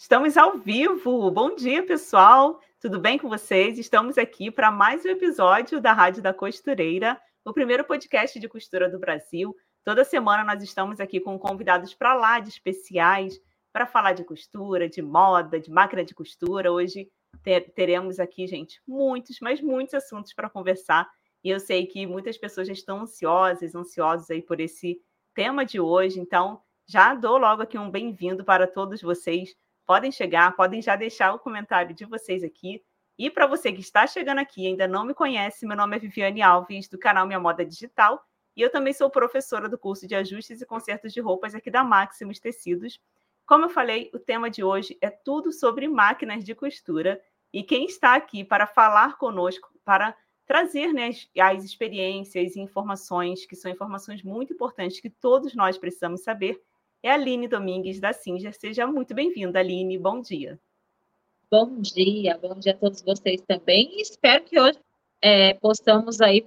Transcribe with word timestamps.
Estamos 0.00 0.38
ao 0.38 0.56
vivo. 0.56 1.30
Bom 1.30 1.54
dia, 1.54 1.84
pessoal. 1.84 2.58
Tudo 2.80 2.98
bem 2.98 3.18
com 3.18 3.28
vocês? 3.28 3.78
Estamos 3.78 4.16
aqui 4.16 4.50
para 4.50 4.70
mais 4.70 5.04
um 5.04 5.10
episódio 5.10 5.78
da 5.78 5.92
Rádio 5.92 6.22
da 6.22 6.32
Costureira, 6.32 7.20
o 7.44 7.52
primeiro 7.52 7.84
podcast 7.84 8.40
de 8.40 8.48
costura 8.48 8.88
do 8.88 8.98
Brasil. 8.98 9.54
Toda 9.84 10.02
semana 10.02 10.42
nós 10.42 10.62
estamos 10.62 11.00
aqui 11.00 11.20
com 11.20 11.38
convidados 11.38 11.92
para 11.92 12.14
lá 12.14 12.40
de 12.40 12.48
especiais 12.48 13.38
para 13.74 13.84
falar 13.86 14.14
de 14.14 14.24
costura, 14.24 14.88
de 14.88 15.02
moda, 15.02 15.60
de 15.60 15.70
máquina 15.70 16.02
de 16.02 16.14
costura. 16.14 16.72
Hoje 16.72 17.06
teremos 17.74 18.18
aqui, 18.18 18.46
gente, 18.46 18.80
muitos, 18.88 19.36
mas 19.42 19.60
muitos 19.60 19.92
assuntos 19.92 20.32
para 20.32 20.48
conversar. 20.48 21.10
E 21.44 21.50
eu 21.50 21.60
sei 21.60 21.86
que 21.86 22.06
muitas 22.06 22.38
pessoas 22.38 22.66
já 22.66 22.72
estão 22.72 23.02
ansiosas, 23.02 23.74
ansiosos 23.74 24.30
aí 24.30 24.40
por 24.40 24.60
esse 24.60 24.98
tema 25.34 25.62
de 25.62 25.78
hoje. 25.78 26.18
Então, 26.18 26.62
já 26.88 27.12
dou 27.12 27.36
logo 27.36 27.60
aqui 27.60 27.76
um 27.76 27.90
bem-vindo 27.90 28.42
para 28.42 28.66
todos 28.66 29.02
vocês. 29.02 29.54
Podem 29.90 30.12
chegar, 30.12 30.54
podem 30.54 30.80
já 30.80 30.94
deixar 30.94 31.34
o 31.34 31.38
comentário 31.40 31.92
de 31.92 32.04
vocês 32.04 32.44
aqui. 32.44 32.80
E 33.18 33.28
para 33.28 33.44
você 33.44 33.72
que 33.72 33.80
está 33.80 34.06
chegando 34.06 34.38
aqui 34.38 34.62
e 34.62 34.66
ainda 34.68 34.86
não 34.86 35.04
me 35.04 35.12
conhece, 35.12 35.66
meu 35.66 35.76
nome 35.76 35.96
é 35.96 35.98
Viviane 35.98 36.42
Alves, 36.42 36.86
do 36.86 36.96
canal 36.96 37.26
Minha 37.26 37.40
Moda 37.40 37.64
Digital. 37.64 38.24
E 38.54 38.62
eu 38.62 38.70
também 38.70 38.92
sou 38.92 39.10
professora 39.10 39.68
do 39.68 39.76
curso 39.76 40.06
de 40.06 40.14
ajustes 40.14 40.62
e 40.62 40.64
consertos 40.64 41.12
de 41.12 41.20
roupas 41.20 41.56
aqui 41.56 41.72
da 41.72 41.82
Maximus 41.82 42.38
Tecidos. 42.38 43.00
Como 43.44 43.64
eu 43.64 43.68
falei, 43.68 44.08
o 44.14 44.18
tema 44.20 44.48
de 44.48 44.62
hoje 44.62 44.96
é 45.00 45.10
tudo 45.10 45.50
sobre 45.50 45.88
máquinas 45.88 46.44
de 46.44 46.54
costura. 46.54 47.20
E 47.52 47.64
quem 47.64 47.86
está 47.86 48.14
aqui 48.14 48.44
para 48.44 48.68
falar 48.68 49.18
conosco, 49.18 49.72
para 49.84 50.16
trazer 50.46 50.92
né, 50.92 51.08
as, 51.08 51.28
as 51.36 51.64
experiências 51.64 52.54
e 52.54 52.60
informações, 52.60 53.44
que 53.44 53.56
são 53.56 53.68
informações 53.68 54.22
muito 54.22 54.52
importantes 54.52 55.00
que 55.00 55.10
todos 55.10 55.52
nós 55.52 55.76
precisamos 55.76 56.22
saber, 56.22 56.62
é 57.02 57.10
a 57.10 57.14
Aline 57.14 57.48
Domingues, 57.48 58.00
da 58.00 58.12
Singer. 58.12 58.54
Seja 58.54 58.86
muito 58.86 59.14
bem-vinda, 59.14 59.58
Aline. 59.58 59.98
Bom 59.98 60.20
dia. 60.20 60.58
Bom 61.50 61.80
dia, 61.80 62.38
bom 62.38 62.54
dia 62.58 62.72
a 62.72 62.76
todos 62.76 63.02
vocês 63.02 63.40
também. 63.42 64.00
Espero 64.00 64.44
que 64.44 64.60
hoje 64.60 64.78
é, 65.20 65.54
possamos 65.54 66.20
aí 66.20 66.46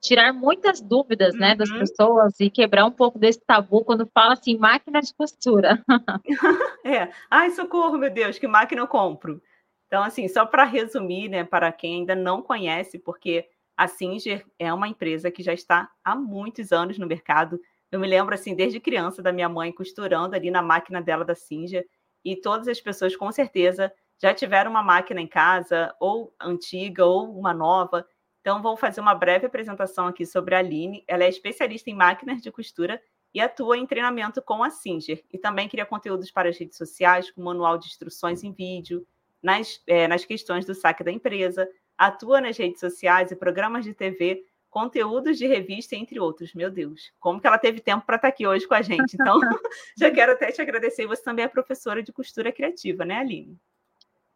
tirar 0.00 0.32
muitas 0.32 0.80
dúvidas 0.80 1.34
né, 1.34 1.54
das 1.54 1.70
uhum. 1.70 1.78
pessoas 1.78 2.40
e 2.40 2.50
quebrar 2.50 2.84
um 2.84 2.90
pouco 2.90 3.18
desse 3.18 3.40
tabu 3.40 3.84
quando 3.84 4.10
fala 4.12 4.32
assim, 4.32 4.56
máquina 4.58 5.00
de 5.00 5.14
costura. 5.14 5.82
é. 6.84 7.08
Ai, 7.30 7.50
socorro, 7.50 7.96
meu 7.96 8.10
Deus, 8.10 8.38
que 8.38 8.48
máquina 8.48 8.80
eu 8.80 8.88
compro? 8.88 9.40
Então, 9.86 10.02
assim, 10.02 10.26
só 10.26 10.44
para 10.44 10.64
resumir, 10.64 11.28
né, 11.28 11.44
para 11.44 11.70
quem 11.70 12.00
ainda 12.00 12.16
não 12.16 12.42
conhece, 12.42 12.98
porque 12.98 13.46
a 13.76 13.86
Singer 13.86 14.44
é 14.58 14.72
uma 14.72 14.88
empresa 14.88 15.30
que 15.30 15.42
já 15.42 15.52
está 15.52 15.90
há 16.02 16.16
muitos 16.16 16.72
anos 16.72 16.98
no 16.98 17.06
mercado. 17.06 17.60
Eu 17.92 18.00
me 18.00 18.08
lembro, 18.08 18.34
assim, 18.34 18.54
desde 18.54 18.80
criança, 18.80 19.22
da 19.22 19.30
minha 19.30 19.50
mãe 19.50 19.70
costurando 19.70 20.34
ali 20.34 20.50
na 20.50 20.62
máquina 20.62 21.02
dela 21.02 21.26
da 21.26 21.34
Singer, 21.34 21.86
e 22.24 22.34
todas 22.34 22.66
as 22.66 22.80
pessoas, 22.80 23.14
com 23.14 23.30
certeza, 23.30 23.92
já 24.18 24.32
tiveram 24.32 24.70
uma 24.70 24.82
máquina 24.82 25.20
em 25.20 25.26
casa, 25.26 25.94
ou 26.00 26.34
antiga, 26.40 27.04
ou 27.04 27.38
uma 27.38 27.52
nova. 27.52 28.06
Então, 28.40 28.62
vou 28.62 28.78
fazer 28.78 29.00
uma 29.02 29.14
breve 29.14 29.46
apresentação 29.46 30.06
aqui 30.06 30.24
sobre 30.24 30.54
a 30.54 30.58
Aline. 30.58 31.04
Ela 31.06 31.24
é 31.24 31.28
especialista 31.28 31.90
em 31.90 31.94
máquinas 31.94 32.40
de 32.40 32.50
costura 32.50 32.98
e 33.34 33.40
atua 33.40 33.76
em 33.76 33.86
treinamento 33.86 34.40
com 34.40 34.62
a 34.64 34.70
Singer. 34.70 35.22
E 35.30 35.36
também 35.36 35.68
cria 35.68 35.84
conteúdos 35.84 36.30
para 36.30 36.48
as 36.48 36.56
redes 36.56 36.78
sociais, 36.78 37.30
com 37.30 37.42
manual 37.42 37.76
de 37.76 37.88
instruções 37.88 38.42
em 38.42 38.52
vídeo, 38.52 39.06
nas, 39.42 39.82
é, 39.86 40.08
nas 40.08 40.24
questões 40.24 40.64
do 40.64 40.74
saque 40.74 41.04
da 41.04 41.12
empresa, 41.12 41.68
atua 41.98 42.40
nas 42.40 42.56
redes 42.56 42.80
sociais 42.80 43.30
e 43.30 43.36
programas 43.36 43.84
de 43.84 43.92
TV, 43.92 44.44
conteúdos 44.72 45.36
de 45.36 45.46
revista, 45.46 45.94
entre 45.94 46.18
outros. 46.18 46.54
Meu 46.54 46.70
Deus, 46.70 47.12
como 47.20 47.38
que 47.38 47.46
ela 47.46 47.58
teve 47.58 47.78
tempo 47.78 48.06
para 48.06 48.16
estar 48.16 48.28
tá 48.28 48.34
aqui 48.34 48.46
hoje 48.46 48.66
com 48.66 48.74
a 48.74 48.80
gente? 48.80 49.14
Então, 49.14 49.38
já 49.96 50.10
quero 50.10 50.32
até 50.32 50.50
te 50.50 50.62
agradecer. 50.62 51.06
Você 51.06 51.22
também 51.22 51.44
é 51.44 51.48
professora 51.48 52.02
de 52.02 52.10
costura 52.10 52.50
criativa, 52.50 53.04
né, 53.04 53.16
Aline? 53.16 53.56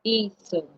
Isso. 0.05 0.69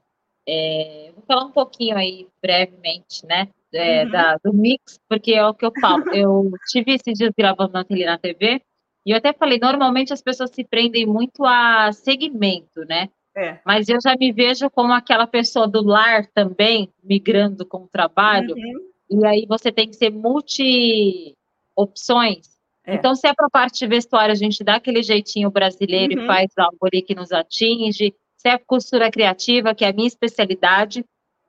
É, 0.48 1.10
vou 1.14 1.24
falar 1.26 1.44
um 1.44 1.50
pouquinho 1.50 1.98
aí 1.98 2.26
brevemente, 2.40 3.26
né, 3.26 3.48
é, 3.74 4.04
uhum. 4.04 4.10
da, 4.10 4.36
do 4.42 4.54
mix, 4.54 4.98
porque 5.06 5.34
é 5.34 5.44
o 5.44 5.52
que 5.52 5.66
eu 5.66 5.72
falo. 5.78 6.08
Eu 6.14 6.50
tive 6.70 6.94
esses 6.94 7.18
dias 7.18 7.32
gravando 7.36 7.72
na 7.72 7.84
tele 7.84 8.06
na 8.06 8.16
TV 8.16 8.62
e 9.04 9.10
eu 9.10 9.18
até 9.18 9.34
falei, 9.34 9.58
normalmente 9.58 10.12
as 10.12 10.22
pessoas 10.22 10.50
se 10.54 10.64
prendem 10.64 11.04
muito 11.04 11.44
a 11.44 11.92
segmento, 11.92 12.80
né? 12.86 13.10
É. 13.36 13.58
Mas 13.64 13.88
eu 13.88 13.98
já 14.02 14.16
me 14.16 14.32
vejo 14.32 14.70
como 14.70 14.92
aquela 14.92 15.26
pessoa 15.26 15.68
do 15.68 15.82
lar 15.84 16.26
também, 16.32 16.90
migrando 17.04 17.66
com 17.66 17.82
o 17.82 17.88
trabalho, 17.88 18.54
uhum. 18.54 18.87
E 19.10 19.26
aí 19.26 19.46
você 19.48 19.72
tem 19.72 19.88
que 19.88 19.96
ser 19.96 20.10
multi 20.10 21.34
opções. 21.74 22.58
É. 22.84 22.94
Então, 22.94 23.14
se 23.14 23.26
é 23.26 23.34
para 23.34 23.46
a 23.46 23.50
parte 23.50 23.78
de 23.78 23.86
vestuário, 23.86 24.32
a 24.32 24.36
gente 24.36 24.64
dá 24.64 24.76
aquele 24.76 25.02
jeitinho 25.02 25.50
brasileiro 25.50 26.16
uhum. 26.16 26.24
e 26.24 26.26
faz 26.26 26.50
algo 26.56 26.78
ali 26.82 27.02
que 27.02 27.14
nos 27.14 27.32
atinge. 27.32 28.14
Se 28.36 28.48
é 28.48 28.58
costura 28.58 29.10
criativa, 29.10 29.74
que 29.74 29.84
é 29.84 29.88
a 29.88 29.92
minha 29.92 30.08
especialidade, 30.08 31.04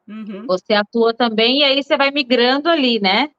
uhum. 0.07 0.45
você 0.45 0.73
atua 0.73 1.13
também, 1.13 1.59
e 1.59 1.63
aí 1.63 1.83
você 1.83 1.95
vai 1.95 2.11
migrando 2.11 2.69
ali, 2.69 2.99
né? 2.99 3.29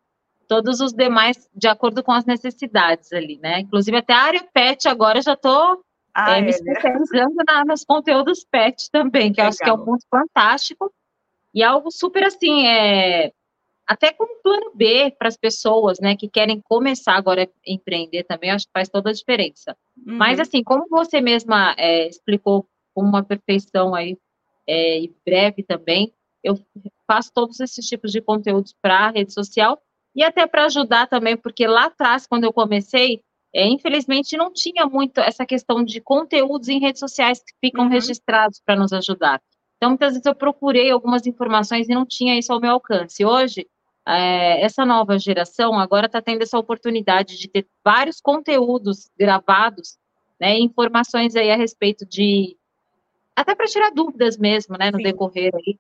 Todos 0.49 0.81
os 0.81 0.93
demais 0.93 1.49
de 1.55 1.69
acordo 1.69 2.03
com 2.03 2.13
as 2.13 2.25
necessidades 2.25 3.13
ali, 3.13 3.39
né? 3.43 3.61
Inclusive, 3.61 3.97
até 3.97 4.13
a 4.13 4.23
área 4.23 4.49
pet 4.53 4.89
agora 4.89 5.21
já 5.21 5.35
estou 5.35 5.83
ah, 6.15 6.39
é, 6.39 6.41
me 6.41 6.51
especializando 6.51 7.37
na, 7.47 7.65
nos 7.65 7.85
conteúdos 7.85 8.45
pet 8.45 8.91
também, 8.91 9.33
que 9.33 9.41
Legal. 9.41 9.45
eu 9.45 9.49
acho 9.49 9.59
que 9.59 9.71
é 9.71 9.73
um 9.73 9.85
ponto 9.85 10.05
fantástico 10.11 10.93
e 11.55 11.63
algo 11.63 11.91
super 11.91 12.25
assim, 12.25 12.67
é, 12.67 13.33
até 13.91 14.13
como 14.13 14.41
plano 14.41 14.71
B 14.73 15.13
para 15.19 15.27
as 15.27 15.37
pessoas, 15.37 15.99
né, 15.99 16.15
que 16.15 16.29
querem 16.29 16.61
começar 16.61 17.15
agora 17.15 17.43
a 17.43 17.49
empreender 17.67 18.23
também, 18.23 18.53
acho 18.53 18.67
que 18.67 18.73
faz 18.73 18.89
toda 18.89 19.11
a 19.11 19.13
diferença. 19.13 19.77
Uhum. 20.07 20.17
Mas 20.17 20.39
assim, 20.39 20.63
como 20.63 20.87
você 20.89 21.21
mesma 21.21 21.75
é, 21.77 22.07
explicou 22.07 22.69
com 22.95 23.03
uma 23.03 23.25
perfeição 23.25 23.93
aí 23.93 24.17
é, 24.65 25.01
e 25.01 25.13
breve 25.27 25.65
também, 25.65 26.15
eu 26.45 26.57
faço 27.05 27.33
todos 27.35 27.59
esses 27.59 27.85
tipos 27.85 28.13
de 28.13 28.21
conteúdos 28.21 28.73
para 28.81 29.07
a 29.07 29.11
rede 29.11 29.35
social 29.35 29.77
e 30.15 30.23
até 30.23 30.47
para 30.47 30.67
ajudar 30.67 31.09
também, 31.09 31.37
porque 31.37 31.67
lá 31.67 31.87
atrás, 31.87 32.29
quando 32.29 32.45
eu 32.45 32.53
comecei, 32.53 33.21
é, 33.53 33.67
infelizmente, 33.67 34.37
não 34.37 34.53
tinha 34.53 34.87
muito 34.87 35.19
essa 35.19 35.45
questão 35.45 35.83
de 35.83 36.01
conteúdos 36.01 36.69
em 36.69 36.79
redes 36.79 37.01
sociais 37.01 37.41
que 37.41 37.53
ficam 37.61 37.87
uhum. 37.87 37.91
registrados 37.91 38.63
para 38.65 38.77
nos 38.77 38.93
ajudar. 38.93 39.43
Então, 39.79 39.91
muitas 39.91 40.13
vezes 40.13 40.27
eu 40.27 40.35
procurei 40.35 40.93
algumas 40.93 41.27
informações 41.27 41.89
e 41.89 41.95
não 41.95 42.07
tinha 42.07 42.39
isso 42.39 42.53
ao 42.53 42.61
meu 42.61 42.71
alcance. 42.71 43.25
Hoje, 43.25 43.67
é, 44.07 44.63
essa 44.63 44.85
nova 44.85 45.19
geração 45.19 45.79
agora 45.79 46.07
está 46.07 46.21
tendo 46.21 46.43
essa 46.43 46.59
oportunidade 46.59 47.39
de 47.39 47.49
ter 47.49 47.67
vários 47.85 48.21
conteúdos 48.21 49.11
gravados, 49.19 49.99
né, 50.41 50.59
informações 50.59 51.37
aí 51.37 51.51
a 51.51 51.57
respeito 51.57 52.07
de 52.07 52.57
até 53.37 53.55
para 53.55 53.67
tirar 53.67 53.91
dúvidas 53.91 54.37
mesmo, 54.37 54.77
né, 54.79 54.91
no 54.91 54.99
Sim. 54.99 55.05
decorrer 55.05 55.53
aí, 55.55 55.79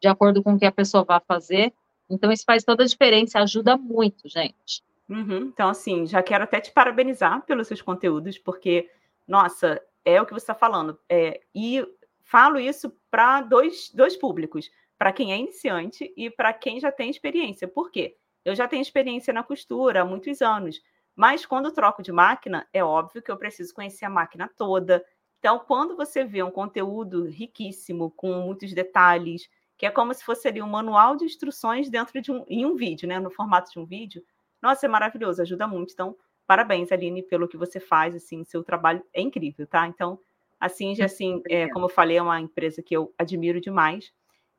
de 0.00 0.08
acordo 0.08 0.42
com 0.42 0.54
o 0.54 0.58
que 0.58 0.66
a 0.66 0.72
pessoa 0.72 1.04
vai 1.04 1.20
fazer. 1.26 1.72
Então, 2.08 2.30
isso 2.30 2.44
faz 2.46 2.62
toda 2.62 2.84
a 2.84 2.86
diferença, 2.86 3.40
ajuda 3.40 3.76
muito, 3.76 4.28
gente. 4.28 4.82
Uhum. 5.08 5.50
Então, 5.52 5.68
assim, 5.68 6.06
já 6.06 6.22
quero 6.22 6.44
até 6.44 6.60
te 6.60 6.70
parabenizar 6.70 7.42
pelos 7.42 7.66
seus 7.66 7.82
conteúdos, 7.82 8.38
porque, 8.38 8.90
nossa, 9.26 9.80
é 10.04 10.20
o 10.20 10.26
que 10.26 10.32
você 10.32 10.44
está 10.44 10.54
falando. 10.54 10.98
É, 11.08 11.40
e 11.54 11.84
falo 12.22 12.58
isso 12.58 12.92
para 13.10 13.40
dois, 13.42 13.90
dois 13.94 14.16
públicos: 14.16 14.70
para 14.98 15.12
quem 15.12 15.32
é 15.32 15.36
iniciante 15.36 16.12
e 16.16 16.30
para 16.30 16.52
quem 16.52 16.80
já 16.80 16.90
tem 16.92 17.10
experiência. 17.10 17.68
Por 17.68 17.90
quê? 17.90 18.16
Eu 18.44 18.54
já 18.54 18.68
tenho 18.68 18.82
experiência 18.82 19.32
na 19.32 19.42
costura 19.42 20.02
há 20.02 20.04
muitos 20.04 20.42
anos, 20.42 20.80
mas 21.16 21.46
quando 21.46 21.72
troco 21.72 22.02
de 22.02 22.12
máquina, 22.12 22.66
é 22.72 22.82
óbvio 22.84 23.22
que 23.22 23.30
eu 23.30 23.36
preciso 23.36 23.72
conhecer 23.74 24.04
a 24.04 24.10
máquina 24.10 24.50
toda. 24.56 25.04
Então, 25.38 25.58
quando 25.58 25.96
você 25.96 26.24
vê 26.24 26.42
um 26.42 26.50
conteúdo 26.50 27.24
riquíssimo, 27.26 28.10
com 28.10 28.32
muitos 28.32 28.72
detalhes, 28.72 29.48
que 29.76 29.86
é 29.86 29.90
como 29.90 30.14
se 30.14 30.24
fosse 30.24 30.48
ali 30.48 30.62
um 30.62 30.68
manual 30.68 31.16
de 31.16 31.24
instruções 31.24 31.90
dentro 31.90 32.20
de 32.20 32.32
um, 32.32 32.44
em 32.48 32.64
um 32.64 32.74
vídeo, 32.74 33.08
né, 33.08 33.18
no 33.18 33.30
formato 33.30 33.70
de 33.70 33.78
um 33.78 33.84
vídeo, 33.84 34.22
nossa, 34.62 34.86
é 34.86 34.88
maravilhoso, 34.88 35.42
ajuda 35.42 35.66
muito. 35.66 35.92
Então, 35.92 36.16
parabéns, 36.46 36.90
Aline, 36.90 37.22
pelo 37.22 37.48
que 37.48 37.56
você 37.56 37.78
faz, 37.78 38.14
assim, 38.14 38.44
seu 38.44 38.64
trabalho 38.64 39.04
é 39.12 39.20
incrível, 39.20 39.66
tá? 39.66 39.86
Então, 39.86 40.18
assim, 40.58 40.94
já 40.94 41.04
assim, 41.04 41.42
é, 41.48 41.68
como 41.68 41.84
eu 41.86 41.90
falei, 41.90 42.16
é 42.16 42.22
uma 42.22 42.40
empresa 42.40 42.82
que 42.82 42.96
eu 42.96 43.12
admiro 43.18 43.60
demais. 43.60 44.12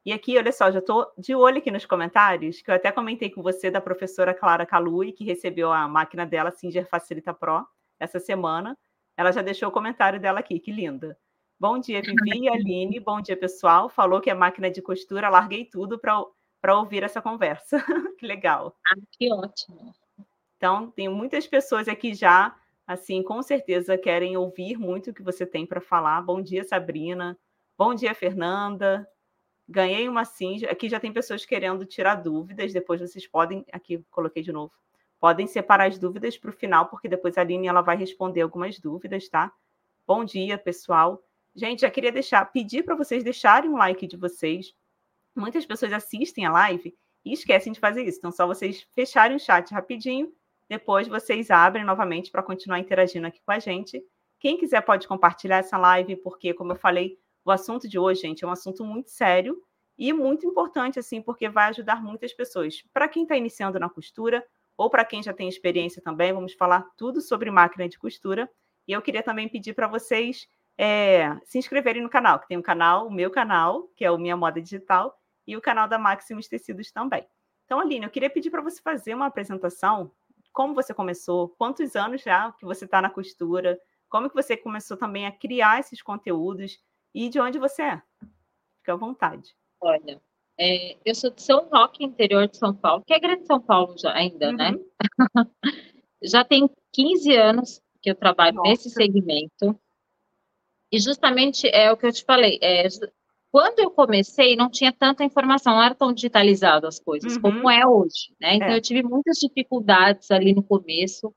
E 0.06 0.14
aqui, 0.14 0.38
olha 0.38 0.52
só, 0.52 0.70
já 0.72 0.80
estou 0.80 1.12
de 1.18 1.34
olho 1.34 1.58
aqui 1.58 1.72
nos 1.72 1.86
comentários, 1.86 2.62
que 2.62 2.70
eu 2.70 2.76
até 2.76 2.92
comentei 2.92 3.30
com 3.30 3.42
você 3.42 3.72
da 3.72 3.82
professora 3.82 4.36
Clara 4.36 4.66
Calui, 4.66 5.12
que 5.12 5.24
recebeu 5.24 5.72
a 5.72 5.88
máquina 5.88 6.26
dela, 6.28 6.52
Singer 6.52 6.88
Facilita 6.88 7.34
Pro, 7.34 7.66
essa 8.00 8.20
semana. 8.20 8.78
Ela 9.18 9.32
já 9.32 9.42
deixou 9.42 9.70
o 9.70 9.72
comentário 9.72 10.20
dela 10.20 10.40
aqui, 10.40 10.60
que 10.60 10.72
linda. 10.72 11.18
Bom 11.60 11.80
dia, 11.80 12.02
Vivi 12.02 12.44
e 12.44 12.50
Aline. 12.50 13.00
Bom 13.00 13.20
dia, 13.20 13.36
pessoal. 13.36 13.90
Falou 13.90 14.22
que 14.22 14.30
é 14.30 14.34
máquina 14.36 14.70
de 14.70 14.82
costura, 14.82 15.30
larguei 15.30 15.66
tudo 15.66 15.98
para 15.98 16.24
para 16.62 16.80
ouvir 16.80 17.04
essa 17.04 17.22
conversa. 17.22 17.78
que 18.18 18.26
legal. 18.26 18.76
Ah, 18.88 18.96
que 19.12 19.32
ótimo. 19.32 19.94
Então, 20.58 20.90
tem 20.90 21.08
muitas 21.08 21.46
pessoas 21.46 21.88
aqui 21.88 22.16
já, 22.16 22.56
assim, 22.88 23.22
com 23.22 23.40
certeza 23.44 23.96
querem 24.00 24.36
ouvir 24.36 24.76
muito 24.76 25.12
o 25.12 25.14
que 25.14 25.22
você 25.22 25.46
tem 25.46 25.64
para 25.64 25.80
falar. 25.80 26.24
Bom 26.24 26.42
dia, 26.42 26.64
Sabrina. 26.64 27.38
Bom 27.78 27.94
dia, 27.94 28.16
Fernanda. 28.16 29.08
Ganhei 29.68 30.08
uma 30.08 30.26
sim. 30.26 30.64
Aqui 30.66 30.88
já 30.88 31.00
tem 31.00 31.12
pessoas 31.12 31.46
querendo 31.46 31.86
tirar 31.86 32.16
dúvidas. 32.16 32.72
Depois 32.72 33.02
vocês 33.02 33.28
podem, 33.28 33.66
aqui 33.72 34.04
coloquei 34.12 34.44
de 34.44 34.52
novo, 34.52 34.72
podem 35.20 35.48
separar 35.48 35.88
as 35.88 35.98
dúvidas 35.98 36.38
para 36.38 36.50
o 36.50 36.54
final, 36.54 36.88
porque 36.88 37.08
depois 37.08 37.38
a 37.38 37.42
Aline 37.42 37.68
ela 37.68 37.82
vai 37.82 37.98
responder 37.98 38.42
algumas 38.42 38.80
dúvidas, 38.80 39.28
tá? 39.28 39.52
Bom 40.06 40.24
dia, 40.24 40.58
pessoal. 40.58 41.24
Gente, 41.56 41.82
já 41.82 41.90
queria 41.90 42.12
deixar, 42.12 42.46
pedir 42.52 42.84
para 42.84 42.96
vocês 42.96 43.24
deixarem 43.24 43.70
um 43.70 43.78
like 43.78 44.06
de 44.06 44.18
vocês. 44.18 44.76
Muitas 45.36 45.66
pessoas 45.66 45.92
assistem 45.94 46.46
a 46.46 46.52
live 46.52 46.96
e 47.24 47.34
esquecem 47.34 47.74
de 47.74 47.80
fazer 47.80 48.04
isso. 48.04 48.20
Então, 48.20 48.32
só 48.32 48.46
vocês 48.46 48.86
fecharem 48.94 49.36
o 49.36 49.40
chat 49.40 49.74
rapidinho, 49.74 50.32
depois 50.70 51.08
vocês 51.08 51.50
abrem 51.50 51.84
novamente 51.84 52.30
para 52.30 52.44
continuar 52.44 52.80
interagindo 52.80 53.26
aqui 53.26 53.42
com 53.44 53.52
a 53.52 53.60
gente. 53.60 54.04
Quem 54.40 54.58
quiser 54.58 54.82
pode 54.82 55.08
compartilhar 55.08 55.58
essa 55.58 55.78
live, 55.78 56.18
porque, 56.18 56.54
como 56.54 56.74
eu 56.74 56.76
falei, 56.76 57.18
o 57.46 57.52
assunto 57.52 57.88
de 57.88 58.00
hoje, 58.00 58.22
gente, 58.22 58.44
é 58.44 58.48
um 58.48 58.52
assunto 58.52 58.84
muito 58.84 59.12
sério 59.12 59.62
e 59.98 60.12
muito 60.12 60.48
importante, 60.48 60.98
assim, 60.98 61.22
porque 61.22 61.48
vai 61.48 61.70
ajudar 61.70 62.02
muitas 62.04 62.34
pessoas. 62.34 62.84
Para 62.92 63.08
quem 63.08 63.24
está 63.24 63.38
iniciando 63.38 63.80
na 63.80 63.88
costura, 63.88 64.44
ou 64.76 64.90
para 64.90 65.06
quem 65.06 65.24
já 65.24 65.32
tem 65.32 65.48
experiência 65.48 66.02
também, 66.02 66.34
vamos 66.34 66.54
falar 66.54 66.86
tudo 66.98 67.22
sobre 67.22 67.50
máquina 67.52 67.88
de 67.88 67.98
costura. 67.98 68.50
E 68.88 68.92
eu 68.92 69.02
queria 69.02 69.24
também 69.24 69.48
pedir 69.48 69.74
para 69.74 69.88
vocês 69.88 70.48
é, 70.78 71.34
se 71.46 71.58
inscreverem 71.58 72.02
no 72.02 72.10
canal, 72.10 72.40
que 72.40 72.48
tem 72.48 72.58
um 72.58 72.64
canal, 72.64 73.08
o 73.08 73.12
meu 73.12 73.30
canal, 73.30 73.84
que 73.96 74.04
é 74.04 74.12
o 74.12 74.18
Minha 74.18 74.36
Moda 74.36 74.60
Digital, 74.60 75.16
e 75.48 75.56
o 75.56 75.62
canal 75.62 75.88
da 75.88 76.00
Maximus 76.00 76.48
Tecidos 76.48 76.92
também. 76.92 77.26
Então, 77.66 77.80
Aline, 77.80 78.06
eu 78.06 78.12
queria 78.12 78.30
pedir 78.30 78.50
para 78.50 78.62
você 78.62 78.82
fazer 78.82 79.14
uma 79.14 79.28
apresentação, 79.28 80.12
como 80.52 80.74
você 80.74 80.94
começou, 80.94 81.50
quantos 81.50 81.96
anos 81.96 82.22
já 82.22 82.52
que 82.54 82.66
você 82.66 82.86
está 82.86 83.02
na 83.02 83.10
costura, 83.10 83.80
como 84.10 84.30
que 84.30 84.36
você 84.36 84.58
começou 84.58 84.98
também 84.98 85.26
a 85.28 85.32
criar 85.32 85.80
esses 85.80 86.02
conteúdos 86.02 86.80
e 87.16 87.30
de 87.30 87.40
onde 87.40 87.58
você 87.58 87.82
é. 87.82 88.02
Fique 88.78 88.92
à 88.92 88.96
vontade. 88.96 89.56
Olha, 89.82 90.22
é, 90.60 90.98
eu 91.06 91.16
sou 91.16 91.32
de 91.32 91.42
São 91.42 91.70
Roque, 91.70 92.04
interior 92.04 92.48
de 92.48 92.58
São 92.58 92.76
Paulo, 92.76 93.04
que 93.08 93.14
é 93.14 93.20
grande 93.20 93.46
São 93.46 93.62
Paulo 93.62 93.98
já, 93.98 94.14
ainda, 94.14 94.52
né? 94.52 94.72
uhum. 94.72 94.86
né? 95.36 95.46
já 96.22 96.44
tem 96.44 96.70
15 96.94 97.36
anos 97.36 97.82
que 98.02 98.12
eu 98.12 98.16
trabalho 98.16 98.58
Nossa. 98.58 98.70
nesse 98.70 98.90
segmento. 98.90 99.80
E 100.92 101.00
justamente 101.00 101.68
é 101.68 101.92
o 101.92 101.98
que 101.98 102.06
eu 102.06 102.12
te 102.12 102.24
falei. 102.24 102.60
É, 102.62 102.88
quando 103.52 103.80
eu 103.80 103.90
comecei, 103.90 104.56
não 104.56 104.70
tinha 104.70 104.92
tanta 104.92 105.24
informação, 105.24 105.76
não 105.76 105.84
era 105.84 105.96
tão 105.96 106.14
digitalizado 106.14 106.86
as 106.86 107.00
coisas 107.00 107.36
uhum. 107.38 107.42
como 107.42 107.70
é 107.70 107.88
hoje, 107.88 108.36
né? 108.40 108.56
Então, 108.56 108.68
é. 108.68 108.78
eu 108.78 108.82
tive 108.82 109.02
muitas 109.02 109.38
dificuldades 109.38 110.30
ali 110.32 110.54
no 110.54 110.62
começo 110.62 111.34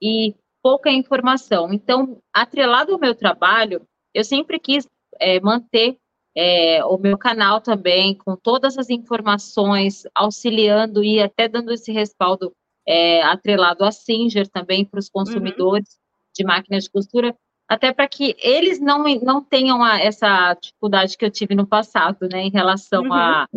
e 0.00 0.34
pouca 0.62 0.90
informação. 0.90 1.72
Então, 1.72 2.22
atrelado 2.32 2.92
ao 2.92 3.00
meu 3.00 3.14
trabalho, 3.14 3.86
eu 4.14 4.22
sempre 4.22 4.58
quis 4.58 4.86
é, 5.20 5.40
manter 5.40 5.98
é, 6.36 6.84
o 6.84 6.98
meu 6.98 7.16
canal 7.16 7.60
também, 7.60 8.14
com 8.14 8.36
todas 8.36 8.76
as 8.76 8.90
informações, 8.90 10.02
auxiliando 10.14 11.02
e 11.04 11.20
até 11.20 11.48
dando 11.48 11.72
esse 11.72 11.92
respaldo 11.92 12.52
é, 12.86 13.22
atrelado 13.22 13.84
a 13.84 13.92
Singer 13.92 14.48
também 14.48 14.84
para 14.84 14.98
os 14.98 15.08
consumidores 15.08 15.88
uhum. 15.88 16.30
de 16.36 16.44
máquinas 16.44 16.84
de 16.84 16.90
costura, 16.90 17.36
até 17.68 17.92
para 17.92 18.08
que 18.08 18.36
eles 18.38 18.80
não, 18.80 19.04
não 19.22 19.42
tenham 19.42 19.82
a, 19.82 19.98
essa 20.00 20.54
dificuldade 20.54 21.16
que 21.16 21.24
eu 21.24 21.30
tive 21.30 21.54
no 21.54 21.66
passado, 21.66 22.28
né, 22.30 22.42
em 22.42 22.50
relação 22.50 23.04
uhum. 23.04 23.12
a... 23.12 23.48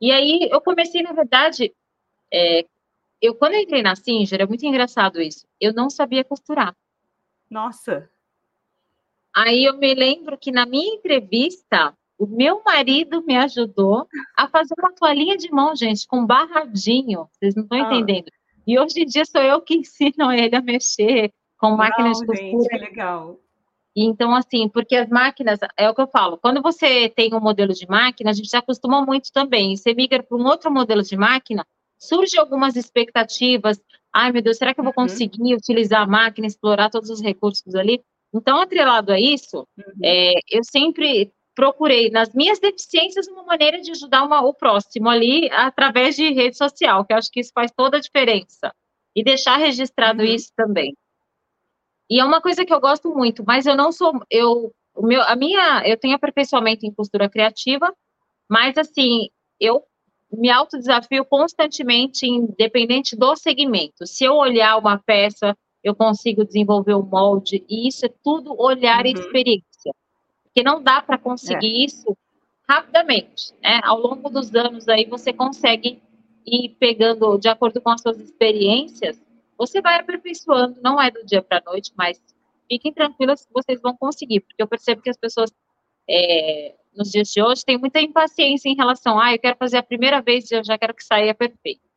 E 0.00 0.10
aí 0.10 0.48
eu 0.50 0.60
comecei, 0.60 1.02
na 1.02 1.12
verdade, 1.12 1.72
é, 2.32 2.66
eu 3.20 3.34
quando 3.34 3.54
eu 3.54 3.60
entrei 3.60 3.82
na 3.82 3.94
Singer, 3.94 4.40
é 4.40 4.46
muito 4.46 4.66
engraçado 4.66 5.22
isso, 5.22 5.46
eu 5.60 5.72
não 5.72 5.88
sabia 5.88 6.24
costurar. 6.24 6.74
Nossa! 7.48 8.10
Aí 9.34 9.64
eu 9.64 9.76
me 9.78 9.94
lembro 9.94 10.36
que 10.38 10.52
na 10.52 10.66
minha 10.66 10.94
entrevista, 10.94 11.94
o 12.18 12.26
meu 12.26 12.62
marido 12.64 13.22
me 13.22 13.36
ajudou 13.36 14.06
a 14.36 14.46
fazer 14.48 14.74
uma 14.78 14.92
toalhinha 14.92 15.36
de 15.36 15.50
mão, 15.50 15.74
gente, 15.74 16.06
com 16.06 16.26
barradinho. 16.26 17.28
Vocês 17.32 17.54
não 17.54 17.62
estão 17.64 17.78
ah. 17.78 17.94
entendendo. 17.94 18.30
E 18.66 18.78
hoje 18.78 19.00
em 19.00 19.06
dia 19.06 19.24
sou 19.24 19.42
eu 19.42 19.60
que 19.60 19.74
ensino 19.74 20.30
ele 20.32 20.54
a 20.54 20.60
mexer 20.60 21.32
com 21.58 21.76
máquinas 21.76 22.18
de 22.18 22.26
costura. 22.26 22.78
Gente, 22.78 22.78
legal. 22.78 23.38
Então, 23.94 24.34
assim, 24.34 24.68
porque 24.68 24.96
as 24.96 25.08
máquinas, 25.08 25.58
é 25.76 25.88
o 25.88 25.94
que 25.94 26.00
eu 26.00 26.06
falo, 26.06 26.38
quando 26.38 26.62
você 26.62 27.10
tem 27.10 27.34
um 27.34 27.40
modelo 27.40 27.74
de 27.74 27.86
máquina, 27.86 28.30
a 28.30 28.32
gente 28.32 28.48
já 28.48 28.58
acostuma 28.58 29.04
muito 29.04 29.30
também. 29.32 29.76
Você 29.76 29.94
migra 29.94 30.22
para 30.22 30.36
um 30.36 30.46
outro 30.46 30.70
modelo 30.70 31.02
de 31.02 31.16
máquina, 31.16 31.66
surge 31.98 32.38
algumas 32.38 32.74
expectativas. 32.74 33.80
Ai, 34.12 34.32
meu 34.32 34.42
Deus, 34.42 34.56
será 34.56 34.72
que 34.72 34.80
eu 34.80 34.84
vou 34.84 34.94
uhum. 34.96 35.08
conseguir 35.08 35.54
utilizar 35.54 36.02
a 36.02 36.06
máquina, 36.06 36.46
explorar 36.46 36.88
todos 36.88 37.10
os 37.10 37.20
recursos 37.20 37.74
ali? 37.74 38.02
Então, 38.34 38.58
atrelado 38.60 39.12
a 39.12 39.20
isso, 39.20 39.66
uhum. 39.76 39.92
é, 40.02 40.34
eu 40.50 40.64
sempre 40.64 41.32
procurei, 41.54 42.10
nas 42.10 42.32
minhas 42.32 42.58
deficiências, 42.58 43.28
uma 43.28 43.44
maneira 43.44 43.80
de 43.80 43.90
ajudar 43.90 44.24
uma, 44.24 44.40
o 44.40 44.54
próximo 44.54 45.08
ali, 45.08 45.50
através 45.52 46.16
de 46.16 46.32
rede 46.32 46.56
social, 46.56 47.04
que 47.04 47.12
eu 47.12 47.18
acho 47.18 47.30
que 47.30 47.40
isso 47.40 47.52
faz 47.54 47.70
toda 47.70 47.98
a 47.98 48.00
diferença. 48.00 48.74
E 49.14 49.22
deixar 49.22 49.58
registrado 49.58 50.22
uhum. 50.22 50.28
isso 50.28 50.50
também. 50.56 50.96
E 52.08 52.20
é 52.20 52.24
uma 52.24 52.40
coisa 52.40 52.64
que 52.64 52.72
eu 52.72 52.80
gosto 52.80 53.14
muito, 53.14 53.44
mas 53.46 53.66
eu 53.66 53.76
não 53.76 53.92
sou, 53.92 54.12
eu, 54.30 54.72
o 54.94 55.06
meu, 55.06 55.22
a 55.22 55.36
minha, 55.36 55.82
eu 55.86 55.98
tenho 55.98 56.14
aperfeiçoamento 56.14 56.86
em 56.86 56.92
costura 56.92 57.28
criativa, 57.28 57.94
mas 58.48 58.76
assim, 58.76 59.28
eu 59.60 59.82
me 60.32 60.50
autodesafio 60.50 61.24
constantemente, 61.24 62.26
independente 62.26 63.14
do 63.16 63.36
segmento. 63.36 64.06
Se 64.06 64.24
eu 64.24 64.34
olhar 64.34 64.78
uma 64.78 64.98
peça, 64.98 65.56
eu 65.82 65.94
consigo 65.94 66.44
desenvolver 66.44 66.94
o 66.94 67.02
molde, 67.02 67.64
e 67.68 67.88
isso 67.88 68.06
é 68.06 68.10
tudo 68.22 68.54
olhar 68.60 69.04
uhum. 69.04 69.10
e 69.10 69.12
experiência. 69.12 69.94
Porque 70.44 70.62
não 70.62 70.82
dá 70.82 71.00
para 71.02 71.18
conseguir 71.18 71.82
é. 71.82 71.86
isso 71.86 72.16
rapidamente, 72.68 73.52
né? 73.62 73.80
Ao 73.82 73.98
longo 73.98 74.30
dos 74.30 74.54
anos 74.54 74.88
aí 74.88 75.04
você 75.04 75.32
consegue 75.32 76.00
ir 76.46 76.70
pegando 76.78 77.38
de 77.38 77.48
acordo 77.48 77.80
com 77.80 77.90
as 77.90 78.00
suas 78.00 78.18
experiências, 78.18 79.20
você 79.56 79.80
vai 79.80 79.98
aperfeiçoando, 79.98 80.80
não 80.82 81.00
é 81.00 81.10
do 81.10 81.24
dia 81.24 81.42
para 81.42 81.58
a 81.58 81.70
noite, 81.70 81.92
mas 81.96 82.20
fiquem 82.68 82.92
tranquilas 82.92 83.44
que 83.44 83.52
vocês 83.52 83.80
vão 83.80 83.96
conseguir, 83.96 84.40
porque 84.40 84.62
eu 84.62 84.66
percebo 84.66 85.02
que 85.02 85.10
as 85.10 85.16
pessoas 85.16 85.52
é, 86.08 86.74
nos 86.94 87.10
dias 87.10 87.28
de 87.28 87.42
hoje 87.42 87.64
têm 87.64 87.78
muita 87.78 88.00
impaciência 88.00 88.68
em 88.68 88.74
relação, 88.74 89.18
ah, 89.20 89.32
eu 89.32 89.38
quero 89.38 89.56
fazer 89.56 89.76
a 89.78 89.82
primeira 89.82 90.20
vez 90.20 90.50
e 90.50 90.54
eu 90.54 90.64
já 90.64 90.76
quero 90.76 90.94
que 90.94 91.04
saia 91.04 91.34
perfeito. 91.34 91.91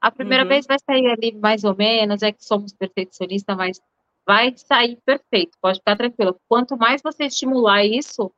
A 0.00 0.10
primeira 0.10 0.44
uhum. 0.44 0.48
vez 0.48 0.66
vai 0.66 0.78
sair 0.78 1.06
ali 1.06 1.32
mais 1.32 1.62
ou 1.64 1.76
menos, 1.76 2.22
é 2.22 2.32
que 2.32 2.44
somos 2.44 2.72
perfeccionistas, 2.72 3.56
mas 3.56 3.80
vai 4.26 4.54
sair 4.56 4.98
perfeito, 5.04 5.58
pode 5.60 5.78
ficar 5.78 5.96
tranquilo. 5.96 6.40
Quanto 6.48 6.76
mais 6.76 7.02
você 7.02 7.24
estimular 7.24 7.84
isso 7.84 8.32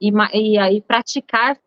e, 0.00 0.10
e 0.34 0.58
aí 0.58 0.80
praticar, 0.82 1.58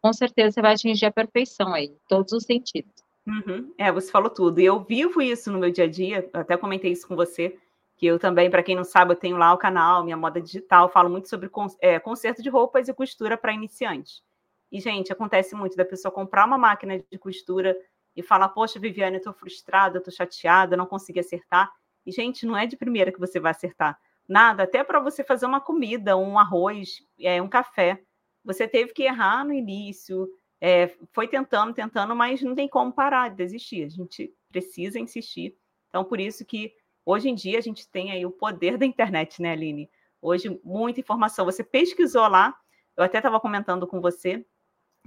com 0.00 0.12
certeza 0.12 0.52
você 0.52 0.62
vai 0.62 0.74
atingir 0.74 1.06
a 1.06 1.12
perfeição 1.12 1.74
aí, 1.74 1.86
em 1.86 1.98
todos 2.08 2.32
os 2.32 2.44
sentidos. 2.44 2.92
Uhum. 3.26 3.72
É, 3.78 3.90
você 3.90 4.10
falou 4.10 4.30
tudo. 4.30 4.60
E 4.60 4.64
eu 4.64 4.80
vivo 4.80 5.20
isso 5.20 5.50
no 5.50 5.58
meu 5.58 5.70
dia 5.70 5.84
a 5.84 5.88
dia, 5.88 6.28
até 6.32 6.56
comentei 6.56 6.92
isso 6.92 7.08
com 7.08 7.16
você, 7.16 7.56
que 7.96 8.06
eu 8.06 8.18
também, 8.18 8.50
para 8.50 8.62
quem 8.62 8.76
não 8.76 8.84
sabe, 8.84 9.12
eu 9.12 9.16
tenho 9.16 9.36
lá 9.36 9.52
o 9.52 9.58
canal, 9.58 10.04
minha 10.04 10.16
moda 10.16 10.40
digital, 10.40 10.88
falo 10.88 11.08
muito 11.10 11.28
sobre 11.28 11.50
é, 11.80 11.98
conserto 11.98 12.42
de 12.42 12.48
roupas 12.48 12.88
e 12.88 12.94
costura 12.94 13.36
para 13.36 13.52
iniciantes. 13.52 14.22
E, 14.70 14.80
gente, 14.80 15.12
acontece 15.12 15.54
muito 15.54 15.76
da 15.76 15.84
pessoa 15.84 16.10
comprar 16.10 16.46
uma 16.46 16.58
máquina 16.58 16.98
de 16.98 17.18
costura 17.18 17.76
e 18.16 18.22
falar, 18.22 18.48
poxa, 18.50 18.78
Viviane, 18.78 19.16
eu 19.16 19.18
estou 19.18 19.32
frustrada, 19.32 19.96
eu 19.96 19.98
estou 19.98 20.14
chateada, 20.14 20.76
não 20.76 20.86
consegui 20.86 21.20
acertar. 21.20 21.70
E, 22.06 22.12
gente, 22.12 22.46
não 22.46 22.56
é 22.56 22.66
de 22.66 22.76
primeira 22.76 23.12
que 23.12 23.18
você 23.18 23.40
vai 23.40 23.50
acertar. 23.50 23.98
Nada, 24.28 24.62
até 24.62 24.82
para 24.82 25.00
você 25.00 25.22
fazer 25.22 25.46
uma 25.46 25.60
comida, 25.60 26.16
um 26.16 26.38
arroz, 26.38 27.02
é, 27.20 27.40
um 27.42 27.48
café. 27.48 28.02
Você 28.44 28.68
teve 28.68 28.92
que 28.92 29.02
errar 29.02 29.44
no 29.44 29.52
início, 29.52 30.28
é, 30.60 30.94
foi 31.12 31.28
tentando, 31.28 31.74
tentando, 31.74 32.14
mas 32.14 32.40
não 32.42 32.54
tem 32.54 32.68
como 32.68 32.92
parar 32.92 33.28
de 33.28 33.36
desistir. 33.36 33.84
A 33.84 33.88
gente 33.88 34.32
precisa 34.48 34.98
insistir. 34.98 35.56
Então, 35.88 36.04
por 36.04 36.20
isso 36.20 36.44
que 36.44 36.72
hoje 37.04 37.28
em 37.28 37.34
dia 37.34 37.58
a 37.58 37.62
gente 37.62 37.88
tem 37.88 38.12
aí 38.12 38.24
o 38.24 38.30
poder 38.30 38.78
da 38.78 38.86
internet, 38.86 39.42
né, 39.42 39.52
Aline? 39.52 39.90
Hoje, 40.22 40.58
muita 40.64 41.00
informação. 41.00 41.44
Você 41.44 41.62
pesquisou 41.62 42.26
lá, 42.28 42.54
eu 42.96 43.04
até 43.04 43.18
estava 43.18 43.38
comentando 43.40 43.86
com 43.86 44.00
você 44.00 44.44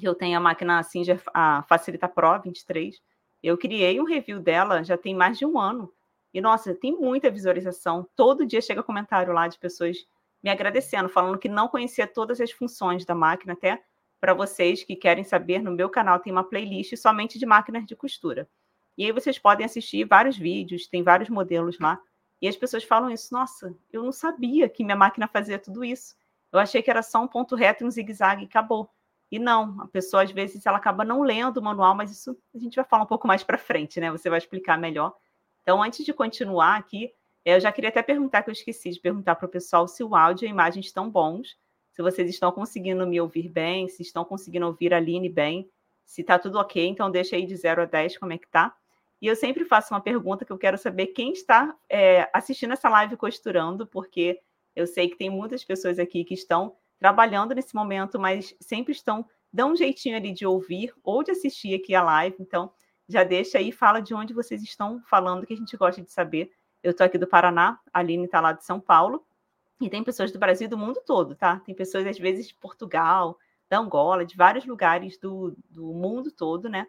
eu 0.05 0.13
tenho 0.13 0.37
a 0.37 0.41
máquina 0.41 0.83
Singer, 0.83 1.21
a 1.33 1.63
Facilita 1.63 2.07
Pro 2.07 2.39
23. 2.41 3.01
Eu 3.41 3.57
criei 3.57 3.99
um 3.99 4.03
review 4.03 4.39
dela 4.39 4.83
já 4.83 4.97
tem 4.97 5.15
mais 5.15 5.37
de 5.37 5.45
um 5.45 5.59
ano. 5.59 5.91
E, 6.33 6.41
nossa, 6.41 6.75
tem 6.75 6.95
muita 6.95 7.31
visualização. 7.31 8.07
Todo 8.15 8.45
dia 8.45 8.61
chega 8.61 8.83
comentário 8.83 9.33
lá 9.33 9.47
de 9.47 9.57
pessoas 9.57 10.05
me 10.43 10.49
agradecendo, 10.49 11.09
falando 11.09 11.39
que 11.39 11.49
não 11.49 11.67
conhecia 11.67 12.05
todas 12.05 12.39
as 12.39 12.51
funções 12.51 13.05
da 13.05 13.15
máquina. 13.15 13.53
Até 13.53 13.81
para 14.19 14.33
vocês 14.33 14.83
que 14.83 14.95
querem 14.95 15.23
saber, 15.23 15.61
no 15.61 15.71
meu 15.71 15.89
canal 15.89 16.19
tem 16.19 16.31
uma 16.31 16.43
playlist 16.43 16.95
somente 16.97 17.39
de 17.39 17.45
máquinas 17.45 17.85
de 17.85 17.95
costura. 17.95 18.47
E 18.97 19.05
aí 19.05 19.11
vocês 19.11 19.37
podem 19.37 19.65
assistir 19.65 20.05
vários 20.05 20.37
vídeos, 20.37 20.87
tem 20.87 21.03
vários 21.03 21.29
modelos 21.29 21.79
lá. 21.79 21.99
E 22.41 22.47
as 22.47 22.55
pessoas 22.55 22.83
falam 22.83 23.09
isso, 23.09 23.33
nossa, 23.33 23.75
eu 23.91 24.03
não 24.03 24.11
sabia 24.11 24.69
que 24.69 24.83
minha 24.83 24.95
máquina 24.95 25.27
fazia 25.27 25.57
tudo 25.57 25.83
isso. 25.83 26.15
Eu 26.51 26.59
achei 26.59 26.81
que 26.81 26.89
era 26.89 27.01
só 27.01 27.21
um 27.21 27.27
ponto 27.27 27.55
reto 27.55 27.83
e 27.83 27.87
um 27.87 27.91
zigue-zague 27.91 28.43
e 28.43 28.45
acabou. 28.45 28.89
E 29.31 29.39
não, 29.39 29.81
a 29.81 29.87
pessoa 29.87 30.23
às 30.23 30.31
vezes 30.31 30.65
ela 30.65 30.77
acaba 30.77 31.03
não 31.03 31.21
lendo 31.21 31.57
o 31.57 31.63
manual, 31.63 31.93
mas 31.95 32.11
isso 32.11 32.37
a 32.55 32.57
gente 32.57 32.75
vai 32.75 32.85
falar 32.85 33.03
um 33.03 33.07
pouco 33.07 33.27
mais 33.27 33.43
para 33.43 33.57
frente, 33.57 33.99
né? 33.99 34.11
Você 34.11 34.29
vai 34.29 34.37
explicar 34.37 34.77
melhor. 34.77 35.13
Então, 35.61 35.83
antes 35.83 36.05
de 36.05 36.13
continuar 36.13 36.77
aqui, 36.77 37.11
eu 37.43 37.59
já 37.59 37.71
queria 37.71 37.89
até 37.89 38.01
perguntar, 38.01 38.43
que 38.43 38.49
eu 38.49 38.53
esqueci 38.53 38.91
de 38.91 38.99
perguntar 38.99 39.35
para 39.35 39.45
o 39.45 39.49
pessoal 39.49 39.87
se 39.87 40.03
o 40.03 40.15
áudio 40.15 40.45
e 40.45 40.47
a 40.47 40.51
imagem 40.51 40.79
estão 40.81 41.09
bons, 41.09 41.57
se 41.91 42.01
vocês 42.01 42.29
estão 42.29 42.51
conseguindo 42.51 43.05
me 43.07 43.19
ouvir 43.19 43.49
bem, 43.49 43.87
se 43.89 44.01
estão 44.01 44.23
conseguindo 44.23 44.65
ouvir 44.65 44.93
a 44.93 44.97
Aline 44.97 45.29
bem, 45.29 45.69
se 46.05 46.21
está 46.21 46.37
tudo 46.39 46.57
ok, 46.57 46.87
então 46.87 47.11
deixa 47.11 47.35
aí 47.35 47.45
de 47.45 47.55
0 47.55 47.81
a 47.81 47.85
10 47.85 48.17
como 48.17 48.33
é 48.33 48.37
que 48.37 48.47
tá. 48.47 48.75
E 49.21 49.27
eu 49.27 49.35
sempre 49.35 49.65
faço 49.65 49.93
uma 49.93 49.99
pergunta 49.99 50.45
que 50.45 50.51
eu 50.51 50.57
quero 50.57 50.77
saber 50.77 51.07
quem 51.07 51.31
está 51.31 51.75
é, 51.89 52.29
assistindo 52.33 52.73
essa 52.73 52.87
live 52.87 53.17
costurando, 53.17 53.85
porque 53.87 54.39
Eu 54.77 54.85
sei 54.85 55.09
que 55.09 55.17
tem 55.17 55.27
muitas 55.27 55.65
pessoas 55.65 55.97
aqui 55.97 56.23
que 56.23 56.35
estão 56.35 56.75
trabalhando 56.99 57.53
nesse 57.53 57.75
momento, 57.75 58.19
mas 58.19 58.55
sempre 58.59 58.91
estão 58.91 59.25
dão 59.51 59.71
um 59.71 59.75
jeitinho 59.75 60.15
ali 60.15 60.33
de 60.33 60.45
ouvir 60.45 60.93
ou 61.03 61.23
de 61.23 61.31
assistir 61.31 61.73
aqui 61.73 61.95
a 61.95 62.03
live. 62.03 62.35
Então, 62.39 62.71
já 63.07 63.23
deixa 63.23 63.57
aí, 63.57 63.71
fala 63.71 64.01
de 64.01 64.13
onde 64.13 64.33
vocês 64.33 64.61
estão 64.61 65.01
falando, 65.09 65.45
que 65.45 65.53
a 65.53 65.57
gente 65.57 65.75
gosta 65.77 66.01
de 66.01 66.11
saber. 66.11 66.51
Eu 66.83 66.91
estou 66.91 67.05
aqui 67.05 67.17
do 67.17 67.27
Paraná, 67.27 67.79
a 67.93 67.99
Aline 67.99 68.25
está 68.25 68.41
lá 68.41 68.51
de 68.51 68.63
São 68.63 68.79
Paulo, 68.79 69.25
e 69.79 69.89
tem 69.89 70.03
pessoas 70.03 70.31
do 70.31 70.39
Brasil 70.39 70.67
do 70.67 70.77
mundo 70.77 71.01
todo, 71.05 71.35
tá? 71.35 71.59
Tem 71.59 71.73
pessoas, 71.73 72.05
às 72.05 72.17
vezes, 72.17 72.47
de 72.47 72.55
Portugal, 72.55 73.37
da 73.69 73.79
Angola, 73.79 74.25
de 74.25 74.35
vários 74.35 74.65
lugares 74.65 75.17
do, 75.17 75.55
do 75.69 75.93
mundo 75.93 76.31
todo, 76.31 76.67
né? 76.69 76.87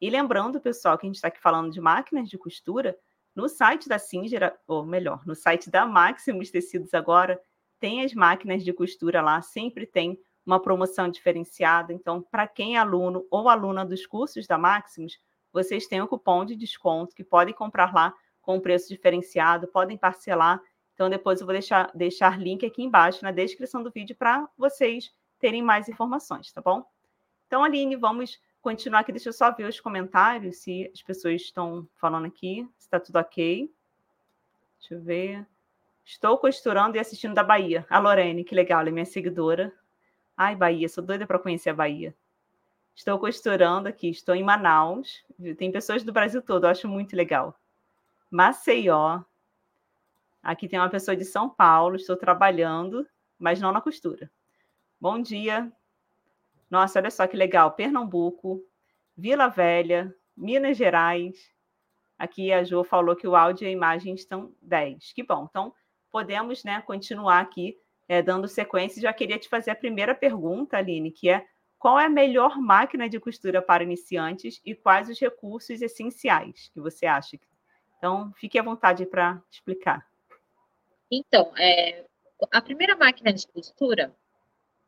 E 0.00 0.08
lembrando, 0.08 0.60
pessoal, 0.60 0.96
que 0.96 1.06
a 1.06 1.08
gente 1.08 1.16
está 1.16 1.28
aqui 1.28 1.40
falando 1.40 1.70
de 1.70 1.80
máquinas 1.80 2.28
de 2.28 2.38
costura, 2.38 2.96
no 3.34 3.48
site 3.48 3.88
da 3.88 3.98
Singer, 3.98 4.56
ou 4.66 4.84
melhor, 4.84 5.26
no 5.26 5.34
site 5.34 5.70
da 5.70 5.84
Maximus 5.84 6.50
Tecidos 6.50 6.94
agora, 6.94 7.40
tem 7.80 8.04
as 8.04 8.14
máquinas 8.14 8.64
de 8.64 8.72
costura 8.72 9.20
lá, 9.20 9.40
sempre 9.42 9.86
tem 9.86 10.18
uma 10.44 10.60
promoção 10.60 11.08
diferenciada. 11.08 11.92
Então, 11.92 12.22
para 12.22 12.46
quem 12.46 12.76
é 12.76 12.78
aluno 12.78 13.26
ou 13.30 13.48
aluna 13.48 13.84
dos 13.84 14.06
cursos 14.06 14.46
da 14.46 14.56
Maximus, 14.56 15.18
vocês 15.52 15.86
têm 15.86 16.00
um 16.00 16.06
cupom 16.06 16.44
de 16.44 16.56
desconto 16.56 17.14
que 17.14 17.24
podem 17.24 17.54
comprar 17.54 17.92
lá 17.92 18.14
com 18.40 18.60
preço 18.60 18.88
diferenciado, 18.88 19.68
podem 19.68 19.96
parcelar. 19.98 20.60
Então, 20.94 21.10
depois 21.10 21.40
eu 21.40 21.46
vou 21.46 21.52
deixar, 21.52 21.90
deixar 21.94 22.40
link 22.40 22.64
aqui 22.64 22.82
embaixo 22.82 23.22
na 23.22 23.30
descrição 23.30 23.82
do 23.82 23.90
vídeo 23.90 24.16
para 24.16 24.48
vocês 24.56 25.12
terem 25.38 25.62
mais 25.62 25.88
informações, 25.88 26.50
tá 26.50 26.60
bom? 26.60 26.84
Então, 27.46 27.62
Aline, 27.62 27.96
vamos 27.96 28.40
continuar 28.60 29.00
aqui. 29.00 29.12
Deixa 29.12 29.28
eu 29.28 29.32
só 29.32 29.52
ver 29.52 29.68
os 29.68 29.80
comentários, 29.80 30.58
se 30.58 30.90
as 30.92 31.02
pessoas 31.02 31.42
estão 31.42 31.88
falando 31.96 32.26
aqui, 32.26 32.66
se 32.76 32.86
está 32.86 32.98
tudo 32.98 33.16
ok. 33.16 33.70
Deixa 34.80 34.94
eu 34.94 35.00
ver. 35.00 35.46
Estou 36.08 36.38
costurando 36.38 36.96
e 36.96 37.00
assistindo 37.00 37.34
da 37.34 37.44
Bahia. 37.44 37.84
A 37.90 37.98
Lorene, 37.98 38.42
que 38.42 38.54
legal, 38.54 38.80
ela 38.80 38.88
é 38.88 38.92
minha 38.92 39.04
seguidora. 39.04 39.70
Ai, 40.34 40.56
Bahia, 40.56 40.88
sou 40.88 41.04
doida 41.04 41.26
para 41.26 41.38
conhecer 41.38 41.68
a 41.68 41.74
Bahia. 41.74 42.16
Estou 42.94 43.18
costurando 43.18 43.90
aqui, 43.90 44.08
estou 44.08 44.34
em 44.34 44.42
Manaus. 44.42 45.22
Tem 45.58 45.70
pessoas 45.70 46.02
do 46.02 46.10
Brasil 46.10 46.40
todo, 46.40 46.64
acho 46.64 46.88
muito 46.88 47.14
legal. 47.14 47.54
Maceió. 48.30 49.20
Aqui 50.42 50.66
tem 50.66 50.78
uma 50.78 50.88
pessoa 50.88 51.14
de 51.14 51.26
São 51.26 51.46
Paulo, 51.46 51.96
estou 51.96 52.16
trabalhando, 52.16 53.06
mas 53.38 53.60
não 53.60 53.70
na 53.70 53.82
costura. 53.82 54.30
Bom 54.98 55.20
dia. 55.20 55.70
Nossa, 56.70 57.00
olha 57.00 57.10
só 57.10 57.26
que 57.26 57.36
legal. 57.36 57.72
Pernambuco, 57.72 58.64
Vila 59.14 59.48
Velha, 59.48 60.16
Minas 60.34 60.78
Gerais. 60.78 61.52
Aqui 62.18 62.50
a 62.50 62.64
Jo 62.64 62.82
falou 62.82 63.14
que 63.14 63.28
o 63.28 63.36
áudio 63.36 63.66
e 63.66 63.68
a 63.68 63.70
imagem 63.70 64.14
estão 64.14 64.54
10. 64.62 65.12
Que 65.12 65.22
bom. 65.22 65.46
Então, 65.50 65.74
podemos 66.18 66.64
né, 66.64 66.82
continuar 66.84 67.38
aqui 67.38 67.78
é, 68.08 68.20
dando 68.20 68.48
sequência. 68.48 69.00
Já 69.00 69.12
queria 69.12 69.38
te 69.38 69.48
fazer 69.48 69.70
a 69.70 69.76
primeira 69.76 70.16
pergunta, 70.16 70.76
Aline, 70.76 71.12
que 71.12 71.30
é 71.30 71.46
qual 71.78 71.96
é 71.96 72.06
a 72.06 72.10
melhor 72.10 72.58
máquina 72.58 73.08
de 73.08 73.20
costura 73.20 73.62
para 73.62 73.84
iniciantes 73.84 74.60
e 74.64 74.74
quais 74.74 75.08
os 75.08 75.20
recursos 75.20 75.80
essenciais 75.80 76.70
que 76.74 76.80
você 76.80 77.06
acha? 77.06 77.38
Então, 77.96 78.32
fique 78.34 78.58
à 78.58 78.64
vontade 78.64 79.06
para 79.06 79.40
explicar. 79.48 80.04
Então, 81.08 81.52
é, 81.56 82.04
a 82.50 82.60
primeira 82.60 82.96
máquina 82.96 83.32
de 83.32 83.46
costura, 83.46 84.12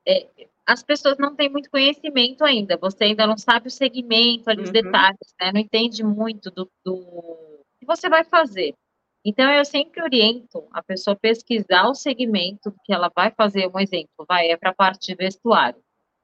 é, 0.04 0.26
as 0.66 0.82
pessoas 0.82 1.16
não 1.16 1.36
têm 1.36 1.48
muito 1.48 1.70
conhecimento 1.70 2.44
ainda, 2.44 2.76
você 2.76 3.04
ainda 3.04 3.24
não 3.24 3.38
sabe 3.38 3.68
o 3.68 3.70
segmento, 3.70 4.50
ali, 4.50 4.62
os 4.62 4.70
uhum. 4.70 4.72
detalhes, 4.72 5.34
né? 5.40 5.52
não 5.52 5.60
entende 5.60 6.02
muito 6.02 6.50
do, 6.50 6.68
do 6.84 7.60
que 7.78 7.86
você 7.86 8.08
vai 8.08 8.24
fazer. 8.24 8.74
Então, 9.24 9.50
eu 9.52 9.64
sempre 9.64 10.02
oriento 10.02 10.66
a 10.72 10.82
pessoa 10.82 11.14
pesquisar 11.14 11.88
o 11.88 11.94
segmento 11.94 12.74
que 12.84 12.92
ela 12.92 13.10
vai 13.14 13.30
fazer. 13.30 13.70
Um 13.74 13.78
exemplo, 13.78 14.24
vai, 14.28 14.48
é 14.48 14.56
para 14.56 14.70
a 14.70 14.74
parte 14.74 15.08
de 15.08 15.14
vestuário. 15.14 15.80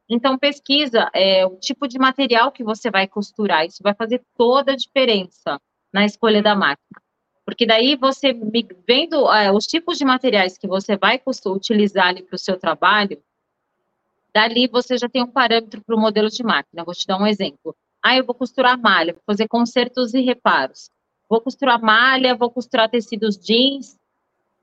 Então, 0.08 0.38
pesquisa 0.38 1.10
é, 1.12 1.44
o 1.44 1.56
tipo 1.56 1.86
de 1.88 1.98
material 1.98 2.52
que 2.52 2.64
você 2.64 2.90
vai 2.90 3.06
costurar. 3.06 3.66
Isso 3.66 3.82
vai 3.82 3.94
fazer 3.94 4.22
toda 4.36 4.72
a 4.72 4.76
diferença 4.76 5.60
na 5.92 6.04
escolha 6.04 6.42
da 6.42 6.54
máquina. 6.54 7.02
Porque 7.44 7.66
daí 7.66 7.96
você, 7.96 8.32
vendo 8.86 9.30
é, 9.32 9.52
os 9.52 9.66
tipos 9.66 9.98
de 9.98 10.04
materiais 10.04 10.56
que 10.58 10.66
você 10.66 10.96
vai 10.96 11.20
utilizar 11.46 12.08
ali 12.08 12.22
para 12.22 12.34
o 12.34 12.38
seu 12.38 12.58
trabalho, 12.58 13.22
Dali 14.36 14.68
você 14.68 14.98
já 14.98 15.08
tem 15.08 15.22
um 15.22 15.26
parâmetro 15.26 15.82
para 15.82 15.96
o 15.96 15.98
modelo 15.98 16.28
de 16.28 16.42
máquina. 16.42 16.84
Vou 16.84 16.92
te 16.92 17.06
dar 17.06 17.16
um 17.16 17.26
exemplo. 17.26 17.74
Ah, 18.04 18.18
eu 18.18 18.24
vou 18.26 18.34
costurar 18.34 18.78
malha, 18.78 19.14
vou 19.14 19.22
fazer 19.24 19.48
consertos 19.48 20.12
e 20.12 20.20
reparos. 20.20 20.90
Vou 21.28 21.40
costurar 21.40 21.80
malha, 21.80 22.35
vou 22.35 22.50
costurar 22.50 22.88
tecidos 22.88 23.37
jeans 23.37 23.99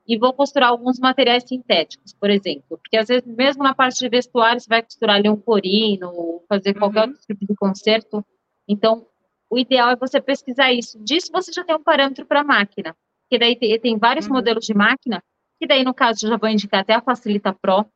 e 0.06 0.18
vou 0.18 0.32
costurar 0.32 0.70
alguns 0.70 0.98
materiais 0.98 1.44
sintéticos, 1.46 2.12
por 2.12 2.30
exemplo. 2.30 2.78
Porque 2.78 2.96
às 2.96 3.08
vezes, 3.08 3.26
mesmo 3.26 3.62
na 3.62 3.74
parte 3.74 3.98
de 3.98 4.08
vestuário, 4.08 4.60
você 4.60 4.68
vai 4.68 4.82
costurar 4.82 5.16
ali 5.16 5.28
um 5.28 5.36
corino, 5.36 6.42
fazer 6.48 6.74
qualquer 6.74 7.04
uhum. 7.04 7.08
outro 7.10 7.22
tipo 7.26 7.46
de 7.46 7.54
conserto. 7.54 8.24
Então, 8.68 9.06
o 9.50 9.58
ideal 9.58 9.90
é 9.90 9.96
você 9.96 10.20
pesquisar 10.20 10.72
isso. 10.72 10.98
Disso 11.02 11.30
você 11.32 11.52
já 11.52 11.64
tem 11.64 11.76
um 11.76 11.82
parâmetro 11.82 12.26
para 12.26 12.40
a 12.40 12.44
máquina. 12.44 12.96
Que 13.30 13.38
daí 13.38 13.56
tem, 13.56 13.78
tem 13.80 13.98
vários 13.98 14.26
uhum. 14.26 14.34
modelos 14.34 14.66
de 14.66 14.74
máquina, 14.74 15.22
que 15.58 15.66
daí, 15.66 15.82
no 15.82 15.94
caso, 15.94 16.26
já 16.28 16.36
vou 16.36 16.48
indicar 16.48 16.80
até 16.80 16.94
a 16.94 17.00
Facilita 17.00 17.52
Pro, 17.52 17.86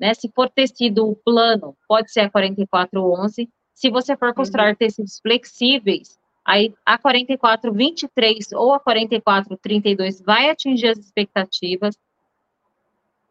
né? 0.00 0.14
Se 0.14 0.30
for 0.34 0.48
tecido 0.48 1.16
plano, 1.24 1.76
pode 1.86 2.10
ser 2.10 2.20
a 2.20 2.30
4411. 2.30 3.48
Se 3.74 3.90
você 3.90 4.16
for 4.16 4.32
costurar 4.32 4.70
uhum. 4.70 4.74
tecidos 4.74 5.20
flexíveis, 5.20 6.18
aí 6.46 6.72
a 6.84 6.96
4423 6.96 8.52
ou 8.52 8.72
a 8.72 8.78
4432 8.78 10.22
vai 10.22 10.48
atingir 10.48 10.88
as 10.88 10.98
expectativas. 10.98 11.98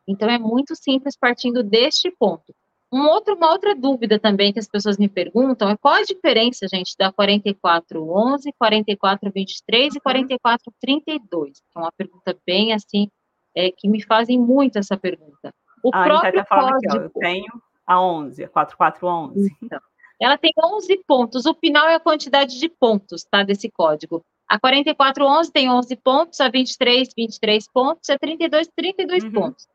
Então 0.06 0.30
é 0.30 0.38
muito 0.38 0.76
simples 0.76 1.16
partindo 1.18 1.64
deste 1.64 2.12
ponto. 2.12 2.54
Um 2.92 3.08
outro, 3.08 3.36
uma 3.36 3.52
outra 3.52 3.74
dúvida 3.74 4.20
também 4.20 4.54
que 4.54 4.60
as 4.60 4.68
pessoas 4.68 4.98
me 4.98 5.10
perguntam 5.10 5.70
é 5.70 5.78
qual 5.78 5.96
a 5.96 6.04
diferença, 6.04 6.68
gente, 6.68 6.96
da 6.98 7.12
4411, 7.12 8.54
4423 8.58 9.96
e 9.96 10.00
4432? 10.00 11.62
É 11.76 11.80
uma 11.80 11.92
pergunta 11.92 12.38
bem 12.46 12.74
assim, 12.74 13.10
é, 13.56 13.72
que 13.72 13.88
me 13.88 14.04
fazem 14.04 14.40
muito 14.40 14.78
essa 14.78 14.98
pergunta. 14.98 15.54
O 15.84 15.90
ah, 15.94 16.04
próprio 16.04 16.34
tá 16.34 16.46
falando 16.46 16.74
código... 16.74 16.94
aqui, 16.94 16.98
ó, 16.98 17.02
eu 17.02 17.10
tenho 17.10 17.62
a 17.88 18.02
11, 18.02 18.44
a 18.44 18.50
4411. 18.50 19.58
Então, 19.64 19.80
ela 20.22 20.38
tem 20.38 20.52
11 20.64 21.04
pontos. 21.08 21.46
O 21.46 21.54
final 21.54 21.88
é 21.88 21.96
a 21.96 22.00
quantidade 22.00 22.60
de 22.60 22.70
pontos, 22.70 23.24
tá, 23.24 23.44
desse 23.44 23.70
código. 23.70 24.24
A 24.48 24.60
4411 24.60 25.52
tem 25.52 25.70
11 25.70 25.96
pontos, 25.98 26.40
a 26.40 26.50
23, 26.50 27.10
23 27.16 27.68
pontos, 27.72 28.10
a 28.10 28.18
32, 28.18 28.70
32 28.76 29.24
uhum. 29.24 29.32
pontos. 29.32 29.68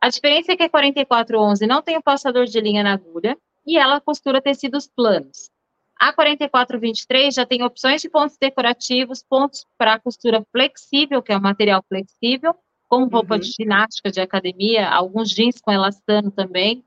A 0.00 0.08
diferença 0.08 0.52
é 0.52 0.56
que 0.56 0.62
a 0.62 0.68
4411 0.68 1.66
não 1.66 1.82
tem 1.82 1.96
o 1.96 2.02
passador 2.02 2.46
de 2.46 2.60
linha 2.60 2.82
na 2.82 2.94
agulha 2.94 3.36
e 3.66 3.78
ela 3.78 4.00
costura 4.00 4.40
tecidos 4.40 4.88
planos. 4.88 5.50
A 5.98 6.12
4423 6.12 7.34
já 7.34 7.46
tem 7.46 7.62
opções 7.62 8.02
de 8.02 8.08
pontos 8.08 8.36
decorativos, 8.36 9.22
pontos 9.22 9.64
para 9.78 10.00
costura 10.00 10.44
flexível, 10.50 11.22
que 11.22 11.32
é 11.32 11.36
o 11.36 11.40
material 11.40 11.84
flexível, 11.88 12.54
como 12.88 13.06
roupa 13.06 13.34
uhum. 13.34 13.40
de 13.40 13.52
ginástica 13.52 14.10
de 14.10 14.20
academia, 14.20 14.88
alguns 14.88 15.30
jeans 15.30 15.60
com 15.60 15.70
elastano 15.70 16.30
também. 16.30 16.84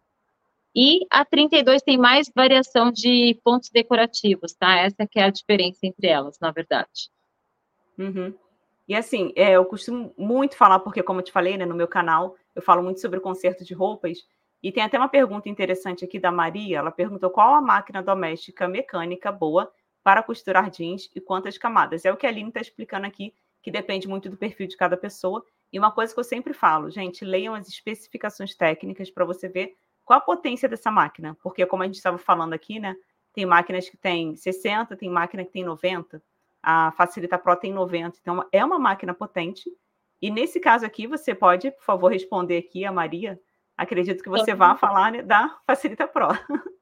E 0.75 1.05
a 1.10 1.24
32 1.24 1.82
tem 1.82 1.98
mais 1.98 2.29
variação 2.36 2.91
de 2.91 3.39
pontos 3.44 3.70
decorativos, 3.70 4.53
tá? 4.53 4.77
Essa 4.77 5.08
que 5.10 5.20
é 5.20 5.24
a 5.24 5.29
diferença 5.29 5.79
entre 5.84 6.08
elas, 6.08 6.38
na 6.39 6.51
verdade. 6.51 7.10
Uhum. 7.98 8.34
E 8.88 8.94
assim, 8.94 9.32
é, 9.36 9.53
eu 9.53 9.65
costumo 9.65 10.13
muito 10.17 10.58
falar, 10.58 10.79
porque 10.79 11.01
como 11.01 11.20
eu 11.20 11.24
te 11.24 11.32
falei, 11.32 11.58
né, 11.58 11.65
no 11.65 11.75
meu 11.75 11.88
canal, 11.88 12.36
eu 12.53 12.62
falo 12.62 12.84
muito 12.84 13.00
sobre 13.00 13.20
o 13.20 13.22
conserto 13.22 13.63
de 13.63 13.74
roupas, 13.74 14.20
e 14.62 14.72
tem 14.72 14.84
até 14.84 14.98
uma 14.98 15.08
pergunta 15.08 15.48
interessante 15.48 16.03
aqui 16.03 16.20
da 16.20 16.32
Maria, 16.32 16.79
ela 16.79 16.91
perguntou 16.91 17.29
qual 17.29 17.53
a 17.53 17.62
máquina 17.62 18.01
doméstica 18.01 18.67
mecânica 18.67 19.32
boa 19.32 19.72
para 20.03 20.24
costurar 20.24 20.70
jeans 20.70 21.10
e 21.15 21.22
quantas 21.22 21.58
camadas. 21.58 22.03
É 22.03 22.12
o 22.12 22.17
que 22.17 22.25
a 22.25 22.29
Aline 22.29 22.50
está 22.50 22.62
explicando 22.62 23.08
aqui, 23.08 23.34
que 23.62 23.72
depende 23.72 24.08
muito 24.08 24.29
do 24.29 24.38
perfil 24.38 24.67
de 24.67 24.75
cada 24.75 24.98
pessoa. 24.98 25.44
E 25.72 25.79
uma 25.79 25.91
coisa 25.91 26.13
que 26.13 26.20
eu 26.20 26.24
sempre 26.24 26.53
falo, 26.53 26.89
gente, 26.89 27.24
leiam 27.24 27.53
as 27.53 27.67
especificações 27.67 28.55
técnicas 28.55 29.10
para 29.10 29.25
você 29.25 29.48
ver 29.48 29.75
qual 30.06 30.20
a 30.20 30.22
potência 30.22 30.70
dessa 30.70 30.92
máquina. 30.92 31.36
Porque, 31.42 31.66
como 31.66 31.84
a 31.84 31.86
gente 31.86 31.96
estava 31.96 32.18
falando 32.18 32.54
aqui, 32.54 32.80
né? 32.80 32.96
Tem 33.34 33.46
máquinas 33.46 33.90
que 33.90 33.98
tem 33.98 34.36
60, 34.36 34.96
tem 34.96 35.10
máquina 35.10 35.44
que 35.44 35.52
tem 35.52 35.64
90. 35.64 36.22
A 36.64 36.92
Facilita 36.92 37.38
Pro 37.38 37.56
tem 37.56 37.74
90. 37.74 38.18
Então, 38.22 38.46
é 38.52 38.64
uma 38.64 38.80
máquina 38.80 39.14
potente. 39.14 39.70
E 40.22 40.32
nesse 40.32 40.60
caso 40.60 40.86
aqui, 40.86 41.08
você 41.08 41.36
pode, 41.36 41.72
por 41.72 41.84
favor, 41.84 42.12
responder 42.12 42.58
aqui 42.58 42.86
a 42.86 42.92
Maria. 42.92 43.40
Acredito 43.76 44.24
que 44.24 44.30
você 44.30 44.56
vá 44.56 44.76
falar 44.76 45.12
né, 45.12 45.22
da 45.22 45.58
Facilita 45.68 46.08
Pro. 46.08 46.30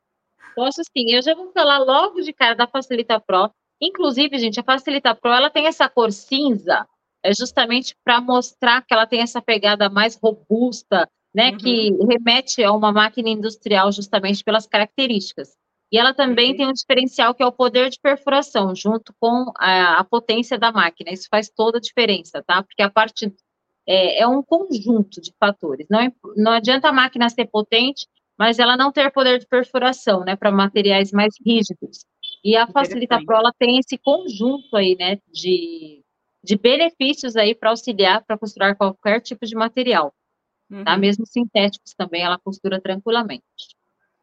Posso 0.56 0.82
sim. 0.96 1.12
Eu 1.12 1.22
já 1.24 1.34
vou 1.34 1.51
falar 1.51 1.80
logo 1.80 2.22
de 2.22 2.32
cara 2.32 2.53
da 2.53 2.68
Facilita 2.68 3.20
Pro. 3.20 3.50
Inclusive, 3.82 4.38
gente, 4.38 4.60
a 4.60 4.63
Facilita 4.63 5.15
Pro 5.15 5.32
ela 5.32 5.50
tem 5.50 5.65
essa 5.65 5.89
cor 5.89 6.12
cinza 6.12 6.88
é 7.24 7.34
justamente 7.34 7.96
para 8.03 8.20
mostrar 8.20 8.82
que 8.82 8.94
ela 8.94 9.08
tem 9.08 9.22
essa 9.22 9.42
pegada 9.42 9.89
mais 9.89 10.20
robusta, 10.22 11.10
né, 11.34 11.52
uhum. 11.52 11.58
que 11.58 11.92
remete 12.08 12.63
a 12.63 12.72
uma 12.72 12.92
máquina 12.92 13.30
industrial 13.30 13.92
justamente 13.92 14.44
pelas 14.44 14.68
características. 14.68 15.56
E 15.92 15.98
ela 15.98 16.13
também 16.13 16.52
uhum. 16.52 16.58
tem 16.58 16.68
um 16.68 16.74
diferencial 16.74 17.36
que 17.36 17.44
é 17.44 17.46
o 17.46 17.52
poder 17.52 17.90
de 17.90 18.00
perfuração, 18.00 18.75
junto 18.75 19.13
com 19.20 19.52
a, 19.58 20.00
a, 20.00 20.04
potência 20.04 20.58
da 20.58 20.72
máquina. 20.72 21.12
Isso 21.12 21.28
faz 21.30 21.50
toda 21.50 21.78
a 21.78 21.82
diferença, 21.82 22.44
tá? 22.44 22.63
Porque 22.63 22.82
a 22.82 22.90
parte 22.90 23.32
é, 23.88 24.22
é, 24.22 24.28
um 24.28 24.42
conjunto 24.42 25.22
de 25.22 25.32
fatores. 25.40 25.86
Não, 25.90 26.00
não 26.36 26.52
adianta 26.54 26.90
a 26.90 26.94
máquina 26.94 27.30
ser 27.30 27.46
potente, 27.46 28.08
mas 28.38 28.58
ela 28.58 28.75
não 28.75 28.92
ter 28.92 29.12
poder 29.12 29.40
de 29.40 29.48
perfuração, 29.48 30.22
né, 30.22 30.36
para 30.36 30.52
materiais 30.52 31.12
mais 31.12 31.36
rígidos. 31.46 32.06
E 32.44 32.56
a 32.56 32.66
Facilita 32.66 33.24
Pro, 33.24 33.36
ela 33.36 33.54
tem 33.58 33.78
esse 33.78 33.98
conjunto 33.98 34.75
aí, 34.75 34.96
né, 34.98 35.20
de, 35.32 36.04
de 36.44 36.58
benefícios 36.58 37.36
aí 37.36 37.54
para 37.54 37.70
auxiliar 37.70 38.24
para 38.25 38.38
costurar 38.38 38.75
qualquer 38.75 39.22
tipo 39.22 39.46
de 39.46 39.56
material. 39.56 40.12
Tá? 40.74 40.77
Uhum. 40.77 40.84
Tá? 40.84 40.98
Mesmo 40.98 41.25
sintéticos 41.25 41.94
também, 41.94 42.24
ela 42.24 42.39
costura 42.39 42.82
tranquilamente. 42.82 43.44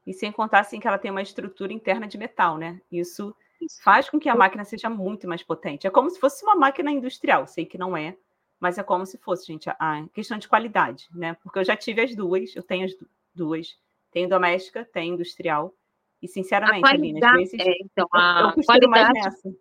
E 0.07 0.13
sem 0.13 0.33
contar, 0.33 0.61
assim, 0.61 0.81
que 0.81 0.89
ela 0.89 0.99
tem 0.99 1.11
uma 1.11 1.23
estrutura 1.23 1.73
interna 1.73 2.09
de 2.09 2.19
metal, 2.19 2.59
né? 2.59 2.81
Isso 2.91 3.35
faz 3.85 4.09
com 4.09 4.19
que 4.19 4.29
a 4.29 4.35
máquina 4.35 4.65
seja 4.65 4.89
muito 4.89 5.29
mais 5.29 5.43
potente. 5.43 5.87
É 5.87 5.91
como 5.91 6.11
se 6.11 6.19
fosse 6.19 6.43
uma 6.45 6.57
máquina 6.57 6.91
industrial, 6.91 7.47
sei 7.47 7.67
que 7.67 7.79
não 7.79 7.97
é, 7.97 8.17
mas 8.59 8.79
é 8.79 8.83
como 8.83 9.07
se 9.07 9.19
fosse, 9.19 9.47
gente, 9.47 9.69
a 9.69 10.07
questão 10.13 10.39
de 10.39 10.49
qualidade, 10.49 11.07
né? 11.15 11.35
Porque 11.43 11.59
eu 11.59 11.65
já 11.65 11.77
tive 11.77 12.01
as 12.03 12.15
duas, 12.17 12.57
eu 12.57 12.63
tenho 12.63 12.87
as 12.87 12.93
duas, 13.35 13.79
tenho 14.11 14.29
doméstica, 14.29 14.85
tenho 14.85 15.15
industrial, 15.15 15.75
e 16.23 16.27
sinceramente, 16.29 16.87
Aline, 16.87 17.25
às 17.25 17.33
vezes 17.33 17.61
é, 17.61 17.73
então, 17.83 18.07
a 18.13 18.41
eu 18.41 18.53
costuro 18.55 18.81
qualidade... 18.81 19.13
mais 19.13 19.25
nessa. 19.25 19.57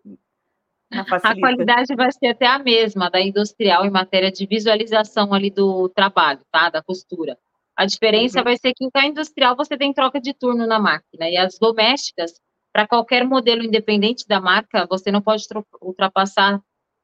A 0.90 1.38
qualidade 1.38 1.94
vai 1.94 2.10
ser 2.10 2.28
até 2.28 2.46
a 2.46 2.58
mesma 2.58 3.08
da 3.08 3.20
industrial 3.20 3.84
em 3.84 3.90
matéria 3.90 4.30
de 4.30 4.44
visualização 4.44 5.32
ali 5.32 5.50
do 5.50 5.88
trabalho, 5.88 6.40
tá? 6.50 6.68
Da 6.68 6.82
costura. 6.82 7.38
A 7.76 7.86
diferença 7.86 8.38
uhum. 8.38 8.44
vai 8.44 8.56
ser 8.56 8.74
que 8.74 8.84
em 8.84 9.08
industrial 9.08 9.56
você 9.56 9.76
tem 9.76 9.92
troca 9.92 10.20
de 10.20 10.34
turno 10.34 10.66
na 10.66 10.78
máquina 10.78 11.28
e 11.28 11.36
as 11.36 11.58
domésticas 11.58 12.40
para 12.72 12.86
qualquer 12.86 13.24
modelo 13.24 13.62
independente 13.62 14.26
da 14.26 14.40
marca, 14.40 14.86
você 14.86 15.10
não 15.10 15.22
pode 15.22 15.44
ultrapassar 15.80 16.60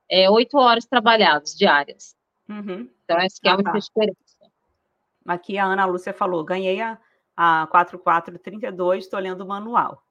é, 0.08 0.28
oito 0.30 0.56
horas 0.58 0.84
trabalhadas 0.84 1.54
diárias. 1.54 2.14
Uhum. 2.48 2.88
Então, 3.04 3.18
essa 3.18 3.40
que 3.40 3.48
é 3.48 3.52
a 3.52 3.54
única 3.54 3.72
tá. 3.72 3.78
diferença. 3.78 4.16
Aqui 5.26 5.58
a 5.58 5.64
Ana 5.64 5.84
Lúcia 5.84 6.12
falou, 6.12 6.44
ganhei 6.44 6.80
a, 6.80 6.98
a 7.36 7.66
4432, 7.70 9.04
estou 9.04 9.18
lendo 9.18 9.40
o 9.42 9.48
manual. 9.48 10.02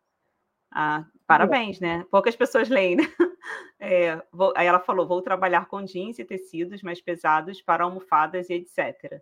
Ah, 0.69 1.05
parabéns, 1.27 1.79
né? 1.79 2.05
Poucas 2.09 2.35
pessoas 2.35 2.69
leem, 2.69 2.97
né? 2.97 3.03
É, 3.77 4.19
vou, 4.31 4.51
aí 4.55 4.65
ela 4.65 4.79
falou, 4.79 5.05
vou 5.05 5.21
trabalhar 5.21 5.67
com 5.67 5.83
jeans 5.83 6.17
e 6.17 6.25
tecidos 6.25 6.81
mais 6.81 6.99
pesados 6.99 7.61
para 7.61 7.83
almofadas 7.83 8.49
e 8.49 8.53
etc. 8.53 9.21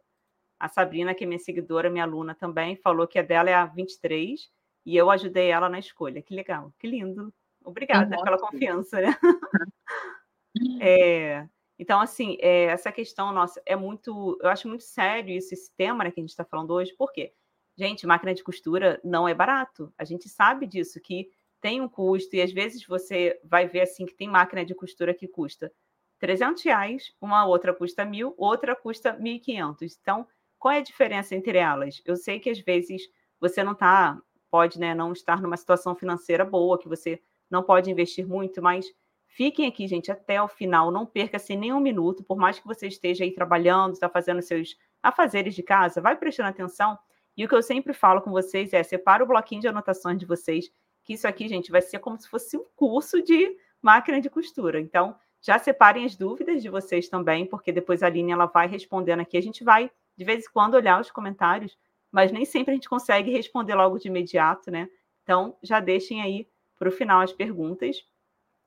A 0.58 0.70
Sabrina, 0.70 1.14
que 1.14 1.26
é 1.26 1.28
minha 1.28 1.40
seguidora, 1.40 1.90
minha 1.90 2.06
aluna 2.06 2.34
também, 2.34 2.78
falou 2.78 3.06
que 3.06 3.20
a 3.20 3.22
dela 3.22 3.50
é 3.50 3.54
a 3.54 3.66
23 3.66 4.50
e 4.86 4.96
eu 4.96 5.12
ajudei 5.12 5.50
ela 5.50 5.68
na 5.68 5.80
escolha. 5.80 6.22
Que 6.22 6.34
legal, 6.34 6.72
que 6.80 6.88
lindo. 6.88 7.34
Obrigada 7.66 8.16
pela 8.24 8.38
confiança, 8.38 9.02
né? 9.02 9.18
é, 10.82 11.48
então, 11.78 12.00
assim, 12.00 12.38
é, 12.40 12.66
essa 12.66 12.92
questão 12.92 13.32
nossa 13.32 13.62
é 13.66 13.76
muito. 13.76 14.38
Eu 14.42 14.50
acho 14.50 14.68
muito 14.68 14.84
sério 14.84 15.36
isso, 15.36 15.54
esse 15.54 15.70
tema 15.76 16.04
né, 16.04 16.12
que 16.12 16.20
a 16.20 16.24
gente 16.24 16.30
está 16.30 16.46
falando 16.46 16.72
hoje, 16.72 16.94
por 16.96 17.12
quê? 17.12 17.34
Gente, 17.76 18.06
máquina 18.06 18.34
de 18.34 18.44
costura 18.44 19.02
não 19.04 19.28
é 19.28 19.34
barato. 19.34 19.92
A 19.98 20.04
gente 20.04 20.30
sabe 20.30 20.68
disso, 20.68 21.00
que 21.02 21.30
tem 21.64 21.80
um 21.80 21.88
custo, 21.88 22.36
e 22.36 22.42
às 22.42 22.52
vezes 22.52 22.86
você 22.86 23.40
vai 23.42 23.66
ver 23.66 23.84
assim 23.84 24.06
que 24.06 24.14
tem 24.14 24.28
máquina 24.28 24.66
de 24.66 24.76
costura 24.76 25.14
que 25.14 25.30
custa 25.30 25.72
300 26.20 26.62
reais, 26.62 27.14
uma 27.22 27.46
outra 27.46 27.74
custa 27.74 28.04
mil, 28.04 28.36
outra 28.38 28.76
custa 28.76 29.18
1.500. 29.18 29.98
Então, 30.02 30.28
qual 30.60 30.74
é 30.74 30.80
a 30.80 30.84
diferença 30.84 31.34
entre 31.34 31.58
elas? 31.58 32.02
Eu 32.04 32.18
sei 32.18 32.38
que 32.38 32.50
às 32.50 32.60
vezes 32.60 33.04
você 33.40 33.64
não 33.64 33.72
está 33.72 34.22
pode 34.52 34.78
né, 34.78 34.94
não 34.94 35.14
estar 35.14 35.42
numa 35.42 35.56
situação 35.56 35.96
financeira 35.96 36.44
boa, 36.44 36.78
que 36.78 36.88
você 36.88 37.20
não 37.50 37.64
pode 37.64 37.90
investir 37.90 38.28
muito, 38.28 38.62
mas 38.62 38.86
fiquem 39.26 39.66
aqui, 39.66 39.88
gente, 39.88 40.12
até 40.12 40.42
o 40.42 40.48
final, 40.50 40.92
não 40.92 41.06
perca 41.06 41.38
assim 41.38 41.56
nem 41.56 41.74
um 41.74 41.80
minuto, 41.80 42.24
por 42.24 42.38
mais 42.38 42.60
que 42.60 42.68
você 42.68 42.88
esteja 42.88 43.24
aí 43.24 43.34
trabalhando, 43.34 43.94
está 43.94 44.10
fazendo 44.10 44.42
seus 44.42 44.78
afazeres 45.02 45.56
de 45.56 45.64
casa, 45.64 46.02
vai 46.02 46.16
prestando 46.16 46.50
atenção. 46.50 47.00
E 47.36 47.44
o 47.44 47.48
que 47.48 47.56
eu 47.56 47.64
sempre 47.64 47.94
falo 47.94 48.22
com 48.22 48.32
vocês 48.32 48.74
é: 48.74 48.84
separa 48.84 49.24
o 49.24 49.28
bloquinho 49.28 49.62
de 49.62 49.68
anotações 49.68 50.20
de 50.20 50.26
vocês, 50.26 50.70
que 51.04 51.14
isso 51.14 51.28
aqui, 51.28 51.48
gente, 51.48 51.72
vai 51.72 51.82
ser 51.82 52.00
como 52.00 52.20
se 52.20 52.30
fosse 52.30 52.58
um 52.58 52.66
curso 52.76 53.22
de 53.22 53.58
máquina 53.82 54.22
de 54.22 54.30
costura. 54.30 54.80
Então, 54.80 55.16
já 55.42 55.60
separem 55.60 56.06
as 56.06 56.16
dúvidas 56.16 56.62
de 56.62 56.70
vocês 56.70 57.10
também, 57.10 57.46
porque 57.46 57.72
depois 57.72 58.02
a 58.02 58.08
Aline 58.08 58.32
ela 58.32 58.46
vai 58.46 58.68
respondendo 58.68 59.20
aqui. 59.20 59.38
A 59.38 59.42
gente 59.42 59.64
vai, 59.64 59.92
de 60.16 60.24
vez 60.24 60.46
em 60.46 60.52
quando, 60.52 60.76
olhar 60.76 61.02
os 61.02 61.12
comentários 61.12 61.78
mas 62.14 62.32
nem 62.32 62.46
sempre 62.46 62.72
a 62.72 62.76
gente 62.76 62.88
consegue 62.88 63.32
responder 63.32 63.74
logo 63.74 63.98
de 63.98 64.08
imediato, 64.08 64.70
né? 64.70 64.88
Então, 65.24 65.58
já 65.64 65.80
deixem 65.80 66.22
aí 66.22 66.48
para 66.78 66.88
o 66.88 66.92
final 66.92 67.22
as 67.22 67.34
perguntas. 67.34 68.06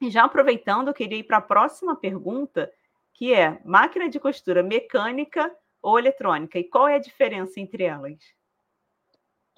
E 0.01 0.11
já 0.11 0.25
aproveitando, 0.25 0.89
eu 0.89 0.95
queria 0.95 1.19
ir 1.19 1.23
para 1.23 1.37
a 1.37 1.41
próxima 1.41 1.95
pergunta, 1.95 2.69
que 3.15 3.33
é 3.33 3.61
máquina 3.65 4.09
de 4.09 4.19
costura 4.19 4.65
mecânica 4.65 5.55
ou 5.81 5.97
eletrônica? 5.97 6.59
E 6.59 6.65
qual 6.65 6.89
é 6.89 6.97
a 6.97 6.99
diferença 6.99 7.61
entre 7.61 7.85
elas? 7.85 8.19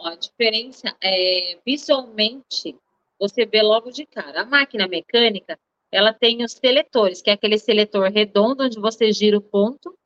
A 0.01 0.15
diferença 0.15 0.97
é 1.03 1.59
visualmente 1.67 2.77
você 3.19 3.45
vê 3.45 3.63
logo 3.63 3.91
de 3.91 4.07
cara. 4.07 4.43
A 4.43 4.47
máquina 4.47 4.87
mecânica, 4.87 5.59
ela 5.91 6.13
tem 6.13 6.45
os 6.45 6.53
seletores, 6.53 7.21
que 7.21 7.31
é 7.31 7.33
aquele 7.33 7.59
seletor 7.59 8.11
redondo 8.11 8.65
onde 8.65 8.79
você 8.79 9.13
gira 9.13 9.37
o 9.37 9.43
ponto 9.43 9.97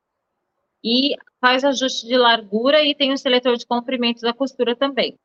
e 0.83 1.15
faz 1.39 1.63
ajuste 1.63 2.07
de 2.07 2.17
largura 2.17 2.83
e 2.83 2.95
tem 2.95 3.13
o 3.13 3.17
seletor 3.17 3.55
de 3.55 3.65
comprimento 3.65 4.21
da 4.21 4.33
costura 4.33 4.75
também. 4.75 5.17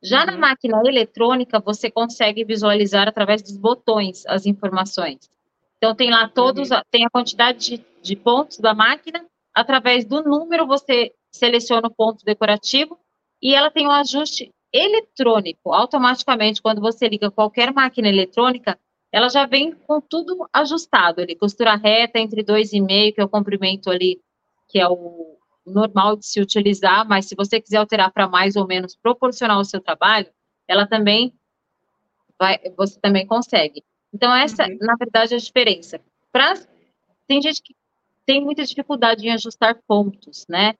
Já 0.00 0.20
uhum. 0.20 0.26
na 0.26 0.38
máquina 0.38 0.80
eletrônica, 0.86 1.60
você 1.60 1.90
consegue 1.90 2.44
visualizar 2.44 3.08
através 3.08 3.42
dos 3.42 3.56
botões 3.56 4.24
as 4.26 4.46
informações. 4.46 5.30
Então, 5.76 5.94
tem 5.94 6.10
lá 6.10 6.28
todos, 6.28 6.70
uhum. 6.70 6.80
tem 6.90 7.04
a 7.04 7.10
quantidade 7.10 7.58
de, 7.58 7.84
de 8.00 8.16
pontos 8.16 8.58
da 8.58 8.72
máquina, 8.72 9.24
através 9.52 10.04
do 10.04 10.22
número 10.22 10.66
você 10.66 11.12
seleciona 11.30 11.88
o 11.88 11.94
ponto 11.94 12.24
decorativo 12.24 12.98
e 13.42 13.54
ela 13.54 13.70
tem 13.70 13.86
um 13.86 13.90
ajuste 13.90 14.50
eletrônico. 14.72 15.72
Automaticamente, 15.72 16.62
quando 16.62 16.80
você 16.80 17.08
liga 17.08 17.30
qualquer 17.30 17.72
máquina 17.72 18.08
eletrônica, 18.08 18.78
ela 19.10 19.28
já 19.28 19.44
vem 19.44 19.72
com 19.72 20.00
tudo 20.00 20.48
ajustado 20.52 21.20
ali, 21.20 21.34
costura 21.34 21.74
reta 21.76 22.18
entre 22.18 22.42
2,5, 22.42 23.14
que 23.14 23.20
é 23.20 23.24
o 23.24 23.28
comprimento 23.28 23.90
ali 23.90 24.20
que 24.68 24.78
é 24.78 24.88
o 24.88 25.36
normal 25.66 26.16
de 26.16 26.26
se 26.26 26.40
utilizar, 26.40 27.06
mas 27.06 27.26
se 27.26 27.34
você 27.36 27.60
quiser 27.60 27.76
alterar 27.76 28.10
para 28.10 28.26
mais 28.26 28.56
ou 28.56 28.66
menos 28.66 28.96
proporcional 28.96 29.58
ao 29.58 29.64
seu 29.64 29.80
trabalho, 29.80 30.28
ela 30.66 30.86
também 30.86 31.34
vai, 32.38 32.58
você 32.76 32.98
também 32.98 33.26
consegue. 33.26 33.84
Então, 34.12 34.34
essa, 34.34 34.66
uhum. 34.66 34.78
na 34.80 34.96
verdade, 34.96 35.34
é 35.34 35.36
a 35.36 35.40
diferença. 35.40 36.00
Pra, 36.32 36.54
tem 37.28 37.40
gente 37.42 37.62
que 37.62 37.76
tem 38.24 38.42
muita 38.42 38.64
dificuldade 38.64 39.26
em 39.26 39.30
ajustar 39.30 39.78
pontos, 39.86 40.46
né? 40.48 40.74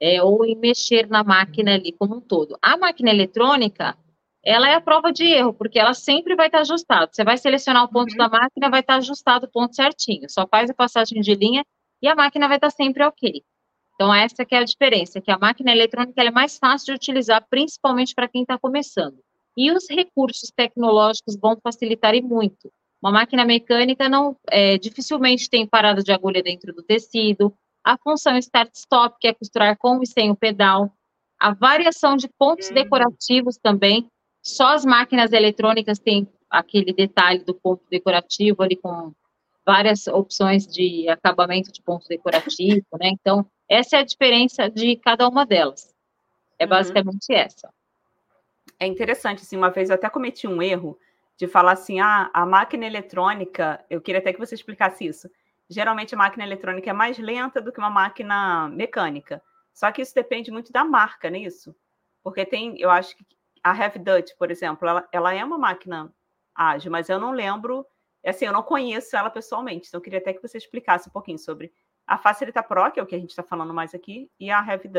É, 0.00 0.22
ou 0.22 0.44
em 0.44 0.56
mexer 0.56 1.08
na 1.08 1.24
máquina 1.24 1.74
ali 1.74 1.92
como 1.92 2.16
um 2.16 2.20
todo. 2.20 2.56
A 2.62 2.76
máquina 2.76 3.10
eletrônica, 3.10 3.96
ela 4.44 4.68
é 4.68 4.74
a 4.74 4.80
prova 4.80 5.12
de 5.12 5.24
erro, 5.24 5.52
porque 5.52 5.78
ela 5.78 5.92
sempre 5.92 6.36
vai 6.36 6.46
estar 6.46 6.60
ajustada. 6.60 7.10
Você 7.12 7.24
vai 7.24 7.36
selecionar 7.36 7.84
o 7.84 7.88
ponto 7.88 8.12
uhum. 8.12 8.16
da 8.16 8.28
máquina, 8.28 8.70
vai 8.70 8.80
estar 8.80 8.96
ajustado 8.96 9.46
o 9.46 9.50
ponto 9.50 9.74
certinho. 9.74 10.30
Só 10.30 10.46
faz 10.46 10.70
a 10.70 10.74
passagem 10.74 11.20
de 11.20 11.34
linha 11.34 11.64
e 12.00 12.08
a 12.08 12.14
máquina 12.14 12.46
vai 12.46 12.56
estar 12.56 12.70
sempre 12.70 13.04
ok. 13.04 13.42
Então, 13.94 14.14
essa 14.14 14.44
que 14.44 14.54
é 14.54 14.58
a 14.58 14.64
diferença, 14.64 15.20
que 15.20 15.30
a 15.30 15.36
máquina 15.36 15.72
eletrônica 15.72 16.22
é 16.22 16.30
mais 16.30 16.56
fácil 16.56 16.86
de 16.86 16.92
utilizar, 16.92 17.44
principalmente 17.50 18.14
para 18.14 18.28
quem 18.28 18.42
está 18.42 18.56
começando. 18.56 19.18
E 19.56 19.72
os 19.72 19.88
recursos 19.90 20.52
tecnológicos 20.54 21.36
vão 21.36 21.58
facilitar 21.60 22.14
e 22.14 22.22
muito. 22.22 22.70
Uma 23.02 23.10
máquina 23.10 23.44
mecânica 23.44 24.08
não 24.08 24.36
é, 24.48 24.78
dificilmente 24.78 25.50
tem 25.50 25.66
parada 25.66 26.00
de 26.00 26.12
agulha 26.12 26.40
dentro 26.40 26.72
do 26.72 26.82
tecido, 26.82 27.52
a 27.88 27.96
função 27.96 28.36
start-stop, 28.36 29.16
que 29.18 29.28
é 29.28 29.32
costurar 29.32 29.74
com 29.78 30.02
e 30.02 30.06
sem 30.06 30.30
o 30.30 30.36
pedal, 30.36 30.92
a 31.40 31.54
variação 31.54 32.18
de 32.18 32.28
pontos 32.28 32.70
hum. 32.70 32.74
decorativos 32.74 33.56
também. 33.56 34.06
Só 34.42 34.74
as 34.74 34.84
máquinas 34.84 35.32
eletrônicas 35.32 35.98
têm 35.98 36.28
aquele 36.50 36.92
detalhe 36.92 37.42
do 37.44 37.54
ponto 37.54 37.82
decorativo 37.90 38.62
ali 38.62 38.76
com 38.76 39.14
várias 39.64 40.06
opções 40.06 40.66
de 40.66 41.08
acabamento 41.08 41.72
de 41.72 41.80
ponto 41.80 42.06
decorativo, 42.08 42.84
né? 43.00 43.08
Então, 43.08 43.46
essa 43.66 43.96
é 43.96 44.00
a 44.00 44.04
diferença 44.04 44.68
de 44.68 44.96
cada 44.96 45.26
uma 45.26 45.46
delas. 45.46 45.94
É 46.58 46.64
uhum. 46.64 46.70
basicamente 46.70 47.26
uhum. 47.30 47.36
essa. 47.36 47.72
É 48.78 48.86
interessante, 48.86 49.42
assim, 49.42 49.56
uma 49.56 49.70
vez 49.70 49.88
eu 49.88 49.94
até 49.94 50.10
cometi 50.10 50.46
um 50.46 50.62
erro 50.62 50.98
de 51.38 51.48
falar 51.48 51.72
assim, 51.72 52.00
ah, 52.00 52.30
a 52.34 52.44
máquina 52.44 52.84
eletrônica, 52.84 53.82
eu 53.88 54.00
queria 54.00 54.20
até 54.20 54.32
que 54.32 54.38
você 54.38 54.54
explicasse 54.54 55.06
isso. 55.06 55.30
Geralmente 55.68 56.14
a 56.14 56.18
máquina 56.18 56.44
eletrônica 56.44 56.88
é 56.88 56.92
mais 56.92 57.18
lenta 57.18 57.60
do 57.60 57.72
que 57.72 57.78
uma 57.78 57.90
máquina 57.90 58.68
mecânica. 58.68 59.42
Só 59.74 59.92
que 59.92 60.02
isso 60.02 60.14
depende 60.14 60.50
muito 60.50 60.72
da 60.72 60.84
marca, 60.84 61.30
não 61.30 61.36
é 61.36 61.42
isso? 61.42 61.74
Porque 62.22 62.44
tem, 62.44 62.78
eu 62.80 62.90
acho 62.90 63.16
que 63.16 63.24
a 63.62 63.76
Heavy 63.76 63.98
Dutch, 63.98 64.30
por 64.38 64.50
exemplo, 64.50 64.88
ela, 64.88 65.08
ela 65.12 65.34
é 65.34 65.44
uma 65.44 65.58
máquina 65.58 66.12
ágil, 66.54 66.90
mas 66.90 67.08
eu 67.08 67.20
não 67.20 67.30
lembro 67.30 67.86
é 68.22 68.30
assim, 68.30 68.46
eu 68.46 68.52
não 68.52 68.62
conheço 68.62 69.16
ela 69.16 69.30
pessoalmente, 69.30 69.88
então 69.88 69.98
eu 69.98 70.02
queria 70.02 70.18
até 70.18 70.32
que 70.32 70.42
você 70.42 70.58
explicasse 70.58 71.08
um 71.08 71.12
pouquinho 71.12 71.38
sobre 71.38 71.72
a 72.06 72.18
Facilita 72.18 72.62
Pro, 72.62 72.90
que 72.90 72.98
é 72.98 73.02
o 73.02 73.06
que 73.06 73.14
a 73.14 73.18
gente 73.18 73.30
está 73.30 73.42
falando 73.42 73.72
mais 73.72 73.94
aqui, 73.94 74.30
e 74.40 74.50
a 74.50 74.64
Heavy. 74.66 74.90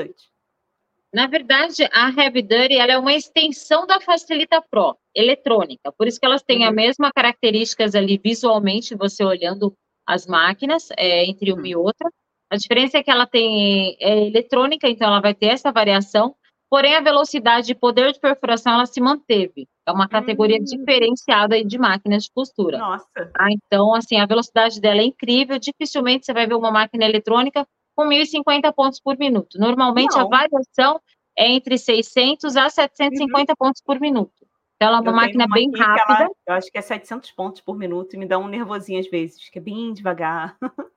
Na 1.12 1.28
verdade, 1.28 1.90
a 1.92 2.10
Heavy 2.10 2.44
Duty 2.44 2.76
ela 2.76 2.94
é 2.94 2.98
uma 2.98 3.14
extensão 3.14 3.86
da 3.86 4.00
Facilita 4.00 4.62
Pro, 4.62 4.98
eletrônica. 5.14 5.92
Por 5.92 6.08
isso 6.08 6.20
que 6.20 6.26
elas 6.26 6.44
têm 6.44 6.64
uhum. 6.64 6.70
a 6.70 6.72
mesma 6.72 7.12
características 7.12 7.96
ali 7.96 8.20
visualmente, 8.24 8.96
você 8.96 9.24
olhando 9.24 9.76
as 10.10 10.26
máquinas 10.26 10.90
é, 10.98 11.24
entre 11.24 11.54
uma 11.54 11.62
uhum. 11.62 11.68
e 11.68 11.76
outra. 11.76 12.10
A 12.52 12.58
diferença 12.58 12.98
é 12.98 13.04
que 13.04 13.12
ela 13.12 13.28
tem 13.28 13.96
é 14.00 14.26
eletrônica, 14.26 14.90
então 14.90 15.08
ela 15.08 15.22
vai 15.22 15.36
ter 15.36 15.50
essa 15.50 15.72
variação, 15.72 16.36
porém 16.68 16.96
a 16.96 17.02
velocidade 17.02 17.72
e 17.72 17.76
poder 17.76 18.12
de 18.12 18.20
perfuração 18.20 18.74
ela 18.74 18.88
se 18.88 19.00
manteve. 19.00 19.68
É 19.88 19.92
uma 19.92 20.08
categoria 20.08 20.58
hum. 20.60 20.64
diferenciada 20.64 21.64
de 21.64 21.78
máquinas 21.78 22.24
de 22.24 22.32
costura. 22.32 22.80
Nossa. 22.80 23.32
Ah, 23.38 23.52
então, 23.52 23.94
assim, 23.94 24.18
a 24.18 24.26
velocidade 24.26 24.82
dela 24.82 25.00
é 25.00 25.06
incrível. 25.06 25.60
Dificilmente 25.60 26.26
você 26.26 26.34
vai 26.34 26.48
ver 26.48 26.56
uma 26.56 26.72
máquina 26.72 27.06
eletrônica 27.06 27.64
com 27.96 28.08
1.050 28.08 28.74
pontos 28.74 29.00
por 29.00 29.16
minuto. 29.16 29.60
Normalmente 29.60 30.16
Não. 30.16 30.22
a 30.22 30.28
variação 30.28 31.00
é 31.38 31.52
entre 31.52 31.78
600 31.78 32.58
a 32.58 32.68
750 32.68 33.52
uhum. 33.52 33.56
pontos 33.56 33.82
por 33.86 34.00
minuto. 34.00 34.39
Então, 34.80 34.88
ela 34.88 34.98
é 35.00 35.02
uma 35.02 35.12
eu 35.12 35.16
máquina 35.16 35.46
uma 35.46 35.54
bem 35.54 35.70
rápida. 35.78 36.24
Ela, 36.24 36.30
eu 36.48 36.54
acho 36.54 36.72
que 36.72 36.78
é 36.78 36.82
700 36.82 37.32
pontos 37.32 37.60
por 37.60 37.78
minuto 37.78 38.14
e 38.14 38.18
me 38.18 38.26
dá 38.26 38.38
um 38.38 38.48
nervosinho 38.48 39.02
às 39.02 39.10
vezes, 39.10 39.50
que 39.50 39.60
é 39.60 39.62
bem 39.62 39.92
devagar. 39.92 40.58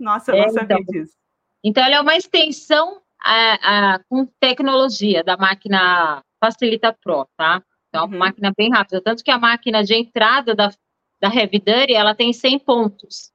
Nossa, 0.00 0.32
eu 0.32 0.36
é, 0.36 0.46
não 0.46 0.48
sabia 0.48 0.78
então, 0.80 0.84
disso. 0.86 1.12
Então, 1.62 1.84
ela 1.84 1.96
é 1.96 2.00
uma 2.00 2.16
extensão 2.16 3.02
a, 3.20 3.96
a, 3.96 3.98
com 4.08 4.24
tecnologia 4.40 5.22
da 5.22 5.36
máquina 5.36 6.24
Facilita 6.40 6.96
Pro, 7.04 7.28
tá? 7.36 7.62
Então, 7.90 8.04
é 8.04 8.06
uma 8.06 8.12
uhum. 8.14 8.18
máquina 8.18 8.50
bem 8.56 8.70
rápida. 8.70 9.02
Tanto 9.02 9.22
que 9.22 9.30
a 9.30 9.38
máquina 9.38 9.84
de 9.84 9.94
entrada 9.94 10.54
da, 10.54 10.72
da 11.20 11.28
Heavy 11.28 11.58
Duty, 11.58 11.92
ela 11.92 12.14
tem 12.14 12.32
100 12.32 12.60
pontos. 12.60 13.30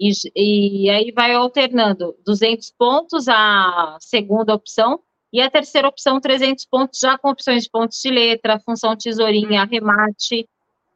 E, 0.00 0.10
e 0.34 0.88
aí 0.88 1.12
vai 1.12 1.34
alternando 1.34 2.16
200 2.24 2.70
pontos 2.70 3.28
a 3.28 3.98
segunda 4.00 4.54
opção 4.54 5.02
e 5.32 5.40
a 5.40 5.50
terceira 5.50 5.88
opção 5.88 6.20
300 6.20 6.64
pontos 6.66 6.98
já 7.00 7.18
com 7.18 7.30
opções 7.30 7.64
de 7.64 7.70
pontos 7.70 7.98
de 8.00 8.10
letra, 8.10 8.60
função 8.60 8.96
tesourinha, 8.96 9.64
remate, 9.64 10.48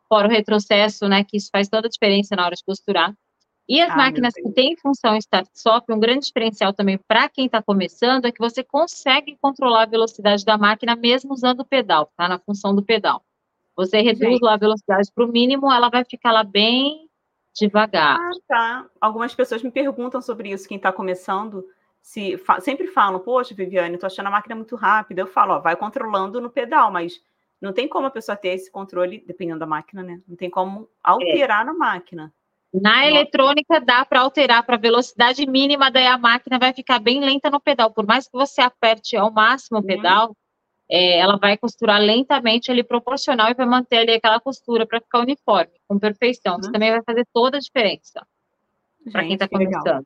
fora 0.08 0.28
o 0.28 0.30
retrocesso, 0.30 1.08
né, 1.08 1.24
que 1.24 1.36
isso 1.36 1.48
faz 1.50 1.68
toda 1.68 1.86
a 1.86 1.90
diferença 1.90 2.36
na 2.36 2.46
hora 2.46 2.54
de 2.54 2.64
costurar. 2.64 3.14
E 3.68 3.80
as 3.80 3.90
ah, 3.90 3.96
máquinas 3.96 4.34
que 4.34 4.50
têm 4.50 4.76
função 4.76 5.16
start-stop, 5.16 5.92
um 5.92 6.00
grande 6.00 6.26
diferencial 6.26 6.72
também 6.72 6.98
para 7.06 7.28
quem 7.28 7.46
está 7.46 7.62
começando 7.62 8.26
é 8.26 8.32
que 8.32 8.40
você 8.40 8.62
consegue 8.64 9.36
controlar 9.40 9.84
a 9.84 9.86
velocidade 9.86 10.44
da 10.44 10.58
máquina 10.58 10.96
mesmo 10.96 11.32
usando 11.32 11.60
o 11.60 11.64
pedal, 11.64 12.10
tá? 12.16 12.28
Na 12.28 12.38
função 12.38 12.74
do 12.74 12.82
pedal. 12.82 13.22
Você 13.76 14.00
reduz 14.00 14.40
lá 14.40 14.54
a 14.54 14.58
velocidade 14.58 15.08
para 15.14 15.24
o 15.24 15.28
mínimo, 15.28 15.72
ela 15.72 15.88
vai 15.88 16.04
ficar 16.04 16.32
lá 16.32 16.44
bem 16.44 17.08
devagar. 17.54 18.18
Ah, 18.18 18.30
tá. 18.48 18.86
Algumas 19.00 19.34
pessoas 19.34 19.62
me 19.62 19.70
perguntam 19.70 20.20
sobre 20.20 20.50
isso, 20.50 20.68
quem 20.68 20.76
está 20.76 20.92
começando, 20.92 21.64
se 22.02 22.36
fa 22.36 22.60
sempre 22.60 22.88
falam, 22.88 23.20
poxa, 23.20 23.54
Viviane, 23.54 23.94
estou 23.94 24.08
achando 24.08 24.26
a 24.26 24.30
máquina 24.30 24.56
muito 24.56 24.74
rápida. 24.74 25.22
Eu 25.22 25.26
falo, 25.26 25.54
ó, 25.54 25.60
vai 25.60 25.76
controlando 25.76 26.40
no 26.40 26.50
pedal, 26.50 26.90
mas 26.90 27.20
não 27.60 27.72
tem 27.72 27.86
como 27.86 28.08
a 28.08 28.10
pessoa 28.10 28.36
ter 28.36 28.48
esse 28.48 28.70
controle, 28.70 29.22
dependendo 29.24 29.60
da 29.60 29.66
máquina, 29.66 30.02
né? 30.02 30.20
Não 30.26 30.36
tem 30.36 30.50
como 30.50 30.88
alterar 31.02 31.62
é. 31.62 31.64
na 31.64 31.72
máquina. 31.72 32.34
Na 32.74 33.06
eletrônica 33.06 33.80
dá 33.80 34.04
para 34.04 34.20
alterar 34.20 34.64
para 34.64 34.76
velocidade 34.76 35.46
mínima, 35.46 35.90
daí 35.90 36.06
a 36.06 36.18
máquina 36.18 36.58
vai 36.58 36.72
ficar 36.72 36.98
bem 36.98 37.20
lenta 37.20 37.50
no 37.50 37.60
pedal. 37.60 37.92
Por 37.92 38.06
mais 38.06 38.26
que 38.26 38.32
você 38.32 38.60
aperte 38.60 39.16
ao 39.16 39.30
máximo 39.30 39.78
o 39.78 39.80
uhum. 39.80 39.86
pedal, 39.86 40.28
uhum. 40.28 40.34
é, 40.90 41.18
ela 41.18 41.36
vai 41.36 41.56
costurar 41.56 42.00
lentamente 42.00 42.70
ali 42.70 42.82
proporcional 42.82 43.50
e 43.50 43.54
vai 43.54 43.66
manter 43.66 43.98
ali 43.98 44.14
aquela 44.14 44.40
costura 44.40 44.86
para 44.86 45.00
ficar 45.00 45.20
uniforme, 45.20 45.72
com 45.86 45.98
perfeição. 45.98 46.54
Uhum. 46.54 46.60
Isso 46.60 46.72
também 46.72 46.90
vai 46.90 47.02
fazer 47.04 47.26
toda 47.32 47.58
a 47.58 47.60
diferença 47.60 48.26
para 49.12 49.22
quem 49.22 49.34
está 49.34 49.46
começando. 49.46 49.84
Legal. 49.84 50.02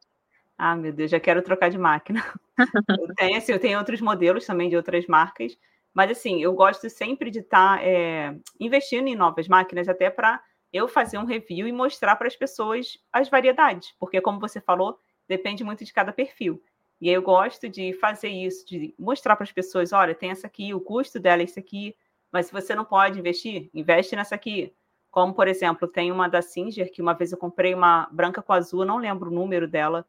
Ah, 0.59 0.75
meu 0.75 0.93
Deus, 0.93 1.11
já 1.11 1.21
quero 1.21 1.43
trocar 1.43 1.71
de 1.71 1.79
máquina. 1.79 2.25
eu, 3.01 3.15
tenho, 3.15 3.37
assim, 3.37 3.53
eu 3.53 3.59
tenho 3.59 3.79
outros 3.79 4.01
modelos 4.01 4.47
também 4.47 4.69
de 4.71 4.77
outras 4.77 5.07
marcas, 5.07 5.59
mas 5.93 6.11
assim, 6.11 6.43
eu 6.43 6.53
gosto 6.55 6.89
sempre 6.89 7.31
de 7.31 7.41
estar 7.41 7.79
tá, 7.79 7.85
é, 7.85 8.35
investindo 8.59 9.07
em 9.09 9.15
novas 9.15 9.49
máquinas, 9.49 9.89
até 9.89 10.09
para 10.09 10.43
eu 10.73 10.89
fazer 10.89 11.19
um 11.19 11.25
review 11.25 11.69
e 11.69 11.73
mostrar 11.73 12.17
para 12.17 12.27
as 12.27 12.37
pessoas 12.37 12.99
as 13.13 13.29
variedades, 13.29 13.95
porque, 13.99 14.21
como 14.21 14.41
você 14.41 14.61
falou, 14.61 14.99
depende 15.29 15.63
muito 15.65 15.85
de 15.85 15.93
cada 15.93 16.13
perfil. 16.13 16.63
E 17.01 17.09
aí 17.09 17.15
eu 17.15 17.23
gosto 17.23 17.69
de 17.69 17.93
fazer 17.95 18.29
isso, 18.29 18.67
de 18.67 18.95
mostrar 18.99 19.37
para 19.37 19.45
as 19.45 19.53
pessoas: 19.53 19.93
olha, 19.93 20.15
tem 20.15 20.31
essa 20.31 20.47
aqui, 20.47 20.73
o 20.73 20.81
custo 20.81 21.21
dela 21.21 21.43
é 21.43 21.45
esse 21.45 21.59
aqui, 21.59 21.95
mas 22.33 22.47
se 22.47 22.53
você 22.53 22.75
não 22.75 22.85
pode 22.85 23.19
investir, 23.19 23.71
investe 23.75 24.17
nessa 24.17 24.35
aqui. 24.35 24.73
Como, 25.11 25.35
por 25.35 25.49
exemplo, 25.49 25.89
tem 25.89 26.13
uma 26.13 26.29
da 26.29 26.43
Singer, 26.43 26.91
que 26.93 27.01
uma 27.01 27.15
vez 27.15 27.33
eu 27.33 27.39
comprei 27.39 27.75
uma 27.75 28.09
branca 28.13 28.43
com 28.43 28.53
azul, 28.53 28.85
não 28.85 28.99
lembro 28.99 29.31
o 29.31 29.35
número 29.35 29.67
dela. 29.67 30.07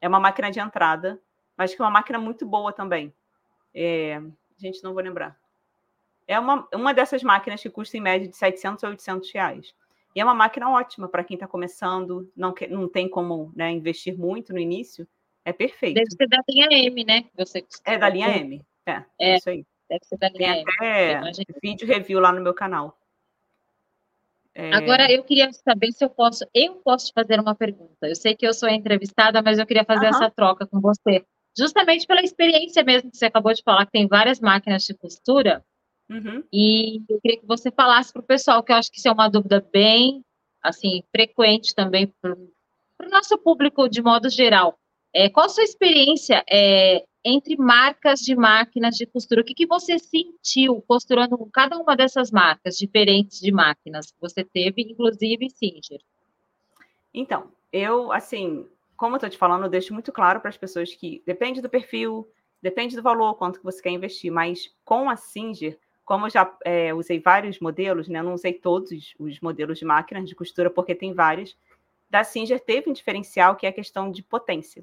É 0.00 0.08
uma 0.08 0.20
máquina 0.20 0.50
de 0.50 0.60
entrada, 0.60 1.20
mas 1.56 1.74
que 1.74 1.80
é 1.80 1.84
uma 1.84 1.90
máquina 1.90 2.18
muito 2.18 2.46
boa 2.46 2.72
também. 2.72 3.12
É... 3.74 4.20
Gente, 4.56 4.82
não 4.82 4.92
vou 4.92 5.02
lembrar. 5.02 5.36
É 6.26 6.38
uma, 6.38 6.68
uma 6.74 6.92
dessas 6.92 7.22
máquinas 7.22 7.62
que 7.62 7.70
custa 7.70 7.96
em 7.96 8.00
média 8.00 8.28
de 8.28 8.36
700 8.36 8.84
a 8.84 8.88
800 8.88 9.32
reais. 9.32 9.74
E 10.14 10.20
é 10.20 10.24
uma 10.24 10.34
máquina 10.34 10.70
ótima 10.70 11.08
para 11.08 11.24
quem 11.24 11.34
está 11.36 11.46
começando, 11.46 12.30
não, 12.36 12.52
que, 12.52 12.66
não 12.66 12.88
tem 12.88 13.08
como 13.08 13.52
né, 13.54 13.70
investir 13.70 14.18
muito 14.18 14.52
no 14.52 14.58
início, 14.58 15.06
é 15.44 15.52
perfeito. 15.52 15.94
Deve 15.94 16.10
ser 16.10 16.26
da 16.28 16.42
linha 16.48 16.68
M, 16.70 17.04
né? 17.04 17.24
Você 17.36 17.64
é 17.84 17.96
da 17.96 18.08
linha 18.08 18.36
M, 18.36 18.62
é, 18.84 19.04
é 19.18 19.36
isso 19.36 19.48
aí. 19.48 19.64
Deve 19.88 20.04
ser 20.04 20.18
da 20.18 20.28
linha 20.28 20.54
tem 20.54 20.64
M. 20.88 21.28
Até 21.28 21.44
vídeo 21.62 21.86
review 21.86 22.20
lá 22.20 22.32
no 22.32 22.42
meu 22.42 22.52
canal. 22.52 22.98
É... 24.58 24.74
Agora 24.74 25.10
eu 25.10 25.22
queria 25.22 25.52
saber 25.52 25.92
se 25.92 26.04
eu 26.04 26.10
posso, 26.10 26.44
eu 26.52 26.74
posso 26.84 27.06
te 27.06 27.12
fazer 27.14 27.38
uma 27.38 27.54
pergunta. 27.54 28.08
Eu 28.08 28.16
sei 28.16 28.34
que 28.34 28.44
eu 28.44 28.52
sou 28.52 28.68
entrevistada, 28.68 29.40
mas 29.40 29.56
eu 29.56 29.64
queria 29.64 29.84
fazer 29.84 30.06
uhum. 30.06 30.16
essa 30.16 30.28
troca 30.28 30.66
com 30.66 30.80
você, 30.80 31.24
justamente 31.56 32.08
pela 32.08 32.20
experiência 32.20 32.82
mesmo 32.82 33.08
que 33.08 33.16
você 33.16 33.26
acabou 33.26 33.54
de 33.54 33.62
falar, 33.62 33.86
que 33.86 33.92
tem 33.92 34.08
várias 34.08 34.40
máquinas 34.40 34.82
de 34.82 34.94
costura. 34.94 35.64
Uhum. 36.10 36.42
E 36.52 36.96
eu 37.08 37.20
queria 37.20 37.38
que 37.38 37.46
você 37.46 37.70
falasse 37.70 38.12
para 38.12 38.20
o 38.20 38.26
pessoal, 38.26 38.60
que 38.64 38.72
eu 38.72 38.76
acho 38.76 38.90
que 38.90 38.98
isso 38.98 39.06
é 39.06 39.12
uma 39.12 39.28
dúvida 39.28 39.64
bem 39.72 40.24
assim 40.60 41.04
frequente 41.14 41.72
também 41.72 42.12
para 42.20 42.34
o 42.34 43.10
nosso 43.10 43.38
público 43.38 43.88
de 43.88 44.02
modo 44.02 44.28
geral. 44.28 44.76
É, 45.14 45.30
qual 45.30 45.46
a 45.46 45.48
sua 45.48 45.62
experiência 45.62 46.42
é, 46.50 47.04
entre 47.28 47.56
marcas 47.56 48.20
de 48.20 48.34
máquinas 48.34 48.96
de 48.96 49.04
costura? 49.04 49.42
O 49.42 49.44
que, 49.44 49.54
que 49.54 49.66
você 49.66 49.98
sentiu 49.98 50.82
costurando 50.88 51.36
com 51.36 51.50
cada 51.50 51.76
uma 51.76 51.94
dessas 51.94 52.30
marcas 52.30 52.76
diferentes 52.76 53.38
de 53.38 53.52
máquinas 53.52 54.10
que 54.10 54.20
você 54.20 54.42
teve, 54.42 54.82
inclusive 54.82 55.50
Singer? 55.50 56.00
Então, 57.12 57.52
eu, 57.70 58.10
assim, 58.10 58.66
como 58.96 59.14
eu 59.14 59.18
estou 59.18 59.28
te 59.28 59.36
falando, 59.36 59.64
eu 59.64 59.70
deixo 59.70 59.92
muito 59.92 60.10
claro 60.10 60.40
para 60.40 60.48
as 60.48 60.56
pessoas 60.56 60.94
que 60.94 61.22
depende 61.26 61.60
do 61.60 61.68
perfil, 61.68 62.26
depende 62.62 62.96
do 62.96 63.02
valor, 63.02 63.34
quanto 63.34 63.58
que 63.58 63.64
você 63.64 63.82
quer 63.82 63.90
investir, 63.90 64.32
mas 64.32 64.74
com 64.82 65.10
a 65.10 65.16
Singer, 65.16 65.78
como 66.06 66.26
eu 66.26 66.30
já 66.30 66.56
é, 66.64 66.94
usei 66.94 67.20
vários 67.20 67.60
modelos, 67.60 68.08
né, 68.08 68.22
não 68.22 68.32
usei 68.32 68.54
todos 68.54 68.90
os 69.18 69.40
modelos 69.40 69.78
de 69.78 69.84
máquinas 69.84 70.26
de 70.26 70.34
costura, 70.34 70.70
porque 70.70 70.94
tem 70.94 71.12
vários, 71.12 71.54
da 72.08 72.24
Singer 72.24 72.58
teve 72.58 72.88
um 72.88 72.94
diferencial 72.94 73.54
que 73.54 73.66
é 73.66 73.68
a 73.68 73.72
questão 73.72 74.10
de 74.10 74.22
potência. 74.22 74.82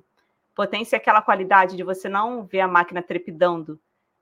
Potência 0.56 0.96
é 0.96 1.00
aquela 1.00 1.22
qualidade 1.22 1.76
de 1.76 1.84
você 1.84 2.08
não 2.10 2.46
ver 2.46 2.62
a 2.62 2.68
máquina 2.68 3.04
trepidando. 3.04 3.80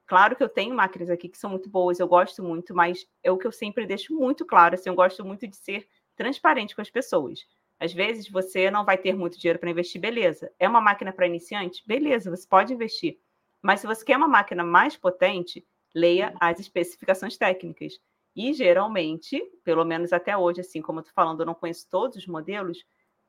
Claro 0.08 0.36
que 0.36 0.44
eu 0.44 0.50
tenho 0.50 0.76
máquinas 0.76 1.10
aqui 1.10 1.30
que 1.30 1.38
são 1.38 1.50
muito 1.50 1.70
boas, 1.70 2.00
eu 2.00 2.08
gosto 2.08 2.44
muito, 2.44 2.76
mas 2.76 3.06
é 3.24 3.32
o 3.32 3.38
que 3.38 3.48
eu 3.48 3.52
sempre 3.52 3.86
deixo 3.86 4.14
muito 4.14 4.46
claro, 4.46 4.76
assim, 4.76 4.90
eu 4.90 4.96
gosto 4.96 5.24
muito 5.24 5.48
de 5.48 5.56
ser 5.56 5.88
transparente 6.16 6.76
com 6.76 6.82
as 6.82 6.90
pessoas. 6.90 7.46
Às 7.80 7.94
vezes 7.94 8.30
você 8.30 8.70
não 8.70 8.86
vai 8.86 8.98
ter 8.98 9.16
muito 9.16 9.40
dinheiro 9.40 9.60
para 9.60 9.70
investir, 9.70 10.00
beleza. 10.00 10.52
É 10.60 10.68
uma 10.68 10.82
máquina 10.82 11.12
para 11.12 11.28
iniciante? 11.28 11.84
Beleza, 11.86 12.30
você 12.30 12.48
pode 12.48 12.74
investir. 12.74 13.18
Mas 13.62 13.80
se 13.80 13.88
você 13.88 14.04
quer 14.04 14.18
uma 14.18 14.28
máquina 14.28 14.64
mais 14.64 14.98
potente, 14.98 15.66
leia 15.96 16.34
as 16.40 16.60
especificações 16.60 17.38
técnicas. 17.38 18.00
E 18.36 18.52
geralmente, 18.54 19.42
pelo 19.64 19.86
menos 19.86 20.12
até 20.12 20.36
hoje, 20.36 20.62
assim 20.62 20.82
como 20.82 21.00
eu 21.00 21.02
estou 21.02 21.14
falando, 21.14 21.42
eu 21.42 21.46
não 21.46 21.54
conheço 21.54 21.88
todos 21.90 22.18
os 22.18 22.28
modelos. 22.28 22.84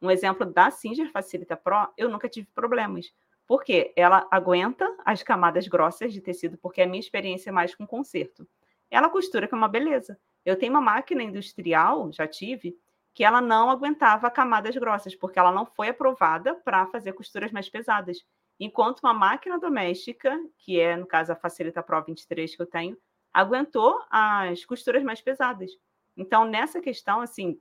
Um 0.04 0.10
exemplo 0.10 0.44
da 0.44 0.70
Singer 0.70 1.10
Facilita 1.10 1.56
Pro, 1.56 1.88
eu 1.96 2.10
nunca 2.10 2.28
tive 2.28 2.46
problemas. 2.54 3.10
Porque 3.46 3.90
ela 3.96 4.28
aguenta 4.30 4.86
as 5.02 5.22
camadas 5.22 5.66
grossas 5.66 6.12
de 6.12 6.20
tecido, 6.20 6.58
porque 6.58 6.82
a 6.82 6.86
minha 6.86 7.00
experiência 7.00 7.48
é 7.48 7.52
mais 7.52 7.74
com 7.74 7.86
conserto. 7.86 8.46
Ela 8.90 9.08
costura 9.08 9.48
que 9.48 9.54
é 9.54 9.56
uma 9.56 9.66
beleza. 9.66 10.18
Eu 10.44 10.58
tenho 10.58 10.72
uma 10.72 10.80
máquina 10.82 11.22
industrial, 11.22 12.12
já 12.12 12.28
tive, 12.28 12.76
que 13.14 13.24
ela 13.24 13.40
não 13.40 13.70
aguentava 13.70 14.30
camadas 14.30 14.76
grossas, 14.76 15.14
porque 15.14 15.38
ela 15.38 15.50
não 15.50 15.64
foi 15.64 15.88
aprovada 15.88 16.54
para 16.54 16.86
fazer 16.88 17.14
costuras 17.14 17.50
mais 17.50 17.70
pesadas. 17.70 18.18
Enquanto 18.60 19.00
uma 19.00 19.14
máquina 19.14 19.58
doméstica, 19.58 20.38
que 20.58 20.78
é, 20.78 20.96
no 20.96 21.06
caso, 21.06 21.32
a 21.32 21.36
Facilita 21.36 21.82
Pro 21.82 22.04
23 22.04 22.54
que 22.54 22.60
eu 22.60 22.66
tenho, 22.66 22.98
aguentou 23.32 23.98
as 24.10 24.66
costuras 24.66 25.02
mais 25.02 25.22
pesadas. 25.22 25.70
Então, 26.14 26.44
nessa 26.44 26.78
questão, 26.82 27.22
assim, 27.22 27.58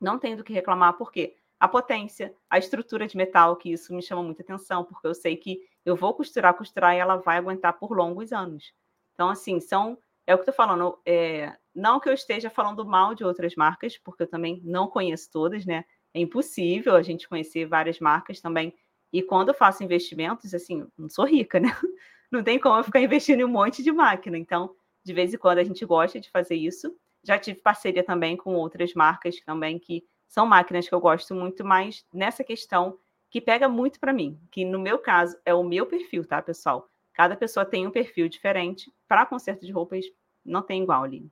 não 0.00 0.20
tem 0.20 0.36
do 0.36 0.44
que 0.44 0.52
reclamar, 0.52 0.94
porque 0.94 1.36
a 1.60 1.68
potência, 1.68 2.34
a 2.48 2.58
estrutura 2.58 3.06
de 3.06 3.16
metal, 3.16 3.54
que 3.54 3.70
isso 3.70 3.94
me 3.94 4.02
chama 4.02 4.22
muita 4.22 4.42
atenção, 4.42 4.82
porque 4.82 5.06
eu 5.06 5.14
sei 5.14 5.36
que 5.36 5.60
eu 5.84 5.94
vou 5.94 6.14
costurar, 6.14 6.54
costurar 6.54 6.96
e 6.96 6.98
ela 6.98 7.16
vai 7.16 7.36
aguentar 7.36 7.78
por 7.78 7.92
longos 7.96 8.32
anos. 8.32 8.72
Então, 9.14 9.28
assim, 9.28 9.60
são. 9.60 9.98
É 10.26 10.34
o 10.34 10.38
que 10.38 10.48
eu 10.48 10.50
estou 10.50 10.54
falando. 10.54 10.98
É, 11.04 11.54
não 11.74 12.00
que 12.00 12.08
eu 12.08 12.14
esteja 12.14 12.48
falando 12.50 12.84
mal 12.84 13.14
de 13.14 13.24
outras 13.24 13.54
marcas, 13.54 13.98
porque 13.98 14.22
eu 14.22 14.26
também 14.26 14.60
não 14.64 14.88
conheço 14.88 15.30
todas, 15.30 15.66
né? 15.66 15.84
É 16.14 16.20
impossível 16.20 16.96
a 16.96 17.02
gente 17.02 17.28
conhecer 17.28 17.66
várias 17.66 18.00
marcas 18.00 18.40
também 18.40 18.74
e 19.12 19.22
quando 19.22 19.48
eu 19.48 19.54
faço 19.54 19.82
investimentos, 19.82 20.54
assim, 20.54 20.86
não 20.96 21.08
sou 21.08 21.24
rica, 21.24 21.58
né? 21.58 21.68
Não 22.30 22.44
tem 22.44 22.60
como 22.60 22.78
eu 22.78 22.84
ficar 22.84 23.00
investindo 23.00 23.40
em 23.40 23.44
um 23.44 23.48
monte 23.48 23.82
de 23.82 23.90
máquina. 23.90 24.38
Então, 24.38 24.72
de 25.04 25.12
vez 25.12 25.34
em 25.34 25.36
quando 25.36 25.58
a 25.58 25.64
gente 25.64 25.84
gosta 25.84 26.20
de 26.20 26.30
fazer 26.30 26.54
isso. 26.54 26.94
Já 27.24 27.36
tive 27.36 27.60
parceria 27.60 28.04
também 28.04 28.36
com 28.36 28.54
outras 28.54 28.94
marcas 28.94 29.40
também 29.40 29.80
que 29.80 30.04
são 30.30 30.46
máquinas 30.46 30.88
que 30.88 30.94
eu 30.94 31.00
gosto 31.00 31.34
muito, 31.34 31.64
mas 31.64 32.06
nessa 32.14 32.44
questão 32.44 32.96
que 33.28 33.40
pega 33.40 33.68
muito 33.68 33.98
para 33.98 34.12
mim, 34.12 34.40
que 34.48 34.64
no 34.64 34.78
meu 34.78 34.96
caso 34.96 35.36
é 35.44 35.52
o 35.52 35.64
meu 35.64 35.86
perfil, 35.86 36.24
tá, 36.24 36.40
pessoal? 36.40 36.88
Cada 37.12 37.36
pessoa 37.36 37.66
tem 37.66 37.84
um 37.84 37.90
perfil 37.90 38.28
diferente. 38.28 38.94
Para 39.08 39.26
conserto 39.26 39.66
de 39.66 39.72
roupas, 39.72 40.04
não 40.44 40.62
tem 40.62 40.84
igual 40.84 41.02
ali. 41.02 41.28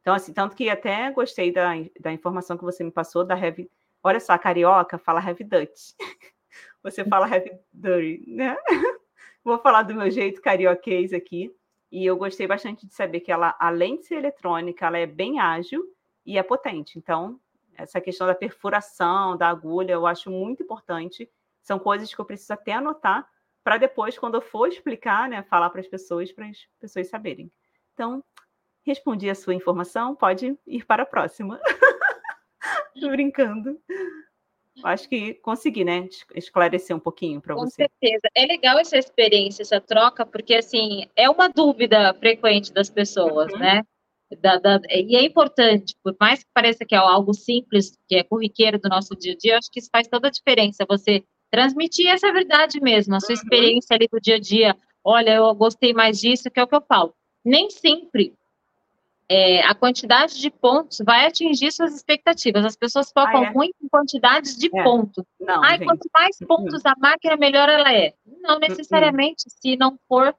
Então, 0.00 0.12
assim, 0.12 0.32
tanto 0.32 0.56
que 0.56 0.68
até 0.68 1.12
gostei 1.12 1.52
da, 1.52 1.70
da 2.00 2.12
informação 2.12 2.58
que 2.58 2.64
você 2.64 2.82
me 2.82 2.90
passou 2.90 3.24
da 3.24 3.38
Heavy. 3.38 3.70
Olha 4.02 4.18
só, 4.18 4.36
carioca 4.36 4.98
fala 4.98 5.24
Heavy 5.24 5.44
Dutch. 5.44 5.92
Você 6.82 7.02
fala 7.04 7.26
Heavy 7.26 7.58
Dirty, 7.72 8.24
né? 8.28 8.56
Vou 9.42 9.58
falar 9.58 9.82
do 9.82 9.94
meu 9.94 10.10
jeito 10.10 10.42
carioquês 10.42 11.12
aqui. 11.14 11.50
E 11.90 12.04
eu 12.04 12.16
gostei 12.16 12.46
bastante 12.46 12.86
de 12.86 12.92
saber 12.92 13.20
que 13.20 13.32
ela, 13.32 13.56
além 13.58 13.96
de 13.96 14.04
ser 14.04 14.16
eletrônica, 14.16 14.84
ela 14.84 14.98
é 14.98 15.06
bem 15.06 15.40
ágil 15.40 15.82
e 16.26 16.36
é 16.36 16.42
potente. 16.42 16.98
Então, 16.98 17.40
essa 17.76 18.00
questão 18.00 18.26
da 18.26 18.34
perfuração, 18.34 19.36
da 19.36 19.48
agulha, 19.48 19.92
eu 19.92 20.06
acho 20.06 20.30
muito 20.30 20.62
importante. 20.62 21.28
São 21.62 21.78
coisas 21.78 22.12
que 22.12 22.20
eu 22.20 22.24
preciso 22.24 22.52
até 22.52 22.72
anotar 22.72 23.28
para 23.64 23.78
depois, 23.78 24.18
quando 24.18 24.34
eu 24.34 24.42
for 24.42 24.68
explicar, 24.68 25.28
né, 25.28 25.42
falar 25.42 25.70
para 25.70 25.80
as 25.80 25.88
pessoas, 25.88 26.30
para 26.30 26.46
as 26.46 26.58
pessoas 26.78 27.08
saberem. 27.08 27.50
Então, 27.94 28.22
respondi 28.82 29.30
a 29.30 29.34
sua 29.34 29.54
informação, 29.54 30.14
pode 30.14 30.56
ir 30.66 30.84
para 30.84 31.04
a 31.04 31.06
próxima. 31.06 31.58
Brincando. 32.94 33.80
Acho 34.82 35.08
que 35.08 35.34
consegui, 35.34 35.84
né, 35.84 36.08
esclarecer 36.34 36.94
um 36.94 37.00
pouquinho 37.00 37.40
para 37.40 37.54
você. 37.54 37.64
Com 37.64 37.70
certeza. 37.70 38.28
É 38.34 38.44
legal 38.44 38.78
essa 38.78 38.98
experiência, 38.98 39.62
essa 39.62 39.80
troca, 39.80 40.26
porque, 40.26 40.54
assim, 40.54 41.08
é 41.16 41.30
uma 41.30 41.48
dúvida 41.48 42.12
frequente 42.14 42.72
das 42.72 42.90
pessoas, 42.90 43.52
uhum. 43.52 43.58
né? 43.58 43.82
Da, 44.40 44.58
da, 44.58 44.80
e 44.90 45.16
é 45.16 45.24
importante, 45.24 45.94
por 46.02 46.14
mais 46.20 46.40
que 46.40 46.50
pareça 46.54 46.84
que 46.84 46.94
é 46.94 46.98
algo 46.98 47.32
simples, 47.34 47.98
que 48.08 48.16
é 48.16 48.22
corriqueiro 48.22 48.78
do 48.78 48.88
nosso 48.88 49.14
dia 49.16 49.32
a 49.32 49.36
dia, 49.36 49.58
acho 49.58 49.70
que 49.70 49.80
isso 49.80 49.88
faz 49.90 50.08
toda 50.08 50.28
a 50.28 50.30
diferença. 50.30 50.84
Você 50.88 51.24
transmitir 51.50 52.08
essa 52.08 52.32
verdade 52.32 52.80
mesmo, 52.80 53.14
a 53.14 53.20
sua 53.20 53.34
uhum. 53.34 53.40
experiência 53.40 53.94
ali 53.94 54.08
do 54.10 54.20
dia 54.20 54.36
a 54.36 54.40
dia. 54.40 54.76
Olha, 55.04 55.34
eu 55.34 55.54
gostei 55.54 55.92
mais 55.92 56.20
disso, 56.20 56.50
que 56.50 56.58
é 56.58 56.62
o 56.62 56.66
que 56.66 56.74
eu 56.74 56.82
falo. 56.82 57.14
Nem 57.44 57.70
sempre 57.70 58.34
é, 59.28 59.62
a 59.62 59.74
quantidade 59.74 60.38
de 60.38 60.50
pontos 60.50 60.98
vai 61.04 61.26
atingir 61.26 61.72
suas 61.72 61.94
expectativas. 61.94 62.64
As 62.64 62.76
pessoas 62.76 63.10
focam 63.10 63.42
ah, 63.42 63.46
é? 63.46 63.52
muito 63.52 63.74
em 63.82 63.88
quantidades 63.88 64.56
de 64.56 64.66
é. 64.74 64.82
pontos. 64.82 65.24
Não, 65.40 65.62
Ai, 65.62 65.78
quanto 65.78 66.08
mais 66.12 66.36
pontos 66.38 66.84
a 66.84 66.94
máquina, 66.98 67.36
melhor 67.36 67.68
ela 67.68 67.92
é. 67.92 68.14
Não 68.42 68.58
necessariamente, 68.58 69.44
se 69.48 69.76
não 69.76 69.98
for 70.08 70.34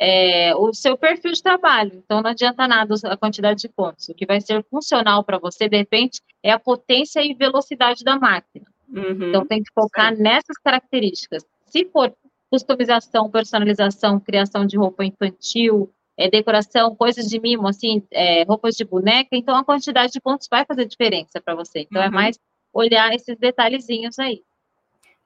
é, 0.00 0.54
o 0.56 0.72
seu 0.72 0.96
perfil 0.96 1.32
de 1.32 1.42
trabalho. 1.42 2.02
Então, 2.02 2.22
não 2.22 2.30
adianta 2.30 2.66
nada 2.66 2.94
a 3.04 3.16
quantidade 3.18 3.60
de 3.60 3.68
pontos. 3.68 4.08
O 4.08 4.14
que 4.14 4.24
vai 4.24 4.40
ser 4.40 4.64
funcional 4.64 5.22
para 5.22 5.38
você, 5.38 5.68
de 5.68 5.76
repente, 5.76 6.22
é 6.42 6.50
a 6.50 6.58
potência 6.58 7.22
e 7.22 7.34
velocidade 7.34 8.02
da 8.02 8.18
máquina. 8.18 8.66
Uhum. 8.88 9.28
Então, 9.28 9.46
tem 9.46 9.62
que 9.62 9.70
focar 9.74 10.16
nessas 10.16 10.56
características. 10.64 11.44
Se 11.66 11.84
for 11.84 12.14
customização, 12.50 13.30
personalização, 13.30 14.18
criação 14.18 14.64
de 14.64 14.76
roupa 14.76 15.04
infantil, 15.04 15.92
é, 16.16 16.30
decoração, 16.30 16.96
coisas 16.96 17.26
de 17.26 17.38
mimo, 17.38 17.68
assim, 17.68 18.02
é, 18.10 18.42
roupas 18.44 18.74
de 18.74 18.84
boneca, 18.84 19.28
então 19.32 19.54
a 19.54 19.64
quantidade 19.64 20.12
de 20.12 20.20
pontos 20.20 20.48
vai 20.50 20.64
fazer 20.64 20.86
diferença 20.86 21.40
para 21.40 21.54
você. 21.54 21.80
Então, 21.80 22.02
é 22.02 22.06
uhum. 22.06 22.12
é 22.12 22.14
mais 22.14 22.38
olhar 22.72 23.14
esses 23.14 23.36
detalhezinhos 23.36 24.18
aí. 24.18 24.42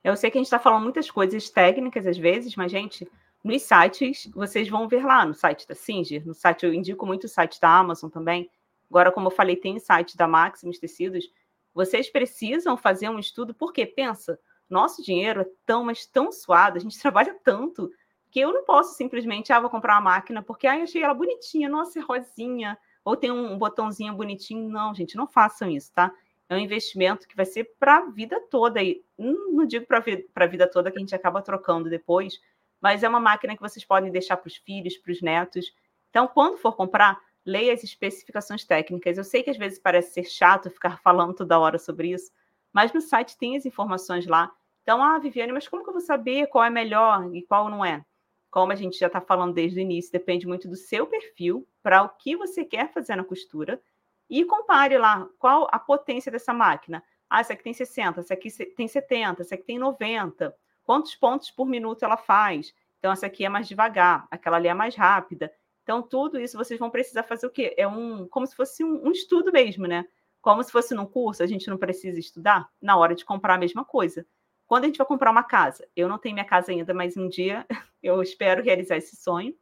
Eu 0.03 0.17
sei 0.17 0.31
que 0.31 0.37
a 0.37 0.41
gente 0.41 0.47
está 0.47 0.59
falando 0.59 0.83
muitas 0.83 1.11
coisas 1.11 1.49
técnicas 1.49 2.07
às 2.07 2.19
vezes, 2.19 2.57
mas, 2.57 2.71
gente, 2.71 3.09
nos 3.45 3.63
sites, 3.63 4.27
vocês 4.35 4.69
vão 4.69 4.89
ver 4.89 5.05
lá, 5.05 5.27
no 5.27 5.35
site 5.35 5.69
da 5.69 5.75
Singer, 5.75 6.27
no 6.27 6.33
site, 6.33 6.65
eu 6.65 6.73
indico 6.73 7.05
muito 7.05 7.25
o 7.25 7.29
site 7.29 7.61
da 7.61 7.69
Amazon 7.69 8.09
também. 8.09 8.51
Agora, 8.89 9.13
como 9.13 9.27
eu 9.27 9.31
falei, 9.31 9.55
tem 9.55 9.77
o 9.77 9.81
site 9.81 10.17
da 10.17 10.27
Maximus 10.27 10.79
Tecidos. 10.79 11.31
Vocês 11.75 12.09
precisam 12.11 12.75
fazer 12.75 13.11
um 13.11 13.19
estudo, 13.19 13.53
porque 13.53 13.85
pensa, 13.85 14.41
nosso 14.69 15.03
dinheiro 15.03 15.43
é 15.43 15.47
tão, 15.67 15.85
mas 15.85 16.07
tão 16.07 16.33
suado, 16.33 16.79
a 16.79 16.81
gente 16.81 16.99
trabalha 16.99 17.39
tanto, 17.45 17.91
que 18.31 18.41
eu 18.41 18.53
não 18.53 18.65
posso 18.65 18.97
simplesmente, 18.97 19.53
ah, 19.53 19.61
vou 19.61 19.69
comprar 19.69 19.95
uma 19.97 20.11
máquina, 20.13 20.43
porque 20.43 20.67
ah, 20.67 20.83
achei 20.83 21.03
ela 21.03 21.15
bonitinha, 21.15 21.69
nossa, 21.69 21.99
é 21.99 22.03
rosinha, 22.03 22.79
ou 23.05 23.15
tem 23.15 23.31
um 23.31 23.59
botãozinho 23.59 24.15
bonitinho. 24.15 24.69
Não, 24.71 24.95
gente, 24.95 25.17
não 25.17 25.27
façam 25.27 25.71
isso, 25.71 25.93
tá? 25.93 26.11
É 26.49 26.55
um 26.55 26.59
investimento 26.59 27.29
que 27.29 27.37
vai 27.37 27.45
ser 27.45 27.65
para 27.79 27.99
a 27.99 28.11
vida 28.11 28.41
toda. 28.51 28.83
E 28.83 29.05
não 29.19 29.67
digo 29.67 29.87
para 29.87 29.99
a 30.35 30.47
vida 30.47 30.69
toda 30.69 30.91
que 30.91 30.97
a 30.97 31.01
gente 31.01 31.15
acaba 31.15 31.43
trocando 31.43 31.91
depois, 31.91 32.41
mas 32.85 33.03
é 33.03 33.09
uma 33.09 33.18
máquina 33.18 33.57
que 33.57 33.62
vocês 33.62 33.83
podem 33.83 34.12
deixar 34.12 34.37
para 34.37 34.47
os 34.47 34.57
filhos, 34.57 34.99
para 34.99 35.11
os 35.11 35.23
netos. 35.23 35.75
Então, 36.11 36.29
quando 36.29 36.59
for 36.59 36.77
comprar, 36.77 37.18
leia 37.42 37.73
as 37.73 37.83
especificações 37.83 38.62
técnicas. 38.62 39.16
Eu 39.16 39.25
sei 39.25 39.42
que 39.42 39.49
às 39.49 39.57
vezes 39.57 39.79
parece 39.79 40.12
ser 40.12 40.25
chato 40.25 40.68
ficar 40.68 40.99
falando 41.01 41.33
toda 41.33 41.59
hora 41.59 41.79
sobre 41.79 42.11
isso, 42.11 42.31
mas 42.75 42.92
no 42.92 43.01
site 43.01 43.38
tem 43.38 43.57
as 43.57 43.64
informações 43.64 44.27
lá. 44.27 44.53
Então, 44.83 45.03
ah, 45.03 45.18
Viviane, 45.18 45.51
mas 45.51 45.66
como 45.66 45.83
que 45.83 45.88
eu 45.88 45.94
vou 45.94 46.03
saber 46.03 46.47
qual 46.49 46.62
é 46.62 46.68
melhor 46.68 47.35
e 47.35 47.40
qual 47.40 47.70
não 47.70 47.83
é? 47.83 48.05
Como 48.51 48.70
a 48.70 48.75
gente 48.75 48.99
já 48.99 49.07
está 49.07 49.18
falando 49.18 49.55
desde 49.55 49.79
o 49.79 49.81
início, 49.81 50.12
depende 50.12 50.47
muito 50.47 50.68
do 50.68 50.77
seu 50.77 51.07
perfil 51.07 51.66
para 51.83 52.03
o 52.03 52.11
que 52.11 52.37
você 52.37 52.66
quer 52.66 52.92
fazer 52.92 53.16
na 53.16 53.25
costura 53.25 53.81
e 54.29 54.44
compare 54.44 54.99
lá 54.99 55.27
qual 55.38 55.66
a 55.73 55.79
potência 55.79 56.31
dessa 56.31 56.53
máquina. 56.53 57.03
Ah, 57.31 57.40
essa 57.40 57.55
aqui 57.55 57.62
tem 57.62 57.73
60, 57.73 58.20
essa 58.20 58.35
aqui 58.35 58.51
tem 58.77 58.87
70, 58.87 59.40
essa 59.40 59.55
aqui 59.55 59.64
tem 59.64 59.79
90 59.79 60.55
quantos 60.85 61.14
pontos 61.14 61.51
por 61.51 61.66
minuto 61.66 62.05
ela 62.05 62.16
faz. 62.16 62.75
Então, 62.99 63.12
essa 63.12 63.27
aqui 63.27 63.44
é 63.44 63.49
mais 63.49 63.66
devagar, 63.68 64.27
aquela 64.31 64.57
ali 64.57 64.68
é 64.68 64.75
mais 64.75 64.94
rápida. 64.94 65.53
Então, 65.83 66.01
tudo 66.03 66.40
isso 66.40 66.57
vocês 66.57 66.81
vão 66.81 66.90
precisar 66.90 67.23
fazer 67.23 67.47
o 67.47 67.51
quê? 67.51 67.75
É 67.77 67.87
um, 67.87 68.27
como 68.29 68.47
se 68.47 68.57
fosse 68.57 68.83
um, 68.83 69.07
um 69.07 69.11
estudo 69.11 69.53
mesmo, 69.53 69.87
né? 69.87 70.07
Como 70.40 70.62
se 70.62 70.73
fosse 70.73 70.94
num 70.94 71.07
curso, 71.07 71.42
a 71.42 71.47
gente 71.47 71.68
não 71.68 71.77
precisa 71.77 72.18
estudar 72.18 72.68
na 72.81 72.97
hora 72.97 73.14
de 73.14 73.25
comprar 73.25 73.55
a 73.55 73.59
mesma 73.59 73.85
coisa. 73.85 74.27
Quando 74.66 74.85
a 74.85 74.87
gente 74.87 74.97
vai 74.97 75.07
comprar 75.07 75.31
uma 75.31 75.42
casa, 75.42 75.87
eu 75.94 76.09
não 76.09 76.18
tenho 76.18 76.35
minha 76.35 76.47
casa 76.47 76.73
ainda, 76.73 76.94
mas 76.94 77.16
um 77.16 77.29
dia 77.29 77.66
eu 78.03 78.23
espero 78.23 78.62
realizar 78.62 78.97
esse 78.97 79.16
sonho. 79.16 79.55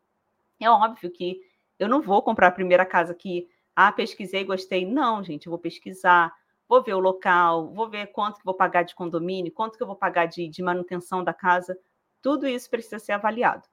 É 0.61 0.71
óbvio 0.71 1.11
que 1.11 1.41
eu 1.79 1.89
não 1.89 2.01
vou 2.01 2.23
comprar 2.23 2.49
a 2.49 2.53
primeira 2.53 2.87
casa 2.87 3.13
que, 3.13 3.49
ah, 3.75 3.91
pesquisei, 3.91 4.45
gostei. 4.45 4.87
Não, 4.87 5.23
gente, 5.23 5.47
eu 5.47 5.51
vou 5.51 5.59
pesquisar, 5.59 6.33
vou 6.73 6.83
ver 6.83 6.95
o 6.95 6.99
local, 6.99 7.69
vou 7.75 7.87
ver 7.87 8.07
quanto 8.07 8.39
que 8.39 8.47
vou 8.47 8.55
pagar 8.55 8.83
de 8.83 8.95
condomínio, 8.95 9.53
quanto 9.53 9.77
que 9.77 9.83
eu 9.83 9.87
vou 9.87 9.95
pagar 9.95 10.25
de, 10.25 10.49
de 10.49 10.63
manutenção 10.63 11.23
da 11.23 11.35
casa. 11.35 11.79
Tudo 12.23 12.49
isso 12.49 12.71
precisa 12.71 12.99
ser 12.99 13.13
avaliado. 13.13 13.69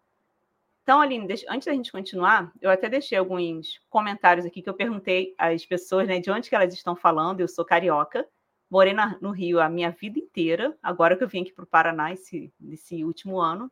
Então, 0.83 0.99
Aline, 0.99 1.25
antes 1.47 1.65
da 1.65 1.71
gente 1.71 1.93
continuar, 1.93 2.51
eu 2.61 2.69
até 2.69 2.89
deixei 2.89 3.17
alguns 3.17 3.79
comentários 3.89 4.45
aqui 4.45 4.61
que 4.61 4.69
eu 4.69 4.73
perguntei 4.73 5.33
às 5.37 5.65
pessoas 5.65 6.09
né, 6.09 6.19
de 6.19 6.29
onde 6.29 6.49
que 6.49 6.55
elas 6.55 6.73
estão 6.73 6.93
falando. 6.93 7.39
Eu 7.39 7.47
sou 7.47 7.63
carioca, 7.63 8.27
morei 8.69 8.91
na, 8.91 9.17
no 9.21 9.31
Rio 9.31 9.61
a 9.61 9.69
minha 9.69 9.91
vida 9.91 10.19
inteira, 10.19 10.77
agora 10.83 11.15
que 11.15 11.23
eu 11.23 11.27
vim 11.29 11.43
aqui 11.43 11.53
para 11.53 11.63
o 11.63 11.67
Paraná 11.67 12.11
esse, 12.11 12.51
esse 12.69 13.05
último 13.05 13.39
ano. 13.39 13.71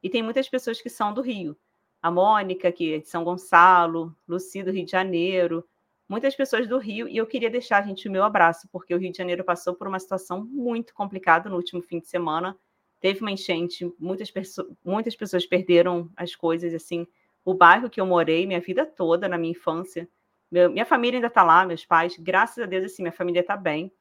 E 0.00 0.08
tem 0.08 0.22
muitas 0.22 0.48
pessoas 0.48 0.80
que 0.80 0.88
são 0.88 1.12
do 1.12 1.20
Rio. 1.20 1.56
A 2.00 2.12
Mônica, 2.12 2.70
que 2.70 2.94
é 2.94 2.98
de 2.98 3.08
São 3.08 3.24
Gonçalo, 3.24 4.14
Luci 4.28 4.62
do 4.62 4.70
Rio 4.70 4.84
de 4.84 4.92
Janeiro, 4.92 5.66
muitas 6.08 6.34
pessoas 6.34 6.66
do 6.66 6.78
Rio, 6.78 7.06
e 7.06 7.16
eu 7.16 7.26
queria 7.26 7.50
deixar, 7.50 7.86
gente, 7.86 8.08
o 8.08 8.10
meu 8.10 8.24
abraço, 8.24 8.68
porque 8.72 8.94
o 8.94 8.98
Rio 8.98 9.12
de 9.12 9.18
Janeiro 9.18 9.44
passou 9.44 9.74
por 9.74 9.86
uma 9.86 9.98
situação 9.98 10.44
muito 10.44 10.94
complicada 10.94 11.50
no 11.50 11.56
último 11.56 11.82
fim 11.82 12.00
de 12.00 12.08
semana. 12.08 12.56
Teve 13.00 13.20
uma 13.20 13.30
enchente, 13.30 13.90
muitas, 13.98 14.32
muitas 14.84 15.14
pessoas 15.14 15.46
perderam 15.46 16.10
as 16.16 16.34
coisas, 16.34 16.72
assim. 16.74 17.06
O 17.44 17.54
bairro 17.54 17.90
que 17.90 18.00
eu 18.00 18.06
morei 18.06 18.46
minha 18.46 18.60
vida 18.60 18.86
toda, 18.86 19.28
na 19.28 19.38
minha 19.38 19.52
infância, 19.52 20.08
meu, 20.50 20.70
minha 20.70 20.86
família 20.86 21.18
ainda 21.18 21.28
está 21.28 21.42
lá, 21.42 21.66
meus 21.66 21.84
pais, 21.84 22.16
graças 22.16 22.62
a 22.62 22.66
Deus, 22.66 22.84
assim, 22.84 23.02
minha 23.02 23.12
família 23.12 23.40
está 23.40 23.56
bem. 23.56 23.92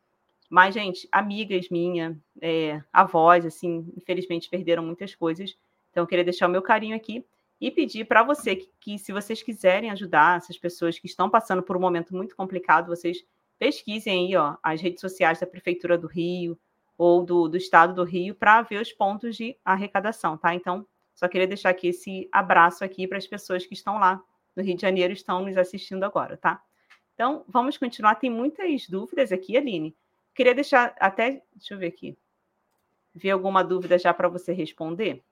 Mas, 0.49 0.73
gente, 0.73 1.07
amigas 1.11 1.67
minhas, 1.69 2.15
é, 2.41 2.81
avós, 2.91 3.45
assim, 3.45 3.91
infelizmente 3.97 4.49
perderam 4.49 4.81
muitas 4.81 5.13
coisas. 5.13 5.57
Então, 5.91 6.03
eu 6.03 6.07
queria 6.07 6.23
deixar 6.23 6.47
o 6.47 6.51
meu 6.51 6.61
carinho 6.61 6.95
aqui 6.95 7.25
e 7.59 7.71
pedir 7.71 8.05
para 8.05 8.23
você 8.23 8.55
que, 8.55 8.69
que, 8.79 8.99
se 8.99 9.11
vocês 9.11 9.41
quiserem 9.41 9.89
ajudar 9.89 10.37
essas 10.37 10.57
pessoas 10.57 10.99
que 10.99 11.07
estão 11.07 11.29
passando 11.29 11.63
por 11.63 11.75
um 11.75 11.79
momento 11.79 12.15
muito 12.15 12.35
complicado, 12.35 12.87
vocês 12.87 13.25
pesquisem 13.57 14.27
aí 14.27 14.35
ó, 14.35 14.55
as 14.61 14.79
redes 14.79 15.01
sociais 15.01 15.39
da 15.39 15.47
Prefeitura 15.47 15.97
do 15.97 16.07
Rio 16.07 16.57
ou 16.97 17.23
do, 17.23 17.47
do 17.47 17.57
Estado 17.57 17.93
do 17.93 18.03
Rio 18.03 18.35
para 18.35 18.61
ver 18.61 18.81
os 18.81 18.91
pontos 18.91 19.35
de 19.35 19.57
arrecadação, 19.65 20.37
tá? 20.37 20.53
Então, 20.53 20.85
só 21.15 21.27
queria 21.27 21.47
deixar 21.47 21.69
aqui 21.69 21.87
esse 21.87 22.29
abraço 22.31 22.83
aqui 22.83 23.07
para 23.07 23.17
as 23.17 23.25
pessoas 23.25 23.65
que 23.65 23.73
estão 23.73 23.97
lá 23.97 24.23
no 24.55 24.63
Rio 24.63 24.75
de 24.75 24.81
Janeiro 24.81 25.13
estão 25.13 25.45
nos 25.45 25.55
assistindo 25.55 26.03
agora, 26.03 26.35
tá? 26.35 26.61
Então, 27.13 27.43
vamos 27.47 27.77
continuar. 27.77 28.15
Tem 28.15 28.29
muitas 28.29 28.87
dúvidas 28.87 29.31
aqui, 29.31 29.55
Aline. 29.55 29.95
Queria 30.33 30.53
deixar 30.53 30.95
até, 30.99 31.43
deixa 31.55 31.73
eu 31.73 31.79
ver 31.79 31.87
aqui, 31.87 32.15
ver 33.13 33.31
alguma 33.31 33.63
dúvida 33.63 33.97
já 33.97 34.13
para 34.13 34.27
você 34.27 34.53
responder. 34.53 35.23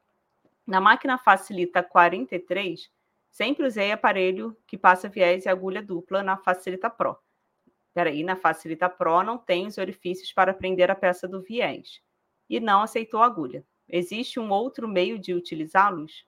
Na 0.66 0.82
máquina 0.82 1.18
Facilita 1.18 1.84
43, 1.84 2.90
sempre 3.30 3.68
usei 3.68 3.92
aparelho 3.92 4.58
que 4.66 4.78
passa 4.78 5.08
viés 5.08 5.46
e 5.46 5.50
agulha 5.50 5.82
dupla 5.82 6.24
na 6.24 6.38
Facilita 6.38 6.90
Pro. 6.90 7.18
Peraí, 7.94 8.24
na 8.24 8.36
Facilita 8.36 8.90
Pro 8.90 9.24
não 9.24 9.38
tem 9.38 9.68
os 9.68 9.78
orifícios 9.78 10.34
para 10.34 10.54
prender 10.54 10.90
a 10.90 10.96
peça 10.96 11.28
do 11.28 11.42
viés. 11.42 12.02
E 12.50 12.60
não 12.60 12.82
aceitou 12.82 13.22
a 13.22 13.26
agulha. 13.26 13.64
Existe 13.88 14.40
um 14.40 14.52
outro 14.52 14.88
meio 14.88 15.20
de 15.20 15.34
utilizá-los? 15.34 16.26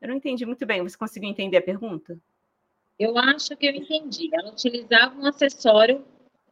Eu 0.00 0.08
não 0.08 0.14
entendi 0.14 0.46
muito 0.46 0.64
bem. 0.64 0.82
Você 0.82 0.96
conseguiu 0.96 1.28
entender 1.28 1.56
a 1.56 1.62
pergunta? 1.62 2.18
Eu 2.98 3.18
acho 3.18 3.56
que 3.56 3.66
eu 3.66 3.74
entendi. 3.74 4.30
Ela 4.32 4.50
utilizava 4.50 5.14
um 5.14 5.26
acessório 5.26 6.04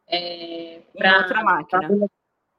é, 0.07 0.81
para 0.97 1.19
outra 1.19 1.43
máquina. 1.43 2.09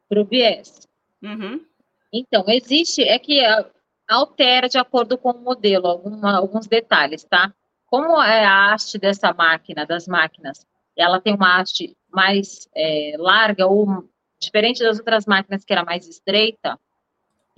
Para 0.08 0.20
o 0.20 0.24
viés. 0.24 0.88
Uhum. 1.22 1.64
Então, 2.12 2.44
existe, 2.48 3.02
é 3.02 3.18
que 3.18 3.44
ah, 3.44 3.70
altera 4.08 4.68
de 4.68 4.78
acordo 4.78 5.18
com 5.18 5.30
o 5.30 5.40
modelo, 5.40 5.86
alguma, 5.86 6.36
alguns 6.36 6.66
detalhes, 6.66 7.24
tá? 7.24 7.52
Como 7.86 8.20
é 8.22 8.44
a 8.44 8.72
haste 8.72 8.98
dessa 8.98 9.32
máquina, 9.32 9.86
das 9.86 10.06
máquinas, 10.06 10.66
ela 10.96 11.20
tem 11.20 11.34
uma 11.34 11.60
haste 11.60 11.96
mais 12.10 12.68
é, 12.74 13.14
larga 13.18 13.66
ou 13.66 14.08
diferente 14.40 14.82
das 14.82 14.98
outras 14.98 15.26
máquinas 15.26 15.64
que 15.64 15.72
era 15.72 15.84
mais 15.84 16.08
estreita, 16.08 16.78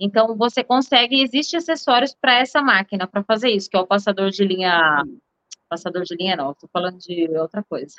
então 0.03 0.35
você 0.35 0.63
consegue, 0.63 1.21
existe 1.21 1.55
acessórios 1.55 2.15
para 2.19 2.39
essa 2.39 2.59
máquina 2.59 3.05
para 3.05 3.23
fazer 3.23 3.49
isso, 3.49 3.69
que 3.69 3.77
é 3.77 3.79
o 3.79 3.85
passador 3.85 4.31
de 4.31 4.43
linha, 4.43 5.03
passador 5.69 6.01
de 6.01 6.15
linha 6.15 6.35
não, 6.35 6.51
estou 6.51 6.67
falando 6.73 6.97
de 6.97 7.29
outra 7.37 7.63
coisa, 7.63 7.93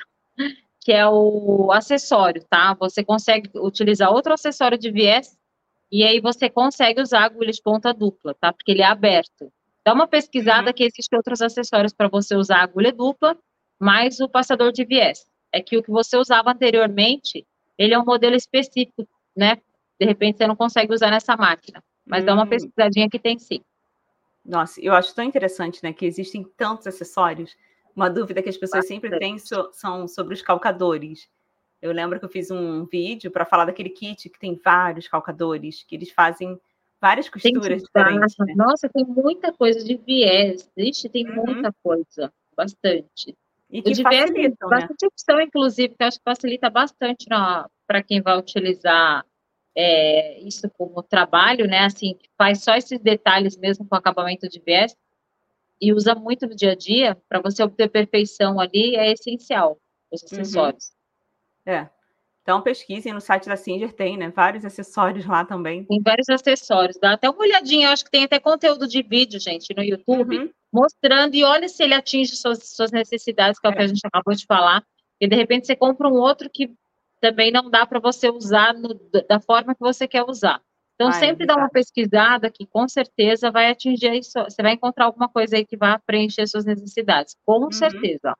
que 0.81 0.91
é 0.91 1.07
o 1.07 1.71
acessório, 1.71 2.45
tá? 2.49 2.73
Você 2.73 3.05
consegue 3.05 3.49
utilizar 3.55 4.11
outro 4.11 4.33
acessório 4.33 4.77
de 4.77 4.91
viés 4.91 5.37
e 5.93 6.03
aí 6.03 6.19
você 6.19 6.49
consegue 6.49 6.99
usar 6.99 7.23
agulha 7.23 7.51
de 7.51 7.61
ponta 7.61 7.93
dupla, 7.93 8.33
tá? 8.33 8.51
Porque 8.51 8.71
ele 8.71 8.81
é 8.81 8.85
aberto. 8.85 9.53
Dá 9.85 9.93
uma 9.93 10.07
pesquisada 10.07 10.69
uhum. 10.69 10.73
que 10.73 10.83
existem 10.83 11.15
outros 11.15 11.39
acessórios 11.39 11.93
para 11.93 12.07
você 12.07 12.35
usar 12.35 12.63
agulha 12.63 12.91
dupla, 12.91 13.37
mais 13.79 14.19
o 14.19 14.27
passador 14.27 14.71
de 14.71 14.83
viés. 14.83 15.23
É 15.51 15.61
que 15.61 15.77
o 15.77 15.83
que 15.83 15.91
você 15.91 16.17
usava 16.17 16.49
anteriormente, 16.49 17.45
ele 17.77 17.93
é 17.93 17.99
um 17.99 18.03
modelo 18.03 18.35
específico, 18.35 19.07
né? 19.37 19.57
De 19.99 20.07
repente 20.07 20.39
você 20.39 20.47
não 20.47 20.55
consegue 20.55 20.91
usar 20.91 21.11
nessa 21.11 21.37
máquina. 21.37 21.83
Mas 22.03 22.25
dá 22.25 22.33
uma 22.33 22.45
hum. 22.45 22.49
pesquisadinha 22.49 23.07
que 23.07 23.19
tem 23.19 23.37
sim. 23.37 23.61
Nossa, 24.43 24.81
eu 24.81 24.95
acho 24.95 25.13
tão 25.13 25.23
interessante, 25.23 25.79
né? 25.83 25.93
Que 25.93 26.07
existem 26.07 26.43
tantos 26.57 26.87
acessórios. 26.87 27.55
Uma 27.95 28.09
dúvida 28.09 28.41
que 28.41 28.49
as 28.49 28.57
pessoas 28.57 28.85
Bastante. 28.85 28.99
sempre 28.99 29.19
têm 29.19 29.37
so, 29.37 29.69
são 29.71 30.07
sobre 30.07 30.33
os 30.33 30.41
calcadores. 30.41 31.29
Eu 31.83 31.91
lembro 31.91 32.17
que 32.17 32.23
eu 32.23 32.29
fiz 32.29 32.49
um 32.49 32.85
vídeo 32.85 33.29
para 33.29 33.43
falar 33.43 33.65
daquele 33.65 33.89
kit 33.89 34.29
que 34.29 34.39
tem 34.39 34.57
vários 34.63 35.05
calcadores, 35.05 35.83
que 35.83 35.95
eles 35.95 36.09
fazem 36.11 36.57
várias 37.01 37.27
costuras 37.27 37.83
diferentes. 37.83 38.35
Né? 38.39 38.53
Nossa, 38.55 38.87
tem 38.87 39.03
muita 39.03 39.51
coisa 39.51 39.83
de 39.83 39.97
viés. 39.97 40.71
Ixi, 40.77 41.09
tem 41.09 41.27
uhum. 41.27 41.43
muita 41.45 41.73
coisa. 41.83 42.31
Bastante. 42.55 43.37
E 43.69 43.81
que 43.81 43.91
o 43.91 43.95
facilitam, 44.01 44.33
viés, 44.33 44.51
né? 44.51 44.69
Bastante 44.69 45.05
opção, 45.07 45.41
inclusive, 45.41 45.93
que 45.93 46.01
eu 46.01 46.07
acho 46.07 46.19
que 46.19 46.23
facilita 46.23 46.69
bastante 46.69 47.25
para 47.27 48.01
quem 48.01 48.21
vai 48.21 48.39
utilizar 48.39 49.25
é, 49.75 50.39
isso 50.39 50.69
como 50.77 51.03
trabalho, 51.03 51.67
né? 51.67 51.79
Assim, 51.79 52.17
faz 52.37 52.63
só 52.63 52.75
esses 52.75 53.01
detalhes 53.01 53.57
mesmo 53.57 53.85
com 53.85 53.93
acabamento 53.93 54.47
de 54.47 54.61
viés 54.61 54.95
e 55.81 55.91
usa 55.91 56.15
muito 56.15 56.47
no 56.47 56.55
dia 56.55 56.71
a 56.71 56.75
dia, 56.75 57.17
para 57.27 57.41
você 57.41 57.61
obter 57.61 57.89
perfeição 57.89 58.57
ali, 58.57 58.95
é 58.95 59.11
essencial 59.11 59.77
os 60.09 60.21
uhum. 60.21 60.27
acessórios. 60.31 60.85
Uhum. 60.85 60.92
É. 61.65 61.87
Então 62.41 62.61
pesquisem 62.61 63.13
no 63.13 63.21
site 63.21 63.47
da 63.47 63.55
Singer, 63.55 63.93
tem, 63.93 64.17
né? 64.17 64.29
Vários 64.29 64.65
acessórios 64.65 65.25
lá 65.25 65.45
também. 65.45 65.85
Tem 65.85 66.01
vários 66.01 66.27
acessórios. 66.29 66.97
Dá 66.99 67.13
até 67.13 67.29
uma 67.29 67.39
olhadinha, 67.39 67.87
eu 67.87 67.91
acho 67.91 68.03
que 68.03 68.11
tem 68.11 68.25
até 68.25 68.37
conteúdo 68.37 68.85
de 68.85 69.01
vídeo, 69.01 69.39
gente, 69.39 69.73
no 69.75 69.81
YouTube, 69.81 70.37
uhum. 70.37 70.49
mostrando 70.71 71.35
e 71.35 71.43
olha 71.43 71.69
se 71.69 71.81
ele 71.81 71.93
atinge 71.93 72.35
suas, 72.35 72.69
suas 72.75 72.91
necessidades, 72.91 73.59
que 73.59 73.65
é 73.65 73.69
o 73.69 73.73
que 73.73 73.79
a 73.79 73.85
é. 73.85 73.87
gente 73.87 74.05
acabou 74.05 74.35
de 74.35 74.45
falar. 74.45 74.83
E 75.21 75.27
de 75.27 75.35
repente 75.35 75.67
você 75.67 75.75
compra 75.75 76.09
um 76.09 76.15
outro 76.15 76.49
que 76.49 76.69
também 77.21 77.49
não 77.49 77.69
dá 77.69 77.85
para 77.85 78.01
você 78.01 78.29
usar 78.29 78.73
no, 78.73 78.93
da 79.29 79.39
forma 79.39 79.73
que 79.73 79.79
você 79.79 80.05
quer 80.05 80.23
usar. 80.23 80.61
Então, 80.95 81.07
Ai, 81.07 81.19
sempre 81.19 81.43
é 81.43 81.47
dá 81.47 81.55
uma 81.55 81.69
pesquisada 81.69 82.51
que 82.51 82.67
com 82.67 82.87
certeza 82.87 83.49
vai 83.49 83.71
atingir 83.71 84.13
isso. 84.13 84.33
Você 84.43 84.61
vai 84.61 84.73
encontrar 84.73 85.05
alguma 85.05 85.29
coisa 85.29 85.55
aí 85.55 85.65
que 85.65 85.77
vai 85.77 85.97
preencher 86.05 86.45
suas 86.45 86.65
necessidades. 86.65 87.35
Com 87.45 87.63
uhum. 87.63 87.71
certeza. 87.71 88.35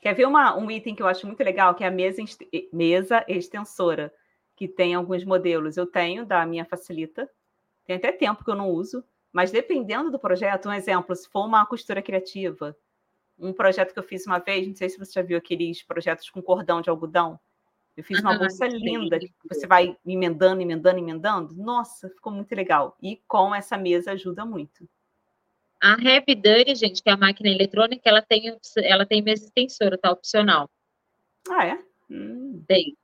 Quer 0.00 0.14
ver 0.14 0.26
uma, 0.26 0.56
um 0.56 0.70
item 0.70 0.94
que 0.94 1.02
eu 1.02 1.06
acho 1.06 1.26
muito 1.26 1.42
legal, 1.42 1.74
que 1.74 1.82
é 1.82 1.88
a 1.88 1.90
mesa, 1.90 2.22
mesa 2.72 3.24
extensora, 3.26 4.12
que 4.54 4.68
tem 4.68 4.94
alguns 4.94 5.24
modelos. 5.24 5.76
Eu 5.76 5.86
tenho 5.86 6.24
da 6.24 6.44
minha 6.46 6.64
Facilita, 6.64 7.28
tem 7.84 7.96
até 7.96 8.12
tempo 8.12 8.44
que 8.44 8.50
eu 8.50 8.54
não 8.54 8.70
uso, 8.70 9.04
mas 9.32 9.50
dependendo 9.50 10.10
do 10.10 10.18
projeto, 10.18 10.68
um 10.68 10.72
exemplo, 10.72 11.14
se 11.14 11.28
for 11.28 11.46
uma 11.46 11.66
costura 11.66 12.00
criativa, 12.02 12.76
um 13.38 13.52
projeto 13.52 13.92
que 13.92 13.98
eu 13.98 14.02
fiz 14.02 14.26
uma 14.26 14.38
vez, 14.38 14.66
não 14.66 14.74
sei 14.74 14.88
se 14.88 14.98
você 14.98 15.12
já 15.12 15.22
viu 15.22 15.38
aqueles 15.38 15.82
projetos 15.82 16.28
com 16.30 16.42
cordão 16.42 16.80
de 16.80 16.90
algodão, 16.90 17.38
eu 17.98 18.04
fiz 18.04 18.20
uma 18.20 18.32
ah, 18.32 18.38
bolsa 18.38 18.64
linda, 18.68 19.18
que 19.18 19.32
você 19.50 19.66
vai 19.66 19.96
emendando, 20.06 20.62
emendando, 20.62 20.98
emendando. 21.00 21.54
Nossa, 21.56 22.08
ficou 22.08 22.32
muito 22.32 22.54
legal. 22.54 22.96
E 23.02 23.16
com 23.26 23.52
essa 23.52 23.76
mesa 23.76 24.12
ajuda 24.12 24.44
muito. 24.44 24.88
A 25.80 25.94
Rapidary, 25.94 26.74
gente, 26.74 27.02
que 27.02 27.08
é 27.08 27.12
a 27.12 27.16
máquina 27.16 27.48
eletrônica, 27.48 28.02
ela 28.04 28.22
tem, 28.22 28.56
ela 28.78 29.06
tem 29.06 29.22
mesa 29.22 29.44
extensora, 29.44 29.96
tá? 29.96 30.10
Opcional. 30.10 30.68
Ah, 31.48 31.66
é? 31.66 31.78
Hum. 32.10 32.64
Tem. 32.66 32.96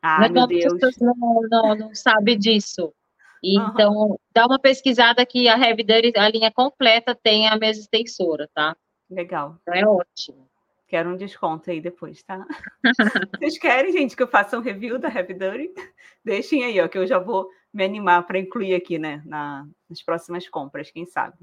Ah, 0.00 0.20
Mas 0.20 0.30
meu 0.30 0.46
Deus. 0.46 0.72
pessoas 0.74 0.96
não, 0.98 1.14
não, 1.50 1.74
não 1.74 1.94
sabem 1.94 2.38
disso. 2.38 2.92
Então, 3.42 3.92
uhum. 3.92 4.16
dá 4.32 4.46
uma 4.46 4.58
pesquisada 4.58 5.24
que 5.26 5.48
a 5.48 5.56
Rapidary, 5.56 6.12
a 6.16 6.28
linha 6.28 6.50
completa, 6.50 7.14
tem 7.14 7.48
a 7.48 7.56
mesa 7.56 7.80
extensora, 7.80 8.48
tá? 8.54 8.76
Legal. 9.10 9.58
Então, 9.62 9.74
é 9.74 9.86
ótimo. 9.86 10.48
Quero 10.88 11.10
um 11.10 11.16
desconto 11.16 11.70
aí 11.70 11.80
depois, 11.80 12.22
tá? 12.22 12.46
Vocês 13.38 13.58
querem, 13.58 13.92
gente, 13.92 14.16
que 14.16 14.22
eu 14.22 14.28
faça 14.28 14.56
um 14.56 14.62
review 14.62 14.98
da 14.98 15.08
Rapidary? 15.08 15.74
Deixem 16.24 16.64
aí, 16.64 16.80
ó, 16.80 16.88
que 16.88 16.98
eu 16.98 17.06
já 17.06 17.18
vou 17.18 17.48
me 17.72 17.84
animar 17.84 18.24
para 18.26 18.38
incluir 18.38 18.74
aqui, 18.74 18.98
né, 18.98 19.22
na, 19.26 19.66
nas 19.90 20.02
próximas 20.02 20.48
compras, 20.48 20.90
quem 20.90 21.04
sabe. 21.04 21.36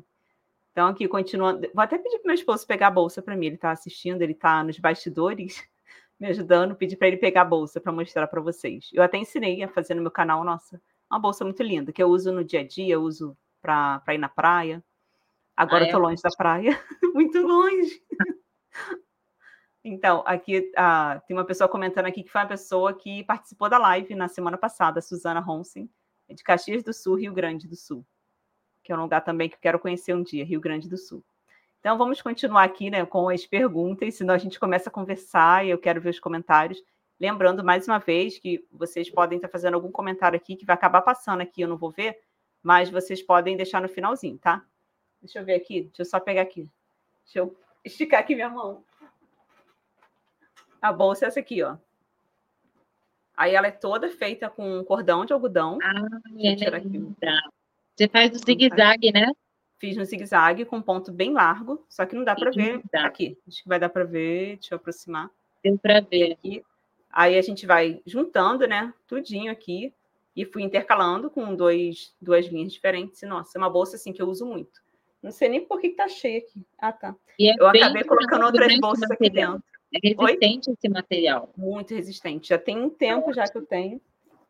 Então, 0.74 0.88
aqui, 0.88 1.08
continuando. 1.08 1.70
Vou 1.72 1.84
até 1.84 2.00
pedir 2.00 2.18
para 2.18 2.30
meu 2.30 2.34
esposo 2.34 2.66
pegar 2.66 2.88
a 2.88 2.92
bolsa 2.92 3.22
para 3.22 3.36
mim. 3.36 3.46
Ele 3.46 3.56
está 3.56 3.70
assistindo, 3.70 4.24
ele 4.24 4.32
está 4.32 4.64
nos 4.64 4.80
bastidores, 4.80 5.64
me 6.20 6.28
ajudando. 6.28 6.76
Pedir 6.76 6.98
para 6.98 7.08
ele 7.08 7.18
pegar 7.18 7.42
a 7.42 7.46
bolsa 7.46 7.80
para 7.80 7.92
mostrar 7.92 8.28
para 8.28 8.42
vocês. 8.42 8.90
Eu 8.92 9.04
até 9.04 9.18
ensinei 9.18 9.62
a 9.62 9.68
fazer 9.68 9.94
no 9.94 10.02
meu 10.02 10.10
canal, 10.10 10.44
nossa, 10.44 10.82
uma 11.10 11.20
bolsa 11.20 11.46
muito 11.46 11.62
linda, 11.62 11.94
que 11.94 12.02
eu 12.02 12.08
uso 12.08 12.32
no 12.32 12.44
dia 12.44 12.62
a 12.62 12.68
dia, 12.68 12.96
eu 12.96 13.04
uso 13.04 13.38
para 13.62 14.02
ir 14.10 14.18
na 14.18 14.28
praia. 14.28 14.84
Agora 15.56 15.84
ah, 15.84 15.88
eu 15.88 15.92
tô 15.92 15.98
é? 15.98 16.02
longe 16.02 16.24
da 16.24 16.32
praia, 16.36 16.84
muito 17.14 17.40
longe. 17.40 18.02
Então, 19.84 20.24
aqui 20.26 20.72
ah, 20.76 21.22
tem 21.28 21.38
uma 21.38 21.46
pessoa 21.46 21.70
comentando 21.70 22.08
aqui 22.08 22.24
que 22.24 22.32
foi 22.32 22.42
uma 22.42 22.48
pessoa 22.48 22.96
que 22.96 23.24
participou 23.26 23.70
da 23.70 23.78
live 23.78 24.16
na 24.16 24.28
semana 24.28 24.58
passada, 24.58 24.98
a 24.98 25.02
Suzana 25.04 25.40
Ronsen, 25.40 25.88
de 26.28 26.44
Caxias 26.44 26.82
do 26.82 26.92
Sul, 26.92 27.20
Rio 27.20 27.32
Grande 27.32 27.68
do 27.68 27.76
Sul 27.76 28.04
que 28.84 28.92
é 28.92 28.96
um 28.96 29.02
lugar 29.02 29.22
também 29.22 29.50
que 29.50 29.56
eu 29.56 29.60
quero 29.62 29.80
conhecer 29.80 30.14
um 30.14 30.22
dia, 30.22 30.44
Rio 30.44 30.60
Grande 30.60 30.90
do 30.90 30.98
Sul. 30.98 31.24
Então, 31.80 31.98
vamos 31.98 32.22
continuar 32.22 32.64
aqui 32.64 32.90
né, 32.90 33.06
com 33.06 33.30
as 33.30 33.46
perguntas, 33.46 34.16
senão 34.16 34.34
a 34.34 34.38
gente 34.38 34.60
começa 34.60 34.90
a 34.90 34.92
conversar 34.92 35.66
e 35.66 35.70
eu 35.70 35.78
quero 35.78 36.00
ver 36.00 36.10
os 36.10 36.20
comentários. 36.20 36.82
Lembrando, 37.20 37.64
mais 37.64 37.88
uma 37.88 38.00
vez, 38.00 38.38
que 38.38 38.66
vocês 38.72 39.10
podem 39.10 39.38
estar 39.38 39.50
fazendo 39.50 39.76
algum 39.76 39.92
comentário 39.92 40.38
aqui 40.38 40.56
que 40.56 40.66
vai 40.66 40.76
acabar 40.76 41.02
passando 41.02 41.42
aqui, 41.42 41.62
eu 41.62 41.68
não 41.68 41.78
vou 41.78 41.92
ver, 41.92 42.20
mas 42.62 42.90
vocês 42.90 43.22
podem 43.22 43.58
deixar 43.58 43.82
no 43.82 43.90
finalzinho, 43.90 44.38
tá? 44.38 44.64
Deixa 45.22 45.40
eu 45.40 45.46
ver 45.46 45.56
aqui, 45.56 45.84
deixa 45.84 46.02
eu 46.02 46.06
só 46.06 46.20
pegar 46.20 46.42
aqui. 46.42 46.70
Deixa 47.24 47.40
eu 47.40 47.58
esticar 47.84 48.20
aqui 48.20 48.36
minha 48.36 48.50
mão. 48.50 48.84
A 50.82 50.92
bolsa 50.92 51.26
é 51.26 51.28
essa 51.28 51.40
aqui, 51.40 51.64
ó. 51.64 51.78
Aí 53.36 53.56
ela 53.56 53.68
é 53.68 53.72
toda 53.72 54.10
feita 54.10 54.50
com 54.50 54.84
cordão 54.84 55.26
de 55.26 55.34
algodão. 55.34 55.80
Ah, 55.82 56.20
é 56.38 56.80
linda. 56.80 57.42
Você 57.96 58.08
faz 58.08 58.32
o 58.32 58.40
zigue-zague, 58.44 59.12
né? 59.12 59.32
Fiz 59.78 59.96
no 59.98 60.06
zigue-zague 60.06 60.66
com 60.66 60.82
ponto 60.82 61.12
bem 61.12 61.34
largo, 61.34 61.86
só 61.90 62.06
que 62.06 62.16
não 62.16 62.24
dá 62.24 62.36
para 62.36 62.52
ver 62.52 62.82
aqui. 62.94 63.38
Acho 63.48 63.62
que 63.62 63.70
vai 63.70 63.80
dar 63.80 63.90
para 63.90 64.04
ver, 64.04 64.58
deixa 64.58 64.74
eu 64.74 64.78
aproximar. 64.78 65.30
Deu 65.64 65.78
para 65.78 66.00
ver. 66.00 66.34
Aqui. 66.34 66.64
Aí 67.12 67.38
a 67.38 67.42
gente 67.42 67.66
vai 67.66 68.02
juntando, 68.06 68.68
né, 68.68 68.92
tudinho 69.08 69.52
aqui 69.52 69.94
e 70.36 70.46
fui 70.46 70.64
intercalando 70.64 71.30
com 71.30 71.54
dois, 71.56 72.16
duas 72.20 72.48
linhas 72.48 72.74
diferentes. 72.74 73.22
Nossa, 73.24 73.58
é 73.58 73.60
uma 73.60 73.70
bolsa 73.70 73.96
assim 73.96 74.12
que 74.12 74.22
eu 74.22 74.28
uso 74.28 74.46
muito. 74.46 74.82
Não 75.22 75.32
sei 75.32 75.48
nem 75.48 75.64
por 75.64 75.80
que 75.80 75.90
tá 75.90 76.08
cheia 76.08 76.40
aqui. 76.40 76.66
Ah, 76.78 76.92
tá. 76.92 77.16
É 77.40 77.54
eu 77.58 77.68
acabei 77.68 78.04
colocando 78.04 78.46
outras 78.46 78.78
bolsas 78.80 79.10
aqui 79.12 79.30
dentro. 79.30 79.64
É 79.94 80.00
resistente 80.02 80.70
Oi? 80.70 80.76
esse 80.78 80.90
material. 80.90 81.50
Muito 81.56 81.94
resistente. 81.94 82.50
Já 82.50 82.58
tem 82.58 82.78
um 82.78 82.90
tempo 82.90 83.32
já 83.32 83.48
que 83.48 83.58
eu 83.58 83.66
tenho. 83.66 84.02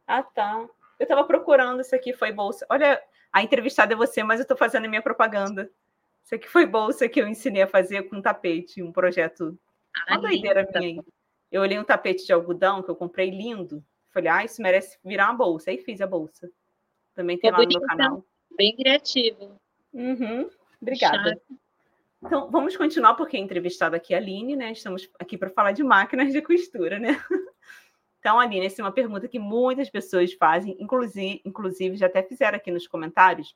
Ah, 0.08 0.24
tá. 0.24 0.66
Eu 1.00 1.04
estava 1.04 1.24
procurando 1.26 1.82
isso 1.82 1.94
aqui, 1.94 2.14
foi 2.14 2.32
bolsa. 2.32 2.66
Olha, 2.70 3.00
a 3.34 3.42
entrevistada 3.42 3.94
é 3.94 3.98
você, 3.98 4.24
mas 4.24 4.40
eu 4.40 4.44
estou 4.44 4.56
fazendo 4.56 4.86
a 4.86 4.88
minha 4.88 5.02
propaganda. 5.02 5.70
Isso 6.24 6.36
aqui 6.36 6.48
foi 6.48 6.68
bolsa 6.68 7.10
que 7.10 7.20
eu 7.20 7.28
ensinei 7.28 7.64
a 7.64 7.68
fazer 7.68 8.04
com 8.04 8.22
tapete, 8.22 8.84
um 8.84 8.92
projeto. 8.92 9.58
Uma 10.08 10.20
doideira 10.20 10.68
minha 10.74 11.02
aí. 11.02 11.02
Eu 11.52 11.62
olhei 11.62 11.78
um 11.78 11.84
tapete 11.84 12.26
de 12.26 12.32
algodão 12.32 12.82
que 12.82 12.90
eu 12.90 12.96
comprei 12.96 13.30
lindo. 13.30 13.84
Falei, 14.12 14.30
ah, 14.30 14.46
isso 14.46 14.62
merece 14.62 14.98
virar 15.04 15.26
uma 15.30 15.38
bolsa. 15.38 15.72
Aí 15.72 15.80
fiz 15.80 16.00
a 16.00 16.08
bolsa. 16.08 16.50
Também 17.16 17.38
tem 17.38 17.52
lá 17.52 17.58
no 17.58 17.68
meu 17.68 17.82
canal. 17.82 18.26
Bem 18.56 18.76
criativo. 18.76 19.60
Uhum. 19.92 20.50
Obrigada. 20.80 21.30
Chato. 21.32 21.42
Então, 22.24 22.50
vamos 22.50 22.78
continuar, 22.78 23.16
porque 23.16 23.36
a 23.36 23.40
entrevistada 23.40 23.98
aqui 23.98 24.14
é 24.14 24.18
a 24.18 24.20
Aline, 24.20 24.56
né? 24.56 24.72
Estamos 24.72 25.10
aqui 25.20 25.38
para 25.38 25.50
falar 25.50 25.74
de 25.74 25.84
máquinas 25.84 26.32
de 26.32 26.42
costura, 26.42 26.98
né? 27.00 27.10
Então, 28.24 28.40
Aline, 28.40 28.66
essa 28.66 28.82
é 28.82 28.86
uma 28.86 28.92
pergunta 28.94 29.28
que 29.28 29.38
muitas 29.38 29.90
pessoas 29.90 30.32
fazem, 30.32 30.78
inclusive, 30.80 31.42
inclusive 31.44 31.98
já 31.98 32.06
até 32.06 32.24
fizeram 32.24 32.56
aqui 32.56 32.72
nos 32.72 32.88
comentários, 32.88 33.54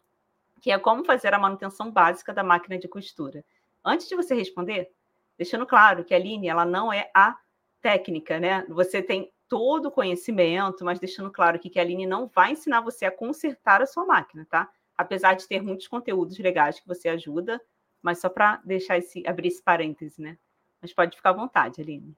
que 0.62 0.70
é 0.70 0.78
como 0.78 1.06
fazer 1.06 1.34
a 1.34 1.40
manutenção 1.40 1.90
básica 1.90 2.34
da 2.34 2.44
máquina 2.44 2.78
de 2.78 2.86
costura. 2.86 3.46
Antes 3.82 4.10
de 4.10 4.16
você 4.18 4.36
responder, 4.36 4.92
deixando 5.38 5.66
claro 5.66 6.04
que 6.04 6.14
a 6.14 6.18
Aline 6.18 6.50
ela 6.50 6.66
não 6.66 6.92
é 6.92 7.10
a 7.14 7.38
técnica, 7.82 8.42
né? 8.42 8.66
Você 8.68 9.02
tem 9.02 9.32
todo 9.48 9.86
o 9.86 9.92
conhecimento, 9.92 10.84
mas 10.84 11.00
deixando 11.00 11.32
claro 11.32 11.56
aqui 11.56 11.70
que 11.70 11.80
a 11.80 11.82
Aline 11.82 12.06
não 12.06 12.28
vai 12.28 12.52
ensinar 12.52 12.82
você 12.82 13.06
a 13.06 13.12
consertar 13.12 13.82
a 13.82 13.86
sua 13.86 14.06
máquina, 14.06 14.46
tá? 14.50 14.70
Apesar 14.98 15.36
de 15.36 15.48
ter 15.48 15.62
muitos 15.62 15.88
conteúdos 15.88 16.38
legais 16.40 16.78
que 16.78 16.88
você 16.90 17.08
ajuda, 17.08 17.62
mas 18.02 18.20
só 18.20 18.28
para 18.28 18.60
deixar 18.66 18.98
esse 18.98 19.26
abrir 19.26 19.48
esse 19.48 19.64
parêntese, 19.64 20.22
né? 20.22 20.38
Mas 20.82 20.92
pode 20.92 21.16
ficar 21.16 21.30
à 21.30 21.34
vontade, 21.34 21.80
Aline. 21.80 22.14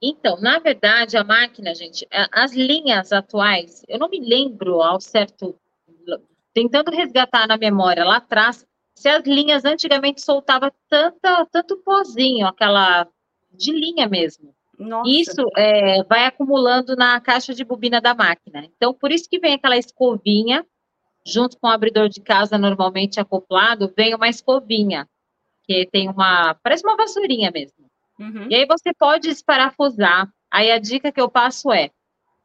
Então, 0.00 0.38
na 0.40 0.58
verdade, 0.58 1.16
a 1.16 1.24
máquina, 1.24 1.74
gente, 1.74 2.06
as 2.10 2.52
linhas 2.52 3.12
atuais, 3.12 3.82
eu 3.88 3.98
não 3.98 4.08
me 4.08 4.20
lembro 4.20 4.82
ao 4.82 5.00
certo, 5.00 5.58
tentando 6.52 6.90
resgatar 6.90 7.46
na 7.46 7.56
memória 7.56 8.04
lá 8.04 8.16
atrás, 8.16 8.66
se 8.94 9.08
as 9.08 9.24
linhas 9.24 9.64
antigamente 9.64 10.22
soltava 10.22 10.72
tanta, 10.88 11.46
tanto 11.46 11.76
pozinho, 11.78 12.46
aquela 12.46 13.06
de 13.52 13.72
linha 13.72 14.08
mesmo. 14.08 14.54
Nossa. 14.78 15.08
Isso 15.08 15.42
é, 15.56 16.02
vai 16.04 16.26
acumulando 16.26 16.94
na 16.94 17.18
caixa 17.20 17.54
de 17.54 17.64
bobina 17.64 18.00
da 18.00 18.14
máquina. 18.14 18.64
Então, 18.76 18.92
por 18.92 19.10
isso 19.10 19.28
que 19.28 19.38
vem 19.38 19.54
aquela 19.54 19.76
escovinha, 19.76 20.64
junto 21.26 21.58
com 21.58 21.66
o 21.66 21.70
abridor 21.70 22.08
de 22.08 22.20
casa 22.20 22.58
normalmente 22.58 23.18
acoplado, 23.18 23.92
vem 23.96 24.14
uma 24.14 24.28
escovinha, 24.28 25.08
que 25.64 25.88
tem 25.90 26.08
uma, 26.08 26.54
parece 26.62 26.86
uma 26.86 26.96
vassourinha 26.96 27.50
mesmo. 27.50 27.85
Uhum. 28.18 28.48
E 28.50 28.54
aí 28.54 28.66
você 28.66 28.92
pode 28.94 29.28
desparafusar. 29.28 30.28
Aí 30.50 30.70
a 30.70 30.78
dica 30.78 31.12
que 31.12 31.20
eu 31.20 31.28
passo 31.28 31.72
é: 31.72 31.90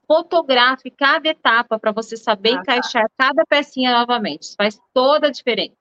fotografe 0.08 0.92
cada 0.92 1.30
etapa 1.30 1.80
para 1.80 1.92
você 1.92 2.18
saber 2.18 2.52
ah, 2.52 2.56
tá. 2.56 2.62
encaixar 2.62 3.04
tá. 3.16 3.28
cada 3.28 3.46
pecinha 3.46 3.98
novamente. 3.98 4.44
Isso 4.44 4.56
faz 4.58 4.80
toda 4.94 5.28
a 5.28 5.32
diferença. 5.32 5.76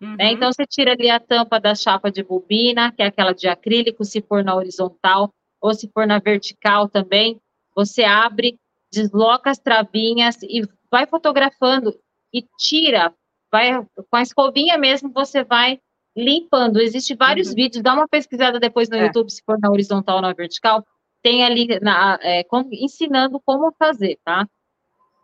Né? 0.00 0.08
Uhum. 0.08 0.16
Né? 0.16 0.32
Então 0.32 0.52
você 0.52 0.66
tira 0.66 0.92
ali 0.92 1.10
a 1.10 1.20
tampa 1.20 1.60
da 1.60 1.74
chapa 1.74 2.10
de 2.10 2.22
bobina, 2.22 2.92
que 2.92 3.02
é 3.02 3.06
aquela 3.06 3.32
de 3.32 3.48
acrílico, 3.48 4.04
se 4.04 4.22
for 4.22 4.42
na 4.42 4.54
horizontal, 4.54 5.32
ou 5.60 5.74
se 5.74 5.90
for 5.92 6.06
na 6.06 6.18
vertical 6.18 6.88
também. 6.88 7.40
Você 7.74 8.04
abre, 8.04 8.58
desloca 8.90 9.50
as 9.50 9.58
travinhas 9.58 10.42
e 10.42 10.62
vai 10.90 11.06
fotografando 11.06 11.94
e 12.32 12.42
tira, 12.58 13.14
vai 13.50 13.84
com 14.10 14.16
a 14.16 14.22
escovinha 14.22 14.78
mesmo, 14.78 15.10
você 15.12 15.44
vai 15.44 15.80
limpando. 16.16 16.80
Existem 16.80 17.16
vários 17.16 17.48
uhum. 17.48 17.54
vídeos, 17.54 17.82
dá 17.82 17.94
uma 17.94 18.08
pesquisada 18.08 18.58
depois 18.58 18.88
no 18.88 18.96
é. 18.96 19.06
YouTube, 19.06 19.30
se 19.30 19.42
for 19.44 19.58
na 19.58 19.70
horizontal 19.70 20.16
ou 20.16 20.22
na 20.22 20.32
vertical, 20.32 20.84
tem 21.22 21.44
ali 21.44 21.78
na, 21.80 22.18
é, 22.22 22.44
ensinando 22.72 23.40
como 23.44 23.72
fazer, 23.78 24.18
tá? 24.24 24.46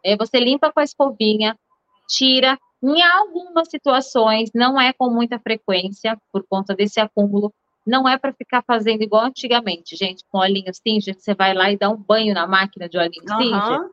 É, 0.04 0.16
você 0.16 0.38
limpa 0.38 0.72
com 0.72 0.80
a 0.80 0.84
escovinha, 0.84 1.58
tira. 2.08 2.58
Em 2.82 3.02
algumas 3.02 3.68
situações, 3.70 4.50
não 4.54 4.78
é 4.78 4.92
com 4.92 5.08
muita 5.08 5.38
frequência, 5.38 6.18
por 6.30 6.44
conta 6.46 6.74
desse 6.74 7.00
acúmulo, 7.00 7.52
não 7.86 8.06
é 8.06 8.18
para 8.18 8.32
ficar 8.32 8.62
fazendo 8.66 9.02
igual 9.02 9.24
antigamente, 9.24 9.96
gente, 9.96 10.22
com 10.30 10.38
olhinho 10.38 10.72
Singer, 10.74 11.14
você 11.18 11.34
vai 11.34 11.54
lá 11.54 11.70
e 11.70 11.78
dá 11.78 11.88
um 11.88 11.96
banho 11.96 12.34
na 12.34 12.46
máquina 12.46 12.88
de 12.88 12.98
olhinho 12.98 13.24
uhum. 13.30 13.38
Singer. 13.38 13.90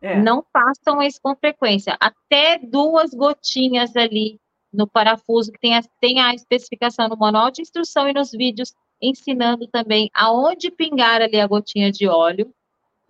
É. 0.00 0.20
Não 0.20 0.44
façam 0.52 1.02
isso 1.02 1.18
com 1.22 1.34
frequência. 1.34 1.96
Até 1.98 2.58
duas 2.58 3.10
gotinhas 3.14 3.96
ali 3.96 4.38
no 4.74 4.86
parafuso, 4.86 5.52
que 5.52 5.58
tem 5.58 5.76
a, 5.76 5.82
tem 6.00 6.20
a 6.20 6.34
especificação 6.34 7.08
no 7.08 7.16
manual 7.16 7.50
de 7.50 7.62
instrução 7.62 8.08
e 8.08 8.12
nos 8.12 8.32
vídeos, 8.32 8.74
ensinando 9.00 9.66
também 9.68 10.10
aonde 10.14 10.70
pingar 10.70 11.22
ali 11.22 11.40
a 11.40 11.46
gotinha 11.46 11.90
de 11.90 12.08
óleo, 12.08 12.52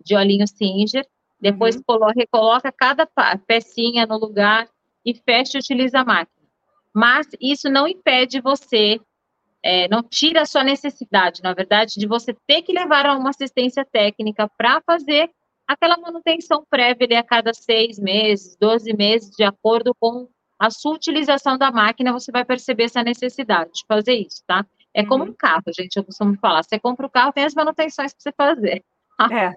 de 0.03 0.15
olhinho 0.15 0.47
Singer. 0.47 1.05
Depois 1.39 1.75
uhum. 1.75 1.83
coloca, 1.85 2.13
recoloca 2.15 2.71
cada 2.71 3.07
pecinha 3.45 4.05
no 4.05 4.17
lugar 4.17 4.69
e 5.05 5.13
fecha 5.13 5.57
e 5.57 5.59
utiliza 5.59 5.99
a 5.99 6.05
máquina. 6.05 6.47
Mas 6.93 7.27
isso 7.41 7.69
não 7.69 7.87
impede 7.87 8.39
você, 8.39 8.99
é, 9.61 9.87
não 9.89 10.01
tira 10.01 10.43
a 10.43 10.45
sua 10.45 10.63
necessidade, 10.63 11.41
na 11.43 11.53
verdade, 11.53 11.95
de 11.97 12.07
você 12.07 12.33
ter 12.47 12.61
que 12.61 12.71
levar 12.71 13.05
a 13.05 13.17
uma 13.17 13.31
assistência 13.31 13.85
técnica 13.85 14.49
para 14.57 14.81
fazer 14.81 15.29
aquela 15.67 15.97
manutenção 15.97 16.63
prévia 16.69 17.19
a 17.19 17.23
cada 17.23 17.53
seis 17.53 17.99
meses, 17.99 18.55
12 18.59 18.93
meses, 18.93 19.31
de 19.35 19.43
acordo 19.43 19.93
com 19.99 20.27
a 20.59 20.69
sua 20.69 20.93
utilização 20.93 21.57
da 21.57 21.71
máquina, 21.71 22.13
você 22.13 22.31
vai 22.31 22.45
perceber 22.45 22.85
essa 22.85 23.03
necessidade 23.03 23.71
de 23.73 23.85
fazer 23.87 24.13
isso, 24.13 24.43
tá? 24.47 24.65
É 24.93 25.01
uhum. 25.01 25.07
como 25.07 25.23
um 25.25 25.33
carro, 25.33 25.63
gente, 25.77 25.97
eu 25.97 26.03
costumo 26.03 26.37
falar. 26.37 26.63
Você 26.63 26.79
compra 26.79 27.05
o 27.05 27.09
carro, 27.09 27.33
tem 27.33 27.43
as 27.43 27.53
manutenções 27.53 28.13
para 28.13 28.21
você 28.21 28.31
fazer. 28.31 28.83
É. 29.31 29.53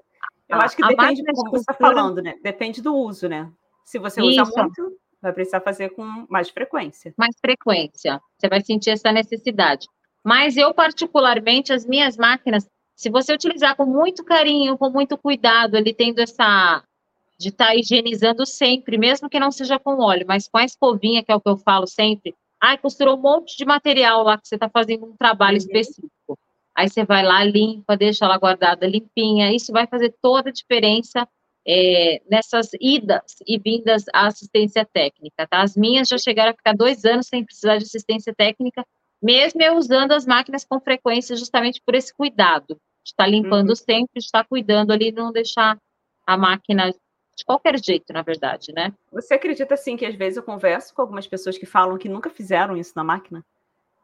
Eu 0.48 0.58
acho 0.60 0.76
que 0.76 0.84
a 0.84 0.88
depende, 0.88 1.22
como 1.34 1.50
você 1.50 1.60
está 1.60 1.74
falando, 1.74 2.22
né? 2.22 2.36
Depende 2.42 2.80
do 2.80 2.94
uso, 2.94 3.28
né? 3.28 3.50
Se 3.84 3.98
você 3.98 4.22
usa 4.22 4.42
isso. 4.42 4.52
muito, 4.56 4.96
vai 5.20 5.32
precisar 5.32 5.60
fazer 5.60 5.90
com 5.90 6.26
mais 6.28 6.48
frequência. 6.48 7.12
Mais 7.18 7.36
frequência. 7.38 8.20
Você 8.38 8.48
vai 8.48 8.60
sentir 8.62 8.90
essa 8.90 9.12
necessidade. 9.12 9.86
Mas 10.24 10.56
eu, 10.56 10.72
particularmente, 10.72 11.72
as 11.72 11.84
minhas 11.84 12.16
máquinas, 12.16 12.66
se 12.94 13.10
você 13.10 13.32
utilizar 13.34 13.76
com 13.76 13.84
muito 13.84 14.24
carinho, 14.24 14.78
com 14.78 14.90
muito 14.90 15.18
cuidado, 15.18 15.76
ele 15.76 15.92
tendo 15.92 16.20
essa 16.20 16.82
de 17.38 17.50
estar 17.50 17.68
tá 17.68 17.76
higienizando 17.76 18.44
sempre, 18.44 18.98
mesmo 18.98 19.28
que 19.28 19.38
não 19.38 19.50
seja 19.50 19.78
com 19.78 20.02
óleo, 20.02 20.26
mas 20.26 20.48
com 20.48 20.58
a 20.58 20.64
escovinha, 20.64 21.22
que 21.22 21.30
é 21.30 21.34
o 21.34 21.40
que 21.40 21.48
eu 21.48 21.56
falo 21.56 21.86
sempre. 21.86 22.34
Ai, 22.60 22.76
costurou 22.76 23.16
um 23.16 23.20
monte 23.20 23.56
de 23.56 23.64
material 23.64 24.24
lá 24.24 24.36
que 24.36 24.48
você 24.48 24.56
está 24.56 24.68
fazendo 24.68 25.06
um 25.06 25.16
trabalho 25.16 25.58
uhum. 25.58 25.64
específico. 25.64 26.38
Aí 26.74 26.88
você 26.88 27.04
vai 27.04 27.24
lá, 27.24 27.42
limpa, 27.44 27.96
deixa 27.96 28.24
ela 28.24 28.38
guardada 28.38 28.86
limpinha. 28.86 29.52
Isso 29.52 29.72
vai 29.72 29.86
fazer 29.86 30.14
toda 30.20 30.50
a 30.50 30.52
diferença 30.52 31.26
é, 31.66 32.22
nessas 32.28 32.70
idas 32.80 33.36
e 33.46 33.58
vindas 33.58 34.04
à 34.12 34.26
assistência 34.26 34.84
técnica, 34.84 35.46
tá? 35.46 35.60
As 35.60 35.76
minhas 35.76 36.08
já 36.08 36.16
chegaram 36.16 36.50
a 36.50 36.54
ficar 36.54 36.74
dois 36.74 37.04
anos 37.04 37.26
sem 37.26 37.44
precisar 37.44 37.76
de 37.76 37.84
assistência 37.84 38.34
técnica, 38.34 38.84
mesmo 39.22 39.60
eu 39.62 39.76
usando 39.76 40.12
as 40.12 40.24
máquinas 40.24 40.64
com 40.64 40.80
frequência, 40.80 41.36
justamente 41.36 41.82
por 41.84 41.94
esse 41.94 42.14
cuidado, 42.14 42.76
de 43.04 43.10
estar 43.10 43.24
tá 43.24 43.26
limpando 43.26 43.70
uhum. 43.70 43.76
sempre, 43.76 44.14
de 44.14 44.24
estar 44.24 44.44
tá 44.44 44.48
cuidando 44.48 44.92
ali, 44.92 45.12
não 45.12 45.30
deixar 45.30 45.76
a 46.26 46.36
máquina 46.36 46.90
de 47.38 47.44
qualquer 47.44 47.78
jeito, 47.82 48.12
na 48.12 48.20
verdade, 48.20 48.72
né? 48.72 48.92
Você 49.12 49.34
acredita, 49.34 49.74
assim, 49.74 49.96
que 49.96 50.04
às 50.04 50.16
vezes 50.16 50.36
eu 50.36 50.42
converso 50.42 50.92
com 50.92 51.02
algumas 51.02 51.26
pessoas 51.26 51.56
que 51.56 51.64
falam 51.64 51.96
que 51.96 52.08
nunca 52.08 52.28
fizeram 52.28 52.76
isso 52.76 52.92
na 52.96 53.04
máquina? 53.04 53.44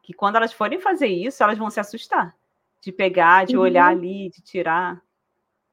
Que 0.05 0.15
quando 0.15 0.37
elas 0.37 0.53
forem 0.53 0.81
fazer 0.81 1.09
isso, 1.09 1.43
elas 1.43 1.59
vão 1.59 1.69
se 1.69 1.81
assustar. 1.81 2.37
De 2.81 2.93
pegar, 2.93 3.45
de 3.45 3.57
uhum. 3.57 3.63
olhar 3.63 3.89
ali, 3.89 4.31
de 4.31 4.41
tirar. 4.41 5.03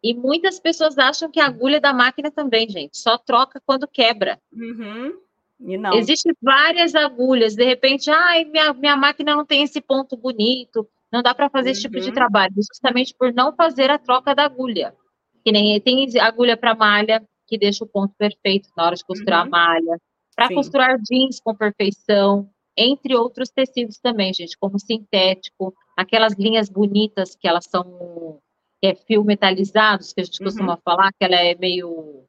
E 0.04 0.16
muitas 0.16 0.60
pessoas 0.60 0.98
acham 0.98 1.30
que 1.30 1.40
a 1.40 1.46
agulha 1.46 1.80
da 1.80 1.94
máquina 1.94 2.32
também, 2.32 2.68
gente, 2.68 2.98
só 2.98 3.16
troca 3.16 3.62
quando 3.64 3.88
quebra. 3.88 4.40
Uhum. 4.52 5.20
E 5.60 5.78
não. 5.78 5.94
Existem 5.94 6.34
várias 6.42 6.96
agulhas, 6.96 7.54
de 7.54 7.64
repente, 7.64 8.10
ai, 8.10 8.44
minha, 8.46 8.74
minha 8.74 8.98
máquina 8.98 9.36
não 9.36 9.46
tem 9.46 9.62
esse 9.62 9.80
ponto 9.80 10.18
bonito, 10.18 10.90
não 11.12 11.22
dá 11.22 11.36
para 11.36 11.48
fazer 11.48 11.70
uhum. 11.70 11.72
esse 11.74 11.82
tipo 11.82 12.00
de 12.00 12.08
uhum. 12.08 12.16
trabalho, 12.16 12.56
justamente 12.56 13.14
por 13.14 13.32
não 13.32 13.54
fazer 13.54 13.92
a 13.92 14.00
troca 14.00 14.34
da 14.34 14.46
agulha. 14.46 14.96
Que 15.44 15.52
nem 15.52 15.80
tem 15.80 16.08
agulha 16.20 16.58
para 16.58 16.74
malha, 16.74 17.24
que 17.52 17.58
deixa 17.58 17.84
o 17.84 17.88
ponto 17.88 18.16
perfeito 18.18 18.70
na 18.78 18.86
hora 18.86 18.96
de 18.96 19.04
costurar 19.04 19.42
uhum. 19.42 19.48
a 19.48 19.50
malha, 19.50 19.98
para 20.34 20.48
costurar 20.54 20.98
jeans 21.02 21.42
com 21.42 21.54
perfeição, 21.54 22.50
entre 22.78 23.14
outros 23.14 23.50
tecidos 23.50 23.98
também, 23.98 24.34
gente, 24.34 24.58
como 24.58 24.80
sintético, 24.80 25.74
aquelas 25.98 26.34
linhas 26.36 26.70
bonitas 26.70 27.36
que 27.36 27.46
elas 27.46 27.66
são 27.66 28.40
que 28.82 28.88
é 28.88 28.96
fio 28.96 29.24
metalizados, 29.24 30.14
que 30.14 30.22
a 30.22 30.24
gente 30.24 30.40
uhum. 30.40 30.46
costuma 30.46 30.78
falar, 30.78 31.12
que 31.12 31.24
ela 31.24 31.36
é 31.36 31.54
meio 31.56 32.24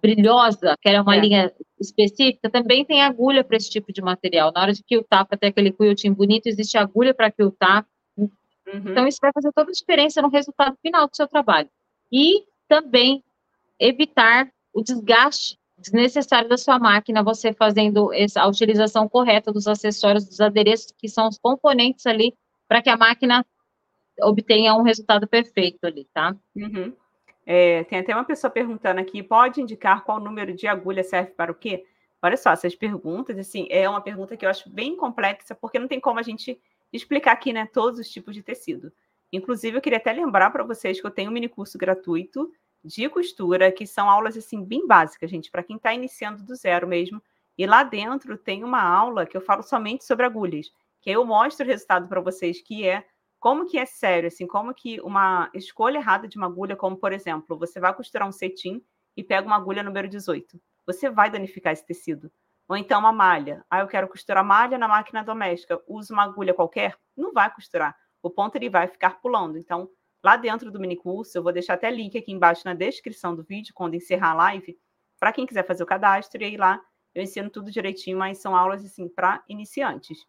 brilhosa, 0.00 0.76
que 0.80 0.88
ela 0.88 0.98
é 0.98 1.00
uma 1.00 1.16
é. 1.16 1.20
linha 1.20 1.52
específica, 1.80 2.50
também 2.50 2.84
tem 2.84 3.02
agulha 3.02 3.42
para 3.42 3.56
esse 3.56 3.70
tipo 3.70 3.92
de 3.92 4.02
material. 4.02 4.52
Na 4.52 4.60
hora 4.60 4.72
de 4.72 4.82
quiltar, 4.84 5.26
para 5.26 5.38
ter 5.38 5.48
aquele 5.48 5.72
quilting 5.72 6.12
bonito, 6.12 6.46
existe 6.46 6.76
agulha 6.76 7.14
para 7.14 7.32
quiltar. 7.32 7.86
Uhum. 8.16 8.28
Então, 8.66 9.08
isso 9.08 9.18
vai 9.20 9.32
fazer 9.32 9.50
toda 9.52 9.70
a 9.70 9.74
diferença 9.74 10.22
no 10.22 10.28
resultado 10.28 10.76
final 10.80 11.08
do 11.08 11.16
seu 11.16 11.26
trabalho. 11.26 11.68
E 12.12 12.44
também 12.68 13.24
evitar 13.78 14.50
o 14.72 14.82
desgaste 14.82 15.58
desnecessário 15.82 16.48
da 16.48 16.56
sua 16.56 16.78
máquina, 16.78 17.22
você 17.22 17.52
fazendo 17.52 18.12
essa, 18.12 18.40
a 18.40 18.46
utilização 18.46 19.08
correta 19.08 19.52
dos 19.52 19.66
acessórios, 19.66 20.24
dos 20.24 20.40
adereços, 20.40 20.94
que 20.96 21.08
são 21.08 21.28
os 21.28 21.38
componentes 21.38 22.06
ali, 22.06 22.34
para 22.68 22.80
que 22.80 22.88
a 22.88 22.96
máquina 22.96 23.44
obtenha 24.20 24.74
um 24.74 24.82
resultado 24.82 25.26
perfeito 25.26 25.84
ali, 25.84 26.06
tá? 26.14 26.36
Uhum. 26.54 26.94
É, 27.44 27.82
tem 27.84 27.98
até 27.98 28.14
uma 28.14 28.24
pessoa 28.24 28.50
perguntando 28.50 29.00
aqui, 29.00 29.22
pode 29.22 29.60
indicar 29.60 30.04
qual 30.04 30.20
número 30.20 30.54
de 30.54 30.68
agulha 30.68 31.02
serve 31.02 31.32
para 31.32 31.50
o 31.50 31.54
quê? 31.54 31.84
Olha 32.22 32.36
só, 32.36 32.52
essas 32.52 32.76
perguntas, 32.76 33.36
assim, 33.36 33.66
é 33.68 33.88
uma 33.88 34.00
pergunta 34.00 34.36
que 34.36 34.46
eu 34.46 34.50
acho 34.50 34.70
bem 34.70 34.96
complexa, 34.96 35.56
porque 35.56 35.78
não 35.78 35.88
tem 35.88 35.98
como 35.98 36.20
a 36.20 36.22
gente 36.22 36.60
explicar 36.92 37.32
aqui, 37.32 37.52
né, 37.52 37.66
todos 37.66 37.98
os 37.98 38.08
tipos 38.08 38.34
de 38.34 38.42
tecido. 38.42 38.92
Inclusive, 39.32 39.76
eu 39.76 39.80
queria 39.80 39.98
até 39.98 40.12
lembrar 40.12 40.50
para 40.50 40.62
vocês 40.62 41.00
que 41.00 41.06
eu 41.06 41.10
tenho 41.10 41.30
um 41.30 41.32
mini 41.32 41.48
curso 41.48 41.76
gratuito 41.76 42.52
de 42.84 43.08
costura, 43.08 43.70
que 43.70 43.86
são 43.86 44.08
aulas 44.10 44.36
assim 44.36 44.64
bem 44.64 44.86
básicas, 44.86 45.30
gente, 45.30 45.50
para 45.50 45.62
quem 45.62 45.76
está 45.76 45.92
iniciando 45.94 46.42
do 46.42 46.54
zero 46.54 46.86
mesmo. 46.86 47.22
E 47.56 47.66
lá 47.66 47.82
dentro 47.82 48.36
tem 48.36 48.64
uma 48.64 48.82
aula 48.82 49.26
que 49.26 49.36
eu 49.36 49.40
falo 49.40 49.62
somente 49.62 50.04
sobre 50.04 50.26
agulhas, 50.26 50.70
que 51.00 51.10
eu 51.10 51.24
mostro 51.24 51.64
o 51.64 51.68
resultado 51.68 52.08
para 52.08 52.20
vocês, 52.20 52.60
que 52.62 52.86
é 52.86 53.04
como 53.38 53.66
que 53.66 53.76
é 53.76 53.84
sério, 53.84 54.28
assim, 54.28 54.46
como 54.46 54.72
que 54.72 55.00
uma 55.00 55.50
escolha 55.52 55.98
errada 55.98 56.28
de 56.28 56.36
uma 56.36 56.46
agulha, 56.46 56.76
como 56.76 56.96
por 56.96 57.12
exemplo, 57.12 57.58
você 57.58 57.80
vai 57.80 57.92
costurar 57.94 58.28
um 58.28 58.32
cetim 58.32 58.82
e 59.16 59.22
pega 59.22 59.46
uma 59.46 59.56
agulha 59.56 59.82
número 59.82 60.08
18, 60.08 60.60
você 60.86 61.10
vai 61.10 61.28
danificar 61.30 61.72
esse 61.72 61.84
tecido. 61.84 62.30
Ou 62.68 62.76
então 62.76 63.00
uma 63.00 63.12
malha. 63.12 63.64
Ah, 63.68 63.80
eu 63.80 63.86
quero 63.86 64.08
costurar 64.08 64.44
malha 64.44 64.78
na 64.78 64.88
máquina 64.88 65.22
doméstica. 65.22 65.82
Usa 65.86 66.14
uma 66.14 66.22
agulha 66.22 66.54
qualquer? 66.54 66.96
Não 67.16 67.32
vai 67.32 67.52
costurar. 67.52 67.94
O 68.22 68.30
ponto 68.30 68.56
ele 68.56 68.70
vai 68.70 68.86
ficar 68.86 69.20
pulando. 69.20 69.58
Então, 69.58 69.90
lá 70.22 70.36
dentro 70.36 70.70
do 70.70 70.80
mini 70.80 70.96
curso, 70.96 71.36
eu 71.36 71.42
vou 71.42 71.52
deixar 71.52 71.74
até 71.74 71.90
link 71.90 72.16
aqui 72.16 72.32
embaixo 72.32 72.62
na 72.64 72.74
descrição 72.74 73.34
do 73.34 73.42
vídeo, 73.42 73.74
quando 73.74 73.94
encerrar 73.94 74.30
a 74.30 74.34
live, 74.34 74.78
para 75.18 75.32
quem 75.32 75.46
quiser 75.46 75.66
fazer 75.66 75.82
o 75.82 75.86
cadastro, 75.86 76.42
e 76.42 76.44
aí 76.44 76.56
lá 76.56 76.80
eu 77.14 77.22
ensino 77.22 77.50
tudo 77.50 77.70
direitinho, 77.70 78.18
mas 78.18 78.38
são 78.38 78.56
aulas 78.56 78.84
assim 78.84 79.08
para 79.08 79.42
iniciantes. 79.48 80.26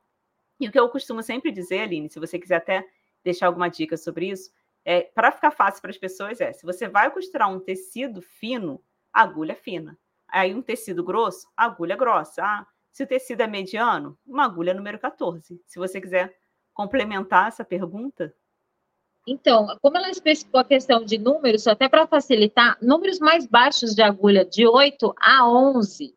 E 0.59 0.67
o 0.67 0.71
que 0.71 0.79
eu 0.79 0.89
costumo 0.89 1.21
sempre 1.23 1.51
dizer, 1.51 1.81
Aline, 1.81 2.09
se 2.09 2.19
você 2.19 2.37
quiser 2.37 2.55
até 2.55 2.85
deixar 3.23 3.47
alguma 3.47 3.69
dica 3.69 3.97
sobre 3.97 4.29
isso, 4.29 4.51
é 4.85 5.01
para 5.01 5.31
ficar 5.31 5.51
fácil 5.51 5.81
para 5.81 5.91
as 5.91 5.97
pessoas 5.97 6.41
é, 6.41 6.51
se 6.51 6.65
você 6.65 6.87
vai 6.87 7.09
costurar 7.09 7.49
um 7.49 7.59
tecido 7.59 8.21
fino, 8.21 8.83
agulha 9.11 9.55
fina. 9.55 9.97
Aí 10.27 10.53
um 10.53 10.61
tecido 10.61 11.03
grosso, 11.03 11.47
agulha 11.55 11.95
grossa. 11.95 12.43
Ah, 12.43 12.67
se 12.91 13.03
o 13.03 13.07
tecido 13.07 13.41
é 13.41 13.47
mediano, 13.47 14.17
uma 14.25 14.45
agulha 14.45 14.73
número 14.73 14.99
14. 14.99 15.61
Se 15.65 15.79
você 15.79 16.01
quiser 16.01 16.35
complementar 16.73 17.47
essa 17.47 17.63
pergunta. 17.63 18.35
Então, 19.25 19.67
como 19.81 19.97
ela 19.97 20.09
especificou 20.09 20.59
a 20.59 20.65
questão 20.65 21.03
de 21.03 21.17
números, 21.17 21.65
até 21.65 21.87
para 21.87 22.05
facilitar, 22.05 22.77
números 22.81 23.19
mais 23.19 23.47
baixos 23.47 23.95
de 23.95 24.01
agulha, 24.01 24.43
de 24.43 24.67
8 24.67 25.13
a 25.17 25.47
11, 25.49 26.13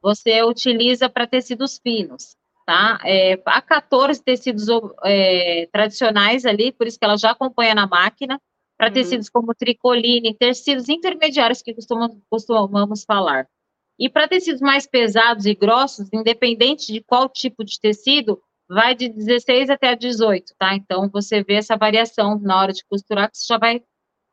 você 0.00 0.42
utiliza 0.42 1.10
para 1.10 1.26
tecidos 1.26 1.78
finos, 1.78 2.36
tá? 2.64 2.98
É, 3.04 3.40
há 3.44 3.60
14 3.60 4.22
tecidos 4.22 4.66
é, 5.04 5.68
tradicionais 5.70 6.46
ali, 6.46 6.72
por 6.72 6.86
isso 6.86 6.98
que 6.98 7.04
ela 7.04 7.18
já 7.18 7.32
acompanha 7.32 7.74
na 7.74 7.86
máquina, 7.86 8.40
para 8.78 8.88
uhum. 8.88 8.94
tecidos 8.94 9.28
como 9.28 9.54
tricoline, 9.54 10.34
tecidos 10.34 10.88
intermediários 10.88 11.60
que 11.60 11.74
costumamos, 11.74 12.16
costumamos 12.30 13.04
falar. 13.04 13.46
E 13.98 14.08
para 14.08 14.26
tecidos 14.26 14.62
mais 14.62 14.86
pesados 14.86 15.44
e 15.44 15.54
grossos, 15.54 16.08
independente 16.10 16.90
de 16.90 17.02
qual 17.02 17.28
tipo 17.28 17.62
de 17.62 17.78
tecido, 17.78 18.40
vai 18.70 18.94
de 18.94 19.08
16 19.08 19.68
até 19.68 19.96
18, 19.96 20.54
tá? 20.56 20.76
Então, 20.76 21.10
você 21.12 21.42
vê 21.42 21.54
essa 21.54 21.76
variação 21.76 22.38
na 22.38 22.60
hora 22.60 22.72
de 22.72 22.84
costurar, 22.88 23.28
que 23.28 23.36
você 23.36 23.46
já 23.52 23.58
vai 23.58 23.82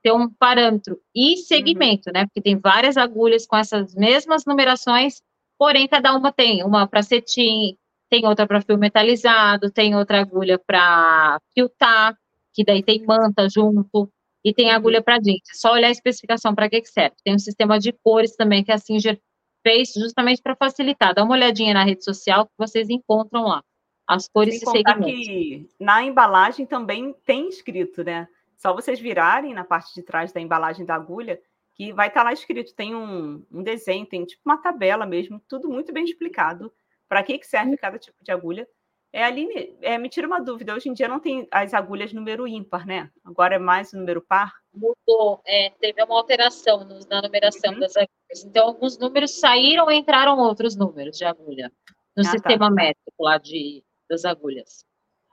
ter 0.04 0.12
um 0.12 0.30
parâmetro. 0.30 1.00
E 1.16 1.38
segmento, 1.38 2.10
uhum. 2.10 2.14
né? 2.14 2.26
Porque 2.28 2.42
tem 2.42 2.60
várias 2.60 2.98
agulhas 2.98 3.48
com 3.48 3.58
essas 3.58 3.96
mesmas 3.96 4.46
numerações, 4.46 5.22
porém, 5.58 5.88
cada 5.88 6.16
uma 6.16 6.32
tem 6.32 6.64
uma 6.64 6.88
para 6.88 7.02
cetim, 7.02 7.76
tem 8.10 8.28
outra 8.28 8.46
para 8.46 8.62
fio 8.62 8.78
metalizado, 8.78 9.72
tem 9.72 9.96
outra 9.96 10.22
agulha 10.22 10.60
para 10.60 11.42
filtar, 11.56 12.16
que 12.54 12.64
daí 12.64 12.84
tem 12.84 13.04
manta 13.06 13.50
junto, 13.50 14.08
e 14.46 14.54
tem 14.54 14.70
agulha 14.70 15.02
para 15.02 15.18
jeans. 15.18 15.42
É 15.52 15.56
só 15.56 15.74
olhar 15.74 15.88
a 15.88 15.92
especificação 15.92 16.54
para 16.54 16.70
que, 16.70 16.80
que 16.82 16.90
serve. 16.90 17.16
Tem 17.24 17.34
um 17.34 17.40
sistema 17.40 17.80
de 17.80 17.92
cores 17.92 18.36
também 18.36 18.64
que 18.64 18.72
a 18.72 18.78
Singer 18.78 19.20
fez 19.66 19.94
justamente 19.96 20.42
para 20.44 20.56
facilitar. 20.56 21.16
Dá 21.16 21.24
uma 21.24 21.34
olhadinha 21.34 21.74
na 21.74 21.84
rede 21.84 22.04
social 22.04 22.46
que 22.46 22.54
vocês 22.58 22.88
encontram 22.90 23.44
lá. 23.44 23.64
As 24.08 24.28
cores 24.28 24.60
Sem 24.60 24.70
e 24.70 24.72
segmentos. 24.72 25.06
que 25.06 25.70
na 25.80 26.02
embalagem 26.02 26.66
também 26.66 27.14
tem 27.26 27.50
escrito, 27.50 28.04
né? 28.04 28.28
Só 28.56 28.74
vocês 28.74 29.00
virarem 29.00 29.54
na 29.54 29.64
parte 29.64 29.94
de 29.94 30.02
trás 30.02 30.32
da 30.32 30.40
embalagem 30.40 30.86
da 30.86 30.96
agulha, 30.96 31.40
que 31.76 31.92
vai 31.94 32.08
estar 32.08 32.22
tá 32.22 32.24
lá 32.26 32.34
escrito. 32.34 32.74
Tem 32.74 32.96
um, 32.96 33.46
um 33.52 33.62
desenho, 33.62 34.06
tem 34.06 34.26
tipo 34.26 34.42
uma 34.46 34.58
tabela 34.58 35.06
mesmo, 35.06 35.42
tudo 35.48 35.70
muito 35.70 35.94
bem 35.94 36.06
explicado 36.06 36.72
para 37.08 37.24
que, 37.24 37.38
que 37.38 37.48
serve 37.48 37.74
hum. 37.74 37.78
cada 37.80 38.00
tipo 38.00 38.18
de 38.24 38.32
agulha. 38.32 38.68
É, 39.14 39.24
Aline, 39.24 39.76
é, 39.82 39.98
me 39.98 40.10
tira 40.10 40.28
uma 40.28 40.40
dúvida. 40.40 40.74
Hoje 40.74 40.90
em 40.90 40.94
dia 40.94 41.08
não 41.08 41.20
tem 41.20 41.48
as 41.50 41.74
agulhas 41.74 42.12
número 42.14 42.48
ímpar, 42.48 42.86
né? 42.86 43.10
Agora 43.24 43.56
é 43.56 43.60
mais 43.60 43.94
o 43.94 43.98
número 43.98 44.22
par? 44.22 44.54
Mudou. 44.74 45.42
É, 45.46 45.70
teve 45.80 46.04
uma 46.04 46.16
alteração 46.16 46.84
no, 46.84 47.00
na 47.10 47.22
numeração 47.22 47.74
uhum. 47.74 47.80
das 47.80 47.96
agulhas. 47.96 48.46
Então, 48.46 48.68
alguns 48.68 48.98
números 48.98 49.40
saíram 49.40 49.90
e 49.90 49.96
entraram 49.96 50.38
outros 50.40 50.76
números 50.76 51.18
de 51.18 51.26
agulha 51.26 51.72
no 52.16 52.22
ah, 52.22 52.26
tá. 52.26 52.32
sistema 52.32 52.68
tá. 52.68 52.72
métrico 52.72 53.24
lá 53.24 53.38
de, 53.38 53.84
das 54.10 54.26
agulhas. 54.26 54.86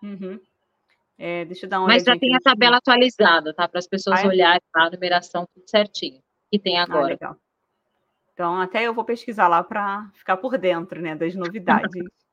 Uhum. 0.03 0.41
É, 1.17 1.45
deixa 1.45 1.67
eu 1.67 1.71
dar 1.71 1.81
uma 1.81 1.87
Mas 1.87 2.03
já 2.03 2.19
tem 2.19 2.35
a 2.35 2.41
tabela 2.41 2.79
atualizada, 2.79 3.55
tá? 3.55 3.69
Para 3.69 3.79
as 3.79 3.87
pessoas 3.87 4.21
ah, 4.21 4.25
é? 4.25 4.29
olharem 4.29 4.61
a 4.75 4.91
numeração 4.91 5.47
tudo 5.55 5.69
certinho. 5.69 6.21
Que 6.51 6.59
tem 6.59 6.79
ah, 6.79 6.83
agora. 6.83 7.05
Ah, 7.05 7.09
legal. 7.09 7.37
Então, 8.33 8.61
até 8.61 8.83
eu 8.83 8.93
vou 8.93 9.05
pesquisar 9.05 9.47
lá 9.47 9.63
para 9.63 10.11
ficar 10.15 10.37
por 10.37 10.59
dentro, 10.59 11.01
né, 11.01 11.15
das 11.15 11.35
novidades. 11.35 11.91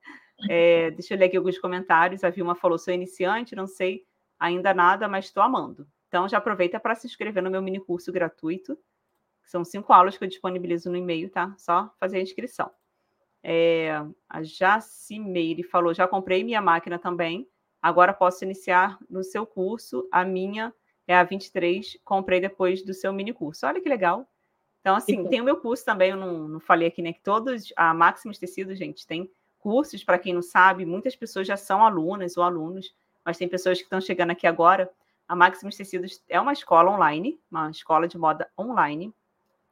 É, 0.50 0.90
deixa 0.90 1.14
eu 1.14 1.20
ler 1.20 1.26
aqui 1.26 1.38
alguns 1.38 1.60
comentários. 1.60 2.24
A 2.24 2.32
Vilma 2.32 2.56
falou: 2.56 2.76
sou 2.76 2.92
iniciante, 2.92 3.56
não 3.56 3.68
sei 3.68 4.04
ainda 4.40 4.74
nada, 4.74 5.08
mas 5.08 5.26
estou 5.26 5.44
amando. 5.44 5.88
Então 6.08 6.28
já 6.28 6.40
aproveita 6.40 6.80
para 6.80 6.96
se 6.96 7.06
inscrever 7.06 7.44
no 7.44 7.52
meu 7.52 7.62
mini 7.62 7.80
curso 7.80 8.12
gratuito. 8.12 8.76
São 9.46 9.64
cinco 9.64 9.94
aulas 9.94 10.18
que 10.18 10.24
eu 10.24 10.28
disponibilizo 10.28 10.90
no 10.90 10.98
e-mail, 10.98 11.30
tá? 11.30 11.54
Só 11.60 11.94
fazer 12.00 12.18
a 12.18 12.22
inscrição. 12.22 12.72
É, 13.44 14.04
a 14.30 14.44
Jacimeire 14.44 15.64
falou: 15.64 15.94
já 15.94 16.08
comprei 16.08 16.44
minha 16.44 16.62
máquina 16.62 17.00
também. 17.00 17.48
Agora 17.82 18.14
posso 18.14 18.44
iniciar 18.44 18.98
no 19.10 19.24
seu 19.24 19.46
curso. 19.46 20.08
A 20.12 20.24
minha 20.24 20.74
é 21.08 21.16
a 21.16 21.24
23, 21.24 21.98
comprei 22.06 22.40
depois 22.40 22.84
do 22.84 22.94
seu 22.94 23.12
mini 23.12 23.34
curso. 23.34 23.66
Olha 23.66 23.82
que 23.82 23.90
legal. 23.90 24.28
Então, 24.82 24.96
assim, 24.96 25.28
tem 25.30 25.42
o 25.42 25.44
meu 25.44 25.58
curso 25.58 25.86
também, 25.86 26.12
eu 26.12 26.18
não, 26.18 26.48
não 26.48 26.60
falei 26.60 26.88
aqui, 26.88 27.02
né? 27.02 27.14
Que 27.14 27.22
todos, 27.22 27.72
a 27.76 27.94
Máximos 27.94 28.40
Tecidos, 28.40 28.78
gente, 28.78 29.06
tem 29.06 29.30
cursos, 29.60 30.04
para 30.04 30.18
quem 30.18 30.34
não 30.34 30.42
sabe, 30.42 30.86
muitas 30.86 31.16
pessoas 31.16 31.46
já 31.46 31.56
são 31.56 31.86
alunas 31.86 32.36
ou 32.36 32.44
alunos, 32.44 32.94
mas 33.24 33.38
tem 33.38 33.48
pessoas 33.48 33.78
que 33.78 33.84
estão 33.84 34.02
chegando 34.02 34.32
aqui 34.32 34.48
agora. 34.48 34.92
A 35.28 35.36
Maximus 35.36 35.78
Tecidos 35.78 36.22
é 36.28 36.42
uma 36.42 36.52
escola 36.52 36.92
online, 36.92 37.40
uma 37.50 37.70
escola 37.70 38.08
de 38.08 38.18
moda 38.18 38.50
online, 38.60 39.14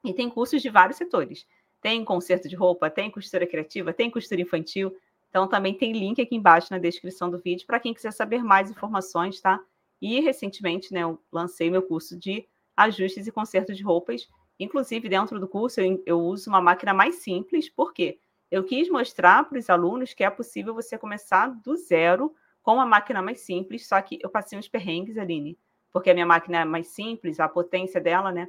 e 0.04 0.14
tem 0.14 0.30
cursos 0.30 0.62
de 0.62 0.70
vários 0.70 0.98
setores. 0.98 1.46
Tem 1.82 2.04
conserto 2.04 2.48
de 2.50 2.56
roupa, 2.56 2.90
tem 2.90 3.10
costura 3.10 3.48
criativa, 3.48 3.94
tem 3.94 4.10
costura 4.10 4.42
infantil. 4.42 4.96
Então 5.30 5.48
também 5.48 5.74
tem 5.74 5.94
link 5.94 6.22
aqui 6.22 6.36
embaixo 6.36 6.68
na 6.72 6.78
descrição 6.78 7.30
do 7.30 7.38
vídeo 7.38 7.66
para 7.66 7.80
quem 7.80 7.94
quiser 7.94 8.12
saber 8.12 8.44
mais 8.44 8.70
informações, 8.70 9.40
tá? 9.40 9.60
E 10.02 10.20
recentemente, 10.20 10.94
né, 10.94 11.04
eu 11.04 11.20
lancei 11.32 11.70
meu 11.70 11.82
curso 11.82 12.18
de 12.18 12.48
ajustes 12.76 13.28
e 13.28 13.32
conserto 13.32 13.74
de 13.74 13.84
roupas. 13.84 14.28
Inclusive, 14.60 15.08
dentro 15.08 15.40
do 15.40 15.48
curso, 15.48 15.82
eu, 15.82 16.02
eu 16.06 16.20
uso 16.20 16.50
uma 16.50 16.62
máquina 16.62 16.94
mais 16.94 17.16
simples, 17.16 17.70
por 17.70 17.94
quê? 17.94 18.20
Eu 18.50 18.64
quis 18.64 18.90
mostrar 18.90 19.48
para 19.48 19.60
os 19.60 19.70
alunos 19.70 20.14
que 20.14 20.24
é 20.24 20.30
possível 20.30 20.74
você 20.74 20.98
começar 20.98 21.48
do 21.48 21.76
zero 21.76 22.34
com 22.64 22.74
uma 22.74 22.86
máquina 22.86 23.22
mais 23.22 23.42
simples, 23.42 23.88
só 23.88 24.02
que 24.02 24.20
eu 24.22 24.30
passei 24.30 24.58
uns 24.58 24.68
perrengues, 24.68 25.18
Aline, 25.18 25.58
porque 25.94 26.10
a 26.10 26.14
minha 26.14 26.26
máquina 26.26 26.62
é 26.62 26.66
mais 26.66 26.88
simples, 26.88 27.40
a 27.40 27.48
potência 27.48 28.02
dela, 28.02 28.32
né? 28.32 28.48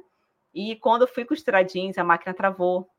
E 0.53 0.75
quando 0.77 1.03
eu 1.03 1.07
fui 1.07 1.23
costurar 1.23 1.63
jeans, 1.63 1.97
a 1.97 2.03
máquina 2.03 2.33
travou, 2.33 2.89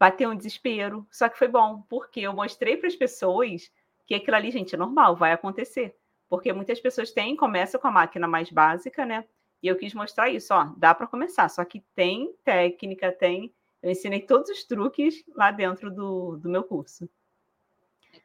bateu 0.00 0.30
um 0.30 0.34
desespero, 0.34 1.06
só 1.10 1.28
que 1.28 1.38
foi 1.38 1.46
bom, 1.46 1.82
porque 1.82 2.20
eu 2.20 2.32
mostrei 2.32 2.78
para 2.78 2.88
as 2.88 2.96
pessoas 2.96 3.70
que 4.06 4.14
aquilo 4.14 4.36
ali, 4.36 4.50
gente, 4.50 4.74
é 4.74 4.78
normal, 4.78 5.14
vai 5.14 5.32
acontecer. 5.32 5.94
Porque 6.28 6.52
muitas 6.52 6.80
pessoas 6.80 7.12
têm, 7.12 7.36
começam 7.36 7.78
com 7.78 7.88
a 7.88 7.92
máquina 7.92 8.26
mais 8.26 8.50
básica, 8.50 9.04
né? 9.04 9.26
E 9.62 9.68
eu 9.68 9.76
quis 9.76 9.92
mostrar 9.92 10.30
isso, 10.30 10.54
ó, 10.54 10.72
dá 10.76 10.94
para 10.94 11.06
começar, 11.06 11.48
só 11.50 11.62
que 11.64 11.80
tem 11.94 12.34
técnica, 12.42 13.12
tem 13.12 13.52
eu 13.82 13.90
ensinei 13.90 14.20
todos 14.20 14.50
os 14.50 14.64
truques 14.64 15.24
lá 15.34 15.50
dentro 15.50 15.90
do, 15.90 16.36
do 16.36 16.48
meu 16.50 16.62
curso. 16.62 17.08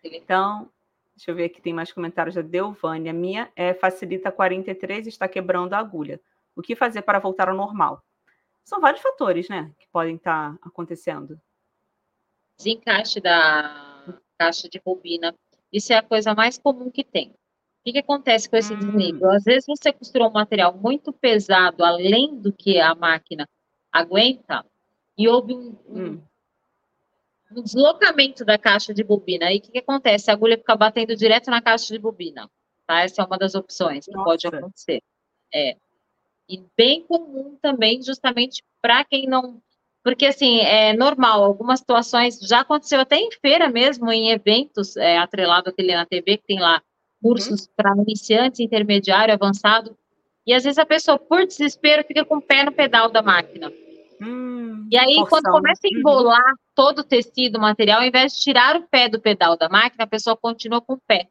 Então, 0.03 0.69
deixa 1.15 1.32
eu 1.32 1.36
ver 1.36 1.45
aqui, 1.45 1.61
tem 1.61 1.73
mais 1.73 1.91
comentários 1.91 2.36
da 2.36 2.41
Delvânia. 2.41 3.13
Minha 3.13 3.49
é 3.55 3.73
facilita 3.73 4.32
43 4.32 5.07
está 5.07 5.28
quebrando 5.28 5.73
a 5.73 5.80
agulha. 5.80 6.19
O 6.55 6.61
que 6.61 6.76
fazer 6.76 7.03
para 7.03 7.19
voltar 7.19 7.47
ao 7.47 7.55
normal? 7.55 8.03
São 8.63 8.82
vários 8.82 9.01
fatores, 9.01 9.47
né, 9.47 9.71
que 9.80 9.88
podem 9.88 10.15
estar 10.15 10.57
acontecendo. 10.61 11.39
Desencaixe 12.58 13.20
da 13.20 14.20
caixa 14.38 14.70
de 14.70 14.82
bobina. 14.84 15.34
Isso 15.72 15.93
é 15.93 15.97
a 15.97 16.03
coisa 16.03 16.34
mais 16.34 16.58
comum 16.58 16.89
que 16.89 17.03
tem. 17.03 17.30
O 17.30 17.34
que, 17.86 17.93
que 17.93 17.99
acontece 17.99 18.49
com 18.49 18.58
esse 18.58 18.74
hum. 18.74 18.80
desnível? 18.80 19.30
Às 19.32 19.43
vezes 19.43 19.66
você 19.68 19.93
costurou 19.93 20.30
um 20.30 20.34
material 20.34 20.76
muito 20.76 21.14
pesado, 21.14 21.84
além 21.84 22.36
do 22.39 22.51
que 22.51 22.80
a 22.80 22.95
máquina 22.95 23.47
aguenta, 23.91 24.66
e 25.18 25.28
houve 25.28 25.53
um, 25.53 25.76
hum. 25.88 26.22
um, 27.51 27.62
deslocamento 27.62 28.43
da 28.43 28.58
caixa 28.58 28.93
de 28.93 29.03
bobina. 29.03 29.47
Aí 29.47 29.58
o 29.58 29.62
que, 29.62 29.72
que, 29.72 29.80
acontece? 29.80 30.30
A 30.30 30.34
agulha 30.34 30.58
fica 30.58 30.76
batendo 30.76 31.16
direto 31.16 31.49
na 31.49 31.62
caixa 31.62 31.93
de 31.93 31.99
bobina. 31.99 32.49
Tá? 32.86 33.01
Essa 33.01 33.22
é 33.22 33.26
uma 33.26 33.38
das 33.38 33.56
opções 33.56 34.06
que 34.06 34.12
Nossa. 34.12 34.26
pode 34.26 34.47
acontecer. 34.47 35.01
É. 35.53 35.78
E 36.49 36.64
bem 36.78 37.03
comum 37.03 37.58
também, 37.62 38.01
justamente 38.01 38.64
para 38.82 39.03
quem 39.03 39.28
não. 39.28 39.62
Porque, 40.06 40.28
assim, 40.28 40.60
é 40.60 40.93
normal, 40.93 41.43
algumas 41.43 41.80
situações 41.80 42.38
já 42.39 42.60
aconteceu 42.60 42.99
até 42.99 43.16
em 43.16 43.32
feira 43.41 43.68
mesmo, 43.68 44.12
em 44.12 44.30
eventos 44.30 44.95
é, 44.95 45.18
atrelado 45.18 45.72
aquele 45.72 45.95
na 45.95 46.06
TV, 46.06 46.38
que 46.38 46.45
tem 46.45 46.60
lá 46.60 46.80
cursos 47.20 47.62
uhum. 47.62 47.68
para 47.76 47.95
iniciantes, 48.03 48.60
intermediário, 48.60 49.34
avançado. 49.34 49.97
E 50.45 50.53
às 50.53 50.64
vezes 50.64 50.78
a 50.78 50.86
pessoa, 50.86 51.18
por 51.18 51.43
desespero, 51.47 52.03
fica 52.03 52.24
com 52.24 52.38
o 52.38 52.41
pé 52.41 52.64
no 52.64 52.72
pedal 52.72 53.10
da 53.10 53.24
máquina. 53.24 53.74
Hum, 54.22 54.88
e 54.91 54.95
aí, 54.95 55.16
quando 55.28 55.49
começa 55.49 55.82
a 55.84 55.89
uhum. 55.91 55.99
embolar 55.99 56.51
uhum. 56.51 56.58
todo 56.76 56.99
o 56.99 57.03
tecido, 57.03 57.58
o 57.58 57.62
material, 57.62 58.01
ao 58.01 58.06
invés 58.06 58.34
de 58.34 58.41
tirar 58.41 58.76
o 58.76 58.88
pé 58.88 59.10
do 59.10 59.20
pedal 59.20 59.58
da 59.58 59.68
máquina, 59.68 60.03
a 60.03 60.08
pessoa 60.08 60.38
continua 60.38 60.82
com 60.82 60.93
o 60.93 61.01
pé. 61.08 61.30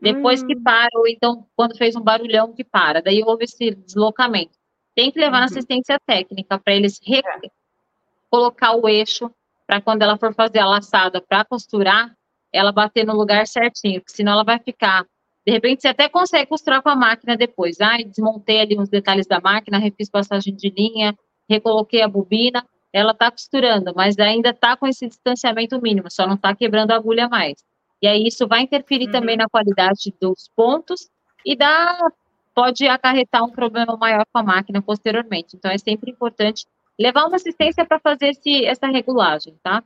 Depois 0.00 0.42
hum. 0.42 0.48
que 0.48 0.56
para, 0.58 0.90
ou 0.94 1.06
então 1.06 1.46
quando 1.54 1.76
fez 1.76 1.94
um 1.94 2.00
barulhão 2.00 2.52
que 2.52 2.64
para, 2.64 3.00
daí 3.00 3.22
houve 3.22 3.44
esse 3.44 3.72
deslocamento. 3.72 4.58
Tem 4.96 5.12
que 5.12 5.20
levar 5.20 5.34
uhum. 5.34 5.40
na 5.40 5.44
assistência 5.44 5.96
técnica 6.04 6.58
para 6.58 6.74
eles 6.74 6.98
é. 7.06 7.59
Colocar 8.30 8.74
o 8.74 8.88
eixo 8.88 9.30
para 9.66 9.80
quando 9.80 10.02
ela 10.02 10.16
for 10.16 10.34
fazer 10.34 10.58
a 10.58 10.66
laçada 10.66 11.20
para 11.20 11.44
costurar, 11.44 12.14
ela 12.52 12.72
bater 12.72 13.06
no 13.06 13.14
lugar 13.14 13.46
certinho, 13.46 14.00
porque 14.00 14.16
senão 14.16 14.32
ela 14.32 14.44
vai 14.44 14.58
ficar 14.58 15.04
De 15.46 15.52
repente, 15.52 15.82
você 15.82 15.88
até 15.88 16.08
consegue 16.08 16.46
costurar 16.46 16.82
com 16.82 16.90
a 16.90 16.94
máquina 16.94 17.36
depois. 17.36 17.80
Ah, 17.80 17.96
desmontei 17.96 18.60
ali 18.60 18.78
uns 18.78 18.90
detalhes 18.90 19.26
da 19.26 19.40
máquina, 19.40 19.78
refiz 19.78 20.10
passagem 20.10 20.54
de 20.54 20.68
linha, 20.70 21.16
recoloquei 21.48 22.02
a 22.02 22.08
bobina, 22.08 22.64
ela 22.92 23.12
está 23.12 23.30
costurando, 23.30 23.92
mas 23.94 24.18
ainda 24.18 24.50
está 24.50 24.76
com 24.76 24.86
esse 24.86 25.08
distanciamento 25.08 25.80
mínimo, 25.80 26.10
só 26.10 26.26
não 26.26 26.34
está 26.34 26.54
quebrando 26.54 26.90
a 26.90 26.96
agulha 26.96 27.28
mais. 27.28 27.64
E 28.02 28.06
aí 28.06 28.26
isso 28.26 28.46
vai 28.46 28.62
interferir 28.62 29.06
uhum. 29.06 29.12
também 29.12 29.36
na 29.36 29.48
qualidade 29.48 30.14
dos 30.20 30.50
pontos 30.56 31.08
e 31.44 31.56
dá, 31.56 32.10
pode 32.54 32.86
acarretar 32.86 33.44
um 33.44 33.50
problema 33.50 33.96
maior 33.96 34.24
com 34.32 34.38
a 34.38 34.42
máquina 34.42 34.82
posteriormente. 34.82 35.56
Então 35.56 35.70
é 35.70 35.78
sempre 35.78 36.10
importante 36.10 36.66
levar 37.00 37.24
uma 37.24 37.36
assistência 37.36 37.82
para 37.86 37.98
fazer 37.98 38.28
esse, 38.28 38.66
essa 38.66 38.86
regulagem, 38.86 39.58
tá? 39.62 39.82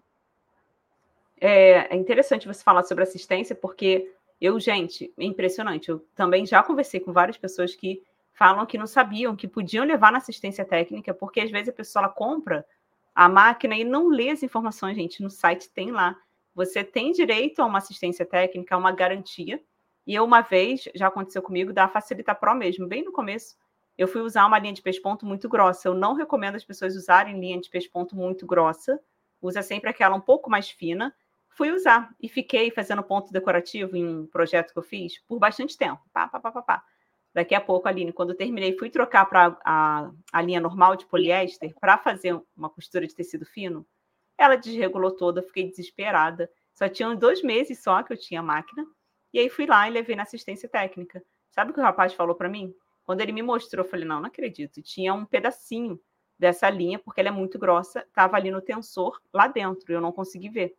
É, 1.41 1.95
é 1.95 1.97
interessante 1.97 2.49
você 2.49 2.65
falar 2.65 2.83
sobre 2.83 3.05
assistência, 3.05 3.55
porque 3.55 4.13
eu, 4.41 4.59
gente, 4.59 5.15
é 5.17 5.25
impressionante. 5.25 5.89
Eu 5.89 6.05
também 6.17 6.45
já 6.45 6.61
conversei 6.61 6.99
com 6.99 7.13
várias 7.13 7.39
pessoas 7.39 7.77
que 7.77 8.03
falam 8.33 8.67
que 8.67 8.77
não 8.77 8.87
sabiam 8.87 9.37
que 9.37 9.47
podiam 9.47 9.85
levar 9.85 10.11
na 10.11 10.19
assistência 10.19 10.65
técnica, 10.65 11.15
porque 11.15 11.41
às 11.41 11.53
vezes 11.53 11.69
a 11.69 11.73
pessoa 11.73 12.09
compra 12.09 12.67
a 13.15 13.29
máquina 13.29 13.77
e 13.77 13.85
não 13.85 14.09
lê 14.09 14.31
as 14.31 14.43
informações, 14.43 14.97
gente. 14.97 15.23
No 15.23 15.31
site 15.31 15.71
tem 15.71 15.93
lá. 15.93 16.17
Você 16.53 16.83
tem 16.83 17.13
direito 17.13 17.63
a 17.63 17.67
uma 17.67 17.79
assistência 17.79 18.27
técnica, 18.27 18.75
a 18.75 18.79
uma 18.79 18.91
garantia. 18.91 19.63
E 20.05 20.17
eu, 20.17 20.25
uma 20.25 20.41
vez, 20.41 20.89
já 20.97 21.07
aconteceu 21.07 21.41
comigo, 21.41 21.73
da 21.73 21.87
Facilita 21.87 22.35
Pro 22.35 22.57
mesmo, 22.57 22.89
bem 22.89 23.05
no 23.05 23.13
começo, 23.13 23.55
eu 23.97 24.09
fui 24.09 24.21
usar 24.21 24.47
uma 24.47 24.59
linha 24.59 24.73
de 24.73 24.83
pesponto 24.83 25.25
muito 25.25 25.49
grossa. 25.49 25.89
Eu 25.89 25.95
não 25.95 26.15
recomendo 26.15 26.57
as 26.57 26.65
pessoas 26.65 26.97
usarem 26.97 27.39
linha 27.39 27.61
de 27.61 27.71
pesponto 27.71 28.17
muito 28.17 28.47
grossa. 28.47 29.01
Usa 29.41 29.63
sempre 29.63 29.89
aquela 29.89 30.17
um 30.17 30.21
pouco 30.21 30.51
mais 30.51 30.69
fina. 30.69 31.15
Fui 31.49 31.71
usar 31.71 32.13
e 32.21 32.29
fiquei 32.29 32.71
fazendo 32.71 33.03
ponto 33.03 33.33
decorativo 33.33 33.97
em 33.97 34.05
um 34.05 34.27
projeto 34.27 34.73
que 34.73 34.79
eu 34.79 34.83
fiz 34.83 35.21
por 35.29 35.39
bastante 35.39 35.77
tempo. 35.79 36.03
Pá, 36.13 36.27
pá, 36.27 36.41
pá, 36.41 36.51
pá, 36.51 36.63
pá. 36.63 36.85
Daqui 37.33 37.55
a 37.55 37.61
pouco, 37.61 37.89
Aline, 37.89 38.13
quando 38.13 38.31
eu 38.31 38.37
terminei, 38.37 38.77
fui 38.77 38.91
trocar 38.91 39.27
para 39.27 39.57
a, 39.65 40.11
a 40.33 40.43
linha 40.43 40.61
normal 40.61 40.97
de 40.97 41.07
poliéster 41.07 41.75
para 41.81 41.99
fazer 41.99 42.41
uma 42.57 42.69
costura 42.69 43.07
de 43.07 43.15
tecido 43.15 43.45
fino. 43.45 43.87
Ela 44.37 44.57
desregulou 44.57 45.13
toda, 45.13 45.43
fiquei 45.43 45.69
desesperada. 45.69 46.51
Só 46.75 46.89
tinham 46.89 47.15
dois 47.15 47.43
meses 47.43 47.83
só 47.83 48.03
que 48.03 48.13
eu 48.13 48.17
tinha 48.17 48.43
máquina. 48.43 48.85
E 49.33 49.39
aí 49.39 49.49
fui 49.49 49.67
lá 49.67 49.89
e 49.89 49.93
levei 49.93 50.17
na 50.17 50.23
assistência 50.25 50.69
técnica. 50.69 51.23
Sabe 51.51 51.71
o 51.71 51.75
que 51.75 51.81
o 51.81 51.83
rapaz 51.83 52.13
falou 52.15 52.35
para 52.35 52.49
mim? 52.49 52.75
Quando 53.05 53.21
ele 53.21 53.33
me 53.33 53.43
mostrou, 53.43 53.85
eu 53.85 53.91
falei, 53.91 54.07
não, 54.07 54.21
não 54.21 54.27
acredito. 54.27 54.83
Tinha 54.83 55.13
um 55.13 55.25
pedacinho 55.25 56.01
dessa 56.39 56.69
linha, 56.69 56.99
porque 56.99 57.21
ela 57.21 57.29
é 57.29 57.33
muito 57.33 57.59
grossa, 57.59 58.01
estava 58.01 58.37
ali 58.37 58.51
no 58.51 58.61
tensor, 58.61 59.21
lá 59.33 59.47
dentro, 59.47 59.93
eu 59.93 60.01
não 60.01 60.13
consegui 60.13 60.49
ver. 60.49 60.77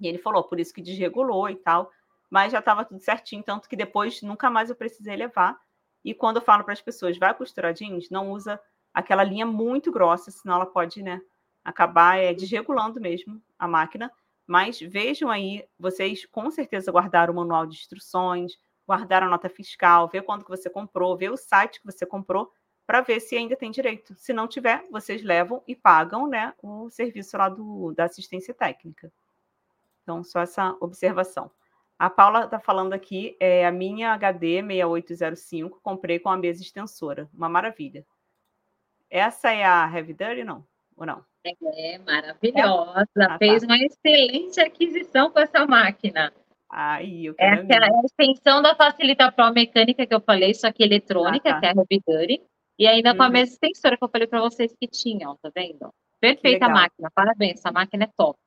E 0.00 0.06
ele 0.06 0.18
falou, 0.18 0.44
por 0.44 0.60
isso 0.60 0.74
que 0.74 0.82
desregulou 0.82 1.48
e 1.48 1.56
tal, 1.56 1.90
mas 2.30 2.52
já 2.52 2.58
estava 2.58 2.84
tudo 2.84 3.00
certinho, 3.00 3.42
tanto 3.42 3.68
que 3.68 3.76
depois 3.76 4.22
nunca 4.22 4.50
mais 4.50 4.70
eu 4.70 4.76
precisei 4.76 5.16
levar. 5.16 5.58
E 6.04 6.12
quando 6.12 6.36
eu 6.36 6.42
falo 6.42 6.64
para 6.64 6.72
as 6.72 6.82
pessoas, 6.82 7.16
vai 7.16 7.32
costurar 7.34 7.72
jeans, 7.72 8.10
não 8.10 8.30
usa 8.30 8.60
aquela 8.92 9.22
linha 9.22 9.46
muito 9.46 9.90
grossa, 9.90 10.30
senão 10.30 10.56
ela 10.56 10.66
pode, 10.66 11.02
né, 11.02 11.20
acabar 11.64 12.18
é, 12.18 12.34
desregulando 12.34 13.00
mesmo 13.00 13.40
a 13.58 13.68
máquina. 13.68 14.10
Mas 14.46 14.80
vejam 14.80 15.30
aí, 15.30 15.64
vocês 15.78 16.26
com 16.26 16.50
certeza 16.50 16.90
guardaram 16.90 17.32
o 17.32 17.36
manual 17.36 17.66
de 17.66 17.76
instruções, 17.76 18.58
guardar 18.92 19.22
a 19.22 19.28
nota 19.28 19.48
fiscal, 19.48 20.06
ver 20.06 20.22
quando 20.22 20.44
que 20.44 20.50
você 20.50 20.68
comprou, 20.68 21.16
ver 21.16 21.30
o 21.30 21.36
site 21.36 21.80
que 21.80 21.86
você 21.86 22.04
comprou, 22.04 22.52
para 22.86 23.00
ver 23.00 23.20
se 23.20 23.34
ainda 23.34 23.56
tem 23.56 23.70
direito. 23.70 24.14
Se 24.16 24.34
não 24.34 24.46
tiver, 24.46 24.84
vocês 24.90 25.22
levam 25.22 25.62
e 25.66 25.74
pagam 25.74 26.26
né, 26.26 26.52
o 26.62 26.90
serviço 26.90 27.38
lá 27.38 27.48
do, 27.48 27.94
da 27.96 28.04
assistência 28.04 28.52
técnica. 28.52 29.10
Então, 30.02 30.22
só 30.22 30.40
essa 30.40 30.76
observação. 30.78 31.50
A 31.98 32.10
Paula 32.10 32.44
está 32.44 32.60
falando 32.60 32.92
aqui, 32.92 33.34
é 33.40 33.66
a 33.66 33.72
minha 33.72 34.12
HD 34.12 34.62
6805, 34.62 35.80
comprei 35.80 36.18
com 36.18 36.28
a 36.28 36.36
mesa 36.36 36.60
extensora. 36.60 37.30
Uma 37.32 37.48
maravilha. 37.48 38.04
Essa 39.08 39.52
é 39.52 39.64
a 39.64 39.90
Heavy 39.90 40.12
Duty, 40.12 40.44
não? 40.44 40.66
Ou 40.96 41.06
não? 41.06 41.24
É 41.44 41.98
maravilhosa. 41.98 43.08
É? 43.16 43.24
Ah, 43.24 43.38
Fez 43.38 43.62
tá. 43.62 43.66
uma 43.66 43.78
excelente 43.78 44.60
aquisição 44.60 45.30
com 45.30 45.38
essa 45.38 45.66
máquina. 45.66 46.32
Aí, 46.74 47.26
eu 47.26 47.34
quero 47.34 47.60
Essa 47.60 47.74
é 47.74 47.84
a 47.84 48.02
extensão 48.06 48.62
da 48.62 48.74
Facilita 48.74 49.30
Pro 49.30 49.52
mecânica 49.52 50.06
que 50.06 50.14
eu 50.14 50.22
falei, 50.22 50.54
só 50.54 50.72
que 50.72 50.82
eletrônica, 50.82 51.50
ah, 51.50 51.52
tá. 51.52 51.60
que 51.60 51.66
é 51.66 51.68
a 51.68 51.74
Heavy 51.74 52.42
E 52.78 52.86
ainda 52.86 53.10
uhum. 53.10 53.16
com 53.18 53.22
a 53.24 53.26
uhum. 53.26 53.32
mesma 53.32 53.52
extensora 53.52 53.98
que 53.98 54.02
eu 54.02 54.08
falei 54.08 54.26
para 54.26 54.40
vocês 54.40 54.74
que 54.80 54.88
tinham, 54.88 55.36
tá 55.36 55.50
vendo? 55.54 55.92
Perfeita 56.18 56.70
máquina, 56.70 57.10
parabéns, 57.14 57.58
essa 57.58 57.70
máquina 57.70 58.04
é 58.04 58.10
top. 58.16 58.38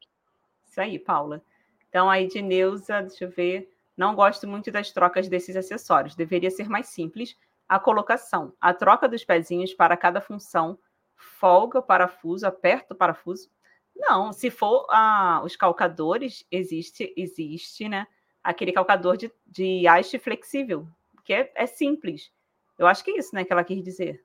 Isso 0.66 0.82
aí, 0.82 0.98
Paula. 0.98 1.44
Então, 1.88 2.10
aí 2.10 2.28
de 2.28 2.42
Neuza, 2.42 3.02
deixa 3.02 3.26
eu 3.26 3.30
ver. 3.30 3.72
Não 3.96 4.16
gosto 4.16 4.48
muito 4.48 4.72
das 4.72 4.92
trocas 4.92 5.30
desses 5.30 5.56
acessórios. 5.56 6.16
Deveria 6.16 6.50
ser 6.50 6.68
mais 6.68 6.88
simples 6.88 7.38
a 7.70 7.80
colocação. 7.80 8.54
A 8.60 8.74
troca 8.74 9.08
dos 9.08 9.24
pezinhos 9.24 9.72
para 9.74 9.96
cada 9.96 10.20
função, 10.20 10.80
folga 11.16 11.78
o 11.78 11.84
parafuso, 11.84 12.48
aperta 12.48 12.96
o 12.96 12.98
parafuso. 12.98 13.50
Não, 13.96 14.34
se 14.34 14.50
for 14.50 14.88
ah, 14.90 15.42
os 15.44 15.56
calcadores, 15.56 16.44
existe, 16.52 17.14
existe, 17.16 17.88
né? 17.88 18.08
Aquele 18.46 18.72
calcador 18.72 19.18
de, 19.18 19.32
de 19.48 19.88
haste 19.88 20.20
flexível, 20.20 20.88
que 21.26 21.34
é, 21.34 21.52
é 21.56 21.66
simples. 21.66 22.32
Eu 22.78 22.86
acho 22.86 23.04
que 23.04 23.10
é 23.10 23.18
isso, 23.18 23.34
né, 23.34 23.44
que 23.44 23.52
ela 23.52 23.64
quis 23.64 23.84
dizer. 23.84 24.24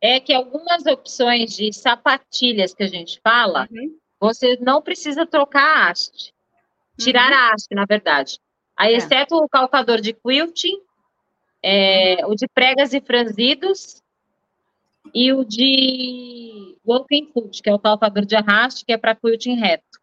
É 0.00 0.20
que 0.20 0.32
algumas 0.32 0.86
opções 0.86 1.56
de 1.56 1.72
sapatilhas 1.72 2.72
que 2.72 2.84
a 2.84 2.86
gente 2.86 3.20
fala, 3.20 3.68
uhum. 3.70 3.98
você 4.18 4.56
não 4.60 4.80
precisa 4.80 5.26
trocar 5.26 5.62
a 5.62 5.90
haste. 5.90 6.32
Tirar 6.98 7.30
uhum. 7.30 7.36
a 7.36 7.52
haste, 7.52 7.74
na 7.74 7.84
verdade. 7.84 8.38
Aí, 8.76 8.94
é. 8.94 8.96
exceto 8.96 9.34
o 9.34 9.48
calcador 9.48 10.00
de 10.00 10.12
quilting, 10.12 10.80
é, 11.62 12.24
uhum. 12.24 12.32
o 12.32 12.36
de 12.36 12.46
pregas 12.48 12.94
e 12.94 13.00
franzidos 13.00 14.00
e 15.12 15.32
o 15.32 15.44
de 15.44 16.78
walking 16.86 17.30
foot, 17.32 17.60
que 17.60 17.68
é 17.68 17.74
o 17.74 17.78
calcador 17.78 18.24
de 18.24 18.36
arraste, 18.36 18.84
que 18.84 18.92
é 18.92 18.96
para 18.96 19.16
quilting 19.16 19.56
reto. 19.56 19.99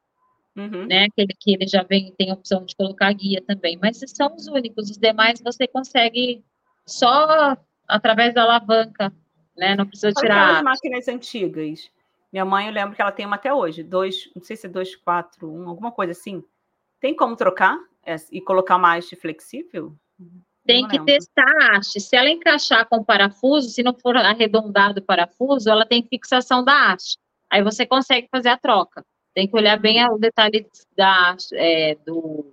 Uhum. 0.58 0.88
Né? 0.88 1.06
Aquele 1.06 1.36
que 1.40 1.54
ele 1.54 1.68
já 1.68 1.84
vem, 1.84 2.12
tem 2.18 2.32
a 2.32 2.34
opção 2.34 2.66
de 2.66 2.76
colocar 2.76 3.14
guia 3.14 3.44
também. 3.46 3.78
Mas 3.80 4.02
esses 4.02 4.18
são 4.18 4.36
os 4.36 4.48
únicos. 4.48 4.90
Os 4.90 4.98
demais 4.98 5.40
você 5.40 5.68
consegue 5.68 6.44
só 6.86 7.56
através 7.88 8.34
da 8.34 8.42
alavanca, 8.42 9.14
né? 9.56 9.76
Não 9.76 9.86
precisa 9.86 10.12
tirar. 10.14 10.44
Aquelas 10.44 10.64
máquinas 10.64 11.08
antigas. 11.08 11.92
Minha 12.34 12.44
mãe, 12.44 12.68
eu 12.68 12.74
lembro 12.74 12.96
que 12.96 13.02
ela 13.02 13.12
tem 13.12 13.26
uma 13.26 13.36
até 13.36 13.54
hoje. 13.54 13.84
Dois, 13.84 14.30
não 14.36 14.44
sei 14.44 14.56
se 14.56 14.66
é 14.66 14.70
241, 14.70 15.70
alguma 15.70 15.92
coisa 15.92 16.12
assim. 16.12 16.44
Tem 17.00 17.16
como 17.16 17.36
trocar 17.36 17.78
e 18.32 18.42
colocar 18.42 18.78
uma 18.78 18.98
haste 18.98 19.16
flexível? 19.16 19.96
Tem 20.66 20.88
que 20.88 21.00
testar 21.06 21.46
a 21.62 21.78
haste. 21.78 22.02
Se 22.02 22.16
ela 22.16 22.30
encaixar 22.30 22.88
com 22.90 22.98
o 22.98 23.06
parafuso, 23.06 23.70
se 23.70 23.84
não 23.84 23.94
for 23.94 24.18
arredondado 24.18 25.00
o 25.00 25.04
parafuso, 25.04 25.70
ela 25.70 25.86
tem 25.86 26.04
fixação 26.04 26.64
da 26.64 26.92
haste. 26.92 27.18
Aí 27.50 27.64
você 27.64 27.86
consegue 27.86 28.28
fazer 28.30 28.50
a 28.50 28.58
troca. 28.58 29.06
Tem 29.38 29.48
que 29.48 29.56
olhar 29.56 29.80
bem 29.80 30.04
o 30.10 30.18
detalhe 30.18 30.66
da, 30.98 31.38
é, 31.54 31.94
do, 32.04 32.52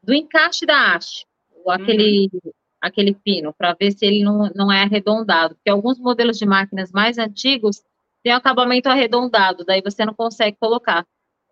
do 0.00 0.14
encaixe 0.14 0.64
da 0.64 0.94
haste, 0.94 1.26
aquele, 1.66 2.30
uhum. 2.32 2.52
aquele 2.80 3.12
pino, 3.12 3.52
para 3.52 3.74
ver 3.74 3.90
se 3.90 4.06
ele 4.06 4.22
não, 4.22 4.48
não 4.54 4.70
é 4.70 4.82
arredondado. 4.82 5.56
Porque 5.56 5.68
alguns 5.68 5.98
modelos 5.98 6.38
de 6.38 6.46
máquinas 6.46 6.92
mais 6.92 7.18
antigos 7.18 7.82
têm 8.22 8.32
um 8.32 8.36
acabamento 8.36 8.88
arredondado, 8.88 9.64
daí 9.64 9.82
você 9.82 10.06
não 10.06 10.14
consegue 10.14 10.56
colocar. 10.60 11.04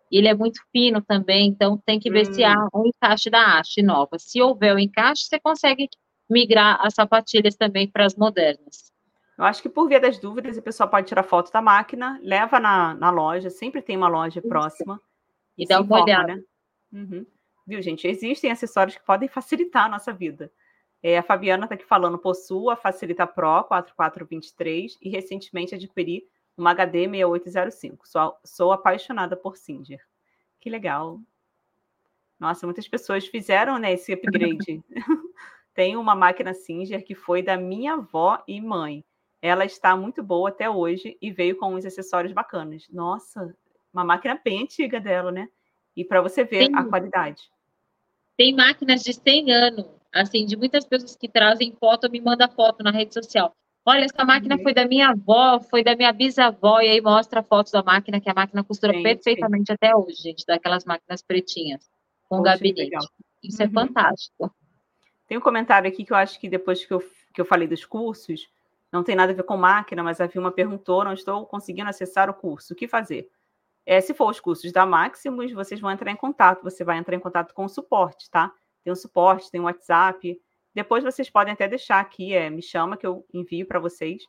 Ele 0.09 0.29
é 0.29 0.33
muito 0.33 0.61
fino 0.71 1.01
também, 1.01 1.49
então 1.49 1.77
tem 1.85 1.99
que 1.99 2.09
ver 2.09 2.27
uhum. 2.27 2.33
se 2.33 2.45
há 2.45 2.55
um 2.73 2.87
encaixe 2.87 3.29
da 3.29 3.59
haste 3.59 3.81
nova. 3.81 4.17
Se 4.17 4.41
houver 4.41 4.73
o 4.73 4.79
encaixe, 4.79 5.25
você 5.25 5.37
consegue 5.37 5.89
migrar 6.29 6.79
as 6.79 6.93
sapatilhas 6.93 7.57
também 7.57 7.91
para 7.91 8.05
as 8.05 8.15
modernas. 8.15 8.90
Eu 9.41 9.47
acho 9.47 9.59
que 9.59 9.69
por 9.69 9.87
via 9.87 9.99
das 9.99 10.19
dúvidas, 10.19 10.55
o 10.55 10.61
pessoal 10.61 10.87
pode 10.87 11.07
tirar 11.07 11.23
foto 11.23 11.51
da 11.51 11.63
máquina, 11.63 12.19
leva 12.21 12.59
na, 12.59 12.93
na 12.93 13.09
loja, 13.09 13.49
sempre 13.49 13.81
tem 13.81 13.97
uma 13.97 14.07
loja 14.07 14.39
próxima. 14.39 15.01
E, 15.57 15.63
e 15.63 15.67
dá 15.67 15.81
uma 15.81 16.03
olhada. 16.03 16.35
Né? 16.35 16.43
Uhum. 16.93 17.25
Viu, 17.65 17.81
gente? 17.81 18.07
Existem 18.07 18.51
acessórios 18.51 18.95
que 18.95 19.03
podem 19.03 19.27
facilitar 19.27 19.85
a 19.85 19.89
nossa 19.89 20.13
vida. 20.13 20.53
É, 21.01 21.17
a 21.17 21.23
Fabiana 21.23 21.63
está 21.63 21.73
aqui 21.73 21.83
falando, 21.83 22.19
possuo 22.19 22.69
a 22.69 22.75
Facilita 22.75 23.25
Pro 23.25 23.63
4423 23.63 24.99
e 25.01 25.09
recentemente 25.09 25.73
adquiri 25.73 26.23
uma 26.55 26.69
HD 26.69 27.09
6805. 27.09 28.07
Sou, 28.07 28.37
sou 28.45 28.71
apaixonada 28.71 29.35
por 29.35 29.57
Singer. 29.57 30.01
Que 30.59 30.69
legal. 30.69 31.19
Nossa, 32.39 32.67
muitas 32.67 32.87
pessoas 32.87 33.25
fizeram 33.25 33.79
né, 33.79 33.93
esse 33.93 34.13
upgrade. 34.13 34.83
Tem 35.73 35.97
uma 35.97 36.13
máquina 36.13 36.53
Singer 36.53 37.03
que 37.03 37.15
foi 37.15 37.41
da 37.41 37.57
minha 37.57 37.93
avó 37.93 38.43
e 38.47 38.61
mãe 38.61 39.03
ela 39.41 39.65
está 39.65 39.95
muito 39.97 40.21
boa 40.21 40.49
até 40.49 40.69
hoje 40.69 41.17
e 41.21 41.31
veio 41.31 41.57
com 41.57 41.73
uns 41.73 41.85
acessórios 41.85 42.31
bacanas. 42.31 42.87
Nossa, 42.89 43.55
uma 43.91 44.05
máquina 44.05 44.39
bem 44.43 44.63
antiga 44.63 44.99
dela, 44.99 45.31
né? 45.31 45.49
E 45.95 46.05
para 46.05 46.21
você 46.21 46.43
ver 46.43 46.67
tem, 46.67 46.75
a 46.75 46.83
qualidade. 46.83 47.41
Tem 48.37 48.55
máquinas 48.55 49.01
de 49.01 49.13
100 49.13 49.51
anos, 49.51 49.85
assim, 50.13 50.45
de 50.45 50.55
muitas 50.55 50.85
pessoas 50.85 51.15
que 51.15 51.27
trazem 51.27 51.75
foto, 51.79 52.09
me 52.09 52.21
manda 52.21 52.47
foto 52.47 52.83
na 52.83 52.91
rede 52.91 53.13
social. 53.13 53.55
Olha, 53.83 54.05
essa 54.05 54.23
máquina 54.23 54.55
uhum. 54.57 54.63
foi 54.63 54.73
da 54.73 54.87
minha 54.87 55.09
avó, 55.09 55.59
foi 55.59 55.83
da 55.83 55.95
minha 55.95 56.13
bisavó, 56.13 56.79
e 56.81 56.87
aí 56.87 57.01
mostra 57.01 57.41
fotos 57.41 57.71
da 57.71 57.81
máquina, 57.81 58.21
que 58.21 58.29
a 58.29 58.33
máquina 58.33 58.63
costura 58.63 58.93
gente, 58.93 59.03
perfeitamente 59.03 59.71
até 59.71 59.95
hoje, 59.95 60.21
gente, 60.21 60.45
daquelas 60.45 60.85
máquinas 60.85 61.23
pretinhas, 61.23 61.89
com 62.29 62.37
Poxa, 62.37 62.51
gabinete. 62.51 63.07
Isso 63.43 63.61
é 63.61 63.65
uhum. 63.65 63.71
é 63.71 63.73
fantástico. 63.73 64.55
Tem 65.27 65.37
um 65.37 65.41
comentário 65.41 65.89
aqui 65.89 66.05
que 66.05 66.13
eu 66.13 66.17
acho 66.17 66.39
que 66.39 66.47
depois 66.47 66.85
que 66.85 66.93
eu, 66.93 66.99
que 67.33 67.41
eu 67.41 67.45
falei 67.45 67.67
dos 67.67 67.83
cursos, 67.83 68.47
não 68.91 69.03
tem 69.03 69.15
nada 69.15 69.31
a 69.31 69.35
ver 69.35 69.43
com 69.43 69.55
máquina, 69.55 70.03
mas 70.03 70.19
a 70.19 70.27
Vilma 70.27 70.51
perguntou: 70.51 71.03
não 71.03 71.13
estou 71.13 71.45
conseguindo 71.45 71.89
acessar 71.89 72.29
o 72.29 72.33
curso, 72.33 72.73
o 72.73 72.75
que 72.75 72.87
fazer? 72.87 73.29
É, 73.85 73.99
se 73.99 74.13
for 74.13 74.29
os 74.29 74.39
cursos 74.39 74.71
da 74.71 74.85
Maximus, 74.85 75.51
vocês 75.53 75.79
vão 75.79 75.91
entrar 75.91 76.11
em 76.11 76.15
contato, 76.15 76.63
você 76.63 76.83
vai 76.83 76.97
entrar 76.97 77.15
em 77.15 77.19
contato 77.19 77.53
com 77.53 77.65
o 77.65 77.69
suporte, 77.69 78.29
tá? 78.29 78.53
Tem 78.83 78.93
o 78.93 78.95
suporte, 78.95 79.49
tem 79.49 79.61
o 79.61 79.65
WhatsApp. 79.65 80.39
Depois 80.73 81.03
vocês 81.03 81.29
podem 81.29 81.53
até 81.53 81.67
deixar 81.67 81.99
aqui, 81.99 82.33
é, 82.33 82.49
me 82.49 82.61
chama 82.61 82.95
que 82.95 83.05
eu 83.05 83.25
envio 83.33 83.65
para 83.65 83.79
vocês. 83.79 84.23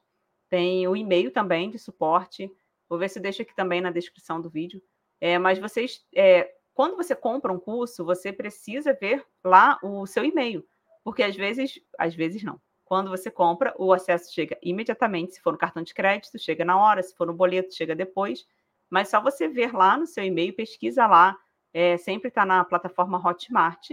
Tem 0.48 0.86
o 0.88 0.96
e-mail 0.96 1.30
também 1.30 1.70
de 1.70 1.78
suporte. 1.78 2.50
Vou 2.88 2.98
ver 2.98 3.08
se 3.08 3.18
eu 3.18 3.22
deixo 3.22 3.42
aqui 3.42 3.54
também 3.54 3.80
na 3.80 3.90
descrição 3.90 4.40
do 4.40 4.50
vídeo. 4.50 4.82
É, 5.20 5.38
mas 5.38 5.58
vocês, 5.58 6.04
é, 6.14 6.52
quando 6.74 6.96
você 6.96 7.14
compra 7.14 7.52
um 7.52 7.58
curso, 7.58 8.04
você 8.04 8.32
precisa 8.32 8.92
ver 8.92 9.24
lá 9.44 9.78
o 9.82 10.06
seu 10.06 10.24
e-mail, 10.24 10.66
porque 11.04 11.22
às 11.22 11.36
vezes, 11.36 11.80
às 11.98 12.14
vezes 12.14 12.42
não. 12.42 12.60
Quando 12.92 13.08
você 13.08 13.30
compra, 13.30 13.74
o 13.78 13.90
acesso 13.90 14.30
chega 14.34 14.58
imediatamente. 14.60 15.32
Se 15.32 15.40
for 15.40 15.54
no 15.54 15.58
cartão 15.58 15.82
de 15.82 15.94
crédito, 15.94 16.38
chega 16.38 16.62
na 16.62 16.78
hora. 16.78 17.02
Se 17.02 17.16
for 17.16 17.26
no 17.26 17.32
boleto, 17.32 17.74
chega 17.74 17.96
depois. 17.96 18.46
Mas 18.90 19.08
só 19.08 19.18
você 19.18 19.48
ver 19.48 19.72
lá 19.72 19.96
no 19.96 20.06
seu 20.06 20.22
e-mail, 20.22 20.52
pesquisa 20.54 21.06
lá. 21.06 21.34
É, 21.72 21.96
sempre 21.96 22.28
está 22.28 22.44
na 22.44 22.62
plataforma 22.62 23.16
Hotmart. 23.16 23.92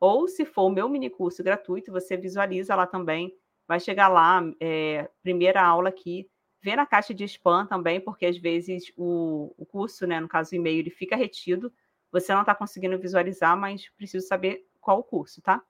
Ou 0.00 0.26
se 0.26 0.46
for 0.46 0.62
o 0.62 0.70
meu 0.70 0.88
mini 0.88 1.10
curso 1.10 1.44
gratuito, 1.44 1.92
você 1.92 2.16
visualiza 2.16 2.74
lá 2.74 2.86
também. 2.86 3.36
Vai 3.66 3.80
chegar 3.80 4.08
lá, 4.08 4.42
é, 4.58 5.10
primeira 5.22 5.62
aula 5.62 5.90
aqui. 5.90 6.26
Vê 6.62 6.74
na 6.74 6.86
caixa 6.86 7.12
de 7.12 7.24
spam 7.24 7.66
também, 7.66 8.00
porque 8.00 8.24
às 8.24 8.38
vezes 8.38 8.90
o, 8.96 9.54
o 9.58 9.66
curso, 9.66 10.06
né, 10.06 10.20
no 10.20 10.26
caso 10.26 10.52
o 10.52 10.56
e-mail, 10.56 10.78
ele 10.78 10.90
fica 10.90 11.16
retido. 11.16 11.70
Você 12.10 12.32
não 12.32 12.40
está 12.40 12.54
conseguindo 12.54 12.98
visualizar, 12.98 13.54
mas 13.58 13.90
preciso 13.90 14.26
saber 14.26 14.66
qual 14.80 15.00
o 15.00 15.04
curso, 15.04 15.42
tá? 15.42 15.62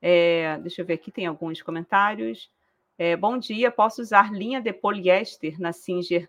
É, 0.00 0.58
deixa 0.58 0.80
eu 0.82 0.86
ver 0.86 0.94
aqui, 0.94 1.10
tem 1.10 1.26
alguns 1.26 1.60
comentários. 1.62 2.50
É, 2.96 3.16
bom 3.16 3.38
dia, 3.38 3.70
posso 3.70 4.02
usar 4.02 4.32
linha 4.32 4.60
de 4.60 4.72
poliéster 4.72 5.60
na 5.60 5.72
Singer? 5.72 6.28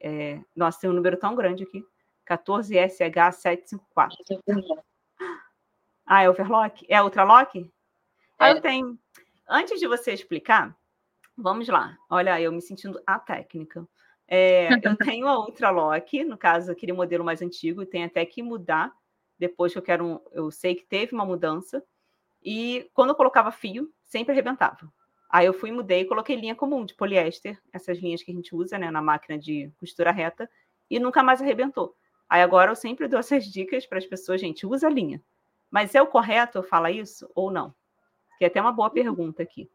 É, 0.00 0.40
nossa, 0.54 0.80
tem 0.80 0.90
um 0.90 0.94
número 0.94 1.16
tão 1.16 1.34
grande 1.34 1.64
aqui. 1.64 1.84
14SH754. 2.26 4.10
Ah, 6.04 6.22
é 6.22 6.30
overlock? 6.30 6.84
É 6.88 7.02
ultralock? 7.02 7.70
Ah, 8.38 8.50
eu 8.50 8.60
tenho. 8.60 8.98
Antes 9.48 9.80
de 9.80 9.86
você 9.86 10.12
explicar, 10.12 10.76
vamos 11.36 11.68
lá. 11.68 11.96
Olha, 12.10 12.40
eu 12.40 12.52
me 12.52 12.60
sentindo 12.60 13.00
a 13.06 13.18
técnica. 13.18 13.86
É, 14.28 14.68
eu 14.82 14.96
tenho 15.18 15.28
a 15.28 15.38
ultralock, 15.38 16.24
no 16.24 16.36
caso, 16.36 16.70
aquele 16.70 16.92
modelo 16.92 17.24
mais 17.24 17.42
antigo, 17.42 17.82
e 17.82 17.86
tem 17.86 18.04
até 18.04 18.24
que 18.26 18.42
mudar 18.42 18.92
depois 19.38 19.72
que 19.72 19.78
eu 19.78 19.82
quero. 19.82 20.04
Um, 20.04 20.20
eu 20.32 20.50
sei 20.50 20.74
que 20.74 20.84
teve 20.84 21.14
uma 21.14 21.24
mudança. 21.24 21.82
E 22.46 22.88
quando 22.94 23.10
eu 23.10 23.16
colocava 23.16 23.50
fio, 23.50 23.92
sempre 24.04 24.30
arrebentava. 24.30 24.88
Aí 25.28 25.46
eu 25.46 25.52
fui, 25.52 25.72
mudei 25.72 26.02
e 26.02 26.04
coloquei 26.04 26.36
linha 26.36 26.54
comum 26.54 26.84
de 26.84 26.94
poliéster, 26.94 27.60
essas 27.72 27.98
linhas 27.98 28.22
que 28.22 28.30
a 28.30 28.34
gente 28.34 28.54
usa 28.54 28.78
né, 28.78 28.88
na 28.88 29.02
máquina 29.02 29.36
de 29.36 29.68
costura 29.80 30.12
reta, 30.12 30.48
e 30.88 31.00
nunca 31.00 31.24
mais 31.24 31.42
arrebentou. 31.42 31.96
Aí 32.28 32.40
agora 32.40 32.70
eu 32.70 32.76
sempre 32.76 33.08
dou 33.08 33.18
essas 33.18 33.44
dicas 33.44 33.84
para 33.84 33.98
as 33.98 34.06
pessoas, 34.06 34.40
gente, 34.40 34.64
usa 34.64 34.86
a 34.86 34.90
linha. 34.90 35.20
Mas 35.68 35.96
é 35.96 36.00
o 36.00 36.06
correto 36.06 36.58
eu 36.58 36.62
falar 36.62 36.92
isso 36.92 37.28
ou 37.34 37.50
não? 37.50 37.74
Que 38.38 38.44
é 38.44 38.46
até 38.46 38.60
uma 38.60 38.70
boa 38.70 38.90
pergunta 38.90 39.42
aqui. 39.42 39.68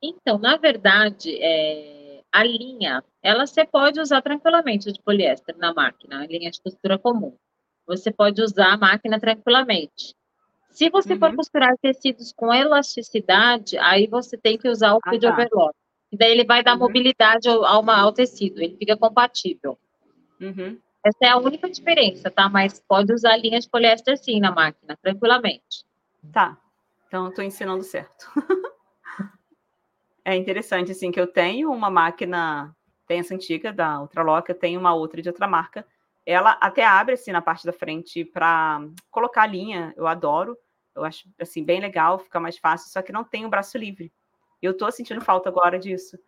Então, 0.00 0.38
na 0.38 0.56
verdade, 0.56 1.36
é, 1.42 2.22
a 2.30 2.44
linha, 2.44 3.02
ela 3.20 3.44
você 3.44 3.66
pode 3.66 4.00
usar 4.00 4.22
tranquilamente 4.22 4.92
de 4.92 5.02
poliéster 5.02 5.56
na 5.58 5.74
máquina, 5.74 6.22
a 6.22 6.26
linha 6.28 6.52
de 6.52 6.60
costura 6.60 6.96
comum. 6.96 7.36
Você 7.88 8.12
pode 8.12 8.40
usar 8.40 8.72
a 8.74 8.76
máquina 8.76 9.18
tranquilamente. 9.18 10.14
Se 10.70 10.90
você 10.90 11.14
uhum. 11.14 11.18
for 11.18 11.34
costurar 11.34 11.76
tecidos 11.80 12.32
com 12.32 12.52
elasticidade, 12.52 13.76
aí 13.78 14.06
você 14.06 14.36
tem 14.36 14.56
que 14.56 14.68
usar 14.68 14.94
o 14.94 15.00
fio 15.08 15.18
de 15.18 15.26
ah, 15.26 15.30
tá. 15.30 15.34
overlock. 15.34 15.74
E 16.10 16.16
daí 16.16 16.32
ele 16.32 16.44
vai 16.44 16.62
dar 16.62 16.74
uhum. 16.74 16.80
mobilidade 16.80 17.48
ao, 17.48 17.64
ao, 17.64 18.12
tecido, 18.12 18.60
ele 18.60 18.76
fica 18.76 18.96
compatível. 18.96 19.78
Uhum. 20.40 20.78
Essa 21.04 21.18
é 21.22 21.28
a 21.28 21.36
única 21.36 21.68
diferença, 21.70 22.30
tá? 22.30 22.48
Mas 22.48 22.80
pode 22.80 23.12
usar 23.12 23.36
linha 23.36 23.60
de 23.60 23.68
poliéster 23.68 24.16
sim 24.18 24.40
na 24.40 24.50
máquina, 24.50 24.96
tranquilamente. 25.00 25.84
Tá. 26.32 26.56
Então 27.06 27.24
eu 27.24 27.30
estou 27.30 27.44
ensinando 27.44 27.82
certo. 27.82 28.30
é 30.24 30.36
interessante, 30.36 30.92
assim, 30.92 31.10
que 31.10 31.20
eu 31.20 31.26
tenho 31.26 31.70
uma 31.72 31.90
máquina, 31.90 32.74
tem 33.06 33.20
essa 33.20 33.34
antiga 33.34 33.72
da 33.72 34.00
Ultralock, 34.00 34.48
eu 34.48 34.58
tenho 34.58 34.78
uma 34.78 34.94
outra 34.94 35.22
de 35.22 35.28
outra 35.28 35.46
marca. 35.46 35.86
Ela 36.30 36.58
até 36.60 36.84
abre 36.84 37.14
assim 37.14 37.32
na 37.32 37.40
parte 37.40 37.64
da 37.64 37.72
frente 37.72 38.22
para 38.22 38.86
colocar 39.10 39.44
a 39.44 39.46
linha, 39.46 39.94
eu 39.96 40.06
adoro. 40.06 40.58
Eu 40.94 41.02
acho 41.02 41.26
assim 41.40 41.64
bem 41.64 41.80
legal, 41.80 42.18
fica 42.18 42.38
mais 42.38 42.58
fácil, 42.58 42.90
só 42.90 43.00
que 43.00 43.10
não 43.10 43.24
tem 43.24 43.46
o 43.46 43.48
braço 43.48 43.78
livre. 43.78 44.12
Eu 44.60 44.72
estou 44.72 44.92
sentindo 44.92 45.22
falta 45.22 45.48
agora 45.48 45.78
disso, 45.78 46.18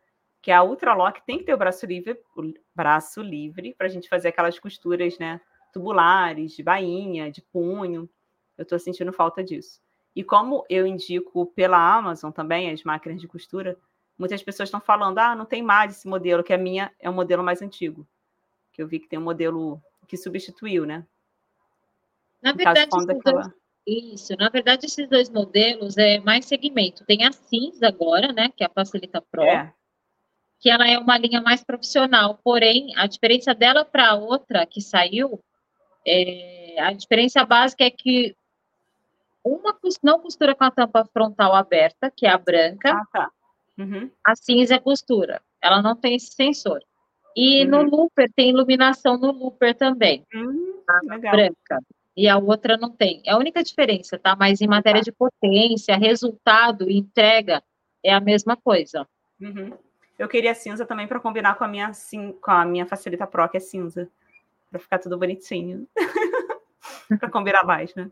que 0.40 0.50
a 0.50 0.62
Ultralock 0.62 1.20
tem 1.26 1.36
que 1.36 1.44
ter 1.44 1.52
o 1.52 1.58
braço 1.58 1.84
livre, 1.84 2.18
o 2.34 2.50
braço 2.74 3.20
livre 3.20 3.74
para 3.76 3.88
a 3.88 3.90
gente 3.90 4.08
fazer 4.08 4.28
aquelas 4.28 4.58
costuras, 4.58 5.18
né, 5.18 5.38
tubulares, 5.70 6.52
de 6.52 6.62
bainha, 6.62 7.30
de 7.30 7.42
punho. 7.42 8.08
Eu 8.56 8.62
estou 8.62 8.78
sentindo 8.78 9.12
falta 9.12 9.44
disso. 9.44 9.82
E 10.16 10.24
como 10.24 10.64
eu 10.70 10.86
indico 10.86 11.44
pela 11.48 11.76
Amazon 11.76 12.30
também 12.32 12.70
as 12.70 12.82
máquinas 12.84 13.20
de 13.20 13.28
costura, 13.28 13.76
muitas 14.16 14.42
pessoas 14.42 14.68
estão 14.68 14.80
falando: 14.80 15.18
"Ah, 15.18 15.36
não 15.36 15.44
tem 15.44 15.62
mais 15.62 15.98
esse 15.98 16.08
modelo, 16.08 16.42
que 16.42 16.54
a 16.54 16.58
minha 16.58 16.90
é 16.98 17.10
um 17.10 17.14
modelo 17.14 17.44
mais 17.44 17.60
antigo". 17.60 18.08
Que 18.72 18.82
eu 18.82 18.88
vi 18.88 18.98
que 18.98 19.08
tem 19.08 19.18
um 19.18 19.22
modelo 19.22 19.82
que 20.10 20.16
substituiu, 20.16 20.84
né? 20.84 21.06
Na 22.42 22.52
verdade, 22.52 22.90
daquela... 23.06 23.54
Isso, 23.86 24.36
na 24.36 24.48
verdade, 24.48 24.86
esses 24.86 25.08
dois 25.08 25.30
modelos 25.30 25.96
é 25.96 26.18
mais 26.18 26.46
segmento. 26.46 27.04
Tem 27.04 27.24
a 27.24 27.30
cinza 27.30 27.86
agora, 27.86 28.32
né, 28.32 28.50
que 28.54 28.64
é 28.64 28.66
a 28.66 28.70
Facilita 28.70 29.22
Pro, 29.22 29.42
é. 29.42 29.72
que 30.58 30.68
ela 30.68 30.86
é 30.88 30.98
uma 30.98 31.16
linha 31.16 31.40
mais 31.40 31.62
profissional, 31.62 32.40
porém, 32.42 32.92
a 32.96 33.06
diferença 33.06 33.54
dela 33.54 33.84
para 33.84 34.10
a 34.10 34.14
outra 34.14 34.66
que 34.66 34.80
saiu, 34.80 35.40
é, 36.04 36.76
a 36.80 36.92
diferença 36.92 37.44
básica 37.44 37.84
é 37.84 37.90
que 37.90 38.36
uma 39.44 39.78
não 40.02 40.20
costura 40.20 40.54
com 40.54 40.64
a 40.64 40.70
tampa 40.70 41.04
frontal 41.12 41.54
aberta, 41.54 42.10
que 42.10 42.26
é 42.26 42.30
a 42.30 42.38
branca, 42.38 42.92
ah, 42.92 43.06
tá. 43.12 43.30
uhum. 43.78 44.10
a 44.24 44.34
cinza 44.34 44.74
é 44.74 44.78
costura, 44.78 45.40
ela 45.62 45.80
não 45.80 45.96
tem 45.96 46.16
esse 46.16 46.32
sensor. 46.32 46.82
E 47.36 47.64
uhum. 47.64 47.70
no 47.70 47.82
looper 47.82 48.30
tem 48.34 48.50
iluminação 48.50 49.16
no 49.16 49.30
looper 49.30 49.74
também, 49.76 50.24
uhum, 50.34 50.82
branca 51.20 51.78
e 52.16 52.28
a 52.28 52.36
outra 52.36 52.76
não 52.76 52.90
tem. 52.90 53.22
É 53.24 53.32
a 53.32 53.38
única 53.38 53.62
diferença, 53.62 54.18
tá? 54.18 54.36
Mas 54.36 54.60
em 54.60 54.66
matéria 54.66 55.00
de 55.00 55.12
potência, 55.12 55.96
resultado 55.96 56.90
e 56.90 56.98
entrega, 56.98 57.62
é 58.04 58.12
a 58.12 58.20
mesma 58.20 58.56
coisa. 58.56 59.08
Uhum. 59.40 59.72
Eu 60.18 60.28
queria 60.28 60.54
cinza 60.54 60.84
também 60.84 61.06
para 61.06 61.18
combinar 61.18 61.54
com 61.54 61.64
a 61.64 61.68
minha 61.68 61.92
sim, 61.94 62.32
com 62.32 62.50
a 62.50 62.64
minha 62.64 62.84
Facilita 62.84 63.26
Pro, 63.26 63.48
que 63.48 63.56
é 63.56 63.60
cinza. 63.60 64.06
Para 64.70 64.78
ficar 64.78 64.98
tudo 64.98 65.18
bonitinho. 65.18 65.88
para 67.18 67.30
combinar 67.30 67.64
mais, 67.64 67.94
né? 67.94 68.10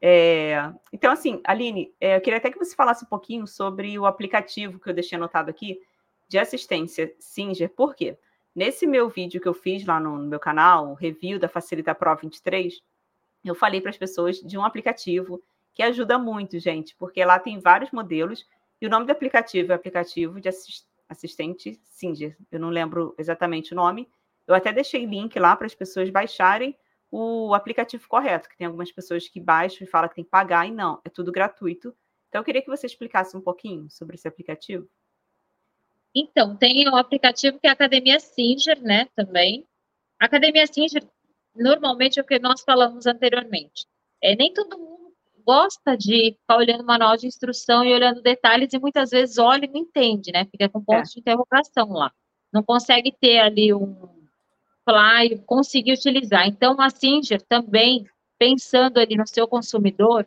É, 0.00 0.70
então, 0.92 1.10
assim, 1.10 1.40
Aline, 1.44 1.92
é, 2.00 2.16
eu 2.16 2.20
queria 2.20 2.38
até 2.38 2.50
que 2.50 2.58
você 2.58 2.76
falasse 2.76 3.04
um 3.04 3.08
pouquinho 3.08 3.46
sobre 3.46 3.98
o 3.98 4.06
aplicativo 4.06 4.78
que 4.78 4.88
eu 4.88 4.94
deixei 4.94 5.16
anotado 5.16 5.50
aqui 5.50 5.80
de 6.28 6.38
assistência 6.38 7.12
Singer. 7.18 7.70
Por 7.70 7.96
quê? 7.96 8.16
Nesse 8.56 8.86
meu 8.86 9.10
vídeo 9.10 9.38
que 9.38 9.46
eu 9.46 9.52
fiz 9.52 9.84
lá 9.84 10.00
no, 10.00 10.16
no 10.16 10.26
meu 10.26 10.40
canal, 10.40 10.94
review 10.94 11.38
da 11.38 11.46
Facilita 11.46 11.94
Pro 11.94 12.16
23, 12.16 12.80
eu 13.44 13.54
falei 13.54 13.82
para 13.82 13.90
as 13.90 13.98
pessoas 13.98 14.38
de 14.38 14.56
um 14.56 14.64
aplicativo 14.64 15.42
que 15.74 15.82
ajuda 15.82 16.18
muito, 16.18 16.58
gente, 16.58 16.96
porque 16.96 17.22
lá 17.22 17.38
tem 17.38 17.60
vários 17.60 17.90
modelos 17.90 18.48
e 18.80 18.86
o 18.86 18.88
nome 18.88 19.04
do 19.04 19.12
aplicativo 19.12 19.72
é 19.72 19.74
aplicativo 19.74 20.40
de 20.40 20.48
assistente 21.06 21.78
Singer. 21.84 22.34
Eu 22.50 22.58
não 22.58 22.70
lembro 22.70 23.14
exatamente 23.18 23.74
o 23.74 23.76
nome. 23.76 24.08
Eu 24.46 24.54
até 24.54 24.72
deixei 24.72 25.04
link 25.04 25.38
lá 25.38 25.54
para 25.54 25.66
as 25.66 25.74
pessoas 25.74 26.08
baixarem 26.08 26.74
o 27.10 27.52
aplicativo 27.52 28.08
correto, 28.08 28.48
que 28.48 28.56
tem 28.56 28.66
algumas 28.66 28.90
pessoas 28.90 29.28
que 29.28 29.38
baixam 29.38 29.86
e 29.86 29.90
falam 29.90 30.08
que 30.08 30.14
tem 30.14 30.24
que 30.24 30.30
pagar, 30.30 30.66
e 30.66 30.70
não, 30.70 30.98
é 31.04 31.10
tudo 31.10 31.30
gratuito. 31.30 31.94
Então, 32.30 32.40
eu 32.40 32.44
queria 32.44 32.62
que 32.62 32.70
você 32.70 32.86
explicasse 32.86 33.36
um 33.36 33.40
pouquinho 33.42 33.90
sobre 33.90 34.14
esse 34.16 34.26
aplicativo. 34.26 34.88
Então, 36.18 36.56
tem 36.56 36.88
o 36.88 36.96
aplicativo 36.96 37.58
que 37.60 37.66
é 37.66 37.70
a 37.70 37.74
Academia 37.74 38.18
Singer, 38.18 38.80
né, 38.82 39.06
também. 39.14 39.66
A 40.18 40.24
Academia 40.24 40.66
Singer 40.66 41.06
normalmente 41.54 42.18
é 42.18 42.22
o 42.22 42.26
que 42.26 42.38
nós 42.38 42.62
falamos 42.62 43.06
anteriormente. 43.06 43.86
É, 44.22 44.34
nem 44.34 44.50
todo 44.50 44.78
mundo 44.78 45.12
gosta 45.44 45.94
de 45.94 46.34
ficar 46.40 46.56
olhando 46.56 46.82
o 46.82 46.86
manual 46.86 47.18
de 47.18 47.26
instrução 47.26 47.84
e 47.84 47.92
olhando 47.92 48.22
detalhes, 48.22 48.72
e 48.72 48.78
muitas 48.78 49.10
vezes 49.10 49.36
olha 49.36 49.66
e 49.66 49.68
não 49.68 49.80
entende, 49.80 50.32
né? 50.32 50.46
Fica 50.46 50.70
com 50.70 50.82
pontos 50.82 51.10
é. 51.10 51.14
de 51.14 51.20
interrogação 51.20 51.92
lá. 51.92 52.10
Não 52.50 52.62
consegue 52.62 53.12
ter 53.12 53.38
ali 53.38 53.74
um 53.74 54.08
fly, 54.88 55.38
conseguir 55.44 55.92
utilizar. 55.92 56.46
Então, 56.48 56.80
a 56.80 56.88
Singer 56.88 57.42
também, 57.42 58.06
pensando 58.38 58.98
ali 58.98 59.16
no 59.16 59.26
seu 59.26 59.46
consumidor, 59.46 60.26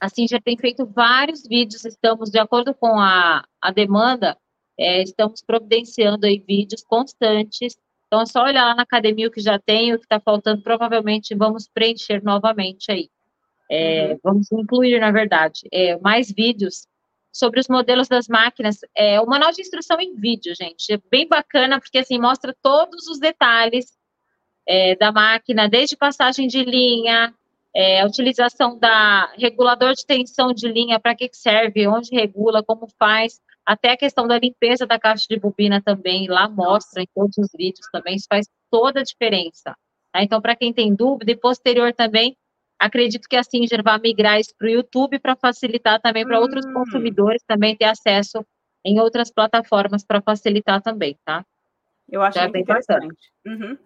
a 0.00 0.08
Singer 0.08 0.40
tem 0.40 0.56
feito 0.56 0.86
vários 0.86 1.42
vídeos, 1.42 1.84
estamos, 1.84 2.30
de 2.30 2.38
acordo 2.38 2.72
com 2.72 3.00
a, 3.00 3.44
a 3.60 3.72
demanda, 3.72 4.38
é, 4.78 5.02
estamos 5.02 5.42
providenciando 5.42 6.26
aí 6.26 6.38
vídeos 6.38 6.82
constantes 6.84 7.76
então, 8.06 8.20
é 8.20 8.26
só 8.26 8.44
olhar 8.44 8.64
lá 8.64 8.74
na 8.74 8.82
academia 8.82 9.26
o 9.26 9.30
que 9.30 9.40
já 9.40 9.58
tem, 9.58 9.92
o 9.92 9.98
que 9.98 10.04
está 10.04 10.20
faltando, 10.20 10.62
provavelmente 10.62 11.34
vamos 11.34 11.68
preencher 11.68 12.22
novamente 12.22 12.90
aí. 12.90 13.10
É, 13.70 14.12
uhum. 14.12 14.20
Vamos 14.22 14.52
incluir, 14.52 15.00
na 15.00 15.10
verdade, 15.10 15.62
é, 15.72 15.98
mais 15.98 16.30
vídeos 16.32 16.86
sobre 17.32 17.58
os 17.58 17.68
modelos 17.68 18.06
das 18.06 18.28
máquinas. 18.28 18.78
É 18.96 19.20
o 19.20 19.26
manual 19.26 19.50
de 19.50 19.60
instrução 19.60 20.00
em 20.00 20.14
vídeo, 20.14 20.54
gente. 20.56 20.92
É 20.92 21.00
bem 21.10 21.26
bacana, 21.26 21.80
porque 21.80 21.98
assim 21.98 22.18
mostra 22.18 22.54
todos 22.62 23.08
os 23.08 23.18
detalhes 23.18 23.86
é, 24.66 24.94
da 24.94 25.10
máquina, 25.10 25.68
desde 25.68 25.96
passagem 25.96 26.46
de 26.46 26.62
linha, 26.62 27.34
é, 27.74 28.00
a 28.00 28.06
utilização 28.06 28.78
da 28.78 29.32
regulador 29.36 29.94
de 29.94 30.06
tensão 30.06 30.52
de 30.52 30.68
linha, 30.68 31.00
para 31.00 31.14
que 31.14 31.28
serve, 31.32 31.88
onde 31.88 32.14
regula, 32.14 32.62
como 32.62 32.86
faz, 32.98 33.40
até 33.66 33.90
a 33.90 33.96
questão 33.96 34.26
da 34.26 34.38
limpeza 34.38 34.86
da 34.86 34.98
caixa 34.98 35.26
de 35.28 35.38
bobina 35.38 35.82
também, 35.82 36.28
lá 36.28 36.48
mostra 36.48 37.02
em 37.02 37.08
todos 37.14 37.36
os 37.36 37.48
vídeos 37.52 37.86
também, 37.92 38.14
isso 38.16 38.26
faz 38.28 38.46
toda 38.70 39.00
a 39.00 39.02
diferença. 39.02 39.76
Tá? 40.12 40.22
Então, 40.22 40.40
para 40.40 40.54
quem 40.54 40.72
tem 40.72 40.94
dúvida, 40.94 41.32
e 41.32 41.36
posterior 41.36 41.92
também, 41.92 42.36
acredito 42.78 43.28
que 43.28 43.36
a 43.36 43.42
Singer 43.42 43.82
vai 43.82 43.98
migrar 43.98 44.38
isso 44.38 44.54
para 44.56 44.68
o 44.68 44.70
YouTube 44.70 45.18
para 45.18 45.34
facilitar 45.34 46.00
também 46.00 46.24
para 46.24 46.38
hum. 46.38 46.42
outros 46.42 46.64
consumidores 46.72 47.42
também 47.46 47.76
ter 47.76 47.86
acesso 47.86 48.44
em 48.84 49.00
outras 49.00 49.32
plataformas 49.32 50.04
para 50.04 50.22
facilitar 50.22 50.80
também, 50.80 51.18
tá? 51.24 51.44
Eu 52.08 52.22
acho 52.22 52.38
é 52.38 52.48
bem 52.48 52.62
interessante. 52.62 53.32
Uhum 53.44 53.76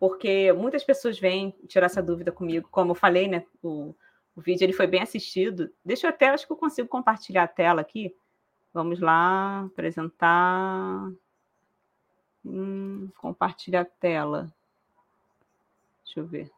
porque 0.00 0.50
muitas 0.54 0.82
pessoas 0.82 1.20
vêm 1.20 1.54
tirar 1.68 1.84
essa 1.84 2.02
dúvida 2.02 2.32
comigo. 2.32 2.66
Como 2.70 2.92
eu 2.92 2.94
falei, 2.94 3.28
né? 3.28 3.44
O, 3.62 3.94
o 4.34 4.40
vídeo 4.40 4.64
ele 4.64 4.72
foi 4.72 4.86
bem 4.86 5.02
assistido. 5.02 5.70
Deixa 5.84 6.06
eu 6.06 6.10
até, 6.10 6.30
acho 6.30 6.46
que 6.46 6.52
eu 6.52 6.56
consigo 6.56 6.88
compartilhar 6.88 7.42
a 7.42 7.48
tela 7.48 7.82
aqui. 7.82 8.16
Vamos 8.72 9.00
lá, 9.00 9.64
apresentar. 9.64 11.10
Hum, 12.44 13.10
compartilhar 13.18 13.82
a 13.82 13.84
tela. 13.84 14.52
Deixa 16.04 16.20
eu 16.20 16.26
ver. 16.26 16.50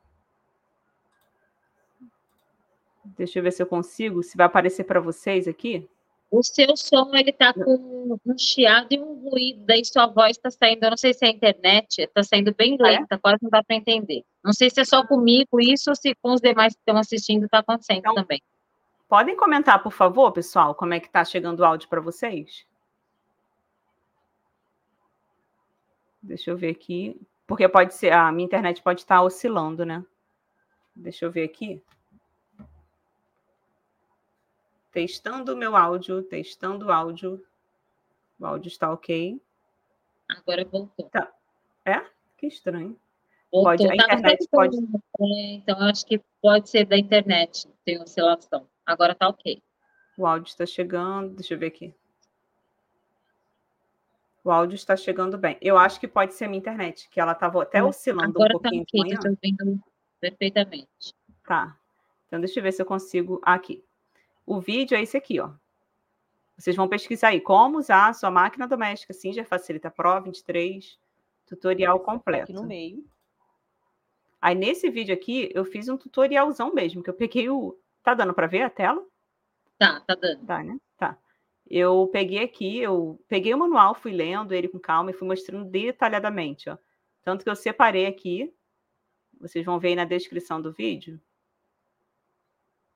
Deixa 3.05 3.39
eu 3.39 3.43
ver 3.43 3.53
se 3.53 3.63
eu 3.63 3.67
consigo, 3.67 4.23
se 4.23 4.37
vai 4.37 4.47
aparecer 4.47 4.85
para 4.85 5.01
vocês 5.01 5.49
aqui. 5.49 5.89
O 6.31 6.43
seu 6.43 6.75
som 6.77 7.11
ele 7.15 7.33
tá 7.33 7.53
com 7.53 8.19
um 8.25 8.39
chiado 8.39 8.89
e 8.91 8.99
um 8.99 9.29
ruído, 9.29 9.67
daí 9.67 9.85
sua 9.85 10.07
voz 10.07 10.31
está 10.31 10.51
saindo, 10.51 10.83
eu 10.85 10.91
não 10.91 10.97
sei 10.97 11.13
se 11.13 11.27
é 11.27 11.29
a 11.29 11.31
internet, 11.31 11.99
está 11.99 12.23
saindo 12.23 12.55
bem 12.55 12.79
ah, 12.81 12.89
é? 12.89 12.91
lenta, 12.93 13.17
é? 13.17 13.19
quase 13.19 13.39
não 13.43 13.51
dá 13.51 13.63
para 13.63 13.77
entender. 13.77 14.23
Não 14.43 14.53
sei 14.55 14.71
se 14.71 14.81
é 14.81 14.85
só 14.85 15.07
comigo 15.07 15.61
isso 15.61 15.91
ou 15.91 15.97
se 15.97 16.15
com 16.23 16.33
os 16.33 16.41
demais 16.41 16.73
que 16.73 16.81
estão 16.81 16.97
assistindo 16.97 17.45
está 17.45 17.59
acontecendo 17.59 17.99
então, 17.99 18.15
também. 18.15 18.41
Podem 19.13 19.37
comentar, 19.37 19.83
por 19.83 19.93
favor, 19.93 20.33
pessoal, 20.33 20.75
como 20.75 20.95
é 20.95 20.99
que 20.99 21.07
está 21.07 21.23
chegando 21.23 21.61
o 21.61 21.65
áudio 21.67 21.87
para 21.87 22.01
vocês? 22.01 22.67
Deixa 26.23 26.51
eu 26.51 26.57
ver 26.57 26.71
aqui, 26.71 27.21
porque 27.47 27.69
pode 27.69 27.93
ser, 27.93 28.11
a 28.11 28.33
minha 28.33 28.47
internet 28.47 28.83
pode 28.83 29.01
estar 29.01 29.21
oscilando, 29.21 29.85
né? 29.85 30.03
Deixa 30.97 31.27
eu 31.27 31.31
ver 31.31 31.45
aqui. 31.45 31.83
Testando 34.91 35.53
o 35.53 35.57
meu 35.59 35.77
áudio, 35.77 36.23
testando 36.23 36.87
o 36.87 36.91
áudio. 36.91 37.47
O 38.41 38.47
áudio 38.47 38.69
está 38.69 38.91
ok. 38.91 39.39
Agora 40.27 40.65
voltou. 40.65 41.11
Tá. 41.11 41.31
É? 41.85 42.03
Que 42.39 42.47
estranho. 42.47 42.99
Voltou. 43.53 43.77
Pode, 43.77 43.85
a 43.85 43.89
tá 43.89 43.95
internet 43.95 44.49
pode. 44.51 44.79
É, 45.21 45.53
então, 45.57 45.79
acho 45.81 46.07
que 46.07 46.19
pode 46.41 46.71
ser 46.71 46.87
da 46.87 46.97
internet, 46.97 47.69
tem 47.85 48.01
oscilação. 48.01 48.72
Agora 48.85 49.15
tá 49.15 49.29
ok. 49.29 49.63
O 50.17 50.27
áudio 50.27 50.49
está 50.49 50.67
chegando. 50.67 51.35
Deixa 51.35 51.55
eu 51.55 51.59
ver 51.59 51.67
aqui. 51.67 51.95
O 54.45 54.51
áudio 54.51 54.75
está 54.75 54.97
chegando 54.97 55.39
bem. 55.39 55.57
Eu 55.61 55.79
acho 55.79 56.01
que 56.01 56.09
pode 56.09 56.35
ser 56.35 56.47
a 56.47 56.49
minha 56.49 56.59
internet, 56.59 57.09
que 57.09 57.21
ela 57.21 57.33
estava 57.33 57.63
até 57.63 57.83
oscilando 57.83 58.31
Agora 58.31 58.57
um 58.57 58.61
pouquinho. 58.61 58.83
Agora 58.83 59.21
tá 59.21 59.31
ok, 59.31 59.51
estou 59.51 59.61
ouvindo 59.63 59.85
perfeitamente. 60.21 61.15
Tá. 61.47 61.77
Então, 62.27 62.41
deixa 62.41 62.59
eu 62.59 62.63
ver 62.63 62.73
se 62.73 62.83
eu 62.83 62.87
consigo. 62.87 63.41
Aqui. 63.43 63.85
O 64.45 64.61
vídeo 64.61 64.97
é 64.97 65.03
esse 65.03 65.17
aqui, 65.17 65.39
ó. 65.39 65.51
Vocês 66.57 66.77
vão 66.77 66.89
pesquisar 66.89 67.29
aí 67.29 67.41
como 67.41 67.79
usar 67.79 68.09
a 68.09 68.13
sua 68.13 68.31
máquina 68.31 68.67
doméstica 68.67 69.13
Singer 69.13 69.47
Facilita 69.47 69.91
Pro 69.91 70.21
23, 70.23 70.99
tutorial 71.47 72.01
completo. 72.01 72.45
Aqui 72.45 72.53
no 72.53 72.65
meio. 72.65 73.05
Aí 74.41 74.55
nesse 74.55 74.91
vídeo 74.91 75.15
aqui 75.15 75.51
eu 75.55 75.65
fiz 75.65 75.89
um 75.89 75.97
tutorialzão 75.97 76.75
mesmo, 76.75 77.03
que 77.03 77.09
eu 77.09 77.15
peguei 77.15 77.49
o 77.49 77.77
Tá 78.03 78.15
dando 78.15 78.35
para 78.35 78.47
ver 78.47 78.63
a 78.63 78.71
tela? 78.71 79.05
Tá, 79.79 80.01
tá 80.01 80.15
dando. 80.15 80.47
Tá, 80.47 80.63
né? 80.63 80.79
Tá. 80.97 81.19
Eu 81.67 82.09
peguei 82.13 82.43
aqui, 82.43 82.79
eu 82.79 83.21
peguei 83.29 83.55
o 83.55 83.59
manual, 83.59 83.95
fui 83.95 84.13
lendo 84.13 84.53
ele 84.53 84.69
com 84.69 84.79
calma 84.79 85.11
e 85.11 85.15
fui 85.15 85.27
mostrando 85.27 85.65
detalhadamente, 85.65 86.69
ó. 86.69 86.77
Tanto 87.23 87.45
que 87.45 87.51
eu 87.51 87.57
separei 87.57 88.07
aqui, 88.07 88.53
vocês 89.41 89.65
vão 89.65 89.79
ver 89.79 89.89
aí 89.89 89.97
na 89.97 90.05
descrição 90.05 90.61
do 90.61 90.73
vídeo, 90.73 91.21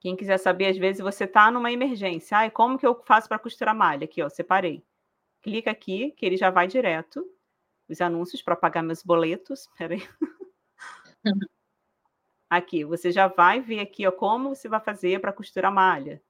quem 0.01 0.15
quiser 0.15 0.39
saber, 0.39 0.67
às 0.67 0.77
vezes 0.77 1.03
você 1.03 1.25
está 1.25 1.51
numa 1.51 1.73
emergência. 1.73 2.39
Ai, 2.39 2.51
como 2.51 2.79
que 2.79 2.87
eu 2.87 3.03
faço 3.05 3.29
para 3.29 3.39
costurar 3.39 3.75
malha? 3.75 4.05
Aqui, 4.05 4.23
ó, 4.23 4.29
separei. 4.29 4.85
Clica 5.43 5.71
aqui, 5.71 6.13
que 6.13 6.25
ele 6.27 6.37
já 6.37 6.51
vai 6.51 6.67
direto. 6.67 7.25
Os 7.89 8.01
anúncios 8.01 8.43
para 8.43 8.57
pagar 8.57 8.83
meus 8.83 9.03
boletos. 9.03 9.69
Peraí. 9.77 10.03
aqui, 12.49 12.85
você 12.85 13.11
já 13.11 13.27
vai 13.29 13.61
ver 13.61 13.81
aqui, 13.81 14.07
ó, 14.07 14.13
como 14.13 14.55
você 14.55 14.69
vai 14.69 14.81
fazer 14.81 15.21
para 15.21 15.33
costurar 15.33 15.73
malha. 15.73 16.23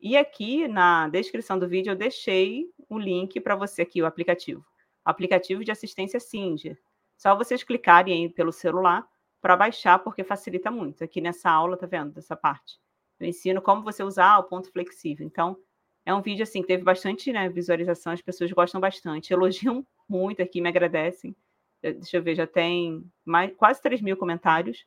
E 0.00 0.16
aqui 0.16 0.66
na 0.66 1.08
descrição 1.08 1.58
do 1.58 1.68
vídeo 1.68 1.90
eu 1.90 1.96
deixei 1.96 2.70
o 2.88 2.98
link 2.98 3.40
para 3.40 3.54
você 3.54 3.82
aqui, 3.82 4.00
o 4.00 4.06
aplicativo. 4.06 4.64
Aplicativo 5.04 5.64
de 5.64 5.70
assistência 5.70 6.18
Singer. 6.18 6.78
Só 7.16 7.36
vocês 7.36 7.62
clicarem 7.62 8.14
aí 8.14 8.28
pelo 8.28 8.52
celular 8.52 9.06
para 9.40 9.56
baixar, 9.56 9.98
porque 9.98 10.24
facilita 10.24 10.70
muito. 10.70 11.04
Aqui 11.04 11.20
nessa 11.20 11.50
aula, 11.50 11.76
tá 11.76 11.86
vendo? 11.86 12.12
Dessa 12.12 12.34
parte. 12.36 12.80
Eu 13.18 13.26
ensino 13.26 13.60
como 13.60 13.82
você 13.82 14.02
usar 14.02 14.38
o 14.38 14.44
ponto 14.44 14.70
flexível. 14.72 15.26
Então, 15.26 15.56
é 16.04 16.14
um 16.14 16.22
vídeo 16.22 16.42
assim 16.42 16.62
que 16.62 16.68
teve 16.68 16.82
bastante 16.82 17.30
né, 17.32 17.48
visualização, 17.48 18.12
as 18.12 18.22
pessoas 18.22 18.50
gostam 18.52 18.80
bastante, 18.80 19.32
elogiam 19.34 19.86
muito 20.08 20.42
aqui, 20.42 20.60
me 20.60 20.68
agradecem. 20.68 21.36
Deixa 21.82 22.16
eu 22.16 22.22
ver, 22.22 22.34
já 22.34 22.46
tem 22.46 23.04
mais, 23.24 23.54
quase 23.56 23.80
3 23.80 24.00
mil 24.02 24.16
comentários. 24.16 24.86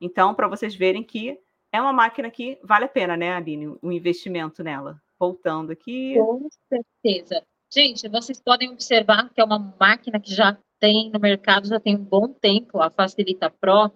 Então, 0.00 0.34
para 0.34 0.48
vocês 0.48 0.74
verem 0.74 1.02
que 1.02 1.38
é 1.72 1.80
uma 1.80 1.92
máquina 1.92 2.30
que 2.30 2.58
vale 2.62 2.84
a 2.84 2.88
pena, 2.88 3.16
né, 3.16 3.32
Aline, 3.32 3.76
o 3.82 3.92
investimento 3.92 4.62
nela. 4.62 5.00
Voltando 5.18 5.72
aqui. 5.72 6.14
Com 6.14 6.48
certeza. 6.68 7.42
Gente, 7.72 8.08
vocês 8.08 8.40
podem 8.40 8.70
observar 8.70 9.28
que 9.30 9.40
é 9.40 9.44
uma 9.44 9.58
máquina 9.78 10.20
que 10.20 10.32
já 10.34 10.56
tem 10.80 11.10
no 11.10 11.18
mercado, 11.18 11.68
já 11.68 11.80
tem 11.80 11.96
um 11.96 12.04
bom 12.04 12.28
tempo, 12.28 12.80
a 12.80 12.90
Facilita 12.90 13.50
Pro. 13.50 13.92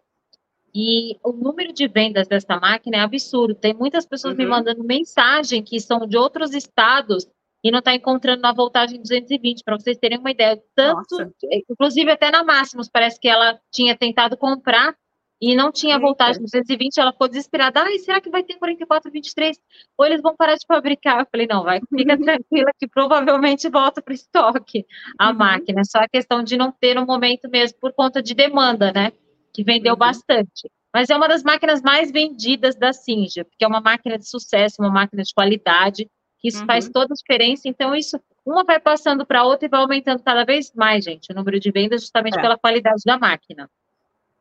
E 0.74 1.18
o 1.22 1.32
número 1.32 1.72
de 1.72 1.86
vendas 1.86 2.26
dessa 2.26 2.58
máquina 2.58 2.96
é 2.96 3.00
absurdo. 3.00 3.54
Tem 3.54 3.74
muitas 3.74 4.06
pessoas 4.06 4.34
uhum. 4.34 4.38
me 4.38 4.46
mandando 4.46 4.82
mensagem 4.82 5.62
que 5.62 5.78
são 5.80 6.06
de 6.06 6.16
outros 6.16 6.54
estados 6.54 7.26
e 7.62 7.70
não 7.70 7.78
está 7.78 7.94
encontrando 7.94 8.42
na 8.42 8.52
voltagem 8.52 9.00
220, 9.00 9.62
para 9.62 9.78
vocês 9.78 9.96
terem 9.96 10.18
uma 10.18 10.30
ideia. 10.30 10.60
Tanto, 10.74 11.18
Nossa. 11.18 11.32
inclusive 11.70 12.10
até 12.10 12.30
na 12.30 12.42
Máximos, 12.42 12.88
parece 12.90 13.20
que 13.20 13.28
ela 13.28 13.60
tinha 13.70 13.96
tentado 13.96 14.36
comprar 14.36 14.96
e 15.42 15.56
não 15.56 15.72
tinha 15.72 15.98
voltagem 15.98 16.40
220, 16.40 16.98
ela 16.98 17.12
ficou 17.12 17.28
desesperada. 17.28 17.82
Ai, 17.82 17.98
será 17.98 18.20
que 18.20 18.30
vai 18.30 18.44
ter 18.44 18.54
4423? 18.54 19.58
Ou 19.98 20.06
eles 20.06 20.22
vão 20.22 20.36
parar 20.36 20.54
de 20.54 20.64
fabricar? 20.66 21.20
Eu 21.20 21.26
falei, 21.30 21.48
não, 21.48 21.64
vai, 21.64 21.80
fica 21.80 22.16
tranquila 22.16 22.70
que 22.78 22.86
provavelmente 22.86 23.68
volta 23.68 24.00
para 24.00 24.14
estoque 24.14 24.86
a 25.18 25.30
uhum. 25.30 25.36
máquina. 25.36 25.82
Só 25.84 25.98
a 25.98 26.08
questão 26.08 26.44
de 26.44 26.56
não 26.56 26.70
ter 26.70 26.94
no 26.94 27.04
momento 27.04 27.50
mesmo 27.50 27.76
por 27.80 27.92
conta 27.92 28.22
de 28.22 28.34
demanda, 28.34 28.92
né? 28.92 29.12
que 29.52 29.62
vendeu 29.62 29.92
uhum. 29.92 29.98
bastante. 29.98 30.70
Mas 30.92 31.10
é 31.10 31.16
uma 31.16 31.28
das 31.28 31.42
máquinas 31.42 31.82
mais 31.82 32.10
vendidas 32.10 32.74
da 32.76 32.92
Singer, 32.92 33.44
porque 33.44 33.64
é 33.64 33.68
uma 33.68 33.80
máquina 33.80 34.18
de 34.18 34.28
sucesso, 34.28 34.76
uma 34.80 34.90
máquina 34.90 35.22
de 35.22 35.32
qualidade, 35.32 36.08
que 36.38 36.48
isso 36.48 36.60
uhum. 36.60 36.66
faz 36.66 36.88
toda 36.88 37.12
a 37.12 37.16
diferença. 37.16 37.62
Então, 37.66 37.94
isso, 37.94 38.20
uma 38.44 38.64
vai 38.64 38.78
passando 38.78 39.24
para 39.24 39.40
a 39.40 39.44
outra 39.44 39.66
e 39.66 39.70
vai 39.70 39.80
aumentando 39.80 40.22
cada 40.22 40.44
vez 40.44 40.72
mais, 40.74 41.04
gente, 41.04 41.32
o 41.32 41.34
número 41.34 41.58
de 41.58 41.70
vendas, 41.70 42.02
justamente 42.02 42.38
é. 42.38 42.42
pela 42.42 42.58
qualidade 42.58 43.02
da 43.04 43.18
máquina. 43.18 43.70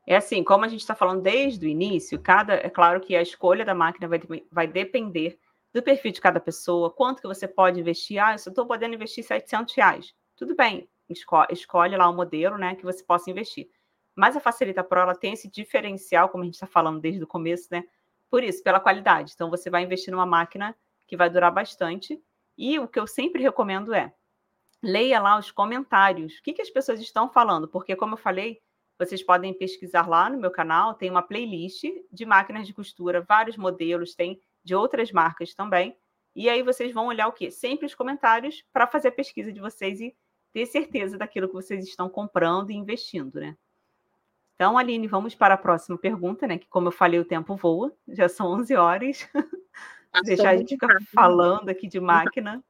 É 0.05 0.15
assim, 0.15 0.43
como 0.43 0.65
a 0.65 0.67
gente 0.67 0.81
está 0.81 0.95
falando 0.95 1.21
desde 1.21 1.65
o 1.65 1.69
início, 1.69 2.19
cada, 2.19 2.55
é 2.55 2.69
claro 2.69 2.99
que 2.99 3.15
a 3.15 3.21
escolha 3.21 3.63
da 3.63 3.75
máquina 3.75 4.07
vai, 4.07 4.21
vai 4.51 4.67
depender 4.67 5.39
do 5.73 5.81
perfil 5.81 6.11
de 6.11 6.19
cada 6.19 6.39
pessoa, 6.39 6.91
quanto 6.91 7.21
que 7.21 7.27
você 7.27 7.47
pode 7.47 7.79
investir. 7.79 8.21
Ah, 8.21 8.33
eu 8.33 8.39
só 8.39 8.49
estou 8.49 8.65
podendo 8.65 8.95
investir 8.95 9.23
700 9.23 9.73
reais. 9.75 10.13
Tudo 10.35 10.55
bem, 10.55 10.89
escolhe, 11.09 11.47
escolhe 11.51 11.95
lá 11.95 12.09
o 12.09 12.15
modelo 12.15 12.57
né, 12.57 12.75
que 12.75 12.83
você 12.83 13.03
possa 13.03 13.29
investir. 13.29 13.69
Mas 14.15 14.35
a 14.35 14.39
Facilita 14.39 14.83
Pro 14.83 14.99
ela 14.99 15.15
tem 15.15 15.33
esse 15.33 15.49
diferencial, 15.49 16.29
como 16.29 16.43
a 16.43 16.45
gente 16.45 16.55
está 16.55 16.67
falando 16.67 16.99
desde 16.99 17.23
o 17.23 17.27
começo, 17.27 17.67
né? 17.71 17.83
Por 18.29 18.43
isso, 18.43 18.63
pela 18.63 18.79
qualidade. 18.79 19.33
Então, 19.33 19.49
você 19.49 19.69
vai 19.69 19.83
investir 19.83 20.11
numa 20.11 20.25
máquina 20.25 20.75
que 21.07 21.17
vai 21.17 21.29
durar 21.29 21.51
bastante. 21.51 22.21
E 22.57 22.79
o 22.79 22.87
que 22.87 22.99
eu 22.99 23.07
sempre 23.07 23.41
recomendo 23.41 23.93
é 23.93 24.13
leia 24.81 25.19
lá 25.19 25.37
os 25.37 25.51
comentários. 25.51 26.37
O 26.37 26.43
que, 26.43 26.53
que 26.53 26.61
as 26.61 26.69
pessoas 26.69 26.99
estão 26.99 27.29
falando? 27.29 27.67
Porque, 27.67 27.95
como 27.95 28.13
eu 28.13 28.17
falei, 28.17 28.61
vocês 29.05 29.23
podem 29.23 29.51
pesquisar 29.51 30.07
lá 30.07 30.29
no 30.29 30.39
meu 30.39 30.51
canal, 30.51 30.93
tem 30.93 31.09
uma 31.09 31.23
playlist 31.23 31.83
de 32.11 32.23
máquinas 32.23 32.67
de 32.67 32.73
costura, 32.73 33.21
vários 33.21 33.57
modelos, 33.57 34.13
tem 34.13 34.39
de 34.63 34.75
outras 34.75 35.11
marcas 35.11 35.55
também. 35.55 35.97
E 36.35 36.47
aí 36.47 36.61
vocês 36.61 36.93
vão 36.93 37.07
olhar 37.07 37.27
o 37.27 37.31
quê? 37.31 37.49
Sempre 37.49 37.87
os 37.87 37.95
comentários 37.95 38.63
para 38.71 38.85
fazer 38.85 39.07
a 39.07 39.11
pesquisa 39.11 39.51
de 39.51 39.59
vocês 39.59 39.99
e 39.99 40.15
ter 40.53 40.67
certeza 40.67 41.17
daquilo 41.17 41.47
que 41.47 41.53
vocês 41.53 41.83
estão 41.83 42.07
comprando 42.07 42.69
e 42.69 42.75
investindo, 42.75 43.39
né? 43.39 43.57
Então, 44.55 44.77
Aline, 44.77 45.07
vamos 45.07 45.33
para 45.33 45.55
a 45.55 45.57
próxima 45.57 45.97
pergunta, 45.97 46.45
né? 46.45 46.59
Que, 46.59 46.67
como 46.67 46.89
eu 46.89 46.91
falei, 46.91 47.19
o 47.19 47.25
tempo 47.25 47.55
voa, 47.55 47.91
já 48.07 48.29
são 48.29 48.47
11 48.51 48.75
horas. 48.75 49.27
Deixar 50.23 50.49
a 50.49 50.57
gente 50.57 50.75
ficar 50.75 50.95
falando 51.11 51.69
aqui 51.69 51.87
de 51.87 51.99
máquina 51.99 52.63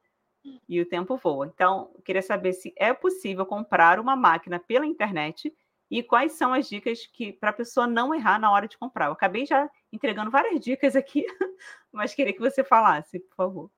e 0.66 0.80
o 0.80 0.88
tempo 0.88 1.18
voa. 1.18 1.46
Então, 1.46 1.90
eu 1.94 2.00
queria 2.00 2.22
saber 2.22 2.54
se 2.54 2.72
é 2.76 2.94
possível 2.94 3.44
comprar 3.44 4.00
uma 4.00 4.16
máquina 4.16 4.58
pela 4.58 4.86
internet 4.86 5.54
e 5.92 6.02
quais 6.02 6.32
são 6.32 6.54
as 6.54 6.70
dicas 6.70 7.06
que 7.06 7.34
para 7.34 7.50
a 7.50 7.52
pessoa 7.52 7.86
não 7.86 8.14
errar 8.14 8.40
na 8.40 8.50
hora 8.50 8.66
de 8.66 8.78
comprar. 8.78 9.06
Eu 9.06 9.12
acabei 9.12 9.44
já 9.44 9.68
entregando 9.92 10.30
várias 10.30 10.58
dicas 10.58 10.96
aqui, 10.96 11.26
mas 11.92 12.14
queria 12.14 12.32
que 12.32 12.40
você 12.40 12.64
falasse, 12.64 13.20
por 13.20 13.36
favor. 13.36 13.70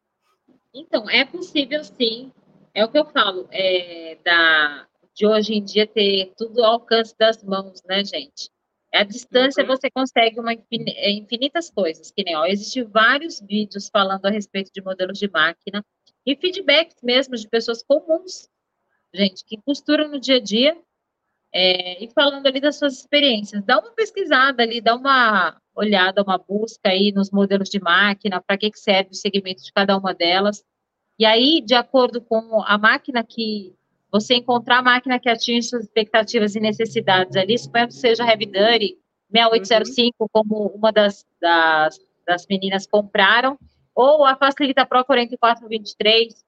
Então, 0.72 1.10
é 1.10 1.24
possível 1.24 1.82
sim. 1.82 2.32
É 2.72 2.84
o 2.84 2.88
que 2.88 2.96
eu 2.96 3.04
falo, 3.06 3.48
é, 3.50 4.16
da, 4.24 4.86
de 5.12 5.26
hoje 5.26 5.54
em 5.54 5.64
dia 5.64 5.88
ter 5.88 6.32
tudo 6.36 6.62
ao 6.62 6.74
alcance 6.74 7.16
das 7.18 7.42
mãos, 7.42 7.82
né, 7.84 8.04
gente? 8.04 8.48
A 8.92 9.02
distância 9.02 9.64
uhum. 9.64 9.68
você 9.68 9.90
consegue 9.90 10.38
uma 10.38 10.52
é, 10.52 11.10
infinitas 11.10 11.68
coisas, 11.68 12.12
que 12.12 12.22
nem 12.22 12.36
ó, 12.36 12.46
existem 12.46 12.84
vários 12.84 13.40
vídeos 13.40 13.88
falando 13.88 14.24
a 14.26 14.30
respeito 14.30 14.70
de 14.72 14.80
modelos 14.80 15.18
de 15.18 15.28
máquina 15.28 15.84
e 16.24 16.36
feedbacks 16.36 17.02
mesmo 17.02 17.34
de 17.34 17.48
pessoas 17.48 17.82
comuns, 17.82 18.48
gente, 19.12 19.44
que 19.44 19.60
costuram 19.62 20.08
no 20.08 20.20
dia 20.20 20.36
a 20.36 20.40
dia 20.40 20.80
é, 21.54 22.02
e 22.02 22.10
falando 22.10 22.44
ali 22.46 22.60
das 22.60 22.76
suas 22.76 22.98
experiências. 22.98 23.64
Dá 23.64 23.78
uma 23.78 23.92
pesquisada 23.92 24.64
ali, 24.64 24.80
dá 24.80 24.96
uma 24.96 25.56
olhada, 25.72 26.22
uma 26.22 26.36
busca 26.36 26.88
aí 26.88 27.12
nos 27.12 27.30
modelos 27.30 27.70
de 27.70 27.80
máquina, 27.80 28.42
para 28.44 28.58
que, 28.58 28.72
que 28.72 28.78
serve 28.78 29.10
o 29.12 29.14
segmento 29.14 29.62
de 29.62 29.72
cada 29.72 29.96
uma 29.96 30.12
delas. 30.12 30.64
E 31.16 31.24
aí, 31.24 31.62
de 31.64 31.74
acordo 31.74 32.20
com 32.20 32.60
a 32.66 32.76
máquina 32.76 33.22
que 33.22 33.72
você 34.10 34.34
encontrar 34.34 34.78
a 34.78 34.82
máquina 34.82 35.20
que 35.20 35.28
atinge 35.28 35.68
suas 35.68 35.84
expectativas 35.84 36.56
e 36.56 36.60
necessidades 36.60 37.36
ali, 37.36 37.56
suponho 37.56 37.86
que 37.86 37.94
seja 37.94 38.24
a 38.24 38.26
Revidani 38.26 38.98
6805, 39.30 40.14
uhum. 40.18 40.28
como 40.32 40.66
uma 40.74 40.90
das, 40.90 41.24
das, 41.40 42.00
das 42.26 42.46
meninas 42.48 42.84
compraram, 42.84 43.56
ou 43.94 44.24
a 44.24 44.34
Facilita 44.34 44.84
Pro 44.84 45.04
4423. 45.04 46.44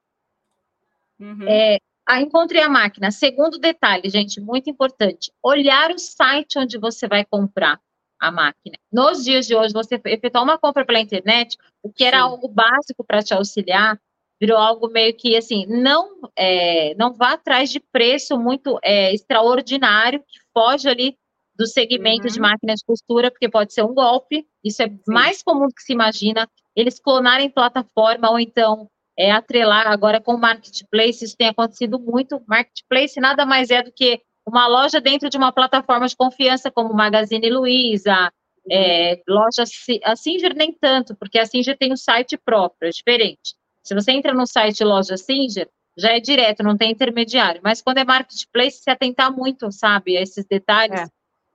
Uhum. 1.18 1.48
É, 1.48 1.78
ah, 2.06 2.20
encontrei 2.20 2.62
a 2.62 2.68
máquina. 2.68 3.10
Segundo 3.10 3.58
detalhe, 3.58 4.08
gente, 4.08 4.40
muito 4.40 4.70
importante: 4.70 5.32
olhar 5.42 5.90
o 5.90 5.98
site 5.98 6.58
onde 6.58 6.78
você 6.78 7.08
vai 7.08 7.24
comprar 7.24 7.80
a 8.18 8.30
máquina. 8.30 8.78
Nos 8.92 9.24
dias 9.24 9.46
de 9.46 9.54
hoje, 9.54 9.74
você 9.74 10.00
efetuar 10.06 10.44
uma 10.44 10.58
compra 10.58 10.86
pela 10.86 11.00
internet, 11.00 11.56
o 11.82 11.92
que 11.92 12.04
era 12.04 12.18
Sim. 12.18 12.22
algo 12.22 12.48
básico 12.48 13.04
para 13.04 13.22
te 13.22 13.34
auxiliar, 13.34 14.00
virou 14.40 14.56
algo 14.56 14.88
meio 14.88 15.14
que 15.14 15.36
assim, 15.36 15.66
não 15.66 16.20
é, 16.36 16.94
não 16.94 17.12
vá 17.12 17.32
atrás 17.32 17.70
de 17.70 17.80
preço 17.80 18.38
muito 18.38 18.78
é, 18.82 19.12
extraordinário, 19.12 20.20
que 20.20 20.38
foge 20.54 20.88
ali 20.88 21.16
do 21.54 21.66
segmento 21.66 22.26
uhum. 22.26 22.32
de 22.32 22.40
máquina 22.40 22.74
de 22.74 22.84
costura, 22.84 23.30
porque 23.30 23.48
pode 23.48 23.72
ser 23.72 23.82
um 23.82 23.94
golpe, 23.94 24.46
isso 24.62 24.82
é 24.82 24.88
Sim. 24.88 25.00
mais 25.08 25.42
comum 25.42 25.66
do 25.66 25.74
que 25.74 25.82
se 25.82 25.92
imagina, 25.92 26.48
eles 26.74 27.00
clonarem 27.00 27.50
plataforma 27.50 28.30
ou 28.30 28.38
então 28.38 28.88
é, 29.18 29.30
atrelar 29.30 29.86
agora 29.86 30.20
com 30.20 30.34
o 30.34 30.40
marketplace, 30.40 31.24
isso 31.24 31.36
tem 31.36 31.48
acontecido 31.48 31.98
muito. 31.98 32.42
Marketplace 32.46 33.18
nada 33.20 33.46
mais 33.46 33.70
é 33.70 33.82
do 33.82 33.92
que 33.92 34.20
uma 34.46 34.66
loja 34.66 35.00
dentro 35.00 35.28
de 35.28 35.36
uma 35.36 35.52
plataforma 35.52 36.06
de 36.06 36.16
confiança, 36.16 36.70
como 36.70 36.94
Magazine 36.94 37.50
Luiza, 37.50 38.30
é, 38.70 39.20
loja 39.28 39.64
a 40.04 40.16
Singer 40.16 40.54
nem 40.54 40.72
tanto, 40.72 41.14
porque 41.16 41.38
a 41.38 41.46
Singer 41.46 41.76
tem 41.76 41.92
um 41.92 41.96
site 41.96 42.36
próprio, 42.36 42.88
é 42.88 42.90
diferente. 42.90 43.54
Se 43.82 43.94
você 43.94 44.12
entra 44.12 44.34
no 44.34 44.46
site 44.46 44.84
loja 44.84 45.16
Singer, 45.16 45.68
já 45.96 46.10
é 46.10 46.20
direto, 46.20 46.62
não 46.62 46.76
tem 46.76 46.90
intermediário. 46.90 47.60
Mas 47.64 47.80
quando 47.80 47.98
é 47.98 48.04
marketplace, 48.04 48.82
se 48.82 48.90
atentar 48.90 49.32
muito, 49.32 49.70
sabe, 49.72 50.16
a 50.16 50.22
esses 50.22 50.44
detalhes, 50.44 51.00
é. 51.00 51.06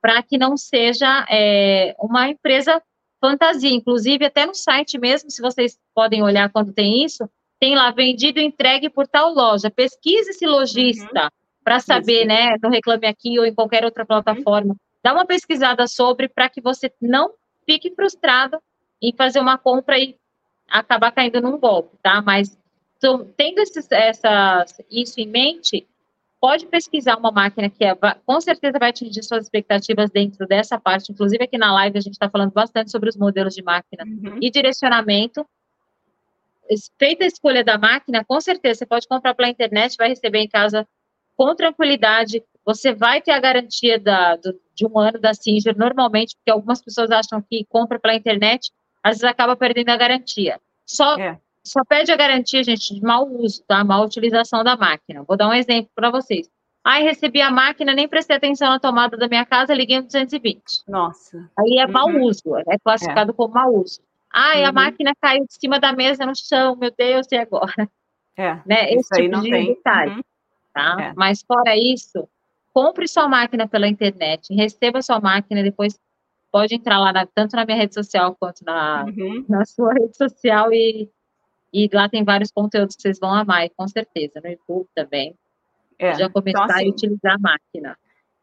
para 0.01 0.23
que 0.23 0.37
não 0.37 0.57
seja 0.57 1.25
é, 1.29 1.95
uma 1.99 2.29
empresa 2.29 2.81
fantasia. 3.23 3.69
Inclusive, 3.69 4.25
até 4.25 4.45
no 4.45 4.55
site 4.55 4.97
mesmo, 4.97 5.29
se 5.29 5.41
vocês 5.41 5.77
podem 5.93 6.23
olhar 6.23 6.49
quando 6.49 6.73
tem 6.73 7.03
isso, 7.05 7.29
tem 7.61 7.75
lá 7.75 7.91
vendido 7.91 8.39
entregue 8.39 8.89
por 8.89 9.07
tal 9.07 9.31
loja. 9.31 9.69
Pesquise 9.69 10.31
esse 10.31 10.47
lojista 10.47 11.25
uhum. 11.25 11.29
para 11.63 11.79
saber, 11.79 12.21
Isso. 12.21 12.27
né, 12.27 12.55
no 12.61 12.69
Reclame 12.69 13.05
Aqui 13.05 13.37
ou 13.37 13.45
em 13.45 13.53
qualquer 13.53 13.85
outra 13.85 14.03
plataforma. 14.03 14.71
Uhum. 14.71 14.79
Dá 15.03 15.13
uma 15.13 15.27
pesquisada 15.27 15.87
sobre 15.87 16.27
para 16.27 16.49
que 16.49 16.59
você 16.59 16.91
não 16.99 17.31
fique 17.63 17.93
frustrado 17.93 18.57
em 18.99 19.13
fazer 19.15 19.39
uma 19.39 19.59
compra 19.59 19.99
e 19.99 20.15
acabar 20.67 21.11
caindo 21.11 21.39
num 21.39 21.59
golpe, 21.59 21.95
tá? 22.01 22.19
Mas 22.21 22.57
então, 22.97 23.27
tendo 23.37 23.59
esses, 23.59 23.91
essas, 23.91 24.79
isso 24.89 25.19
em 25.19 25.27
mente, 25.27 25.87
pode 26.39 26.65
pesquisar 26.65 27.17
uma 27.17 27.31
máquina 27.31 27.69
que 27.69 27.83
é, 27.83 27.95
com 28.25 28.41
certeza 28.41 28.79
vai 28.79 28.89
atingir 28.89 29.23
suas 29.23 29.45
expectativas 29.45 30.09
dentro 30.09 30.47
dessa 30.47 30.79
parte. 30.79 31.11
Inclusive, 31.11 31.43
aqui 31.43 31.57
na 31.57 31.73
live 31.73 31.97
a 31.97 32.01
gente 32.01 32.13
está 32.13 32.29
falando 32.29 32.51
bastante 32.51 32.89
sobre 32.89 33.09
os 33.09 33.15
modelos 33.15 33.53
de 33.53 33.61
máquina 33.61 34.03
uhum. 34.03 34.39
e 34.41 34.49
direcionamento 34.49 35.45
feita 36.97 37.23
a 37.23 37.27
escolha 37.27 37.63
da 37.63 37.77
máquina, 37.77 38.23
com 38.23 38.39
certeza 38.39 38.79
você 38.79 38.85
pode 38.85 39.07
comprar 39.07 39.33
pela 39.33 39.49
internet, 39.49 39.95
vai 39.97 40.09
receber 40.09 40.39
em 40.39 40.47
casa 40.47 40.87
com 41.35 41.55
tranquilidade. 41.55 42.43
Você 42.65 42.93
vai 42.93 43.21
ter 43.21 43.31
a 43.31 43.39
garantia 43.39 43.99
da, 43.99 44.35
do, 44.35 44.59
de 44.75 44.85
um 44.85 44.99
ano 44.99 45.19
da 45.19 45.33
Singer, 45.33 45.77
normalmente, 45.77 46.35
porque 46.35 46.51
algumas 46.51 46.81
pessoas 46.81 47.09
acham 47.11 47.41
que 47.41 47.65
compra 47.65 47.99
pela 47.99 48.15
internet, 48.15 48.71
às 49.03 49.17
vezes 49.17 49.23
acaba 49.23 49.55
perdendo 49.55 49.89
a 49.89 49.97
garantia. 49.97 50.59
Só, 50.85 51.17
é. 51.17 51.39
só 51.63 51.83
pede 51.83 52.11
a 52.11 52.15
garantia, 52.15 52.63
gente, 52.63 52.93
de 52.93 53.01
mau 53.01 53.27
uso, 53.27 53.63
tá? 53.67 53.83
Mal 53.83 54.05
utilização 54.05 54.63
da 54.63 54.77
máquina. 54.77 55.23
Vou 55.23 55.35
dar 55.35 55.47
um 55.47 55.53
exemplo 55.53 55.89
para 55.95 56.11
vocês. 56.11 56.49
Ai, 56.83 57.03
recebi 57.03 57.41
a 57.41 57.51
máquina, 57.51 57.93
nem 57.93 58.07
prestei 58.07 58.35
atenção 58.35 58.69
na 58.69 58.79
tomada 58.79 59.15
da 59.15 59.27
minha 59.27 59.45
casa, 59.45 59.73
liguei 59.73 59.97
no 59.97 60.05
220. 60.05 60.61
Nossa. 60.87 61.49
Aí 61.57 61.77
é 61.77 61.85
uhum. 61.85 61.91
mau 61.91 62.09
uso, 62.27 62.55
é 62.67 62.77
classificado 62.83 63.31
é. 63.31 63.33
como 63.33 63.53
mau 63.53 63.75
uso. 63.75 64.01
Ai, 64.33 64.61
uhum. 64.61 64.69
a 64.69 64.71
máquina 64.71 65.13
caiu 65.19 65.45
de 65.45 65.53
cima 65.53 65.79
da 65.79 65.93
mesa 65.93 66.25
no 66.25 66.33
chão, 66.35 66.75
meu 66.75 66.91
Deus, 66.97 67.27
e 67.31 67.35
agora? 67.35 67.89
É, 68.37 68.59
né? 68.65 68.93
Esse 68.93 69.09
tipo 69.09 69.41
de 69.41 69.49
tem. 69.49 69.67
detalhe. 69.67 70.11
Uhum. 70.11 70.21
Tá? 70.73 70.97
É. 70.99 71.13
Mas 71.15 71.41
fora 71.41 71.75
isso, 71.75 72.27
compre 72.73 73.07
sua 73.07 73.27
máquina 73.27 73.67
pela 73.67 73.87
internet, 73.87 74.53
receba 74.53 75.01
sua 75.01 75.19
máquina, 75.19 75.61
depois 75.61 75.99
pode 76.51 76.75
entrar 76.75 76.99
lá, 76.99 77.13
na, 77.13 77.25
tanto 77.25 77.55
na 77.55 77.65
minha 77.65 77.77
rede 77.77 77.93
social 77.93 78.35
quanto 78.35 78.63
na, 78.63 79.05
uhum. 79.05 79.45
na 79.49 79.65
sua 79.65 79.93
rede 79.93 80.15
social 80.15 80.71
e, 80.71 81.09
e 81.73 81.89
lá 81.91 82.09
tem 82.09 82.23
vários 82.23 82.51
conteúdos 82.51 82.95
que 82.95 83.01
vocês 83.01 83.19
vão 83.19 83.33
amar, 83.33 83.69
com 83.75 83.87
certeza, 83.87 84.41
no 84.43 84.49
YouTube 84.49 84.87
também. 84.95 85.35
É. 85.97 86.15
Já 86.15 86.29
começar 86.29 86.63
então, 86.63 86.75
assim, 86.75 86.85
a 86.85 86.89
utilizar 86.89 87.35
a 87.35 87.39
máquina. 87.39 87.97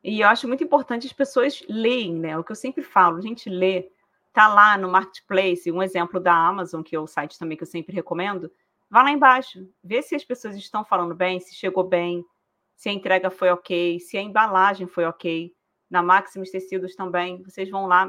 E 0.05 0.20
eu 0.20 0.28
acho 0.28 0.47
muito 0.47 0.62
importante 0.62 1.07
as 1.07 1.12
pessoas 1.12 1.62
leem, 1.68 2.14
né? 2.14 2.39
O 2.39 2.45
que 2.45 2.53
eu 2.53 2.57
sempre 2.57 2.82
falo, 2.82 3.18
a 3.18 3.20
gente 3.20 3.51
lê 3.51 3.91
tá 4.39 4.47
lá 4.47 4.78
no 4.78 4.89
marketplace, 4.89 5.72
um 5.72 5.82
exemplo 5.82 6.20
da 6.20 6.32
Amazon, 6.32 6.80
que 6.80 6.95
é 6.95 7.01
o 7.01 7.09
site 7.09 7.36
também 7.36 7.57
que 7.57 7.64
eu 7.64 7.66
sempre 7.66 7.93
recomendo, 7.93 8.49
vá 8.89 9.03
lá 9.03 9.11
embaixo, 9.11 9.68
vê 9.82 10.01
se 10.01 10.14
as 10.14 10.22
pessoas 10.22 10.55
estão 10.55 10.84
falando 10.84 11.12
bem, 11.12 11.41
se 11.41 11.57
chegou 11.57 11.82
bem, 11.82 12.24
se 12.76 12.89
a 12.89 12.93
entrega 12.93 13.32
foi 13.32 13.51
ok, 13.51 13.99
se 13.99 14.16
a 14.16 14.22
embalagem 14.22 14.86
foi 14.86 15.07
ok. 15.07 15.53
Na 15.91 16.05
Maximus 16.05 16.53
Tecidos 16.53 16.95
também, 16.95 17.43
vocês 17.43 17.68
vão 17.68 17.89
lá. 17.89 18.09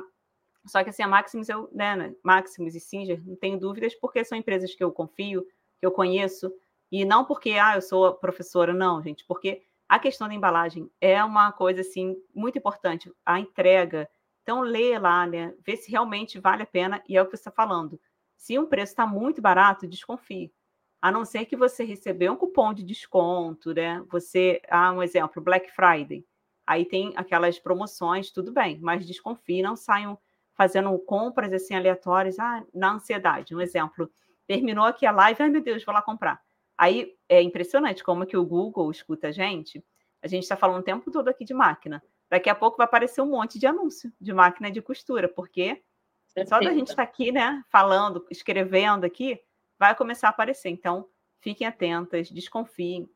Só 0.68 0.84
que 0.84 0.92
assim, 0.92 1.02
a 1.02 1.08
Maximus, 1.08 1.50
eu, 1.50 1.68
né, 1.72 1.96
né 1.96 2.14
Maximus 2.24 2.76
e 2.76 2.80
Singer, 2.80 3.20
não 3.26 3.36
tenho 3.36 3.60
dúvidas, 3.60 3.96
porque 3.96 4.24
são 4.24 4.38
empresas 4.38 4.76
que 4.76 4.84
eu 4.84 4.92
confio, 4.92 5.44
que 5.80 5.86
eu 5.88 5.92
conheço, 5.92 6.54
e 6.92 7.06
não 7.06 7.26
porque, 7.26 7.54
ah, 7.54 7.74
eu 7.74 7.82
sou 7.82 8.14
professora, 8.14 8.72
não, 8.72 9.02
gente, 9.02 9.26
porque 9.26 9.64
a 9.88 9.98
questão 9.98 10.28
da 10.28 10.36
embalagem 10.36 10.92
é 11.02 11.24
uma 11.24 11.52
coisa, 11.52 11.82
assim, 11.82 12.16
muito 12.36 12.60
importante. 12.60 13.12
A 13.26 13.40
entrega, 13.40 14.08
então, 14.42 14.62
lê 14.62 14.98
lá, 14.98 15.26
né? 15.28 15.54
Vê 15.66 15.78
se 15.78 15.92
realmente 15.92 16.40
vale 16.40 16.64
a 16.64 16.66
pena 16.66 17.04
e 17.08 17.16
é 17.16 17.22
o 17.22 17.26
que 17.26 17.32
você 17.32 17.42
está 17.42 17.52
falando. 17.52 18.00
Se 18.36 18.58
um 18.58 18.66
preço 18.66 18.94
está 18.94 19.06
muito 19.06 19.42
barato, 19.42 19.88
desconfie. 19.88 20.52
A 21.02 21.12
não 21.12 21.24
ser 21.24 21.46
que 21.46 21.56
você 21.56 21.84
recebeu 21.84 22.34
um 22.34 22.36
cupom 22.36 22.74
de 22.74 22.84
desconto, 22.84 23.74
né? 23.74 24.04
Você, 24.10 24.62
ah, 24.70 24.92
um 24.92 25.04
exemplo, 25.04 25.42
Black 25.42 25.72
Friday. 25.72 26.26
Aí 26.66 26.86
tem 26.86 27.14
aquelas 27.16 27.58
promoções, 27.58 28.32
tudo 28.32 28.52
bem, 28.52 28.80
mas 28.80 29.06
desconfie, 29.06 29.62
não 29.62 29.76
saiam 29.76 30.20
fazendo 30.54 30.98
compras 31.00 31.54
assim 31.54 31.74
aleatórias, 31.74 32.38
ah, 32.38 32.64
na 32.74 32.94
ansiedade. 32.94 33.56
Um 33.56 33.62
exemplo, 33.62 34.12
terminou 34.46 34.86
aqui 34.86 35.06
a 35.06 35.12
live, 35.12 35.42
ai 35.42 35.50
meu 35.50 35.62
Deus, 35.62 35.84
vou 35.84 35.94
lá 35.94 36.02
comprar. 36.02 36.42
Aí 36.78 37.16
é 37.28 37.42
impressionante 37.42 38.04
como 38.04 38.26
que 38.26 38.38
o 38.38 38.46
Google 38.46 38.92
escuta 38.92 39.30
a 39.30 39.32
gente. 39.32 39.84
A 40.22 40.28
gente 40.28 40.44
está 40.44 40.56
falando 40.58 40.82
o 40.82 40.84
tempo 40.84 41.12
todo 41.12 41.28
aqui 41.28 41.46
de 41.46 41.54
máquina. 41.54 42.04
Daqui 42.30 42.50
a 42.50 42.56
pouco 42.56 42.78
vai 42.78 42.86
aparecer 42.86 43.22
um 43.22 43.26
monte 43.26 43.58
de 43.58 43.66
anúncio 43.66 44.12
de 44.22 44.32
máquina 44.34 44.70
de 44.70 44.82
costura, 44.82 45.28
porque 45.28 45.82
só 46.48 46.60
da 46.60 46.72
gente 46.72 46.90
estar 46.90 46.98
tá 46.98 47.04
aqui, 47.04 47.32
né, 47.32 47.64
falando, 47.70 48.26
escrevendo 48.30 49.06
aqui, 49.06 49.42
vai 49.78 49.96
começar 49.96 50.28
a 50.28 50.30
aparecer. 50.30 50.70
Então, 50.70 51.10
fiquem 51.40 51.66
atentas, 51.66 52.30
desconfiem. 52.30 53.10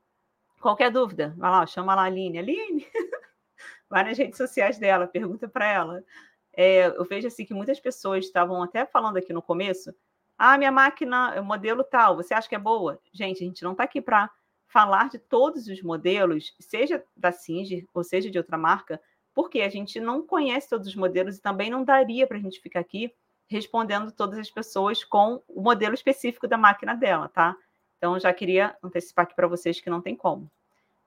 Qualquer 0.60 0.90
dúvida, 0.90 1.34
vai 1.38 1.52
lá, 1.52 1.66
chama 1.66 1.94
lá 1.94 2.04
a 2.04 2.06
Aline. 2.06 2.40
Aline, 2.40 2.88
vai 3.90 4.04
nas 4.04 4.18
redes 4.18 4.38
sociais 4.38 4.80
dela, 4.80 5.06
pergunta 5.06 5.48
para 5.48 5.68
ela. 5.68 6.04
É, 6.56 6.88
eu 6.88 7.06
vejo 7.06 7.28
assim 7.28 7.46
que 7.46 7.54
muitas 7.54 7.80
pessoas 7.80 8.26
estavam 8.26 8.64
até 8.64 8.86
falando 8.86 9.18
aqui 9.18 9.34
no 9.34 9.42
começo, 9.42 9.94
ah, 10.38 10.58
minha 10.58 10.72
máquina, 10.72 11.40
o 11.40 11.44
modelo 11.44 11.84
tal, 11.84 12.16
você 12.16 12.34
acha 12.34 12.50
que 12.50 12.56
é 12.56 12.60
boa? 12.60 13.00
Gente, 13.12 13.44
a 13.44 13.48
gente 13.48 13.64
não 13.64 13.74
está 13.74 13.84
aqui 13.84 14.02
para 14.02 14.30
falar 14.74 15.08
de 15.08 15.20
todos 15.20 15.68
os 15.68 15.84
modelos, 15.84 16.56
seja 16.60 17.06
da 17.16 17.32
Singer 17.32 17.86
ou 17.94 18.04
seja 18.04 18.32
de 18.32 18.40
outra 18.40 18.58
marca, 18.58 19.00
porque 19.32 19.62
a 19.62 19.70
gente 19.70 20.00
não 20.00 20.26
conhece 20.26 20.68
todos 20.68 20.88
os 20.88 20.96
modelos 20.96 21.38
e 21.38 21.42
também 21.42 21.70
não 21.70 21.84
daria 21.84 22.26
para 22.26 22.38
a 22.38 22.40
gente 22.40 22.60
ficar 22.60 22.80
aqui 22.80 23.14
respondendo 23.48 24.12
todas 24.12 24.40
as 24.40 24.50
pessoas 24.50 25.04
com 25.04 25.44
o 25.48 25.62
modelo 25.62 25.94
específico 25.94 26.48
da 26.48 26.58
máquina 26.58 26.96
dela, 26.96 27.30
tá? 27.30 27.56
Então, 27.98 28.20
já 28.20 28.34
queria 28.34 28.76
antecipar 28.82 29.26
aqui 29.26 29.36
para 29.36 29.48
vocês 29.48 29.80
que 29.80 29.92
não 29.92 30.02
tem 30.02 30.16
como. 30.16 30.50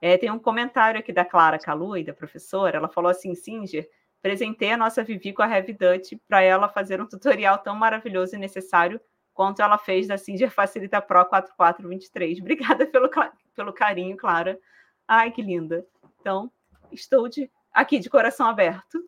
É, 0.00 0.16
tem 0.16 0.30
um 0.30 0.38
comentário 0.38 1.00
aqui 1.00 1.12
da 1.12 1.24
Clara 1.24 1.58
Calui, 1.58 2.04
da 2.04 2.14
professora, 2.14 2.76
ela 2.76 2.88
falou 2.88 3.10
assim, 3.10 3.34
Singer, 3.34 3.88
presentei 4.22 4.70
a 4.70 4.76
nossa 4.76 5.02
Vivi 5.02 5.32
com 5.32 5.42
a 5.42 5.48
Heavy 5.48 5.72
Dutch 5.72 6.12
para 6.28 6.40
ela 6.40 6.68
fazer 6.68 7.00
um 7.00 7.06
tutorial 7.06 7.58
tão 7.58 7.74
maravilhoso 7.74 8.36
e 8.36 8.38
necessário 8.38 9.00
quanto 9.36 9.60
ela 9.60 9.76
fez 9.76 10.06
da 10.06 10.16
Singer 10.16 10.50
Facilita 10.50 11.00
Pro 11.02 11.26
4423. 11.26 12.40
Obrigada 12.40 12.86
pelo, 12.88 13.10
pelo 13.54 13.72
carinho, 13.72 14.16
Clara. 14.16 14.58
Ai, 15.06 15.30
que 15.30 15.42
linda. 15.42 15.86
Então, 16.18 16.50
estou 16.90 17.28
de, 17.28 17.50
aqui 17.70 17.98
de 17.98 18.08
coração 18.08 18.48
aberto. 18.48 18.98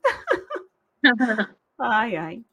ai, 1.81 2.14
ai. 2.14 2.45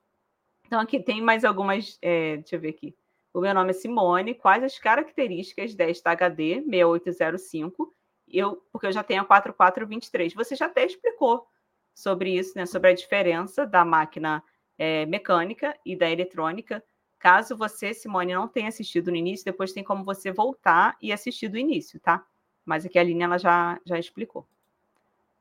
Então, 0.66 0.80
aqui 0.80 1.02
tem 1.02 1.22
mais 1.22 1.44
algumas. 1.44 2.00
É, 2.02 2.38
deixa 2.38 2.56
eu 2.56 2.62
ver 2.62 2.70
aqui. 2.70 2.96
O 3.34 3.42
meu 3.42 3.54
nome 3.54 3.72
é 3.72 3.74
Simone. 3.74 4.34
Quais 4.34 4.64
as 4.64 4.80
características 4.80 5.76
desta 5.76 6.12
HD 6.12 6.64
6805? 6.64 7.94
Eu, 8.30 8.56
porque 8.72 8.88
eu 8.88 8.92
já 8.94 9.04
tenho 9.04 9.22
a 9.22 9.26
4423. 9.26 10.34
Você 10.34 10.56
já 10.56 10.68
até 10.68 10.86
explicou 10.86 11.46
sobre 11.94 12.38
isso, 12.38 12.54
né? 12.56 12.66
Sobre 12.66 12.92
a 12.92 12.96
diferença 12.96 13.66
da 13.66 13.84
máquina 13.84 14.42
é, 14.78 15.06
mecânica 15.06 15.78
e 15.86 15.94
da 15.94 16.10
eletrônica. 16.10 16.82
Caso 17.26 17.58
você, 17.58 17.92
Simone, 17.92 18.36
não 18.36 18.48
tenha 18.48 18.68
assistido 18.68 19.10
no 19.10 19.18
início, 19.18 19.44
depois 19.44 19.74
tem 19.74 19.84
como 19.84 20.04
você 20.04 20.32
voltar 20.32 20.96
e 21.02 21.12
assistir 21.12 21.48
do 21.48 21.58
início, 21.58 22.00
tá? 22.00 22.24
Mas 22.64 22.86
aqui 22.86 23.00
a 23.00 23.04
linha 23.04 23.26
ela 23.26 23.40
já, 23.40 23.82
já 23.84 23.98
explicou. 23.98 24.48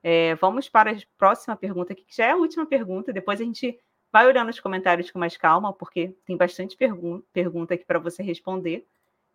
É, 0.03 0.35
vamos 0.37 0.67
para 0.67 0.93
a 0.93 0.97
próxima 1.19 1.55
pergunta 1.55 1.93
aqui, 1.93 2.03
que 2.03 2.17
já 2.17 2.25
é 2.25 2.31
a 2.31 2.37
última 2.37 2.65
pergunta. 2.65 3.13
Depois 3.13 3.39
a 3.39 3.45
gente 3.45 3.79
vai 4.11 4.27
olhando 4.27 4.49
os 4.49 4.59
comentários 4.59 5.11
com 5.11 5.19
mais 5.19 5.37
calma, 5.37 5.75
porque 5.75 6.17
tem 6.25 6.39
bastante 6.39 6.75
pergun 6.75 7.21
pergunta 7.35 7.75
aqui 7.75 7.85
para 7.85 7.99
você 7.99 8.23
responder. 8.23 8.87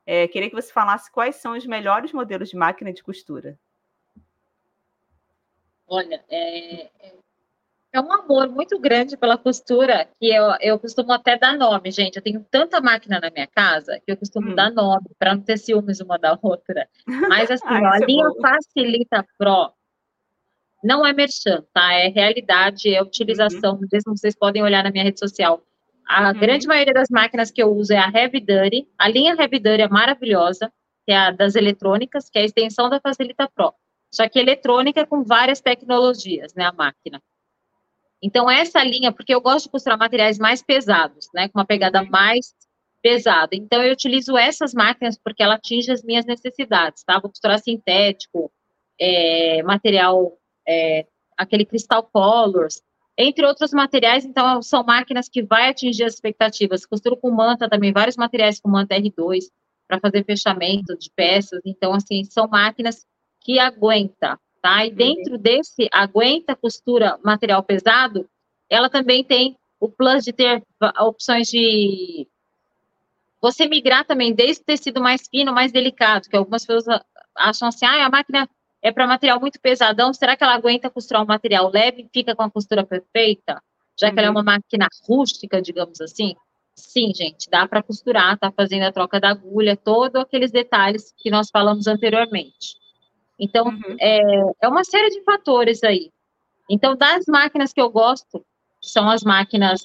É, 0.03 0.27
queria 0.27 0.49
que 0.49 0.55
você 0.55 0.73
falasse 0.73 1.11
quais 1.11 1.35
são 1.35 1.55
os 1.55 1.67
melhores 1.67 2.11
modelos 2.11 2.49
de 2.49 2.55
máquina 2.55 2.91
de 2.91 3.03
costura. 3.03 3.59
Olha, 5.87 6.25
é, 6.27 6.89
é, 7.91 7.99
um 7.99 8.11
amor 8.11 8.47
muito 8.49 8.79
grande 8.79 9.17
pela 9.17 9.37
costura 9.37 10.07
que 10.19 10.27
eu, 10.27 10.45
eu 10.61 10.79
costumo 10.79 11.11
até 11.11 11.37
dar 11.37 11.57
nome, 11.57 11.91
gente. 11.91 12.17
Eu 12.17 12.21
tenho 12.21 12.45
tanta 12.49 12.79
máquina 12.79 13.19
na 13.19 13.29
minha 13.31 13.47
casa 13.47 13.99
que 14.05 14.11
eu 14.11 14.17
costumo 14.17 14.51
hum. 14.51 14.55
dar 14.55 14.71
nome 14.71 15.07
para 15.17 15.35
não 15.35 15.41
ter 15.41 15.57
ciúmes 15.57 15.99
uma 15.99 16.17
da 16.17 16.37
outra. 16.41 16.87
Mas 17.27 17.49
assim, 17.51 17.65
Ai, 17.65 17.83
ó, 17.83 17.87
a 17.87 17.97
é 17.97 18.05
linha 18.05 18.25
Facilita 18.41 19.25
Pro 19.37 19.73
não 20.83 21.05
é 21.05 21.11
merchan, 21.11 21.63
tá? 21.73 21.93
É 21.93 22.07
realidade, 22.07 22.93
é 22.93 23.01
utilização. 23.01 23.73
Uhum. 23.73 23.87
Mesmo 23.91 24.17
vocês 24.17 24.35
podem 24.35 24.63
olhar 24.63 24.83
na 24.83 24.91
minha 24.91 25.03
rede 25.03 25.19
social. 25.19 25.61
A 26.07 26.29
uhum. 26.29 26.39
grande 26.39 26.67
maioria 26.67 26.93
das 26.93 27.09
máquinas 27.09 27.51
que 27.51 27.61
eu 27.61 27.71
uso 27.71 27.93
é 27.93 27.97
a 27.97 28.11
Heavy. 28.13 28.45
A 28.97 29.09
linha 29.09 29.35
Heavy 29.37 29.61
é 29.65 29.87
maravilhosa, 29.87 30.71
que 31.05 31.11
é 31.11 31.17
a 31.17 31.31
das 31.31 31.55
eletrônicas, 31.55 32.29
que 32.29 32.39
é 32.39 32.43
a 32.43 32.45
extensão 32.45 32.89
da 32.89 32.99
Facilita 32.99 33.49
Pro. 33.53 33.73
Só 34.11 34.27
que 34.27 34.39
eletrônica 34.39 35.05
com 35.05 35.23
várias 35.23 35.61
tecnologias, 35.61 36.53
né, 36.55 36.65
a 36.65 36.71
máquina. 36.71 37.21
Então, 38.21 38.49
essa 38.49 38.83
linha, 38.83 39.11
porque 39.11 39.33
eu 39.33 39.41
gosto 39.41 39.65
de 39.65 39.71
costurar 39.71 39.97
materiais 39.97 40.37
mais 40.37 40.61
pesados, 40.61 41.29
né, 41.33 41.47
com 41.47 41.59
uma 41.59 41.65
pegada 41.65 42.01
uhum. 42.01 42.09
mais 42.09 42.53
pesada. 43.01 43.55
Então, 43.55 43.81
eu 43.81 43.93
utilizo 43.93 44.37
essas 44.37 44.73
máquinas 44.73 45.17
porque 45.17 45.41
ela 45.41 45.55
atinge 45.55 45.91
as 45.91 46.03
minhas 46.03 46.25
necessidades, 46.25 47.03
tá? 47.03 47.19
Vou 47.19 47.29
costurar 47.29 47.59
sintético, 47.59 48.51
é, 48.99 49.63
material, 49.63 50.37
é, 50.67 51.05
aquele 51.37 51.65
Crystal 51.65 52.03
Colors, 52.03 52.81
entre 53.17 53.45
outros 53.45 53.71
materiais. 53.71 54.25
Então, 54.25 54.61
são 54.61 54.83
máquinas 54.83 55.29
que 55.29 55.41
vai 55.41 55.69
atingir 55.69 56.03
as 56.03 56.15
expectativas. 56.15 56.85
Costuro 56.85 57.15
com 57.15 57.31
manta 57.31 57.69
também, 57.69 57.93
vários 57.93 58.17
materiais 58.17 58.59
com 58.59 58.69
manta 58.69 58.95
R2 58.95 59.45
para 59.87 59.99
fazer 59.99 60.25
fechamento 60.25 60.97
de 60.97 61.09
peças. 61.15 61.61
Então, 61.65 61.93
assim, 61.93 62.23
são 62.25 62.47
máquinas 62.47 63.07
que 63.41 63.59
aguenta, 63.59 64.37
tá? 64.61 64.85
E 64.85 64.89
uhum. 64.89 64.95
dentro 64.95 65.37
desse 65.37 65.87
aguenta 65.91 66.55
costura 66.55 67.19
material 67.23 67.63
pesado, 67.63 68.29
ela 68.69 68.89
também 68.89 69.23
tem 69.23 69.57
o 69.79 69.89
plus 69.89 70.23
de 70.23 70.33
ter 70.33 70.63
opções 70.99 71.47
de 71.47 72.27
você 73.41 73.67
migrar 73.67 74.05
também 74.05 74.33
desde 74.33 74.61
o 74.61 74.65
tecido 74.65 75.01
mais 75.01 75.27
fino, 75.29 75.53
mais 75.53 75.71
delicado, 75.71 76.27
que 76.27 76.35
algumas 76.35 76.65
pessoas 76.65 77.01
acham 77.35 77.69
assim, 77.69 77.85
ah, 77.85 78.05
a 78.05 78.09
máquina 78.09 78.49
é 78.81 78.91
para 78.91 79.07
material 79.07 79.39
muito 79.39 79.59
pesadão, 79.59 80.13
será 80.13 80.35
que 80.35 80.43
ela 80.43 80.55
aguenta 80.55 80.89
costurar 80.89 81.23
um 81.23 81.27
material 81.27 81.69
leve 81.71 82.03
e 82.03 82.09
fica 82.11 82.35
com 82.35 82.43
a 82.43 82.51
costura 82.51 82.85
perfeita? 82.85 83.61
Já 83.99 84.11
que 84.11 84.19
ela 84.19 84.27
é 84.27 84.31
uma 84.31 84.39
uhum. 84.39 84.45
máquina 84.45 84.87
rústica, 85.07 85.61
digamos 85.61 85.99
assim? 86.01 86.35
Sim, 86.75 87.11
gente, 87.13 87.49
dá 87.49 87.67
para 87.67 87.83
costurar, 87.83 88.37
tá 88.37 88.51
fazendo 88.51 88.83
a 88.83 88.91
troca 88.91 89.19
da 89.19 89.29
agulha, 89.29 89.75
todos 89.75 90.21
aqueles 90.21 90.51
detalhes 90.51 91.13
que 91.17 91.29
nós 91.29 91.49
falamos 91.51 91.87
anteriormente. 91.87 92.78
Então, 93.39 93.67
uhum. 93.67 93.95
é, 93.99 94.21
é 94.61 94.67
uma 94.67 94.83
série 94.83 95.09
de 95.09 95.23
fatores 95.23 95.83
aí. 95.83 96.11
Então, 96.69 96.95
das 96.95 97.25
máquinas 97.27 97.73
que 97.73 97.81
eu 97.81 97.89
gosto, 97.89 98.45
são 98.81 99.09
as 99.09 99.23
máquinas 99.23 99.81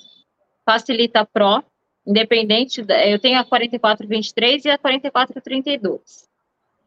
Facilita 0.65 1.25
Pro, 1.25 1.63
independente, 2.07 2.83
da, 2.83 3.07
eu 3.07 3.19
tenho 3.19 3.39
a 3.39 3.45
4423 3.45 4.65
e 4.65 4.71
a 4.71 4.79
4432. 4.79 6.29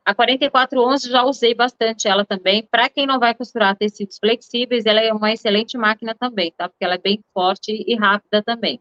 A 0.06 0.16
4411 0.16 1.10
já 1.10 1.24
usei 1.24 1.54
bastante 1.54 2.08
ela 2.08 2.24
também. 2.24 2.66
Para 2.66 2.90
quem 2.90 3.06
não 3.06 3.20
vai 3.20 3.34
costurar 3.36 3.76
tecidos 3.76 4.18
flexíveis, 4.18 4.86
ela 4.86 5.02
é 5.02 5.12
uma 5.12 5.34
excelente 5.34 5.78
máquina 5.78 6.16
também, 6.16 6.54
tá? 6.56 6.70
Porque 6.70 6.86
ela 6.86 6.96
é 6.96 6.98
bem 6.98 7.20
forte 7.34 7.72
e 7.86 7.96
rápida 7.96 8.42
também. 8.42 8.80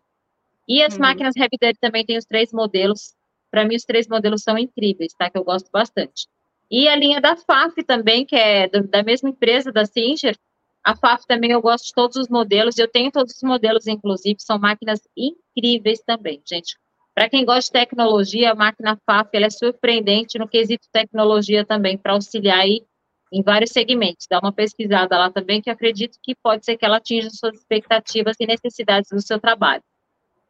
E 0.69 0.83
as 0.83 0.95
uhum. 0.95 1.01
máquinas 1.01 1.35
Duty 1.35 1.79
também 1.81 2.05
tem 2.05 2.17
os 2.17 2.25
três 2.25 2.53
modelos. 2.53 3.15
Para 3.51 3.65
mim, 3.65 3.75
os 3.75 3.85
três 3.85 4.07
modelos 4.07 4.43
são 4.43 4.57
incríveis, 4.57 5.13
tá? 5.19 5.29
Que 5.31 5.39
eu 5.39 5.45
gosto 5.45 5.69
bastante. 5.73 6.29
E 6.71 6.89
a 6.89 6.97
linha 6.97 7.21
da 7.21 7.37
FAF 7.37 7.83
também, 7.85 8.25
que 8.25 8.35
é 8.35 8.69
da 8.69 9.03
mesma 9.03 9.31
empresa, 9.31 9.71
da 9.71 9.85
Singer. 9.85 10.37
A 10.85 10.97
FAF 10.97 11.27
também 11.27 11.51
eu 11.53 11.61
gosto 11.61 11.87
de 11.87 11.93
todos 11.93 12.17
os 12.17 12.29
modelos, 12.29 12.79
eu 12.79 12.89
tenho 12.89 13.11
todos 13.11 13.35
os 13.35 13.43
modelos, 13.43 13.87
inclusive, 13.87 14.37
são 14.41 14.59
máquinas 14.59 15.01
incríveis 15.17 16.01
também, 16.01 16.41
gente. 16.47 16.77
Para 17.15 17.31
quem 17.31 17.45
gosta 17.45 17.63
de 17.63 17.73
tecnologia, 17.73 18.53
a 18.53 18.55
máquina 18.55 19.01
FAF 19.07 19.31
ela 19.33 19.47
é 19.47 19.51
surpreendente 19.51 20.39
no 20.39 20.47
quesito 20.47 20.87
tecnologia 20.93 21.65
também, 21.65 21.97
para 21.97 22.13
auxiliar 22.13 22.59
aí 22.59 22.85
em 23.33 23.43
vários 23.43 23.71
segmentos. 23.71 24.27
Dá 24.31 24.39
uma 24.39 24.53
pesquisada 24.53 25.17
lá 25.17 25.31
também, 25.31 25.63
que 25.63 25.71
acredito 25.71 26.19
que 26.23 26.35
pode 26.35 26.65
ser 26.65 26.77
que 26.77 26.85
ela 26.85 26.99
atinja 26.99 27.31
suas 27.31 27.57
expectativas 27.57 28.37
e 28.39 28.47
necessidades 28.47 29.11
do 29.11 29.21
seu 29.21 29.41
trabalho. 29.41 29.83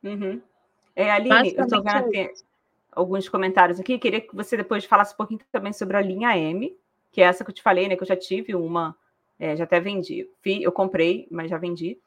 Uhum. 0.02 0.40
É, 0.94 1.10
Aline, 1.10 1.54
eu 1.56 1.64
estou 1.64 1.82
vendo, 1.82 2.10
alguns 2.96 3.28
comentários 3.28 3.78
aqui. 3.78 3.98
Queria 3.98 4.20
que 4.22 4.34
você 4.34 4.56
depois 4.56 4.84
falasse 4.86 5.12
um 5.12 5.16
pouquinho 5.16 5.40
também 5.52 5.72
sobre 5.72 5.96
a 5.96 6.00
linha 6.00 6.36
M, 6.36 6.76
que 7.12 7.20
é 7.20 7.24
essa 7.24 7.44
que 7.44 7.50
eu 7.50 7.54
te 7.54 7.62
falei, 7.62 7.86
né? 7.86 7.94
Que 7.94 8.02
eu 8.02 8.06
já 8.08 8.16
tive 8.16 8.54
uma, 8.54 8.96
é, 9.38 9.54
já 9.54 9.64
até 9.64 9.78
vendi. 9.78 10.28
Eu 10.44 10.72
comprei, 10.72 11.28
mas 11.30 11.50
já 11.50 11.58
vendi. 11.58 12.00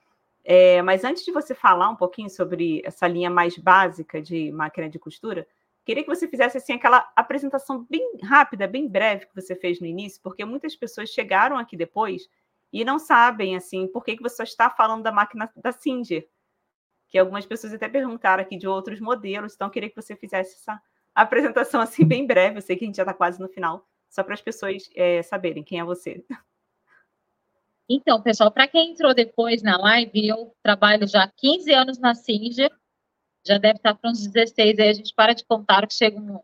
É, 0.43 0.81
mas 0.81 1.03
antes 1.03 1.23
de 1.23 1.31
você 1.31 1.53
falar 1.53 1.89
um 1.89 1.95
pouquinho 1.95 2.29
sobre 2.29 2.81
essa 2.83 3.07
linha 3.07 3.29
mais 3.29 3.57
básica 3.57 4.21
de 4.21 4.51
máquina 4.51 4.89
de 4.89 4.97
costura, 4.97 5.47
queria 5.85 6.03
que 6.03 6.09
você 6.09 6.27
fizesse 6.27 6.57
assim 6.57 6.73
aquela 6.73 7.07
apresentação 7.15 7.85
bem 7.89 8.17
rápida, 8.23 8.67
bem 8.67 8.87
breve 8.87 9.27
que 9.27 9.35
você 9.35 9.55
fez 9.55 9.79
no 9.79 9.85
início, 9.85 10.19
porque 10.23 10.43
muitas 10.43 10.75
pessoas 10.75 11.09
chegaram 11.09 11.57
aqui 11.57 11.77
depois 11.77 12.27
e 12.73 12.83
não 12.83 12.97
sabem 12.97 13.55
assim 13.55 13.87
por 13.87 14.03
que, 14.03 14.15
que 14.17 14.23
você 14.23 14.37
só 14.37 14.43
está 14.43 14.69
falando 14.69 15.03
da 15.03 15.11
máquina 15.11 15.51
da 15.55 15.71
Singer 15.71 16.27
que 17.09 17.17
algumas 17.17 17.45
pessoas 17.45 17.73
até 17.73 17.89
perguntaram 17.89 18.41
aqui 18.41 18.55
de 18.55 18.67
outros 18.67 18.99
modelos, 18.99 19.53
então 19.53 19.67
eu 19.67 19.71
queria 19.71 19.89
que 19.89 19.95
você 19.95 20.15
fizesse 20.15 20.55
essa 20.55 20.81
apresentação 21.13 21.81
assim 21.81 22.05
bem 22.05 22.25
breve, 22.25 22.57
eu 22.57 22.61
sei 22.61 22.75
que 22.75 22.85
a 22.85 22.87
gente 22.87 22.97
já 22.97 23.03
está 23.03 23.13
quase 23.13 23.39
no 23.39 23.49
final, 23.49 23.87
só 24.09 24.23
para 24.23 24.33
as 24.33 24.41
pessoas 24.41 24.89
é, 24.95 25.21
saberem 25.23 25.63
quem 25.63 25.79
é 25.79 25.83
você. 25.83 26.23
Então, 27.89 28.21
pessoal, 28.21 28.51
para 28.51 28.67
quem 28.67 28.91
entrou 28.91 29.15
depois 29.15 29.63
na 29.63 29.75
live, 29.77 30.27
eu 30.27 30.55
trabalho 30.61 31.07
já 31.07 31.23
há 31.23 31.27
15 31.27 31.73
anos 31.73 31.97
na 31.97 32.13
Singer, 32.13 32.69
já 33.45 33.57
deve 33.57 33.77
estar 33.77 33.95
para 33.95 34.11
uns 34.11 34.27
16, 34.27 34.77
aí 34.77 34.89
a 34.89 34.93
gente 34.93 35.13
para 35.15 35.33
de 35.33 35.43
contar 35.45 35.87
que 35.87 35.95
chega 35.95 36.19
uma, 36.19 36.41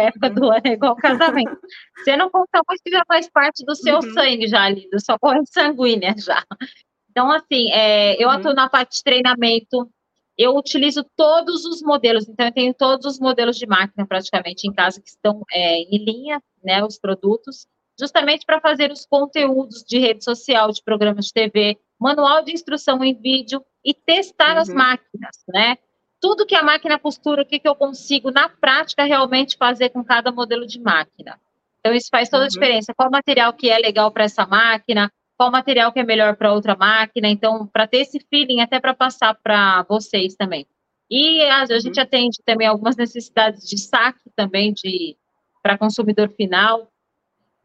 época 0.00 0.30
do 0.30 0.50
ano, 0.50 0.62
é 0.64 0.72
igual 0.72 0.96
casamento. 0.96 1.58
Você 1.98 2.16
não 2.16 2.30
conta 2.30 2.62
muito 2.66 2.82
que 2.82 2.90
já 2.90 3.04
faz 3.06 3.28
parte 3.28 3.64
do 3.66 3.74
seu 3.74 3.96
uhum. 3.96 4.14
sangue 4.14 4.46
já 4.46 4.62
ali, 4.62 4.88
da 4.88 4.98
sua 4.98 5.18
corrente 5.18 5.50
sanguínea 5.52 6.14
já. 6.16 6.42
Então, 7.10 7.30
assim, 7.30 7.70
é, 7.72 8.22
eu 8.22 8.28
uhum. 8.28 8.34
atuo 8.34 8.54
na 8.54 8.68
parte 8.68 8.96
de 8.96 9.02
treinamento, 9.02 9.90
eu 10.38 10.56
utilizo 10.56 11.04
todos 11.16 11.64
os 11.64 11.82
modelos, 11.82 12.28
então 12.28 12.46
eu 12.46 12.52
tenho 12.52 12.72
todos 12.72 13.04
os 13.04 13.18
modelos 13.18 13.56
de 13.56 13.66
máquina 13.66 14.06
praticamente 14.06 14.68
em 14.68 14.72
casa 14.72 15.02
que 15.02 15.08
estão 15.08 15.42
é, 15.50 15.80
em 15.80 16.04
linha, 16.04 16.40
né, 16.62 16.84
os 16.84 16.96
produtos, 16.96 17.66
justamente 17.98 18.46
para 18.46 18.60
fazer 18.60 18.92
os 18.92 19.04
conteúdos 19.04 19.82
de 19.82 19.98
rede 19.98 20.22
social, 20.22 20.70
de 20.70 20.82
programas 20.84 21.26
de 21.26 21.32
TV, 21.32 21.76
manual 21.98 22.44
de 22.44 22.52
instrução 22.52 23.02
em 23.02 23.12
vídeo 23.14 23.60
e 23.84 23.92
testar 23.92 24.54
uhum. 24.54 24.62
as 24.62 24.68
máquinas, 24.68 25.44
né? 25.48 25.76
Tudo 26.20 26.46
que 26.46 26.54
a 26.54 26.62
máquina 26.62 26.98
costura, 26.98 27.42
o 27.42 27.46
que, 27.46 27.58
que 27.58 27.68
eu 27.68 27.74
consigo 27.74 28.30
na 28.30 28.48
prática 28.48 29.04
realmente 29.04 29.56
fazer 29.56 29.88
com 29.90 30.04
cada 30.04 30.30
modelo 30.30 30.66
de 30.66 30.80
máquina. 30.80 31.38
Então, 31.80 31.94
isso 31.94 32.08
faz 32.10 32.28
toda 32.28 32.42
a 32.42 32.46
uhum. 32.46 32.48
diferença. 32.48 32.94
Qual 32.94 33.10
material 33.10 33.52
que 33.52 33.70
é 33.70 33.78
legal 33.78 34.10
para 34.10 34.24
essa 34.24 34.46
máquina, 34.46 35.12
qual 35.38 35.52
material 35.52 35.92
que 35.92 36.00
é 36.00 36.04
melhor 36.04 36.36
para 36.36 36.52
outra 36.52 36.74
máquina, 36.74 37.28
então, 37.28 37.64
para 37.68 37.86
ter 37.86 37.98
esse 37.98 38.18
feeling, 38.28 38.60
até 38.60 38.80
para 38.80 38.92
passar 38.92 39.34
para 39.36 39.84
vocês 39.88 40.34
também. 40.34 40.66
E 41.08 41.40
a, 41.44 41.60
a 41.60 41.66
uhum. 41.70 41.80
gente 41.80 42.00
atende 42.00 42.38
também 42.44 42.66
algumas 42.66 42.96
necessidades 42.96 43.66
de 43.66 43.78
saque 43.78 44.28
também 44.34 44.72
de 44.72 45.16
para 45.62 45.78
consumidor 45.78 46.28
final, 46.30 46.90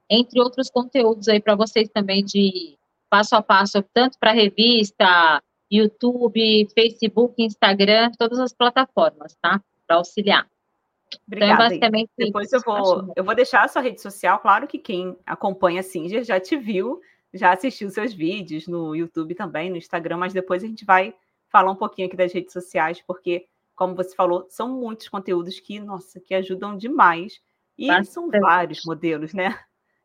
entre 0.09 0.39
outros 0.39 0.69
conteúdos 0.69 1.27
aí 1.27 1.41
para 1.41 1.55
vocês 1.55 1.89
também 1.89 2.23
de 2.23 2.77
passo 3.09 3.35
a 3.35 3.41
passo, 3.41 3.83
tanto 3.93 4.19
para 4.19 4.31
revista, 4.31 5.41
YouTube, 5.71 6.67
Facebook, 6.75 7.41
Instagram, 7.41 8.11
todas 8.17 8.39
as 8.39 8.53
plataformas, 8.53 9.35
tá? 9.41 9.59
Para 9.87 9.97
auxiliar. 9.97 10.47
Obrigada. 11.27 11.53
Então, 11.53 11.65
é 11.65 11.69
basicamente 11.69 12.11
Depois 12.17 12.53
eu 12.53 12.61
vou, 12.61 13.13
eu 13.15 13.23
vou 13.23 13.35
deixar 13.35 13.63
a 13.63 13.67
sua 13.67 13.81
rede 13.81 14.01
social. 14.01 14.39
Claro 14.39 14.67
que 14.67 14.77
quem 14.77 15.17
acompanha 15.25 15.79
a 15.79 15.83
Singer 15.83 16.23
já 16.23 16.39
te 16.39 16.55
viu, 16.55 17.01
já 17.33 17.51
assistiu 17.51 17.89
seus 17.89 18.13
vídeos 18.13 18.67
no 18.67 18.95
YouTube 18.95 19.33
também, 19.33 19.69
no 19.69 19.77
Instagram, 19.77 20.17
mas 20.17 20.33
depois 20.33 20.63
a 20.63 20.67
gente 20.67 20.85
vai 20.85 21.13
falar 21.49 21.71
um 21.71 21.75
pouquinho 21.75 22.07
aqui 22.07 22.15
das 22.15 22.31
redes 22.31 22.53
sociais, 22.53 23.01
porque, 23.05 23.47
como 23.75 23.95
você 23.95 24.15
falou, 24.15 24.45
são 24.49 24.69
muitos 24.69 25.09
conteúdos 25.09 25.59
que, 25.59 25.79
nossa, 25.79 26.19
que 26.19 26.33
ajudam 26.35 26.77
demais. 26.77 27.41
E 27.77 27.87
Bastante. 27.87 28.11
são 28.11 28.29
vários 28.29 28.83
modelos, 28.85 29.33
né? 29.33 29.59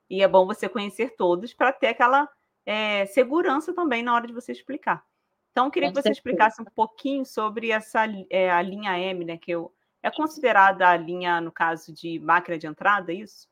E 0.09 0.23
é 0.23 0.29
bom 0.29 0.47
você 0.47 0.69
conhecer 0.69 1.17
todos 1.17 1.53
para 1.53 1.71
ter 1.71 1.89
aquela 1.89 2.27
é, 2.65 3.05
segurança 3.07 3.75
também 3.75 4.03
na 4.03 4.15
hora 4.15 4.27
de 4.27 4.33
você 4.33 4.53
explicar. 4.53 5.05
Então, 5.53 5.67
eu 5.67 5.71
queria 5.71 5.93
que 5.93 6.01
você 6.01 6.11
explicasse 6.11 6.63
um 6.63 6.65
pouquinho 6.65 7.27
sobre 7.27 7.71
essa 7.71 8.05
é, 8.31 8.51
a 8.51 8.63
linha 8.63 8.99
M, 8.99 9.25
né? 9.25 9.37
Que 9.37 9.51
eu, 9.51 9.73
é 10.03 10.11
considerada 10.11 10.89
a 10.89 10.97
linha, 10.97 11.41
no 11.41 11.53
caso, 11.53 11.93
de 11.93 12.19
máquina 12.21 12.57
de 12.57 12.67
entrada, 12.67 13.13
é 13.13 13.17
isso? 13.17 13.49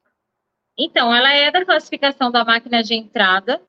Então, 0.78 1.14
ela 1.14 1.32
é 1.32 1.50
da 1.50 1.64
classificação 1.64 2.30
da 2.30 2.44
máquina 2.44 2.82
de 2.82 2.94
entrada, 2.94 3.62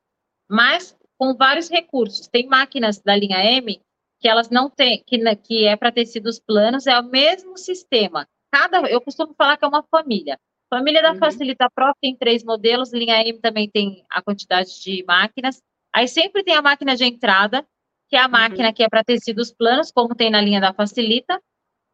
mas 0.50 0.98
com 1.18 1.36
vários 1.36 1.70
recursos. 1.70 2.28
Tem 2.28 2.48
máquinas 2.48 3.00
da 3.00 3.16
linha 3.16 3.44
M 3.44 3.82
que 4.20 4.28
elas 4.28 4.50
não 4.50 4.70
têm, 4.70 5.04
que, 5.06 5.18
que 5.38 5.66
é 5.66 5.76
para 5.76 5.92
tecidos 5.92 6.40
planos, 6.40 6.88
é 6.88 7.00
o 7.00 7.04
mesmo 7.04 7.58
sistema. 7.58 8.28
Cada, 8.52 8.80
eu 8.90 9.00
costumo 9.00 9.34
falar 9.36 9.58
que 9.58 9.66
é 9.66 9.68
uma 9.68 9.84
família. 9.84 10.40
Família 10.70 11.02
da 11.02 11.14
uhum. 11.14 11.20
Facilita 11.20 11.70
Pro 11.74 11.94
tem 12.02 12.16
três 12.16 12.44
modelos, 12.44 12.92
linha 12.92 13.22
M 13.22 13.40
também 13.40 13.70
tem 13.70 14.06
a 14.10 14.22
quantidade 14.22 14.82
de 14.82 15.04
máquinas. 15.08 15.62
Aí 15.94 16.08
sempre 16.08 16.44
tem 16.44 16.56
a 16.56 16.62
máquina 16.62 16.96
de 16.96 17.06
entrada, 17.06 17.66
que 18.10 18.16
é 18.16 18.20
a 18.20 18.26
uhum. 18.26 18.32
máquina 18.32 18.74
que 18.74 18.84
é 18.84 18.90
para 18.90 19.04
tecidos 19.04 19.52
planos, 19.52 19.92
como 19.92 20.16
tem 20.16 20.30
na 20.30 20.42
linha 20.42 20.60
da 20.60 20.74
Facilita. 20.74 21.42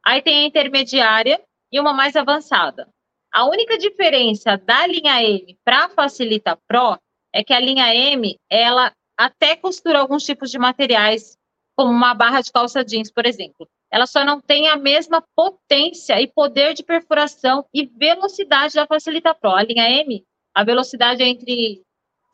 Aí 0.06 0.22
tem 0.22 0.44
a 0.44 0.48
intermediária 0.48 1.42
e 1.72 1.80
uma 1.80 1.94
mais 1.94 2.16
avançada. 2.16 2.90
A 3.34 3.46
única 3.46 3.80
diferença 3.80 4.58
da 4.58 4.86
linha 4.86 5.24
M 5.24 5.58
para 5.66 5.86
a 5.86 5.90
Facilita 5.90 6.56
Pro 6.68 7.00
é 7.34 7.44
que 7.44 7.52
a 7.52 7.60
linha 7.60 7.92
M, 7.96 8.40
ela 8.48 8.94
até 9.18 9.56
costura 9.56 10.00
alguns 10.00 10.24
tipos 10.24 10.52
de 10.52 10.60
materiais, 10.60 11.36
como 11.76 11.92
uma 11.92 12.14
barra 12.14 12.42
de 12.42 12.52
calça 12.52 12.86
jeans, 12.86 13.12
por 13.12 13.26
exemplo. 13.26 13.68
Ela 13.92 14.06
só 14.06 14.24
não 14.24 14.40
tem 14.40 14.68
a 14.68 14.76
mesma 14.76 15.24
potência 15.36 16.22
e 16.22 16.28
poder 16.28 16.76
de 16.76 16.84
perfuração 16.84 17.66
e 17.74 17.88
velocidade 17.88 18.76
da 18.76 18.86
Facilita 18.86 19.34
Pro. 19.34 19.50
A 19.50 19.64
linha 19.64 19.90
M, 19.90 20.24
a 20.54 20.64
velocidade 20.64 21.24
é 21.24 21.28
entre 21.28 21.82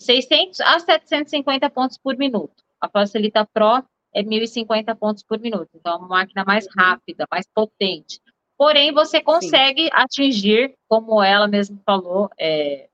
600 0.02 0.60
a 0.60 0.80
750 0.80 1.70
pontos 1.70 1.98
por 1.98 2.18
minuto. 2.18 2.62
A 2.82 2.90
Facilita 2.90 3.48
Pro 3.54 3.86
é 4.14 4.22
1.050 4.22 4.98
pontos 4.98 5.24
por 5.24 5.40
minuto. 5.40 5.70
Então, 5.74 5.94
é 5.94 5.98
uma 5.98 6.08
máquina 6.10 6.44
mais 6.46 6.68
rápida, 6.76 7.26
mais 7.32 7.46
potente. 7.54 8.20
Porém, 8.60 8.92
você 8.92 9.22
consegue 9.22 9.84
Sim. 9.84 9.90
atingir, 9.94 10.76
como 10.86 11.24
ela 11.24 11.48
mesma 11.48 11.80
falou, 11.86 12.30
é, 12.38 12.90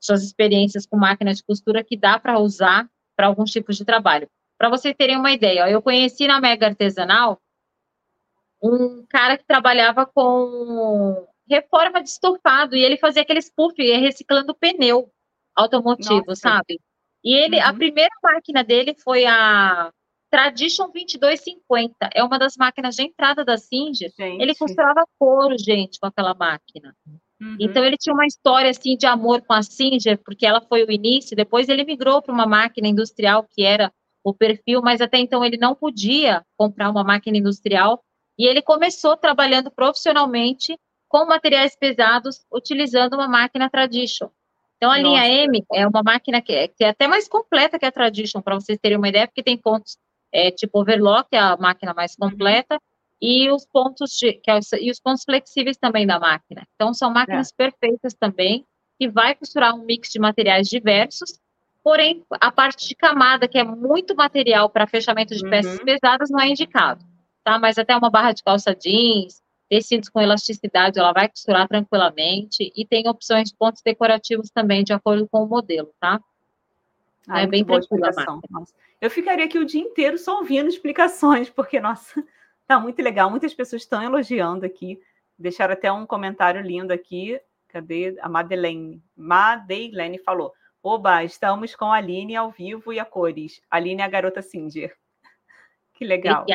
suas 0.00 0.24
experiências 0.24 0.84
com 0.84 0.96
máquina 0.96 1.32
de 1.32 1.44
costura 1.44 1.84
que 1.84 1.96
dá 1.96 2.18
para 2.18 2.40
usar 2.40 2.90
para 3.16 3.28
alguns 3.28 3.52
tipos 3.52 3.76
de 3.76 3.84
trabalho. 3.84 4.28
Para 4.58 4.68
vocês 4.68 4.92
terem 4.98 5.16
uma 5.16 5.30
ideia, 5.30 5.62
ó, 5.62 5.68
eu 5.68 5.80
conheci 5.80 6.26
na 6.26 6.40
Mega 6.40 6.66
Artesanal 6.66 7.40
um 8.60 9.06
cara 9.08 9.38
que 9.38 9.46
trabalhava 9.46 10.04
com 10.06 11.24
reforma 11.48 12.02
de 12.02 12.08
estofado 12.08 12.74
e 12.74 12.82
ele 12.82 12.96
fazia 12.96 13.22
aqueles 13.22 13.48
puff 13.48 13.80
reciclando 13.80 14.56
pneu 14.56 15.08
automotivo, 15.54 16.24
Nossa. 16.26 16.48
sabe? 16.48 16.80
E 17.22 17.32
ele, 17.32 17.58
uhum. 17.58 17.64
a 17.64 17.72
primeira 17.72 18.14
máquina 18.20 18.64
dele 18.64 18.96
foi 19.04 19.24
a 19.24 19.92
Tradition 20.30 20.90
2250 20.92 22.10
é 22.14 22.22
uma 22.22 22.38
das 22.38 22.56
máquinas 22.56 22.94
de 22.94 23.02
entrada 23.02 23.44
da 23.44 23.58
Singer. 23.58 24.12
Ele 24.16 24.54
costurava 24.54 25.04
couro, 25.18 25.56
gente, 25.58 25.98
com 25.98 26.06
aquela 26.06 26.34
máquina. 26.34 26.94
Uhum. 27.40 27.56
Então 27.58 27.84
ele 27.84 27.96
tinha 27.96 28.14
uma 28.14 28.26
história 28.26 28.70
assim 28.70 28.96
de 28.96 29.06
amor 29.06 29.42
com 29.42 29.52
a 29.52 29.62
Singer, 29.62 30.18
porque 30.24 30.46
ela 30.46 30.60
foi 30.60 30.84
o 30.84 30.90
início. 30.90 31.36
Depois 31.36 31.68
ele 31.68 31.84
migrou 31.84 32.22
para 32.22 32.32
uma 32.32 32.46
máquina 32.46 32.86
industrial 32.86 33.44
que 33.50 33.64
era 33.64 33.92
o 34.22 34.32
perfil, 34.32 34.80
mas 34.82 35.00
até 35.00 35.18
então 35.18 35.44
ele 35.44 35.56
não 35.56 35.74
podia 35.74 36.44
comprar 36.56 36.90
uma 36.90 37.02
máquina 37.02 37.36
industrial. 37.36 38.00
E 38.38 38.46
ele 38.46 38.62
começou 38.62 39.16
trabalhando 39.16 39.70
profissionalmente 39.70 40.78
com 41.08 41.26
materiais 41.26 41.76
pesados, 41.76 42.46
utilizando 42.52 43.14
uma 43.14 43.26
máquina 43.26 43.68
Tradition. 43.68 44.28
Então, 44.76 44.90
a 44.90 44.96
Nossa. 44.96 45.08
linha 45.08 45.44
M 45.44 45.64
é 45.72 45.86
uma 45.86 46.02
máquina 46.02 46.40
que 46.40 46.52
é, 46.52 46.68
que 46.68 46.84
é, 46.84 46.90
até 46.90 47.08
mais 47.08 47.28
completa 47.28 47.78
que 47.78 47.84
a 47.84 47.92
Tradition, 47.92 48.40
para 48.40 48.54
vocês 48.54 48.78
terem 48.80 48.96
uma 48.96 49.08
ideia, 49.08 49.26
porque 49.26 49.42
tem 49.42 49.58
pontos 49.58 49.98
é, 50.32 50.50
tipo 50.50 50.80
overlock, 50.80 51.28
é 51.32 51.38
a 51.38 51.56
máquina 51.56 51.94
mais 51.94 52.14
uhum. 52.18 52.30
completa, 52.30 52.78
e 53.20 53.50
os 53.50 53.66
pontos 53.66 54.10
de, 54.12 54.32
que 54.34 54.50
é, 54.50 54.58
e 54.80 54.90
os 54.90 55.00
pontos 55.00 55.24
flexíveis 55.24 55.76
também 55.76 56.06
da 56.06 56.18
máquina. 56.18 56.66
Então 56.74 56.94
são 56.94 57.10
máquinas 57.10 57.50
é. 57.50 57.54
perfeitas 57.56 58.14
também, 58.14 58.64
que 58.98 59.08
vai 59.08 59.34
costurar 59.34 59.74
um 59.74 59.84
mix 59.84 60.10
de 60.10 60.18
materiais 60.18 60.68
diversos, 60.68 61.38
porém 61.82 62.24
a 62.30 62.50
parte 62.50 62.88
de 62.88 62.94
camada, 62.94 63.48
que 63.48 63.58
é 63.58 63.64
muito 63.64 64.14
material 64.14 64.68
para 64.70 64.86
fechamento 64.86 65.34
de 65.34 65.44
uhum. 65.44 65.50
peças 65.50 65.82
pesadas, 65.82 66.30
não 66.30 66.40
é 66.40 66.48
indicado, 66.48 67.04
tá? 67.44 67.58
Mas 67.58 67.78
até 67.78 67.96
uma 67.96 68.10
barra 68.10 68.32
de 68.32 68.42
calça 68.42 68.74
jeans, 68.74 69.40
tecidos 69.70 70.08
com 70.08 70.20
elasticidade, 70.20 70.98
ela 70.98 71.12
vai 71.12 71.28
costurar 71.28 71.68
tranquilamente, 71.68 72.72
e 72.76 72.84
tem 72.84 73.08
opções 73.08 73.50
de 73.50 73.56
pontos 73.56 73.80
decorativos 73.84 74.50
também, 74.50 74.82
de 74.82 74.92
acordo 74.92 75.28
com 75.30 75.44
o 75.44 75.48
modelo, 75.48 75.90
tá? 76.00 76.20
Ah, 77.28 77.42
é 77.42 77.46
bem 77.46 77.64
tranquila 77.64 78.10
Eu 79.00 79.10
ficaria 79.10 79.44
aqui 79.44 79.58
o 79.58 79.64
dia 79.64 79.80
inteiro 79.80 80.18
só 80.18 80.38
ouvindo 80.38 80.68
explicações, 80.68 81.50
porque, 81.50 81.80
nossa, 81.80 82.24
tá 82.66 82.78
muito 82.78 83.00
legal. 83.02 83.30
Muitas 83.30 83.54
pessoas 83.54 83.82
estão 83.82 84.02
elogiando 84.02 84.64
aqui. 84.64 85.00
Deixaram 85.38 85.74
até 85.74 85.90
um 85.90 86.06
comentário 86.06 86.60
lindo 86.60 86.92
aqui. 86.92 87.40
Cadê? 87.68 88.16
A 88.20 88.28
Madeleine. 88.28 89.02
Madeleine 89.16 90.18
falou: 90.18 90.52
Oba, 90.82 91.22
estamos 91.24 91.74
com 91.74 91.86
a 91.86 91.96
Aline 91.96 92.36
ao 92.36 92.50
vivo 92.50 92.92
e 92.92 92.98
a 92.98 93.04
cores. 93.04 93.60
Aline 93.70 94.02
é 94.02 94.04
a 94.04 94.08
garota 94.08 94.42
Singer. 94.42 94.94
Que 95.94 96.04
legal. 96.04 96.46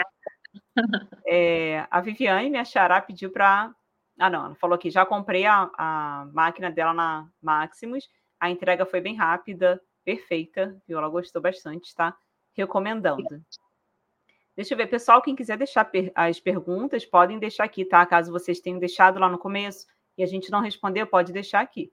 É, 1.27 1.85
a 1.91 1.99
Viviane, 1.99 2.49
minha 2.49 2.63
xará, 2.63 3.01
pediu 3.01 3.29
para. 3.29 3.73
Ah, 4.17 4.29
não, 4.29 4.45
ela 4.45 4.55
falou 4.55 4.75
aqui: 4.75 4.89
já 4.89 5.05
comprei 5.05 5.45
a, 5.45 5.69
a 5.77 6.27
máquina 6.33 6.71
dela 6.71 6.93
na 6.93 7.27
Maximus. 7.41 8.09
A 8.39 8.49
entrega 8.49 8.85
foi 8.85 9.01
bem 9.01 9.15
rápida 9.15 9.81
perfeita, 10.05 10.79
viu? 10.87 10.99
Ela 10.99 11.09
gostou 11.09 11.41
bastante, 11.41 11.87
está 11.87 12.15
recomendando. 12.53 13.43
Deixa 14.55 14.73
eu 14.73 14.77
ver, 14.77 14.87
pessoal, 14.87 15.21
quem 15.21 15.35
quiser 15.35 15.57
deixar 15.57 15.89
as 16.13 16.39
perguntas, 16.39 17.05
podem 17.05 17.37
deixar 17.37 17.65
aqui, 17.65 17.83
tá? 17.83 18.05
Caso 18.05 18.31
vocês 18.31 18.61
tenham 18.61 18.79
deixado 18.79 19.19
lá 19.19 19.27
no 19.27 19.37
começo 19.37 19.85
e 20.17 20.23
a 20.23 20.25
gente 20.25 20.49
não 20.49 20.61
responder, 20.61 21.05
pode 21.07 21.33
deixar 21.33 21.59
aqui. 21.59 21.91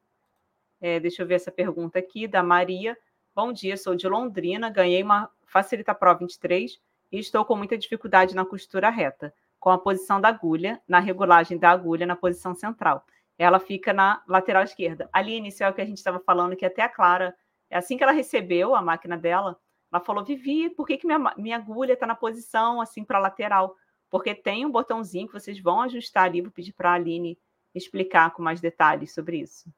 É, 0.80 1.00
deixa 1.00 1.22
eu 1.22 1.26
ver 1.26 1.34
essa 1.34 1.50
pergunta 1.50 1.98
aqui 1.98 2.28
da 2.28 2.42
Maria. 2.42 2.96
Bom 3.34 3.52
dia, 3.52 3.76
sou 3.76 3.96
de 3.96 4.06
Londrina, 4.06 4.70
ganhei 4.70 5.02
uma 5.02 5.28
Facilita 5.44 5.94
Pro 5.94 6.16
23 6.16 6.78
e 7.10 7.18
estou 7.18 7.44
com 7.44 7.56
muita 7.56 7.76
dificuldade 7.76 8.34
na 8.34 8.44
costura 8.44 8.90
reta, 8.90 9.34
com 9.58 9.70
a 9.70 9.78
posição 9.78 10.20
da 10.20 10.28
agulha, 10.28 10.80
na 10.86 11.00
regulagem 11.00 11.58
da 11.58 11.70
agulha 11.70 12.06
na 12.06 12.14
posição 12.14 12.54
central. 12.54 13.04
Ela 13.36 13.58
fica 13.58 13.92
na 13.92 14.22
lateral 14.28 14.62
esquerda. 14.62 15.08
Ali, 15.12 15.44
isso 15.46 15.64
é 15.64 15.68
o 15.68 15.74
que 15.74 15.80
a 15.80 15.84
gente 15.84 15.98
estava 15.98 16.20
falando, 16.20 16.54
que 16.54 16.64
até 16.64 16.82
a 16.82 16.88
Clara 16.88 17.34
assim 17.72 17.96
que 17.96 18.02
ela 18.02 18.12
recebeu 18.12 18.74
a 18.74 18.82
máquina 18.82 19.16
dela, 19.16 19.58
ela 19.92 20.02
falou: 20.02 20.24
Vivi, 20.24 20.70
por 20.70 20.86
que, 20.86 20.96
que 20.96 21.06
minha, 21.06 21.18
minha 21.36 21.56
agulha 21.56 21.92
está 21.92 22.06
na 22.06 22.14
posição 22.14 22.80
assim 22.80 23.04
para 23.04 23.18
lateral? 23.18 23.76
Porque 24.10 24.34
tem 24.34 24.66
um 24.66 24.70
botãozinho 24.70 25.26
que 25.26 25.32
vocês 25.32 25.60
vão 25.60 25.82
ajustar 25.82 26.24
ali. 26.24 26.40
Vou 26.40 26.50
pedir 26.50 26.72
para 26.72 26.90
a 26.90 26.94
Aline 26.94 27.38
explicar 27.74 28.32
com 28.32 28.42
mais 28.42 28.60
detalhes 28.60 29.14
sobre 29.14 29.38
isso. 29.40 29.70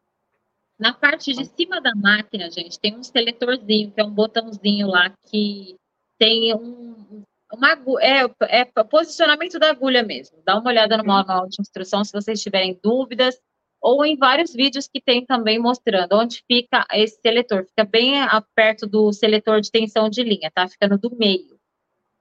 Na 0.78 0.92
parte 0.92 1.32
de 1.32 1.44
cima 1.44 1.80
da 1.80 1.94
máquina, 1.94 2.50
gente, 2.50 2.80
tem 2.80 2.96
um 2.96 3.02
seletorzinho, 3.02 3.92
que 3.92 4.00
é 4.00 4.04
um 4.04 4.10
botãozinho 4.10 4.88
lá 4.88 5.10
que 5.26 5.76
tem 6.18 6.52
um, 6.52 7.22
uma 7.52 7.72
é, 8.00 8.60
é 8.60 8.64
posicionamento 8.64 9.58
da 9.58 9.70
agulha 9.70 10.02
mesmo. 10.02 10.36
Dá 10.44 10.58
uma 10.58 10.70
olhada 10.70 10.96
no 10.96 11.04
uhum. 11.04 11.08
manual 11.08 11.48
de 11.48 11.56
instrução 11.60 12.04
se 12.04 12.12
vocês 12.12 12.42
tiverem 12.42 12.78
dúvidas 12.82 13.40
ou 13.84 14.02
em 14.02 14.16
vários 14.16 14.54
vídeos 14.54 14.88
que 14.88 14.98
tem 14.98 15.26
também 15.26 15.58
mostrando 15.58 16.14
onde 16.14 16.42
fica 16.50 16.86
esse 16.94 17.20
seletor. 17.20 17.66
Fica 17.66 17.84
bem 17.84 18.14
perto 18.54 18.86
do 18.86 19.12
seletor 19.12 19.60
de 19.60 19.70
tensão 19.70 20.08
de 20.08 20.22
linha, 20.22 20.50
tá? 20.50 20.66
Fica 20.66 20.88
no 20.88 20.96
do 20.96 21.14
meio. 21.14 21.60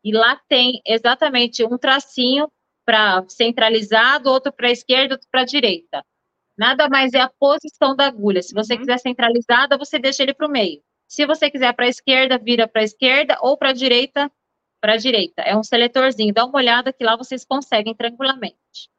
E 0.04 0.12
lá 0.12 0.38
tem 0.50 0.82
exatamente 0.86 1.64
um 1.64 1.78
tracinho 1.78 2.52
para 2.86 3.24
centralizado, 3.30 4.30
outro 4.30 4.52
para 4.52 4.68
a 4.68 4.72
esquerda, 4.72 5.16
outro 5.16 5.30
para 5.32 5.44
a 5.44 5.46
direita. 5.46 6.04
Nada 6.58 6.90
mais 6.90 7.14
é 7.14 7.22
a 7.22 7.32
posição 7.40 7.96
da 7.96 8.08
agulha. 8.08 8.42
Se 8.44 8.54
você 8.54 8.74
uhum. 8.74 8.80
quiser 8.80 8.98
centralizada, 9.00 9.78
você 9.78 9.98
deixa 9.98 10.22
ele 10.22 10.34
para 10.34 10.48
o 10.48 10.52
meio. 10.52 10.82
Se 11.08 11.26
você 11.26 11.50
quiser 11.50 11.72
para 11.74 11.86
a 11.86 11.90
esquerda, 11.90 12.38
vira 12.38 12.68
para 12.68 12.82
a 12.82 12.84
esquerda, 12.84 13.38
ou 13.40 13.58
para 13.58 13.70
a 13.70 13.74
direita, 13.74 14.30
para 14.82 14.96
a 14.96 14.98
direita. 14.98 15.42
É 15.42 15.56
um 15.56 15.64
seletorzinho. 15.64 16.34
Dá 16.34 16.44
uma 16.44 16.58
olhada 16.58 16.92
que 16.92 17.06
lá 17.06 17.16
vocês 17.16 17.46
conseguem 17.46 17.96
tranquilamente. 17.96 18.92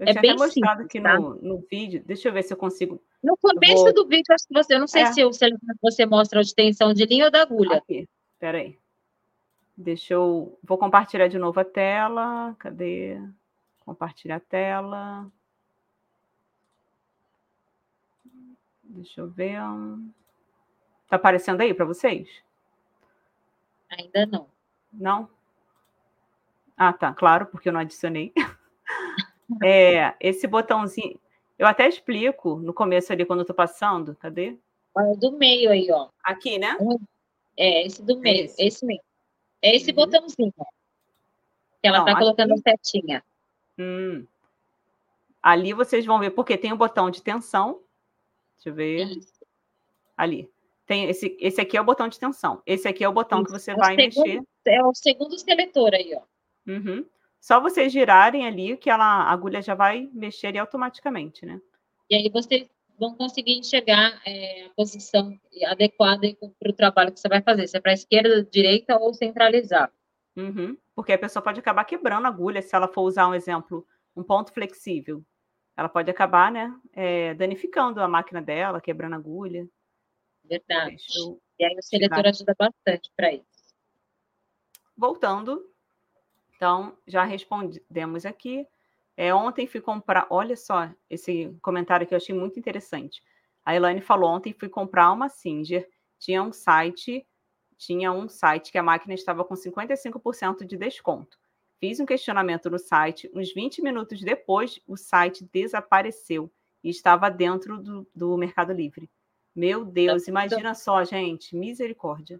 Eu 0.00 0.06
é 0.06 0.14
bem 0.14 0.34
mostrado 0.34 0.82
simples, 0.82 0.86
aqui 0.86 1.00
tá? 1.00 1.20
no, 1.20 1.34
no 1.42 1.66
vídeo. 1.70 2.02
Deixa 2.06 2.28
eu 2.28 2.32
ver 2.32 2.42
se 2.42 2.54
eu 2.54 2.56
consigo. 2.56 3.02
No 3.22 3.36
começo 3.36 3.84
vou... 3.84 3.92
do 3.92 4.08
vídeo, 4.08 4.24
acho 4.30 4.48
que 4.48 4.54
você, 4.54 4.74
eu 4.74 4.80
não 4.80 4.86
sei 4.86 5.02
é. 5.02 5.12
se 5.12 5.22
o 5.22 5.30
você 5.82 6.06
mostra 6.06 6.38
a 6.38 6.42
extensão 6.42 6.94
de 6.94 7.04
linha 7.04 7.26
ou 7.26 7.30
da 7.30 7.42
agulha. 7.42 7.76
Aqui, 7.76 8.08
peraí. 8.38 8.78
Deixa 9.76 10.14
eu. 10.14 10.58
Vou 10.64 10.78
compartilhar 10.78 11.28
de 11.28 11.38
novo 11.38 11.60
a 11.60 11.64
tela. 11.64 12.56
Cadê? 12.58 13.20
Compartilhar 13.84 14.36
a 14.36 14.40
tela. 14.40 15.30
Deixa 18.82 19.20
eu 19.20 19.28
ver. 19.28 19.60
Tá 21.10 21.16
aparecendo 21.16 21.60
aí 21.60 21.74
para 21.74 21.84
vocês? 21.84 22.26
Ainda 23.90 24.24
não. 24.24 24.46
Não? 24.90 25.28
Ah, 26.74 26.92
tá, 26.94 27.12
claro, 27.12 27.44
porque 27.46 27.68
eu 27.68 27.72
não 27.74 27.80
adicionei. 27.80 28.32
é, 29.62 30.14
esse 30.20 30.46
botãozinho, 30.46 31.18
eu 31.58 31.66
até 31.66 31.88
explico 31.88 32.56
no 32.56 32.72
começo 32.72 33.12
ali 33.12 33.24
quando 33.24 33.40
eu 33.40 33.46
tô 33.46 33.54
passando. 33.54 34.16
Cadê? 34.16 34.56
Olha, 34.94 35.16
do 35.16 35.32
meio 35.32 35.70
aí, 35.70 35.90
ó. 35.90 36.08
Aqui, 36.22 36.58
né? 36.58 36.76
É, 37.56 37.86
esse 37.86 38.02
do 38.02 38.18
meio, 38.18 38.44
esse, 38.44 38.62
esse 38.62 38.86
mesmo. 38.86 39.04
É 39.62 39.76
esse 39.76 39.90
uhum. 39.90 39.96
botãozinho. 39.96 40.52
Que 41.82 41.88
ela 41.88 41.98
não, 41.98 42.06
tá 42.06 42.18
colocando 42.18 42.52
aqui... 42.52 42.62
a 42.66 42.70
setinha. 42.70 43.24
Hum. 43.78 44.26
Ali 45.42 45.72
vocês 45.72 46.04
vão 46.04 46.18
ver, 46.18 46.30
porque 46.30 46.56
tem 46.56 46.72
o 46.72 46.76
botão 46.76 47.10
de 47.10 47.22
tensão. 47.22 47.80
Deixa 48.56 48.68
eu 48.70 48.74
ver. 48.74 49.08
Isso. 49.08 49.40
Ali. 50.16 50.50
Tem 50.86 51.08
esse, 51.08 51.36
esse 51.40 51.60
aqui 51.60 51.76
é 51.76 51.80
o 51.80 51.84
botão 51.84 52.08
de 52.08 52.18
tensão. 52.18 52.62
Esse 52.66 52.88
aqui 52.88 53.04
é 53.04 53.08
o 53.08 53.12
botão 53.12 53.38
Isso. 53.38 53.46
que 53.46 53.52
você 53.52 53.70
é 53.70 53.76
vai 53.76 53.94
segundo, 53.94 54.26
mexer. 54.26 54.42
É 54.66 54.84
o 54.84 54.94
segundo 54.94 55.38
seletor 55.38 55.94
aí, 55.94 56.14
ó. 56.16 56.22
Uhum. 56.66 57.06
Só 57.40 57.60
vocês 57.60 57.92
girarem 57.92 58.46
ali 58.46 58.76
que 58.76 58.90
ela, 58.90 59.04
a 59.04 59.32
agulha 59.32 59.62
já 59.62 59.74
vai 59.74 60.10
mexer 60.12 60.56
automaticamente, 60.58 61.46
né? 61.46 61.60
E 62.08 62.14
aí 62.14 62.28
vocês 62.28 62.68
vão 62.98 63.14
conseguir 63.14 63.58
enxergar 63.58 64.20
é, 64.26 64.66
a 64.66 64.70
posição 64.70 65.34
adequada 65.66 66.28
para 66.58 66.70
o 66.70 66.74
trabalho 66.74 67.12
que 67.12 67.18
você 67.18 67.28
vai 67.28 67.40
fazer. 67.40 67.66
Se 67.66 67.76
é 67.78 67.80
para 67.80 67.92
a 67.92 67.94
esquerda, 67.94 68.44
direita 68.44 68.98
ou 68.98 69.14
centralizar. 69.14 69.90
Uhum. 70.36 70.76
Porque 70.94 71.14
a 71.14 71.18
pessoa 71.18 71.42
pode 71.42 71.58
acabar 71.58 71.84
quebrando 71.84 72.26
a 72.26 72.28
agulha 72.28 72.60
se 72.60 72.76
ela 72.76 72.86
for 72.86 73.02
usar 73.02 73.26
um 73.26 73.34
exemplo, 73.34 73.86
um 74.14 74.22
ponto 74.22 74.52
flexível. 74.52 75.24
Ela 75.76 75.88
pode 75.88 76.10
acabar, 76.10 76.52
né, 76.52 76.78
é, 76.92 77.32
danificando 77.34 78.02
a 78.02 78.08
máquina 78.08 78.42
dela, 78.42 78.82
quebrando 78.82 79.14
a 79.14 79.16
agulha. 79.16 79.66
Verdade. 80.44 81.02
E 81.58 81.64
aí 81.64 81.74
o 81.74 81.82
seletor 81.82 82.26
ajuda 82.26 82.54
bastante 82.58 83.10
para 83.16 83.32
isso. 83.32 83.46
Voltando, 84.94 85.69
então 86.60 86.94
já 87.06 87.24
respondemos 87.24 88.26
aqui. 88.26 88.66
É, 89.16 89.34
ontem 89.34 89.66
fui 89.66 89.80
comprar, 89.80 90.26
olha 90.28 90.54
só 90.54 90.90
esse 91.08 91.56
comentário 91.62 92.06
que 92.06 92.12
eu 92.12 92.18
achei 92.18 92.34
muito 92.34 92.58
interessante. 92.58 93.22
A 93.64 93.74
Elaine 93.74 94.02
falou 94.02 94.28
ontem 94.28 94.52
fui 94.52 94.68
comprar 94.68 95.10
uma 95.10 95.30
Singer, 95.30 95.88
tinha 96.18 96.42
um 96.42 96.52
site, 96.52 97.26
tinha 97.78 98.12
um 98.12 98.28
site 98.28 98.70
que 98.70 98.76
a 98.76 98.82
máquina 98.82 99.14
estava 99.14 99.42
com 99.42 99.54
55% 99.54 100.66
de 100.66 100.76
desconto. 100.76 101.38
Fiz 101.78 101.98
um 101.98 102.04
questionamento 102.04 102.68
no 102.68 102.78
site, 102.78 103.30
uns 103.34 103.54
20 103.54 103.80
minutos 103.80 104.20
depois 104.20 104.78
o 104.86 104.98
site 104.98 105.48
desapareceu 105.50 106.52
e 106.84 106.90
estava 106.90 107.30
dentro 107.30 107.78
do, 107.78 108.06
do 108.14 108.36
Mercado 108.36 108.74
Livre. 108.74 109.10
Meu 109.56 109.82
Deus, 109.82 110.28
imagina 110.28 110.74
só, 110.74 111.02
gente, 111.04 111.56
misericórdia. 111.56 112.38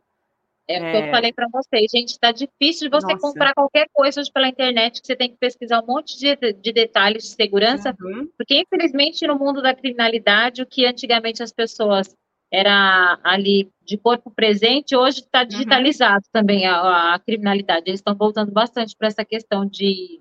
É 0.68 0.78
o 0.78 0.80
que 0.80 0.96
eu 0.98 1.02
é. 1.02 1.10
falei 1.10 1.32
para 1.32 1.48
vocês, 1.52 1.90
gente, 1.92 2.10
está 2.10 2.30
difícil 2.30 2.88
de 2.88 2.96
você 2.96 3.12
Nossa. 3.12 3.18
comprar 3.18 3.52
qualquer 3.54 3.88
coisa 3.92 4.20
hoje 4.20 4.30
pela 4.32 4.48
internet, 4.48 5.00
que 5.00 5.06
você 5.06 5.16
tem 5.16 5.28
que 5.28 5.36
pesquisar 5.36 5.82
um 5.82 5.86
monte 5.86 6.16
de, 6.16 6.36
de 6.52 6.72
detalhes 6.72 7.24
de 7.24 7.30
segurança, 7.30 7.94
uhum. 8.00 8.28
porque 8.38 8.60
infelizmente 8.60 9.26
no 9.26 9.36
mundo 9.36 9.60
da 9.60 9.74
criminalidade, 9.74 10.62
o 10.62 10.66
que 10.66 10.86
antigamente 10.86 11.42
as 11.42 11.52
pessoas 11.52 12.14
era 12.52 13.18
ali 13.22 13.70
de 13.84 13.96
corpo 13.96 14.30
presente, 14.30 14.96
hoje 14.96 15.20
está 15.20 15.40
uhum. 15.40 15.48
digitalizado 15.48 16.24
uhum. 16.24 16.30
também 16.32 16.66
a, 16.66 17.14
a, 17.14 17.18
criminalidade. 17.18 17.84
Eles 17.86 18.00
estão 18.00 18.14
voltando 18.14 18.52
bastante 18.52 18.96
para 18.96 19.08
essa 19.08 19.24
questão 19.24 19.64
de. 19.64 20.20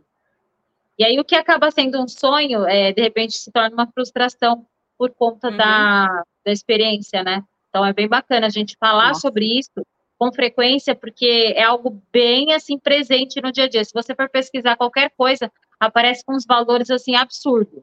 E 0.98 1.03
aí 1.03 1.20
o 1.20 1.26
que 1.26 1.36
acaba 1.36 1.72
sendo 1.72 2.02
um 2.02 2.07
sonho, 2.07 2.66
é, 2.66 2.91
de 2.91 3.02
repente 3.02 3.34
se 3.34 3.52
torna 3.52 3.74
uma 3.74 3.88
frustração 3.88 4.66
por 4.98 5.11
conta 5.11 5.49
uhum. 5.49 5.57
da, 5.57 6.24
da 6.45 6.52
experiência, 6.52 7.24
né? 7.24 7.44
Então 7.70 7.86
é 7.86 7.94
bem 7.94 8.07
bacana 8.07 8.48
a 8.48 8.49
gente 8.49 8.76
falar 8.80 9.10
Nossa. 9.10 9.22
sobre 9.22 9.45
isso 9.45 9.82
com 10.20 10.34
frequência, 10.34 10.94
porque 10.94 11.54
é 11.56 11.64
algo 11.64 12.04
bem 12.12 12.52
assim 12.52 12.78
presente 12.78 13.41
no 13.41 13.54
dia 13.54 13.64
a 13.64 13.70
dia. 13.70 13.86
Se 13.86 13.94
você 13.94 14.14
for 14.14 14.30
pesquisar 14.30 14.76
qualquer 14.76 15.10
coisa, 15.18 15.50
aparece 15.80 16.26
com 16.26 16.36
uns 16.36 16.46
valores 16.46 16.90
assim 16.90 17.16
absurdos. 17.16 17.82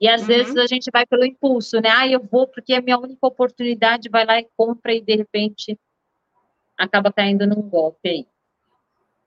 E 0.00 0.08
às 0.08 0.22
uhum. 0.22 0.28
vezes 0.28 0.56
a 0.56 0.66
gente 0.66 0.90
vai 0.90 1.04
pelo 1.04 1.26
impulso, 1.26 1.78
né? 1.78 1.90
Ah, 1.90 2.08
eu 2.08 2.18
vou 2.18 2.48
porque 2.48 2.72
é 2.72 2.78
a 2.78 2.82
minha 2.82 2.98
única 2.98 3.26
oportunidade, 3.26 4.08
vai 4.08 4.24
lá 4.24 4.38
e 4.38 4.48
compra 4.56 4.94
e 4.94 5.02
de 5.02 5.14
repente 5.14 5.78
acaba 6.78 7.12
caindo 7.12 7.46
num 7.46 7.60
golpe 7.60 8.08
aí. 8.08 8.26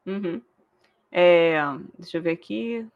Uhum. 0.07 0.41
É, 1.11 1.53
deixa 1.99 2.17
eu 2.17 2.21
ver 2.23 2.31
aqui. 2.31 2.87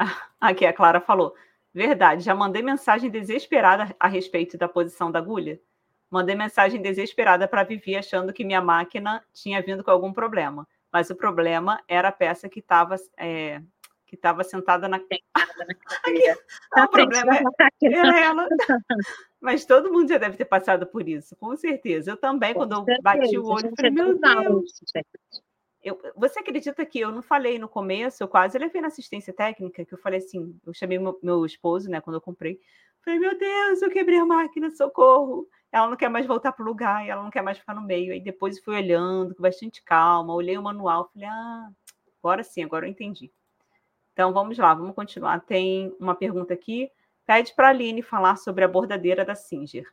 aqui 0.40 0.66
a 0.66 0.72
Clara 0.72 1.00
falou. 1.00 1.32
Verdade, 1.72 2.24
já 2.24 2.34
mandei 2.34 2.62
mensagem 2.62 3.08
desesperada 3.08 3.94
a 4.00 4.08
respeito 4.08 4.58
da 4.58 4.66
posição 4.66 5.12
da 5.12 5.20
agulha. 5.20 5.60
Mandei 6.10 6.34
mensagem 6.34 6.80
desesperada 6.80 7.46
para 7.46 7.64
Vivi, 7.64 7.96
achando 7.96 8.32
que 8.32 8.44
minha 8.44 8.62
máquina 8.62 9.22
tinha 9.32 9.60
vindo 9.62 9.84
com 9.84 9.90
algum 9.90 10.12
problema. 10.12 10.66
Mas 10.92 11.10
o 11.10 11.16
problema 11.16 11.82
era 11.86 12.08
a 12.08 12.12
peça 12.12 12.48
que 12.48 12.60
estava 12.60 12.96
é, 13.18 13.60
que 14.08 14.14
estava 14.14 14.42
sentada 14.42 14.88
na. 14.88 14.98
Ah, 16.72 16.84
o 16.84 16.88
problema 16.88 17.36
é, 17.36 17.86
era 17.86 18.20
ela. 18.20 18.48
Mas 19.40 19.64
todo 19.64 19.92
mundo 19.92 20.08
já 20.08 20.18
deve 20.18 20.36
ter 20.36 20.44
passado 20.44 20.86
por 20.86 21.06
isso, 21.08 21.36
com 21.36 21.54
certeza. 21.56 22.12
Eu 22.12 22.16
também, 22.16 22.52
com 22.52 22.60
quando 22.60 22.76
certeza. 22.76 22.98
eu 22.98 23.02
bati 23.02 23.38
o 23.38 23.46
olho, 23.46 23.72
falei, 23.76 23.90
meu 23.90 24.18
Deus. 24.18 24.80
Eu, 25.82 26.00
você 26.16 26.40
acredita 26.40 26.84
que 26.84 27.00
eu 27.00 27.12
não 27.12 27.22
falei 27.22 27.58
no 27.58 27.68
começo, 27.68 28.22
eu 28.22 28.28
quase 28.28 28.58
levei 28.58 28.80
na 28.80 28.88
assistência 28.88 29.32
técnica, 29.32 29.84
que 29.84 29.94
eu 29.94 29.98
falei 29.98 30.18
assim, 30.18 30.58
eu 30.66 30.74
chamei 30.74 30.98
meu, 30.98 31.18
meu 31.22 31.46
esposo, 31.46 31.88
né, 31.88 32.00
quando 32.00 32.16
eu 32.16 32.20
comprei, 32.20 32.58
falei, 33.04 33.18
meu 33.18 33.38
Deus, 33.38 33.80
eu 33.80 33.90
quebrei 33.90 34.18
a 34.18 34.26
máquina, 34.26 34.70
socorro 34.70 35.46
ela 35.70 35.88
não 35.88 35.96
quer 35.96 36.08
mais 36.08 36.26
voltar 36.26 36.52
para 36.52 36.62
o 36.62 36.66
lugar, 36.66 37.06
ela 37.06 37.22
não 37.22 37.30
quer 37.30 37.42
mais 37.42 37.58
ficar 37.58 37.74
no 37.74 37.82
meio. 37.82 38.12
Aí 38.12 38.20
depois 38.20 38.58
fui 38.60 38.76
olhando 38.76 39.34
com 39.34 39.42
bastante 39.42 39.82
calma, 39.82 40.34
olhei 40.34 40.56
o 40.56 40.62
manual, 40.62 41.10
falei, 41.12 41.28
ah, 41.28 41.70
agora 42.22 42.42
sim, 42.42 42.62
agora 42.64 42.86
eu 42.86 42.90
entendi. 42.90 43.30
Então 44.12 44.32
vamos 44.32 44.56
lá, 44.58 44.74
vamos 44.74 44.94
continuar. 44.94 45.40
Tem 45.40 45.94
uma 46.00 46.14
pergunta 46.14 46.54
aqui. 46.54 46.90
Pede 47.26 47.54
para 47.54 47.68
a 47.68 47.70
Aline 47.70 48.02
falar 48.02 48.36
sobre 48.36 48.64
a 48.64 48.68
bordadeira 48.68 49.24
da 49.24 49.34
Singer. 49.34 49.86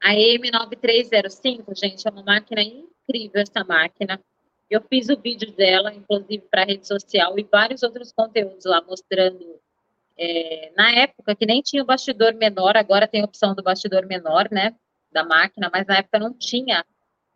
A 0.00 0.12
M9305, 0.12 1.76
gente, 1.76 2.06
é 2.06 2.10
uma 2.10 2.22
máquina 2.22 2.62
incrível 2.62 3.40
essa 3.40 3.64
máquina. 3.64 4.20
Eu 4.70 4.80
fiz 4.82 5.08
o 5.08 5.18
vídeo 5.18 5.52
dela, 5.52 5.92
inclusive 5.92 6.44
para 6.50 6.62
a 6.62 6.64
rede 6.66 6.86
social, 6.86 7.38
e 7.38 7.42
vários 7.42 7.82
outros 7.82 8.12
conteúdos 8.12 8.64
lá 8.64 8.82
mostrando 8.82 9.60
é, 10.18 10.72
na 10.76 10.90
época 10.92 11.34
que 11.34 11.46
nem 11.46 11.62
tinha 11.62 11.82
o 11.82 11.86
bastidor 11.86 12.34
menor, 12.34 12.76
agora 12.76 13.08
tem 13.08 13.22
a 13.22 13.24
opção 13.24 13.54
do 13.54 13.62
bastidor 13.62 14.06
menor, 14.06 14.48
né, 14.50 14.74
da 15.12 15.24
máquina, 15.24 15.70
mas 15.72 15.86
na 15.86 15.98
época 15.98 16.18
não 16.18 16.32
tinha. 16.32 16.84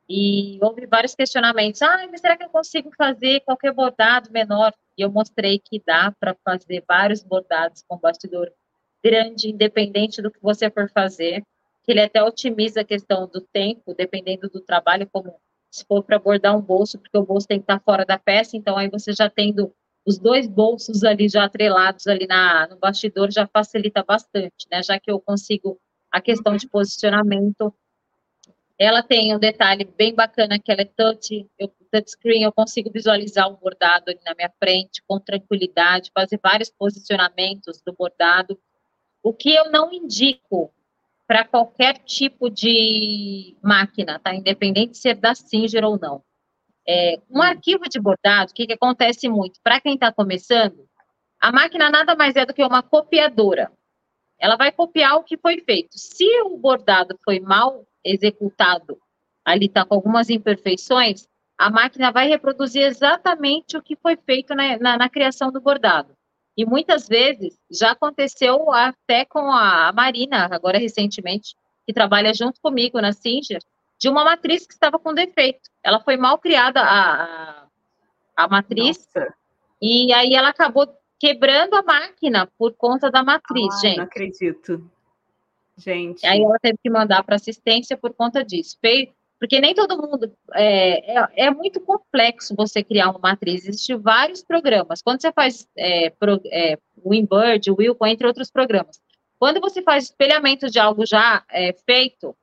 E 0.09 0.59
houve 0.63 0.87
vários 0.87 1.15
questionamentos. 1.15 1.83
Ah, 1.83 2.07
mas 2.11 2.21
será 2.21 2.37
que 2.37 2.45
eu 2.45 2.49
consigo 2.49 2.91
fazer 2.97 3.41
qualquer 3.41 3.73
bordado 3.73 4.31
menor? 4.33 4.73
E 4.97 5.03
eu 5.03 5.11
mostrei 5.11 5.59
que 5.59 5.83
dá 5.87 6.13
para 6.19 6.35
fazer 6.45 6.83
vários 6.89 7.23
bordados 7.23 7.85
com 7.87 7.99
bastidor 7.99 8.51
grande, 9.05 9.51
independente 9.51 10.23
do 10.23 10.31
que 10.31 10.41
você 10.41 10.71
for 10.71 10.91
fazer. 10.91 11.43
Que 11.85 11.93
ele 11.93 12.01
até 12.01 12.23
otimiza 12.23 12.81
a 12.81 12.85
questão 12.85 13.27
do 13.27 13.41
tempo, 13.41 13.95
dependendo 13.95 14.49
do 14.49 14.61
trabalho, 14.61 15.09
como 15.13 15.35
se 15.71 15.85
for 15.85 16.03
para 16.03 16.19
bordar 16.19 16.57
um 16.57 16.61
bolso, 16.61 16.99
porque 16.99 17.17
o 17.17 17.25
bolso 17.25 17.47
tem 17.47 17.59
que 17.59 17.65
estar 17.65 17.81
fora 17.81 18.05
da 18.05 18.19
peça, 18.19 18.57
então 18.57 18.77
aí 18.77 18.89
você 18.89 19.13
já 19.13 19.29
tendo 19.29 19.73
os 20.09 20.19
dois 20.19 20.47
bolsos 20.47 21.05
ali 21.05 21.29
já 21.29 21.45
atrelados 21.45 22.07
ali 22.07 22.27
na, 22.27 22.67
no 22.67 22.79
bastidor 22.79 23.31
já 23.31 23.47
facilita 23.47 24.03
bastante, 24.03 24.67
né? 24.73 24.83
Já 24.83 24.99
que 24.99 25.11
eu 25.11 25.21
consigo 25.21 25.79
a 26.11 26.19
questão 26.19 26.57
de 26.57 26.67
posicionamento. 26.67 27.75
Ela 28.79 29.03
tem 29.03 29.37
um 29.37 29.39
detalhe 29.39 29.85
bem 29.85 30.15
bacana 30.15 30.59
que 30.59 30.73
ela 30.73 30.81
é 30.81 30.87
touch, 30.87 31.47
eu, 31.59 31.71
touchscreen, 31.93 32.45
eu 32.45 32.53
consigo 32.53 32.91
visualizar 32.91 33.49
o 33.49 33.59
bordado 33.59 34.05
ali 34.09 34.21
na 34.25 34.35
minha 34.35 34.51
frente 34.59 35.03
com 35.07 35.21
tranquilidade, 35.21 36.11
fazer 36.15 36.41
vários 36.43 36.71
posicionamentos 36.71 37.83
do 37.85 37.93
bordado. 37.93 38.59
O 39.23 39.35
que 39.35 39.53
eu 39.53 39.71
não 39.71 39.93
indico 39.93 40.73
para 41.27 41.45
qualquer 41.45 41.99
tipo 41.99 42.49
de 42.49 43.55
máquina, 43.63 44.19
tá? 44.19 44.35
Independente 44.35 44.93
de 44.93 44.99
ser 44.99 45.17
da 45.17 45.35
Singer 45.35 45.85
ou 45.85 45.99
não. 45.99 46.23
É, 46.89 47.21
um 47.29 47.43
arquivo 47.43 47.85
de 47.89 48.01
bordado, 48.01 48.51
o 48.51 48.55
que, 48.55 48.67
que 48.67 48.73
acontece 48.73 49.29
muito? 49.29 49.61
Para 49.63 49.79
quem 49.79 49.95
está 49.95 50.11
começando, 50.11 50.89
a 51.39 51.53
máquina 51.53 51.91
nada 51.91 52.17
mais 52.17 52.35
é 52.35 52.47
do 52.47 52.55
que 52.55 52.65
uma 52.65 52.83
copiadora. 52.83 53.71
ela 54.39 54.57
vai 54.57 54.73
copiar 54.73 55.17
o 55.17 55.25
que 55.25 55.37
foi 55.37 55.61
feito. 55.61 55.99
Se 55.99 56.25
o 56.43 56.57
bordado 56.57 57.19
foi 57.25 57.41
mal 57.41 57.85
executado, 58.05 58.99
ali 59.45 59.67
está 59.67 59.85
com 59.85 59.95
algumas 59.95 60.31
imperfeições, 60.31 61.27
a 61.59 61.71
máquina 61.71 62.13
vai 62.13 62.29
reproduzir 62.29 62.83
exatamente 62.83 63.77
o 63.77 63.83
que 63.83 63.97
foi 63.97 64.17
feito 64.17 64.55
na, 64.55 64.79
na, 64.79 64.97
na 64.97 65.09
criação 65.09 65.51
do 65.51 65.61
bordado. 65.61 66.17
E 66.57 66.65
muitas 66.65 67.07
vezes 67.07 67.59
já 67.71 67.91
aconteceu 67.91 68.73
até 68.73 69.25
com 69.25 69.51
a 69.53 69.93
Marina, 69.93 70.49
agora 70.51 70.79
recentemente, 70.79 71.55
que 71.87 71.93
trabalha 71.93 72.33
junto 72.33 72.61
comigo 72.61 73.01
na 73.01 73.13
Singer, 73.13 73.61
de 73.99 74.09
uma 74.09 74.25
matriz 74.25 74.67
que 74.67 74.73
estava 74.73 74.99
com 74.99 75.13
defeito. 75.13 75.69
Ela 75.83 76.01
foi 76.01 76.17
mal 76.17 76.39
criada, 76.39 76.81
a, 76.81 77.67
a, 78.37 78.49
matriz, 78.49 79.09
Nossa. 79.15 79.35
e 79.83 80.13
aí 80.13 80.35
ela 80.35 80.49
acabou 80.49 80.89
quebrando 81.19 81.75
a 81.75 81.83
máquina 81.83 82.49
por 82.57 82.75
conta 82.75 83.11
da 83.11 83.25
matriz, 83.25 83.75
Ai, 83.75 83.81
gente. 83.81 83.97
Não 83.97 84.05
acredito. 84.05 84.91
Gente. 85.77 86.27
Aí 86.27 86.43
ela 86.43 86.59
teve 86.61 86.79
que 86.83 86.91
mandar 86.91 87.23
para 87.23 87.37
assistência 87.37 87.97
por 87.97 88.13
conta 88.13 88.45
disso. 88.45 88.77
Porque 89.39 89.61
nem 89.61 89.75
todo 89.75 89.97
mundo. 89.97 90.33
É, 90.55 91.19
é, 91.19 91.29
é, 91.47 91.51
muito 91.51 91.81
complexo 91.81 92.55
você 92.57 92.83
criar 92.83 93.11
uma 93.11 93.21
matriz. 93.21 93.67
Existem 93.67 93.97
vários 93.97 94.43
programas. 94.43 95.01
Quando 95.01 95.21
você 95.21 95.33
faz 95.33 95.69
é, 95.77 96.11
pro, 96.11 96.41
é, 96.47 96.77
Winbird, 97.05 97.71
Wilco, 97.71 98.07
entre 98.07 98.27
outros 98.27 98.51
programas. 98.51 99.01
Quando 99.39 99.61
você 99.61 99.83
faz 99.83 100.05
espelhamento 100.05 100.69
de 100.69 100.81
algo 100.81 101.07
já 101.07 101.45
é, 101.49 101.73
feito, 101.73 102.37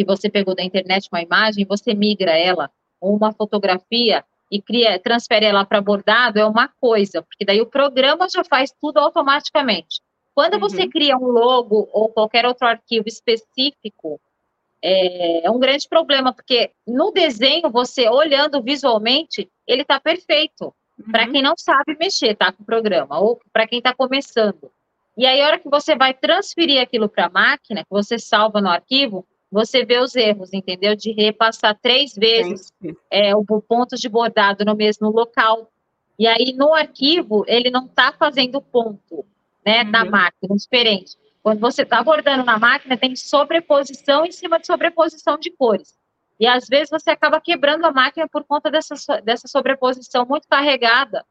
que 0.00 0.04
você 0.04 0.30
pegou 0.30 0.54
da 0.54 0.64
internet 0.64 1.10
uma 1.12 1.20
imagem, 1.20 1.66
você 1.66 1.92
migra 1.92 2.30
ela, 2.30 2.70
ou 2.98 3.14
uma 3.14 3.34
fotografia, 3.34 4.24
e 4.50 4.60
cria, 4.60 4.98
transfere 4.98 5.44
ela 5.44 5.64
para 5.64 5.80
bordado 5.80 6.38
é 6.38 6.44
uma 6.44 6.68
coisa, 6.80 7.22
porque 7.22 7.44
daí 7.44 7.60
o 7.60 7.66
programa 7.66 8.26
já 8.28 8.42
faz 8.42 8.72
tudo 8.80 8.96
automaticamente. 8.98 10.00
Quando 10.34 10.54
uhum. 10.54 10.60
você 10.60 10.88
cria 10.88 11.18
um 11.18 11.26
logo 11.26 11.86
ou 11.92 12.08
qualquer 12.08 12.46
outro 12.46 12.66
arquivo 12.66 13.06
específico, 13.06 14.18
é, 14.82 15.46
é 15.46 15.50
um 15.50 15.58
grande 15.58 15.86
problema, 15.86 16.32
porque 16.32 16.70
no 16.86 17.10
desenho, 17.10 17.68
você 17.68 18.08
olhando 18.08 18.62
visualmente, 18.62 19.50
ele 19.66 19.82
está 19.82 20.00
perfeito. 20.00 20.74
Uhum. 20.98 21.12
Para 21.12 21.28
quem 21.28 21.42
não 21.42 21.54
sabe 21.58 21.94
mexer, 22.00 22.34
tá, 22.34 22.50
com 22.50 22.62
o 22.62 22.66
programa, 22.66 23.20
ou 23.20 23.38
para 23.52 23.66
quem 23.66 23.78
está 23.78 23.94
começando. 23.94 24.72
E 25.16 25.26
aí, 25.26 25.42
a 25.42 25.46
hora 25.46 25.58
que 25.58 25.68
você 25.68 25.94
vai 25.94 26.14
transferir 26.14 26.80
aquilo 26.80 27.06
para 27.06 27.26
a 27.26 27.30
máquina, 27.30 27.82
que 27.82 27.90
você 27.90 28.18
salva 28.18 28.62
no 28.62 28.70
arquivo, 28.70 29.26
você 29.50 29.84
vê 29.84 29.98
os 29.98 30.14
erros, 30.14 30.52
entendeu? 30.52 30.94
De 30.94 31.12
repassar 31.12 31.76
três 31.80 32.14
vezes 32.14 32.72
é, 33.10 33.34
o 33.34 33.44
ponto 33.60 33.96
de 33.96 34.08
bordado 34.08 34.64
no 34.64 34.76
mesmo 34.76 35.10
local. 35.10 35.70
E 36.18 36.26
aí, 36.26 36.52
no 36.56 36.74
arquivo, 36.74 37.44
ele 37.48 37.70
não 37.70 37.86
está 37.86 38.12
fazendo 38.12 38.60
ponto, 38.60 39.24
né, 39.64 39.82
uhum. 39.82 39.90
na 39.90 40.04
máquina, 40.04 40.54
diferente. 40.54 41.16
Quando 41.42 41.60
você 41.60 41.82
está 41.82 42.02
bordando 42.02 42.44
na 42.44 42.58
máquina, 42.58 42.96
tem 42.96 43.16
sobreposição 43.16 44.24
em 44.24 44.30
cima 44.30 44.58
de 44.58 44.66
sobreposição 44.66 45.38
de 45.38 45.50
cores. 45.50 45.98
E 46.38 46.46
às 46.46 46.68
vezes 46.68 46.90
você 46.90 47.10
acaba 47.10 47.40
quebrando 47.40 47.84
a 47.84 47.92
máquina 47.92 48.28
por 48.28 48.44
conta 48.44 48.70
dessa, 48.70 48.94
dessa 49.22 49.48
sobreposição 49.48 50.24
muito 50.26 50.46
carregada 50.48 51.24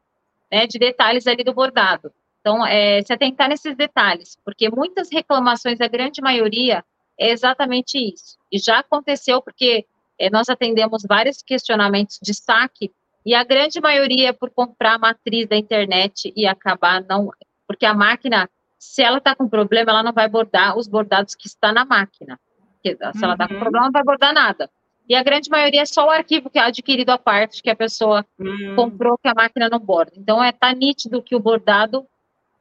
né, 0.50 0.66
de 0.66 0.78
detalhes 0.78 1.26
ali 1.26 1.44
do 1.44 1.54
bordado. 1.54 2.12
Então, 2.40 2.66
é, 2.66 3.02
que 3.02 3.24
estar 3.24 3.48
nesses 3.48 3.76
detalhes, 3.76 4.36
porque 4.44 4.70
muitas 4.70 5.10
reclamações, 5.12 5.80
a 5.80 5.88
grande 5.88 6.22
maioria, 6.22 6.84
é 7.20 7.30
exatamente 7.30 7.98
isso. 7.98 8.38
E 8.50 8.58
já 8.58 8.78
aconteceu 8.78 9.42
porque 9.42 9.84
é, 10.18 10.30
nós 10.30 10.48
atendemos 10.48 11.02
vários 11.06 11.42
questionamentos 11.42 12.18
de 12.22 12.32
saque 12.32 12.90
e 13.24 13.34
a 13.34 13.44
grande 13.44 13.78
maioria 13.78 14.30
é 14.30 14.32
por 14.32 14.50
comprar 14.50 14.94
a 14.94 14.98
matriz 14.98 15.46
da 15.46 15.54
internet 15.54 16.32
e 16.34 16.46
acabar 16.46 17.04
não, 17.04 17.30
porque 17.66 17.84
a 17.84 17.92
máquina, 17.92 18.48
se 18.78 19.02
ela 19.02 19.18
está 19.18 19.34
com 19.34 19.46
problema, 19.46 19.90
ela 19.90 20.02
não 20.02 20.14
vai 20.14 20.26
bordar 20.26 20.78
os 20.78 20.88
bordados 20.88 21.34
que 21.34 21.46
está 21.46 21.70
na 21.70 21.84
máquina. 21.84 22.40
Porque, 22.72 22.96
se 22.96 23.18
uhum. 23.18 23.24
ela 23.24 23.34
está 23.34 23.46
com 23.46 23.58
problema, 23.58 23.84
não 23.84 23.92
vai 23.92 24.02
bordar 24.02 24.32
nada. 24.32 24.70
E 25.06 25.14
a 25.14 25.22
grande 25.22 25.50
maioria 25.50 25.82
é 25.82 25.86
só 25.86 26.06
o 26.06 26.10
arquivo 26.10 26.48
que 26.48 26.58
é 26.58 26.62
adquirido 26.62 27.10
à 27.10 27.18
parte, 27.18 27.62
que 27.62 27.68
a 27.68 27.76
pessoa 27.76 28.24
uhum. 28.38 28.74
comprou, 28.74 29.18
que 29.18 29.28
a 29.28 29.34
máquina 29.34 29.68
não 29.68 29.78
borda. 29.78 30.12
Então, 30.16 30.42
é 30.42 30.52
tá 30.52 30.72
nítido 30.72 31.22
que 31.22 31.36
o 31.36 31.40
bordado, 31.40 32.06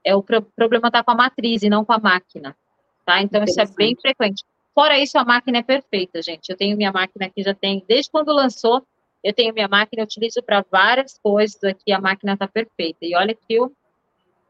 é 0.04 0.14
o 0.14 0.22
pro, 0.22 0.42
problema 0.42 0.88
está 0.88 1.02
com 1.02 1.12
a 1.12 1.16
matriz 1.16 1.64
e 1.64 1.70
não 1.70 1.86
com 1.86 1.94
a 1.94 2.00
máquina 2.00 2.54
tá? 3.10 3.22
Então 3.24 3.44
isso 3.44 3.60
é 3.60 3.66
bem 3.66 3.96
frequente. 4.00 4.46
Fora 4.80 4.98
isso, 4.98 5.18
a 5.18 5.26
máquina 5.26 5.58
é 5.58 5.62
perfeita, 5.62 6.22
gente. 6.22 6.50
Eu 6.50 6.56
tenho 6.56 6.78
minha 6.78 6.90
máquina 6.90 7.26
aqui, 7.26 7.44
já 7.44 7.54
tem, 7.54 7.84
desde 7.86 8.10
quando 8.10 8.32
lançou, 8.32 8.82
eu 9.22 9.34
tenho 9.34 9.54
minha 9.54 9.68
máquina, 9.68 10.02
eu 10.02 10.06
utilizo 10.06 10.42
para 10.42 10.64
várias 10.72 11.20
coisas 11.22 11.62
aqui, 11.66 11.92
a 11.92 12.00
máquina 12.00 12.32
está 12.32 12.48
perfeita. 12.48 13.00
E 13.02 13.14
olha 13.14 13.36
que 13.36 13.56
eu 13.56 13.74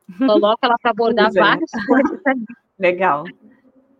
coloco 0.19 0.59
ela 0.61 0.75
para 0.79 0.91
abordar 0.91 1.33
várias 1.33 1.71
coisas. 1.71 2.21
Legal. 2.77 3.23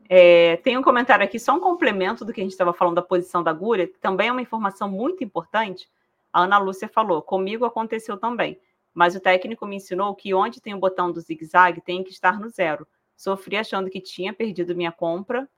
É, 0.08 0.58
tem 0.58 0.78
um 0.78 0.84
comentário 0.84 1.26
aqui, 1.26 1.40
só 1.40 1.56
um 1.56 1.60
complemento 1.60 2.24
do 2.24 2.32
que 2.32 2.42
a 2.42 2.44
gente 2.44 2.52
estava 2.52 2.74
falando 2.74 2.98
da 2.98 3.02
posição 3.02 3.42
da 3.42 3.50
agulha, 3.50 3.88
que 3.88 3.98
também 3.98 4.28
é 4.28 4.32
uma 4.32 4.44
informação 4.44 4.88
muito 4.88 5.24
importante. 5.24 5.90
A 6.32 6.44
Ana 6.44 6.60
Lúcia 6.60 6.88
falou, 6.88 7.24
comigo 7.24 7.66
aconteceu 7.66 8.18
também, 8.18 8.60
mas 8.94 9.16
o 9.16 9.20
técnico 9.20 9.66
me 9.66 9.78
ensinou 9.78 10.14
que 10.14 10.32
onde 10.36 10.62
tem 10.62 10.76
o 10.76 10.80
botão 10.80 11.12
do 11.12 11.22
zigue-zague 11.22 11.82
tem 11.82 12.04
que 12.04 12.12
estar 12.12 12.40
no 12.40 12.50
zero. 12.50 12.86
Sofri 13.20 13.58
achando 13.58 13.90
que 13.90 14.00
tinha 14.00 14.32
perdido 14.32 14.74
minha 14.74 14.92
compra. 14.92 15.50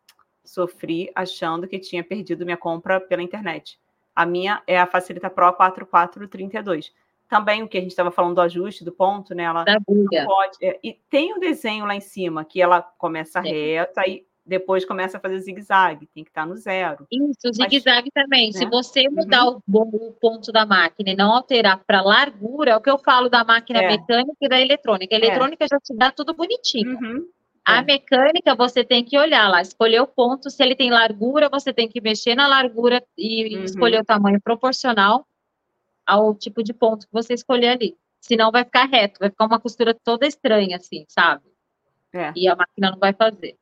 Sofri 0.43 1.11
achando 1.15 1.67
que 1.67 1.79
tinha 1.79 2.03
perdido 2.03 2.45
minha 2.45 2.57
compra 2.57 2.99
pela 2.99 3.21
internet. 3.21 3.79
A 4.15 4.25
minha 4.25 4.61
é 4.67 4.77
a 4.79 4.87
Facilita 4.87 5.29
Pro 5.29 5.53
4432. 5.53 6.93
Também 7.29 7.63
o 7.63 7.67
que 7.67 7.77
a 7.77 7.81
gente 7.81 7.91
estava 7.91 8.11
falando 8.11 8.35
do 8.35 8.41
ajuste 8.41 8.83
do 8.83 8.91
ponto, 8.91 9.33
né? 9.33 9.43
Ela 9.43 9.63
pode. 9.65 10.57
É, 10.61 10.77
e 10.83 10.99
tem 11.09 11.31
o 11.33 11.37
um 11.37 11.39
desenho 11.39 11.85
lá 11.85 11.95
em 11.95 12.01
cima 12.01 12.43
que 12.43 12.61
ela 12.61 12.81
começa 12.81 13.39
reta 13.39 14.05
e 14.05 14.25
depois 14.45 14.83
começa 14.83 15.17
a 15.17 15.19
fazer 15.19 15.39
zigue-zague, 15.39 16.07
tem 16.07 16.23
que 16.23 16.29
estar 16.29 16.41
tá 16.41 16.47
no 16.47 16.57
zero. 16.57 17.07
Isso, 17.11 17.53
zigue-zague 17.53 18.11
também. 18.11 18.47
Né? 18.47 18.59
Se 18.59 18.65
você 18.65 19.07
mudar 19.07 19.45
uhum. 19.45 19.61
o, 19.71 20.07
o, 20.09 20.11
ponto 20.13 20.51
da 20.51 20.65
máquina 20.65 21.11
e 21.11 21.15
não 21.15 21.31
alterar 21.31 21.81
para 21.85 22.01
largura, 22.01 22.71
é 22.71 22.75
o 22.75 22.81
que 22.81 22.89
eu 22.89 22.97
falo 22.97 23.29
da 23.29 23.43
máquina 23.43 23.81
é. 23.81 23.87
mecânica 23.87 24.37
e 24.41 24.49
da 24.49 24.59
eletrônica. 24.59 25.15
A 25.15 25.19
é. 25.19 25.21
eletrônica 25.21 25.63
é. 25.63 25.67
já 25.67 25.79
te 25.79 25.95
dá 25.95 26.11
tudo 26.11 26.33
bonitinho. 26.33 26.97
Uhum. 26.99 27.27
A 27.65 27.77
é. 27.77 27.81
mecânica 27.83 28.55
você 28.55 28.83
tem 28.83 29.03
que 29.03 29.17
olhar 29.17 29.47
lá, 29.47 29.61
escolher 29.61 30.01
o 30.01 30.07
ponto, 30.07 30.49
se 30.49 30.63
ele 30.63 30.75
tem 30.75 30.89
largura, 30.89 31.49
você 31.49 31.71
tem 31.73 31.87
que 31.87 32.01
mexer 32.01 32.35
na 32.35 32.47
largura 32.47 33.03
e 33.17 33.55
uhum. 33.55 33.63
escolher 33.63 34.01
o 34.01 34.05
tamanho 34.05 34.41
proporcional 34.41 35.27
ao 36.05 36.33
tipo 36.33 36.63
de 36.63 36.73
ponto 36.73 37.05
que 37.05 37.13
você 37.13 37.33
escolher 37.33 37.69
ali. 37.69 37.97
Senão 38.19 38.51
vai 38.51 38.63
ficar 38.63 38.85
reto, 38.85 39.19
vai 39.19 39.29
ficar 39.29 39.45
uma 39.45 39.59
costura 39.59 39.93
toda 39.93 40.27
estranha, 40.27 40.77
assim, 40.77 41.05
sabe? 41.07 41.43
É. 42.13 42.33
E 42.35 42.47
a 42.47 42.55
máquina 42.55 42.91
não 42.91 42.99
vai 42.99 43.13
fazer. 43.13 43.57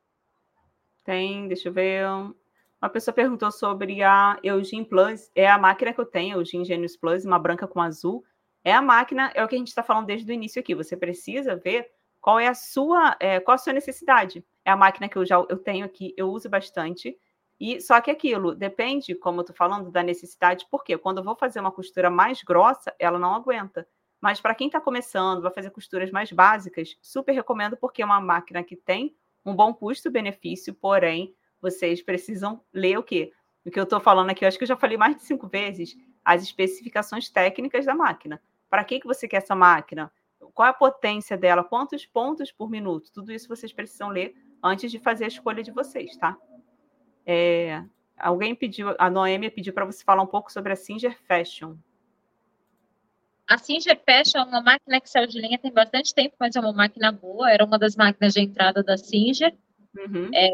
Tem, 1.04 1.46
deixa 1.48 1.68
eu 1.68 1.72
ver. 1.72 2.06
Uma 2.06 2.88
pessoa 2.90 3.14
perguntou 3.14 3.50
sobre 3.50 4.02
a 4.02 4.38
Eugene 4.42 4.84
Plus. 4.84 5.30
É 5.34 5.48
a 5.48 5.58
máquina 5.58 5.92
que 5.92 6.00
eu 6.00 6.06
tenho, 6.06 6.38
Eugene 6.38 6.64
Genius 6.64 6.96
Plus, 6.96 7.24
uma 7.24 7.38
branca 7.38 7.66
com 7.66 7.80
azul. 7.80 8.24
É 8.64 8.72
a 8.72 8.82
máquina, 8.82 9.30
é 9.34 9.44
o 9.44 9.48
que 9.48 9.54
a 9.54 9.58
gente 9.58 9.68
está 9.68 9.82
falando 9.82 10.06
desde 10.06 10.30
o 10.30 10.34
início 10.34 10.60
aqui. 10.60 10.74
Você 10.74 10.96
precisa 10.96 11.56
ver 11.56 11.90
qual 12.20 12.38
é 12.38 12.46
a 12.46 12.54
sua, 12.54 13.16
é, 13.18 13.40
qual 13.40 13.54
a 13.54 13.58
sua 13.58 13.72
necessidade? 13.72 14.44
É 14.64 14.70
a 14.70 14.76
máquina 14.76 15.08
que 15.08 15.16
eu 15.16 15.24
já 15.24 15.36
eu 15.48 15.56
tenho 15.56 15.84
aqui, 15.84 16.14
eu 16.16 16.30
uso 16.30 16.48
bastante. 16.48 17.16
E 17.58 17.80
só 17.80 18.00
que 18.00 18.10
aquilo 18.10 18.54
depende, 18.54 19.14
como 19.14 19.40
eu 19.40 19.44
tô 19.44 19.52
falando, 19.52 19.90
da 19.90 20.02
necessidade, 20.02 20.66
porque 20.70 20.96
quando 20.96 21.18
eu 21.18 21.24
vou 21.24 21.36
fazer 21.36 21.60
uma 21.60 21.70
costura 21.70 22.08
mais 22.08 22.42
grossa, 22.42 22.94
ela 22.98 23.18
não 23.18 23.34
aguenta. 23.34 23.86
Mas 24.20 24.40
para 24.40 24.54
quem 24.54 24.66
está 24.66 24.80
começando, 24.80 25.42
vai 25.42 25.52
fazer 25.52 25.70
costuras 25.70 26.10
mais 26.10 26.30
básicas, 26.30 26.96
super 27.00 27.32
recomendo, 27.32 27.76
porque 27.76 28.02
é 28.02 28.04
uma 28.04 28.20
máquina 28.20 28.62
que 28.62 28.76
tem 28.76 29.14
um 29.44 29.54
bom 29.54 29.72
custo-benefício, 29.72 30.74
porém, 30.74 31.34
vocês 31.60 32.02
precisam 32.02 32.62
ler 32.72 32.98
o 32.98 33.02
quê? 33.02 33.32
O 33.64 33.70
que 33.70 33.78
eu 33.78 33.84
estou 33.84 34.00
falando 34.00 34.30
aqui, 34.30 34.44
eu 34.44 34.48
acho 34.48 34.58
que 34.58 34.64
eu 34.64 34.68
já 34.68 34.76
falei 34.76 34.96
mais 34.96 35.16
de 35.16 35.22
cinco 35.22 35.46
vezes, 35.46 35.96
as 36.24 36.42
especificações 36.42 37.30
técnicas 37.30 37.84
da 37.84 37.94
máquina. 37.94 38.42
Para 38.68 38.84
que, 38.84 39.00
que 39.00 39.06
você 39.06 39.26
quer 39.26 39.38
essa 39.38 39.54
máquina? 39.54 40.12
Qual 40.50 40.68
a 40.68 40.74
potência 40.74 41.36
dela, 41.36 41.64
quantos 41.64 42.06
pontos 42.06 42.50
por 42.52 42.70
minuto, 42.70 43.10
tudo 43.12 43.32
isso 43.32 43.48
vocês 43.48 43.72
precisam 43.72 44.08
ler 44.08 44.34
antes 44.62 44.90
de 44.90 44.98
fazer 44.98 45.24
a 45.24 45.28
escolha 45.28 45.62
de 45.62 45.70
vocês, 45.70 46.16
tá? 46.16 46.36
É, 47.26 47.82
alguém 48.18 48.54
pediu, 48.54 48.94
a 48.98 49.10
Noêmia 49.10 49.50
pediu 49.50 49.72
para 49.72 49.84
você 49.84 50.04
falar 50.04 50.22
um 50.22 50.26
pouco 50.26 50.52
sobre 50.52 50.72
a 50.72 50.76
Singer 50.76 51.18
Fashion. 51.26 51.76
A 53.48 53.58
Singer 53.58 54.00
Fashion 54.04 54.38
é 54.38 54.44
uma 54.44 54.62
máquina 54.62 55.00
que 55.00 55.10
saiu 55.10 55.26
de 55.26 55.40
linha 55.40 55.58
tem 55.58 55.72
bastante 55.72 56.14
tempo, 56.14 56.36
mas 56.38 56.54
é 56.54 56.60
uma 56.60 56.72
máquina 56.72 57.10
boa, 57.10 57.50
era 57.50 57.64
uma 57.64 57.78
das 57.78 57.96
máquinas 57.96 58.34
de 58.34 58.40
entrada 58.40 58.82
da 58.82 58.96
Singer. 58.96 59.52
Uhum. 59.96 60.30
É, 60.32 60.48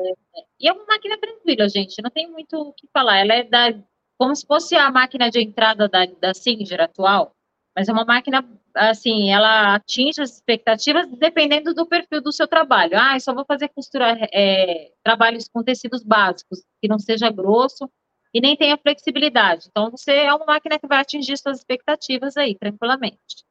e 0.58 0.66
é 0.66 0.72
uma 0.72 0.86
máquina 0.86 1.18
tranquila, 1.18 1.68
gente, 1.68 2.00
não 2.02 2.10
tem 2.10 2.30
muito 2.30 2.56
o 2.56 2.72
que 2.72 2.88
falar. 2.92 3.18
Ela 3.18 3.34
é 3.34 3.42
da, 3.44 3.74
como 4.16 4.34
se 4.34 4.46
fosse 4.46 4.74
a 4.74 4.90
máquina 4.90 5.30
de 5.30 5.40
entrada 5.40 5.88
da, 5.88 6.06
da 6.06 6.32
Singer 6.32 6.80
atual, 6.80 7.36
mas 7.76 7.90
é 7.90 7.92
uma 7.92 8.06
máquina 8.06 8.42
assim, 8.74 9.30
ela 9.30 9.74
atinge 9.74 10.22
as 10.22 10.32
expectativas 10.32 11.06
dependendo 11.18 11.74
do 11.74 11.86
perfil 11.86 12.22
do 12.22 12.32
seu 12.32 12.48
trabalho. 12.48 12.92
Ah, 12.96 13.20
só 13.20 13.34
vou 13.34 13.44
fazer 13.44 13.68
costura, 13.68 14.16
é, 14.32 14.92
trabalhos 15.04 15.46
com 15.46 15.62
tecidos 15.62 16.02
básicos, 16.02 16.64
que 16.80 16.88
não 16.88 16.98
seja 16.98 17.30
grosso 17.30 17.90
e 18.32 18.40
nem 18.40 18.56
tenha 18.56 18.78
flexibilidade. 18.78 19.66
Então, 19.70 19.90
você 19.90 20.12
é 20.12 20.32
uma 20.32 20.46
máquina 20.46 20.78
que 20.78 20.86
vai 20.86 21.00
atingir 21.00 21.36
suas 21.36 21.58
expectativas 21.58 22.38
aí, 22.38 22.54
tranquilamente. 22.54 23.44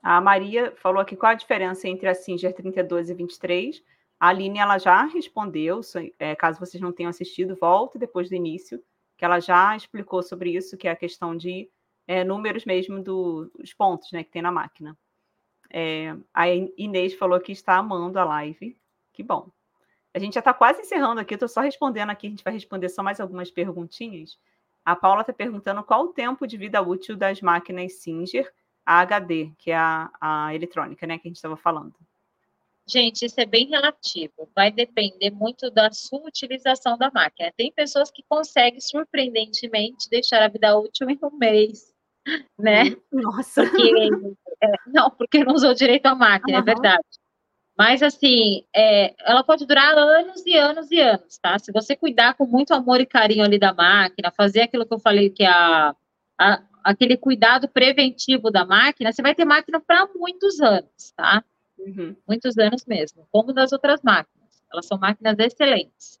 A 0.00 0.20
Maria 0.20 0.72
falou 0.76 1.00
aqui 1.00 1.16
qual 1.16 1.32
a 1.32 1.36
diferença 1.36 1.88
entre 1.88 2.08
a 2.08 2.14
Singer 2.14 2.54
32 2.54 3.10
e 3.10 3.14
23. 3.14 3.82
A 4.20 4.28
Aline 4.28 4.60
ela 4.60 4.78
já 4.78 5.04
respondeu, 5.04 5.80
é, 6.20 6.36
caso 6.36 6.60
vocês 6.60 6.80
não 6.80 6.92
tenham 6.92 7.10
assistido, 7.10 7.56
volte 7.56 7.98
depois 7.98 8.28
do 8.28 8.36
início, 8.36 8.80
que 9.16 9.24
ela 9.24 9.40
já 9.40 9.74
explicou 9.76 10.22
sobre 10.22 10.56
isso, 10.56 10.76
que 10.76 10.86
é 10.86 10.92
a 10.92 10.96
questão 10.96 11.36
de 11.36 11.68
é, 12.06 12.24
números 12.24 12.64
mesmo 12.64 13.02
do, 13.02 13.50
dos 13.58 13.72
pontos 13.74 14.12
né, 14.12 14.22
que 14.22 14.30
tem 14.30 14.42
na 14.42 14.52
máquina. 14.52 14.96
É, 15.70 16.16
a 16.32 16.48
Inês 16.48 17.14
falou 17.14 17.40
que 17.40 17.52
está 17.52 17.76
amando 17.76 18.18
a 18.18 18.24
live. 18.24 18.76
Que 19.12 19.22
bom. 19.22 19.50
A 20.14 20.18
gente 20.18 20.34
já 20.34 20.40
está 20.40 20.54
quase 20.54 20.80
encerrando 20.80 21.20
aqui, 21.20 21.34
estou 21.34 21.48
só 21.48 21.60
respondendo 21.60 22.10
aqui, 22.10 22.26
a 22.26 22.30
gente 22.30 22.44
vai 22.44 22.52
responder 22.52 22.88
só 22.88 23.02
mais 23.02 23.20
algumas 23.20 23.50
perguntinhas. 23.50 24.38
A 24.84 24.96
Paula 24.96 25.20
está 25.20 25.32
perguntando 25.32 25.82
qual 25.82 26.04
o 26.04 26.12
tempo 26.12 26.46
de 26.46 26.56
vida 26.56 26.80
útil 26.80 27.16
das 27.16 27.40
máquinas 27.42 27.94
Singer 27.94 28.50
HD, 28.84 29.52
que 29.58 29.72
é 29.72 29.76
a, 29.76 30.10
a 30.20 30.54
eletrônica, 30.54 31.06
né, 31.06 31.18
que 31.18 31.26
a 31.26 31.30
gente 31.30 31.36
estava 31.36 31.56
falando. 31.56 31.94
Gente, 32.88 33.26
isso 33.26 33.40
é 33.40 33.44
bem 33.44 33.66
relativo. 33.66 34.48
Vai 34.54 34.70
depender 34.70 35.32
muito 35.32 35.70
da 35.72 35.90
sua 35.90 36.20
utilização 36.20 36.96
da 36.96 37.10
máquina. 37.10 37.52
Tem 37.56 37.72
pessoas 37.72 38.12
que 38.12 38.22
conseguem, 38.28 38.80
surpreendentemente, 38.80 40.08
deixar 40.08 40.40
a 40.40 40.48
vida 40.48 40.78
útil 40.78 41.10
em 41.10 41.18
um 41.20 41.36
mês, 41.36 41.92
né? 42.58 42.96
Nossa! 43.12 43.62
Porque, 43.62 44.10
é, 44.62 44.72
não, 44.86 45.10
porque 45.10 45.44
não 45.44 45.54
usou 45.54 45.74
direito 45.74 46.06
a 46.06 46.14
máquina, 46.14 46.58
uhum. 46.58 46.62
é 46.62 46.66
verdade. 46.66 47.04
Mas, 47.76 48.02
assim, 48.02 48.64
é, 48.74 49.14
ela 49.20 49.44
pode 49.44 49.66
durar 49.66 49.96
anos 49.96 50.44
e 50.46 50.56
anos 50.56 50.90
e 50.90 50.98
anos, 50.98 51.38
tá? 51.38 51.58
Se 51.58 51.70
você 51.70 51.94
cuidar 51.94 52.34
com 52.34 52.46
muito 52.46 52.72
amor 52.72 53.00
e 53.00 53.06
carinho 53.06 53.44
ali 53.44 53.58
da 53.58 53.74
máquina, 53.74 54.32
fazer 54.34 54.62
aquilo 54.62 54.86
que 54.86 54.94
eu 54.94 54.98
falei, 54.98 55.28
que 55.28 55.42
é 55.42 55.48
a, 55.48 55.94
a 56.38 56.62
aquele 56.86 57.16
cuidado 57.16 57.68
preventivo 57.68 58.48
da 58.48 58.64
máquina, 58.64 59.12
você 59.12 59.20
vai 59.20 59.34
ter 59.34 59.44
máquina 59.44 59.80
para 59.80 60.08
muitos 60.14 60.60
anos, 60.60 61.12
tá? 61.16 61.42
Uhum. 61.76 62.14
Muitos 62.26 62.56
anos 62.58 62.86
mesmo, 62.86 63.26
como 63.32 63.52
das 63.52 63.72
outras 63.72 64.00
máquinas. 64.02 64.62
Elas 64.72 64.86
são 64.86 64.96
máquinas 64.96 65.36
excelentes. 65.40 66.20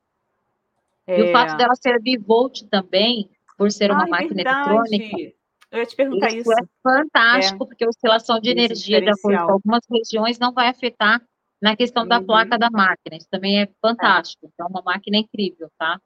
É... 1.06 1.20
E 1.20 1.22
o 1.22 1.32
fato 1.32 1.56
dela 1.56 1.74
ser 1.76 2.00
bivolt 2.02 2.64
também, 2.68 3.30
por 3.56 3.70
ser 3.70 3.92
uma 3.92 4.08
máquina 4.08 4.34
verdade. 4.34 4.68
eletrônica. 4.68 5.36
Eu 5.70 5.80
ia 5.80 5.86
te 5.86 5.96
perguntar 5.96 6.28
isso. 6.28 6.50
isso. 6.50 6.52
é 6.52 6.64
fantástico, 6.82 7.64
é. 7.64 7.66
porque 7.66 7.84
a 7.84 7.88
oscilação 7.88 8.40
de 8.40 8.50
energia 8.50 9.00
de 9.00 9.10
acordo 9.10 9.46
com 9.46 9.52
algumas 9.52 9.82
regiões 9.90 10.38
não 10.38 10.52
vai 10.52 10.68
afetar 10.68 11.20
na 11.60 11.76
questão 11.76 12.02
uhum. 12.04 12.08
da 12.08 12.22
placa 12.22 12.58
da 12.58 12.70
máquina. 12.70 13.16
Isso 13.16 13.28
também 13.30 13.62
é 13.62 13.68
fantástico. 13.80 14.46
É. 14.46 14.48
Então, 14.52 14.66
é 14.66 14.70
uma 14.70 14.82
máquina 14.82 15.16
incrível, 15.16 15.70
tá? 15.78 16.00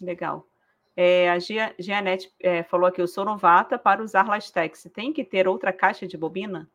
Legal. 0.00 0.46
É, 0.94 1.30
a 1.30 1.38
Gia, 1.38 1.74
Gianete 1.78 2.30
é, 2.40 2.62
falou 2.62 2.86
aqui, 2.86 3.00
eu 3.00 3.08
sou 3.08 3.24
novata 3.24 3.78
para 3.78 4.02
usar 4.02 4.28
Lastex. 4.28 4.88
Tem 4.94 5.12
que 5.12 5.24
ter 5.24 5.48
outra 5.48 5.72
caixa 5.72 6.06
de 6.06 6.18
bobina? 6.18 6.68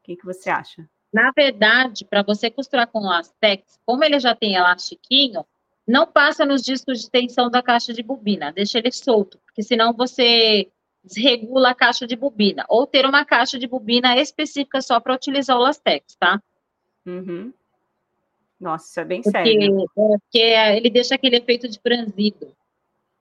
O 0.00 0.04
que, 0.04 0.16
que 0.16 0.24
você 0.24 0.50
acha? 0.50 0.88
Na 1.12 1.32
verdade, 1.34 2.04
para 2.04 2.22
você 2.22 2.50
costurar 2.50 2.86
com 2.86 3.00
Lastex, 3.00 3.80
como 3.84 4.04
ele 4.04 4.20
já 4.20 4.34
tem 4.34 4.54
elastiquinho, 4.54 5.44
não 5.86 6.06
passa 6.06 6.44
nos 6.44 6.62
discos 6.62 7.00
de 7.00 7.10
tensão 7.10 7.48
da 7.48 7.62
caixa 7.62 7.92
de 7.92 8.02
bobina, 8.02 8.52
deixa 8.52 8.78
ele 8.78 8.92
solto, 8.92 9.38
porque 9.46 9.62
senão 9.62 9.92
você 9.92 10.68
desregula 11.06 11.70
a 11.70 11.74
caixa 11.74 12.06
de 12.06 12.16
bobina. 12.16 12.64
Ou 12.68 12.86
ter 12.86 13.06
uma 13.06 13.24
caixa 13.24 13.58
de 13.58 13.66
bobina 13.66 14.16
específica 14.18 14.82
só 14.82 14.98
para 14.98 15.14
utilizar 15.14 15.56
o 15.56 15.60
Lastex, 15.60 16.16
tá? 16.16 16.42
Uhum. 17.06 17.52
Nossa, 18.60 18.86
isso 18.86 19.00
é 19.00 19.04
bem 19.04 19.22
porque, 19.22 19.38
sério. 19.38 19.80
É, 19.80 19.84
porque 19.94 20.38
ele 20.38 20.90
deixa 20.90 21.14
aquele 21.14 21.36
efeito 21.36 21.68
de 21.68 21.78
franzido 21.78 22.46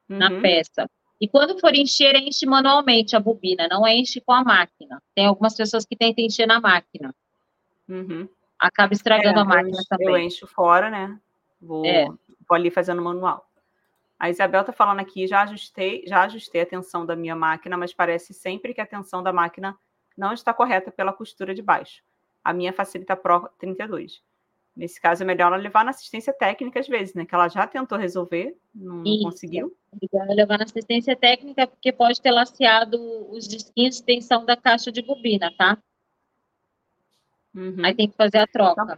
uhum. 0.10 0.18
na 0.18 0.41
peça. 0.41 0.90
E 1.22 1.28
quando 1.28 1.60
for 1.60 1.74
encher, 1.76 2.16
enche 2.16 2.45
manualmente 2.45 3.16
a 3.16 3.20
bobina, 3.20 3.68
não 3.70 3.88
enche 3.88 4.20
com 4.20 4.34
a 4.34 4.44
máquina. 4.44 5.02
Tem 5.14 5.26
algumas 5.26 5.56
pessoas 5.56 5.86
que 5.86 5.95
tentam 5.95 6.26
encher 6.26 6.48
na 6.48 6.60
máquina. 6.60 7.14
Uhum. 7.88 8.28
Acaba 8.60 8.94
estragando 8.94 9.40
é, 9.40 9.41
a 9.41 9.45
máquina 9.45 9.78
eu, 9.78 9.86
também. 9.88 10.07
Eu 10.07 10.18
encho 10.18 10.48
fora, 10.48 10.90
né? 10.90 11.18
Vou, 11.62 11.86
é. 11.86 12.06
vou 12.06 12.56
ali 12.56 12.72
fazendo 12.72 13.02
manual. 13.02 13.45
A 14.20 14.30
Isabel 14.30 14.62
está 14.62 14.72
falando 14.72 15.00
aqui, 15.00 15.28
já 15.28 15.44
ajustei, 15.44 16.04
já 16.08 16.24
ajustei 16.24 16.62
a 16.62 16.66
tensão 16.66 17.06
da 17.06 17.16
minha 17.16 17.36
máquina, 17.36 17.78
mas 17.78 17.94
parece 17.94 18.34
sempre 18.34 18.74
que 18.74 18.82
a 18.82 18.86
tensão 18.86 19.22
da 19.22 19.34
máquina 19.34 19.78
não 20.18 20.34
está 20.34 20.54
correta 20.54 20.92
pela 20.92 21.12
costura 21.12 21.54
de 21.54 21.62
baixo. 21.62 22.02
A 22.44 22.54
minha 22.54 22.72
facilita 22.72 23.16
Pro 23.16 23.50
32. 23.60 24.24
Nesse 24.76 25.00
caso, 25.00 25.24
é 25.24 25.26
melhor 25.26 25.48
ela 25.48 25.56
levar 25.56 25.86
na 25.86 25.92
assistência 25.92 26.34
técnica 26.34 26.80
às 26.80 26.88
vezes, 26.88 27.14
né? 27.14 27.26
Que 27.26 27.34
ela 27.34 27.48
já 27.48 27.66
tentou 27.66 27.98
resolver, 27.98 28.58
não, 28.74 28.98
não 28.98 29.20
conseguiu. 29.24 29.76
É 30.14 30.34
levar 30.34 30.58
na 30.58 30.66
assistência 30.66 31.16
técnica, 31.16 31.66
porque 31.66 31.94
pode 31.94 32.22
ter 32.22 32.32
laceado 32.32 33.00
os 33.32 33.48
disquinhos 33.48 33.98
de 33.98 34.04
tensão 34.04 34.46
da 34.46 34.58
caixa 34.58 34.92
de 34.92 35.02
bobina, 35.02 35.52
tá? 35.58 35.78
Uhum. 37.54 37.78
Aí 37.86 37.96
tem 37.96 38.10
que 38.10 38.18
fazer 38.18 38.40
a 38.40 38.48
troca. 38.48 38.82
Então, 38.84 38.98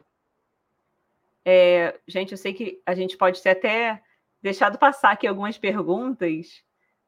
é, 1.46 2.00
gente, 2.08 2.32
eu 2.32 2.38
sei 2.38 2.54
que 2.54 2.82
a 2.84 2.96
gente 2.96 3.16
pode 3.16 3.42
ter 3.42 3.52
até 3.52 4.02
deixado 4.42 4.78
passar 4.78 5.12
aqui 5.12 5.28
algumas 5.28 5.58
perguntas. 5.58 6.64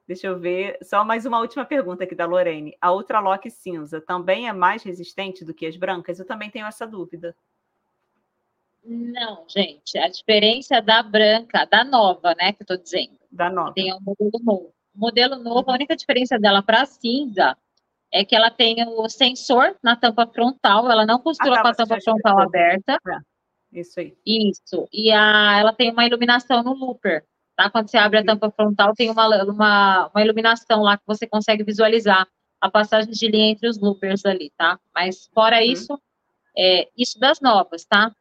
Deixa 0.07 0.27
eu 0.27 0.39
ver. 0.39 0.77
Só 0.81 1.06
mais 1.06 1.26
uma 1.26 1.39
última 1.39 1.65
pergunta 1.65 2.03
aqui 2.03 2.15
da 2.15 2.26
Lorene. 2.26 2.76
A 2.81 2.91
Ultralock 2.91 3.49
cinza 3.51 4.01
também 4.01 4.47
é 4.47 4.53
mais 4.53 4.81
resistente 4.84 5.45
do 5.45 5.53
que 5.53 5.65
as 5.65 5.77
brancas? 5.77 6.19
Eu 6.19 6.26
também 6.26 6.49
tenho 6.49 6.65
essa 6.65 6.88
dúvida. 6.88 7.35
Não, 8.84 9.45
gente. 9.47 9.97
A 9.97 10.07
diferença 10.07 10.81
da 10.81 11.03
branca, 11.03 11.65
da 11.65 11.84
nova, 11.84 12.34
né, 12.35 12.53
que 12.53 12.61
eu 12.61 12.64
estou 12.64 12.77
dizendo. 12.77 13.19
Da 13.31 13.49
nova. 13.49 13.73
Tem 13.73 13.93
um 13.93 13.99
modelo 13.99 14.43
novo. 14.43 14.73
O 14.95 14.99
modelo 14.99 15.35
novo, 15.35 15.69
a 15.69 15.73
única 15.73 15.95
diferença 15.95 16.39
dela 16.39 16.64
para 16.64 16.85
cinza 16.85 17.56
é 18.11 18.26
que 18.26 18.35
ela 18.35 18.49
tem 18.49 18.84
o 18.88 19.07
sensor 19.07 19.77
na 19.84 19.95
tampa 19.95 20.26
frontal, 20.26 20.89
ela 20.89 21.06
não 21.06 21.19
costura 21.19 21.53
ah, 21.53 21.56
tá, 21.57 21.61
com 21.61 21.68
a 21.68 21.76
tampa 21.76 22.01
frontal 22.01 22.39
aberta. 22.39 22.93
É, 23.07 23.18
isso 23.71 23.99
aí. 23.99 24.17
Isso. 24.25 24.87
E 24.91 25.11
a, 25.11 25.57
ela 25.59 25.73
tem 25.73 25.91
uma 25.91 26.05
iluminação 26.05 26.63
no 26.63 26.73
looper, 26.73 27.23
tá? 27.55 27.69
Quando 27.69 27.89
você 27.89 27.97
abre 27.97 28.19
a 28.19 28.25
tampa 28.25 28.49
frontal, 28.51 28.93
tem 28.93 29.09
uma, 29.09 29.43
uma, 29.43 30.07
uma 30.07 30.21
iluminação 30.21 30.81
lá 30.81 30.97
que 30.97 31.03
você 31.05 31.27
consegue 31.27 31.63
visualizar 31.63 32.27
a 32.59 32.69
passagem 32.69 33.11
de 33.11 33.27
linha 33.27 33.51
entre 33.51 33.67
os 33.67 33.79
loopers 33.79 34.25
ali, 34.25 34.51
tá? 34.57 34.79
Mas 34.93 35.29
fora 35.33 35.57
uhum. 35.57 35.63
isso, 35.63 36.01
é 36.57 36.89
isso 36.97 37.19
das 37.19 37.39
novas, 37.39 37.85
tá? 37.85 38.13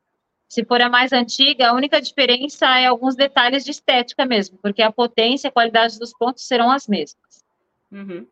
Se 0.49 0.65
for 0.65 0.81
a 0.81 0.89
mais 0.89 1.13
antiga, 1.13 1.69
a 1.69 1.75
única 1.75 2.01
diferença 2.01 2.67
é 2.79 2.87
alguns 2.87 3.15
detalhes 3.15 3.65
de 3.65 3.71
estética 3.71 4.25
mesmo, 4.25 4.59
porque 4.59 4.81
a 4.81 4.93
potência 4.93 5.49
e 5.49 5.51
a 5.51 5.53
qualidade 5.53 5.99
dos 5.99 6.13
pontos 6.13 6.47
serão 6.47 6.71
as 6.71 6.87
mesmas. 6.87 7.45
Uhum. 7.91 8.27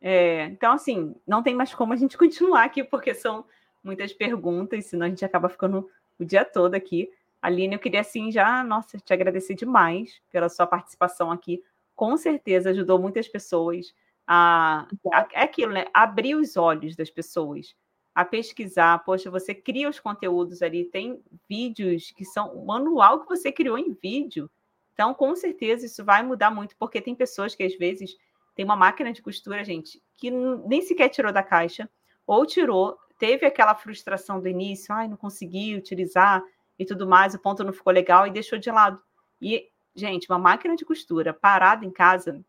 É, 0.00 0.44
então, 0.44 0.72
assim, 0.72 1.14
não 1.26 1.42
tem 1.42 1.54
mais 1.54 1.74
como 1.74 1.92
a 1.92 1.96
gente 1.96 2.16
continuar 2.18 2.64
aqui, 2.64 2.84
porque 2.84 3.14
são 3.14 3.44
muitas 3.82 4.12
perguntas, 4.12 4.86
senão 4.86 5.06
a 5.06 5.08
gente 5.08 5.24
acaba 5.24 5.48
ficando 5.48 5.88
o 6.18 6.24
dia 6.24 6.44
todo 6.44 6.74
aqui. 6.74 7.10
Aline, 7.40 7.74
eu 7.74 7.78
queria, 7.78 8.00
assim, 8.00 8.32
já, 8.32 8.64
nossa, 8.64 8.98
te 8.98 9.12
agradecer 9.12 9.54
demais 9.54 10.20
pela 10.30 10.48
sua 10.48 10.66
participação 10.66 11.30
aqui. 11.30 11.62
Com 11.94 12.16
certeza 12.16 12.70
ajudou 12.70 12.98
muitas 12.98 13.28
pessoas 13.28 13.94
a. 14.26 14.86
a 15.12 15.28
é 15.32 15.42
aquilo, 15.42 15.72
né? 15.72 15.86
Abrir 15.94 16.34
os 16.34 16.56
olhos 16.56 16.94
das 16.94 17.10
pessoas 17.10 17.74
a 18.14 18.24
pesquisar. 18.24 18.98
Poxa, 19.04 19.30
você 19.30 19.54
cria 19.54 19.88
os 19.88 19.98
conteúdos 19.98 20.60
ali, 20.60 20.84
tem 20.84 21.22
vídeos 21.48 22.12
que 22.16 22.24
são 22.24 22.52
o 22.52 22.66
manual 22.66 23.20
que 23.20 23.28
você 23.28 23.50
criou 23.50 23.78
em 23.78 23.92
vídeo. 23.92 24.50
Então, 24.92 25.14
com 25.14 25.34
certeza, 25.36 25.86
isso 25.86 26.04
vai 26.04 26.22
mudar 26.24 26.50
muito, 26.50 26.74
porque 26.76 27.00
tem 27.00 27.14
pessoas 27.14 27.54
que 27.54 27.62
às 27.62 27.76
vezes 27.76 28.16
tem 28.56 28.64
uma 28.64 28.74
máquina 28.74 29.12
de 29.12 29.22
costura, 29.22 29.64
gente, 29.64 30.02
que 30.16 30.28
nem 30.30 30.82
sequer 30.82 31.08
tirou 31.08 31.32
da 31.32 31.44
caixa, 31.44 31.88
ou 32.26 32.44
tirou, 32.44 32.98
teve 33.18 33.44
aquela 33.44 33.74
frustração 33.74 34.40
do 34.40 34.48
início, 34.48 34.94
ai, 34.94 35.08
não 35.08 35.16
consegui 35.16 35.74
utilizar 35.74 36.42
e 36.78 36.84
tudo 36.84 37.06
mais, 37.06 37.34
o 37.34 37.38
ponto 37.38 37.64
não 37.64 37.72
ficou 37.72 37.92
legal 37.92 38.26
e 38.26 38.30
deixou 38.30 38.58
de 38.58 38.70
lado. 38.70 39.02
E, 39.42 39.68
gente, 39.94 40.28
uma 40.30 40.38
máquina 40.38 40.76
de 40.76 40.84
costura 40.84 41.34
parada 41.34 41.84
em 41.84 41.90
casa 41.90 42.40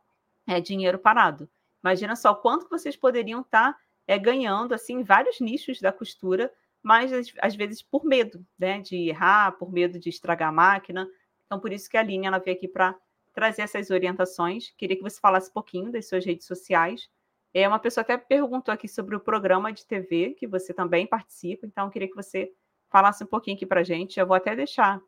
é 0.48 0.62
dinheiro 0.62 1.00
parado. 1.00 1.50
Imagina 1.84 2.16
só 2.16 2.34
quanto 2.36 2.70
vocês 2.70 2.96
poderiam 2.96 3.42
estar 3.42 3.74
tá, 3.74 3.80
é, 4.08 4.18
ganhando 4.18 4.74
assim 4.74 5.04
vários 5.04 5.40
nichos 5.40 5.80
da 5.80 5.92
costura, 5.92 6.52
mas 6.82 7.12
às, 7.42 7.56
vezes 7.56 7.82
por 7.82 8.06
medo, 8.06 8.46
né, 8.58 8.80
de 8.80 9.10
errar, 9.10 9.54
por 9.54 9.72
medo 9.72 10.00
de 10.00 10.10
estragar 10.10 10.50
a 10.50 10.52
máquina. 10.52 11.08
Então, 11.46 11.60
por 11.60 11.74
isso 11.74 11.90
que 11.90 11.98
a 11.98 12.02
Aline 12.02 12.28
ela 12.28 12.40
veio 12.40 12.56
aqui 12.56 12.68
para 12.68 12.96
trazer 13.34 13.64
essas 13.64 13.90
orientações. 13.90 14.74
Queria 14.78 14.96
que 14.96 15.04
você 15.04 15.20
falasse 15.20 15.50
um 15.50 15.54
pouquinho 15.54 15.92
das 15.92 16.08
suas 16.08 16.26
redes 16.26 16.46
sociais. 16.46 17.10
É, 17.54 17.68
uma 17.68 17.80
pessoa 17.80 18.02
até 18.02 18.18
perguntou 18.18 18.74
aqui 18.74 18.88
sobre 18.88 19.16
o 19.16 19.20
programa 19.20 19.72
de 19.74 19.86
TV, 19.86 20.36
que 20.38 20.48
você 20.48 20.74
também 20.74 21.08
participa, 21.08 21.66
então 21.66 21.90
queria 21.90 22.08
que 22.08 22.16
você 22.16 22.52
falasse 22.90 23.24
um 23.24 23.28
pouquinho 23.28 23.56
aqui 23.56 23.66
para 23.66 23.84
gente. 23.84 24.20
Eu 24.20 24.28
vou 24.28 24.36
até 24.36 24.56
deixar 24.56 25.02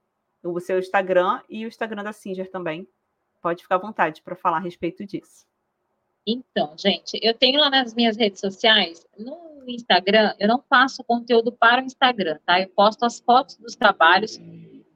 o 0.43 0.59
seu 0.59 0.79
Instagram 0.79 1.41
e 1.49 1.65
o 1.65 1.67
Instagram 1.67 2.03
da 2.03 2.13
Singer 2.13 2.49
também. 2.49 2.87
Pode 3.41 3.63
ficar 3.63 3.75
à 3.75 3.79
vontade 3.79 4.21
para 4.21 4.35
falar 4.35 4.57
a 4.57 4.61
respeito 4.61 5.05
disso. 5.05 5.45
Então, 6.25 6.75
gente, 6.77 7.19
eu 7.21 7.33
tenho 7.33 7.59
lá 7.59 7.69
nas 7.69 7.93
minhas 7.93 8.15
redes 8.15 8.39
sociais, 8.39 9.07
no 9.17 9.63
Instagram, 9.67 10.35
eu 10.39 10.47
não 10.47 10.61
faço 10.61 11.03
conteúdo 11.03 11.51
para 11.51 11.81
o 11.81 11.85
Instagram, 11.85 12.39
tá? 12.45 12.61
Eu 12.61 12.69
posto 12.69 13.05
as 13.05 13.19
fotos 13.19 13.57
dos 13.57 13.75
trabalhos 13.75 14.39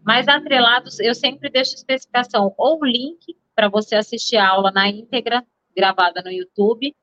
mas 0.05 0.27
atrelados, 0.27 0.99
eu 0.99 1.15
sempre 1.15 1.49
deixo 1.49 1.73
especificação 1.73 2.53
ou 2.59 2.85
link 2.85 3.35
para 3.55 3.67
você 3.67 3.95
assistir 3.95 4.37
a 4.37 4.47
aula 4.47 4.71
na 4.71 4.87
íntegra, 4.87 5.43
gravada 5.75 6.21
no 6.21 6.31
YouTube, 6.31 6.95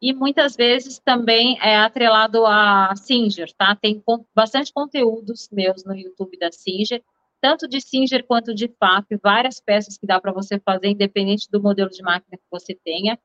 e 0.00 0.12
muitas 0.12 0.54
vezes 0.54 0.98
também 0.98 1.58
é 1.60 1.76
atrelado 1.76 2.46
a 2.46 2.94
Singer, 2.94 3.52
tá? 3.54 3.74
Tem 3.74 4.02
bastante 4.34 4.72
conteúdos 4.72 5.48
meus 5.50 5.84
no 5.84 5.94
YouTube 5.94 6.38
da 6.38 6.52
Singer, 6.52 7.02
tanto 7.40 7.68
de 7.68 7.80
Singer 7.80 8.24
quanto 8.24 8.54
de 8.54 8.68
FAP, 8.68 9.16
várias 9.22 9.60
peças 9.60 9.98
que 9.98 10.06
dá 10.06 10.20
para 10.20 10.32
você 10.32 10.58
fazer, 10.60 10.88
independente 10.88 11.50
do 11.50 11.60
modelo 11.60 11.90
de 11.90 12.02
máquina 12.02 12.36
que 12.36 12.44
você 12.50 12.74
tenha. 12.74 13.18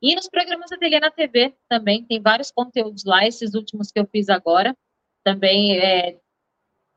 E 0.00 0.16
nos 0.16 0.28
programas 0.28 0.70
da 0.70 0.76
Ateliê 0.76 0.98
na 0.98 1.10
TV 1.10 1.54
também, 1.68 2.04
tem 2.04 2.20
vários 2.20 2.50
conteúdos 2.50 3.04
lá, 3.04 3.24
esses 3.24 3.54
últimos 3.54 3.92
que 3.92 4.00
eu 4.00 4.06
fiz 4.06 4.28
agora, 4.28 4.76
também 5.22 5.78
é, 5.78 6.18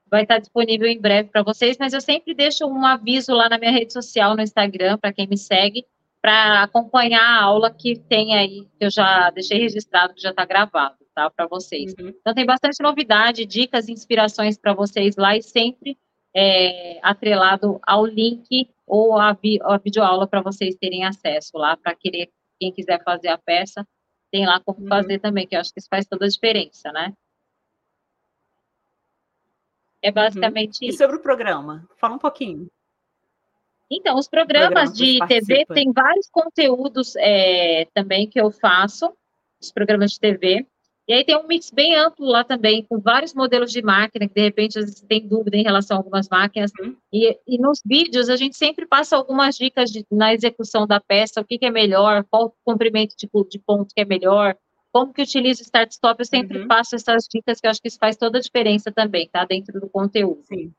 vai 0.08 0.24
estar 0.24 0.40
disponível 0.40 0.88
em 0.88 1.00
breve 1.00 1.30
para 1.30 1.44
vocês, 1.44 1.78
mas 1.80 1.94
eu 1.94 2.02
sempre 2.02 2.34
deixo 2.34 2.66
um 2.66 2.84
aviso 2.84 3.32
lá 3.32 3.48
na 3.48 3.60
minha 3.60 3.72
rede 3.72 3.94
social, 3.94 4.36
no 4.36 4.42
Instagram, 4.42 4.98
para 4.98 5.14
quem 5.14 5.28
me 5.28 5.38
segue, 5.38 5.86
para 6.26 6.64
acompanhar 6.64 7.22
a 7.22 7.44
aula 7.44 7.72
que 7.72 8.00
tem 8.00 8.34
aí, 8.34 8.68
que 8.80 8.86
eu 8.86 8.90
já 8.90 9.30
deixei 9.30 9.60
registrado, 9.60 10.16
que 10.16 10.22
já 10.24 10.32
está 10.32 10.44
gravado, 10.44 10.96
tá, 11.14 11.30
para 11.30 11.46
vocês. 11.46 11.94
Uhum. 12.00 12.08
Então, 12.08 12.34
tem 12.34 12.44
bastante 12.44 12.82
novidade, 12.82 13.46
dicas, 13.46 13.88
inspirações 13.88 14.58
para 14.58 14.74
vocês 14.74 15.16
lá 15.18 15.38
e 15.38 15.44
sempre 15.44 15.96
é, 16.36 17.00
atrelado 17.04 17.80
ao 17.84 18.08
link 18.08 18.68
ou 18.88 19.16
a, 19.20 19.34
vi, 19.34 19.60
a 19.62 19.78
videoaula 19.78 20.26
para 20.26 20.42
vocês 20.42 20.74
terem 20.74 21.06
acesso 21.06 21.60
lá, 21.60 21.78
para 21.78 21.94
querer, 21.94 22.32
quem 22.60 22.72
quiser 22.72 23.04
fazer 23.04 23.28
a 23.28 23.38
peça, 23.38 23.88
tem 24.32 24.48
lá 24.48 24.60
como 24.60 24.80
uhum. 24.80 24.88
fazer 24.88 25.20
também, 25.20 25.46
que 25.46 25.56
eu 25.56 25.60
acho 25.60 25.72
que 25.72 25.80
isso 25.80 25.88
faz 25.88 26.08
toda 26.08 26.26
a 26.26 26.30
diferença, 26.30 26.92
né? 26.92 27.14
É 30.02 30.12
basicamente 30.12 30.82
uhum. 30.82 30.90
isso. 30.90 30.96
E 30.96 31.06
sobre 31.06 31.18
o 31.18 31.22
programa? 31.22 31.88
Fala 31.98 32.16
um 32.16 32.20
pouquinho. 32.20 32.68
Então, 33.92 34.18
os 34.18 34.28
programas 34.28 34.94
de 34.94 35.20
TV 35.28 35.66
têm 35.68 35.92
vários 35.92 36.30
conteúdos 36.30 37.16
é, 37.18 37.86
também 37.94 38.28
que 38.28 38.40
eu 38.40 38.52
faço, 38.52 39.14
os 39.62 39.72
programas 39.72 40.12
de 40.12 40.20
TV. 40.20 40.66
E 41.08 41.14
aí 41.14 41.24
tem 41.24 41.38
um 41.38 41.46
mix 41.46 41.70
bem 41.70 41.96
amplo 41.96 42.26
lá 42.26 42.44
também, 42.44 42.84
com 42.84 43.00
vários 43.00 43.32
modelos 43.32 43.72
de 43.72 43.80
máquina, 43.80 44.28
que 44.28 44.34
de 44.34 44.42
repente 44.42 44.80
às 44.80 44.86
vezes 44.86 45.02
tem 45.02 45.28
dúvida 45.28 45.56
em 45.56 45.64
relação 45.64 45.98
a 45.98 46.00
algumas 46.00 46.28
máquinas. 46.28 46.72
Uhum. 46.80 46.96
E, 47.14 47.38
e, 47.48 47.60
nos 47.60 47.80
vídeos 47.86 48.28
a 48.28 48.36
gente 48.36 48.58
sempre 48.58 48.88
passa 48.88 49.16
algumas 49.16 49.56
dicas 49.56 49.92
de, 49.92 50.04
na 50.12 50.34
execução 50.34 50.88
da 50.88 51.00
peça, 51.00 51.40
o 51.40 51.46
que, 51.46 51.60
que 51.60 51.66
é 51.66 51.70
melhor, 51.70 52.26
qual 52.28 52.56
comprimento 52.64 53.14
de, 53.16 53.30
de 53.50 53.60
ponto 53.60 53.94
que 53.94 54.02
é 54.02 54.06
melhor, 54.06 54.58
como 54.92 55.14
que 55.14 55.22
utiliza 55.22 55.62
o 55.62 55.66
start-stop, 55.66 56.20
eu 56.20 56.26
sempre 56.26 56.60
uhum. 56.60 56.68
passo 56.68 56.96
essas 56.96 57.28
dicas, 57.30 57.60
que 57.60 57.68
eu 57.68 57.72
acho 57.72 57.82
que 57.82 57.88
isso 57.90 58.00
faz 58.00 58.16
toda 58.16 58.40
a 58.40 58.42
diferença 58.42 58.92
também, 58.92 59.30
tá? 59.30 59.46
Dentro 59.46 59.80
do 59.80 59.90
conteúdo. 59.90 60.42
Sim. 60.46 60.74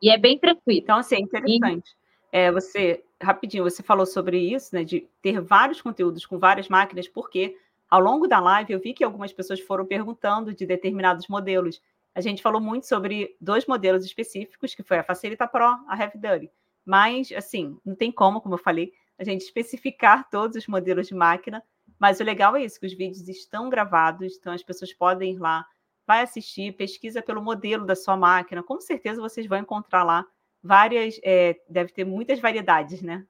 E 0.00 0.10
é 0.10 0.18
bem 0.18 0.38
tranquilo. 0.38 0.80
Então, 0.80 0.98
assim, 0.98 1.16
é 1.16 1.20
interessante. 1.20 1.90
E... 1.90 2.08
É, 2.30 2.52
você, 2.52 3.02
rapidinho, 3.20 3.64
você 3.64 3.82
falou 3.82 4.06
sobre 4.06 4.38
isso, 4.38 4.74
né? 4.74 4.84
De 4.84 5.08
ter 5.22 5.40
vários 5.40 5.80
conteúdos 5.80 6.26
com 6.26 6.38
várias 6.38 6.68
máquinas, 6.68 7.08
porque 7.08 7.56
ao 7.88 8.00
longo 8.00 8.26
da 8.26 8.38
live 8.38 8.72
eu 8.72 8.80
vi 8.80 8.92
que 8.92 9.02
algumas 9.02 9.32
pessoas 9.32 9.60
foram 9.60 9.86
perguntando 9.86 10.54
de 10.54 10.66
determinados 10.66 11.26
modelos. 11.28 11.80
A 12.14 12.20
gente 12.20 12.42
falou 12.42 12.60
muito 12.60 12.86
sobre 12.86 13.36
dois 13.40 13.66
modelos 13.66 14.04
específicos, 14.04 14.74
que 14.74 14.82
foi 14.82 14.98
a 14.98 15.04
Facilita 15.04 15.46
Pro, 15.46 15.64
a 15.64 16.10
Duty. 16.14 16.50
Mas, 16.84 17.32
assim, 17.32 17.78
não 17.84 17.94
tem 17.94 18.10
como, 18.10 18.40
como 18.40 18.54
eu 18.54 18.58
falei, 18.58 18.92
a 19.18 19.24
gente 19.24 19.42
especificar 19.42 20.28
todos 20.30 20.56
os 20.56 20.66
modelos 20.66 21.08
de 21.08 21.14
máquina, 21.14 21.62
mas 21.98 22.20
o 22.20 22.24
legal 22.24 22.56
é 22.56 22.64
isso, 22.64 22.78
que 22.78 22.86
os 22.86 22.94
vídeos 22.94 23.28
estão 23.28 23.68
gravados, 23.68 24.36
então 24.38 24.52
as 24.52 24.62
pessoas 24.62 24.92
podem 24.92 25.34
ir 25.34 25.38
lá, 25.38 25.66
vai 26.08 26.22
assistir, 26.22 26.72
pesquisa 26.72 27.20
pelo 27.20 27.42
modelo 27.42 27.84
da 27.84 27.94
sua 27.94 28.16
máquina. 28.16 28.62
Com 28.62 28.80
certeza 28.80 29.20
vocês 29.20 29.46
vão 29.46 29.58
encontrar 29.58 30.02
lá 30.02 30.24
várias, 30.62 31.20
é, 31.22 31.54
deve 31.68 31.92
ter 31.92 32.04
muitas 32.04 32.40
variedades, 32.40 33.02
né? 33.02 33.26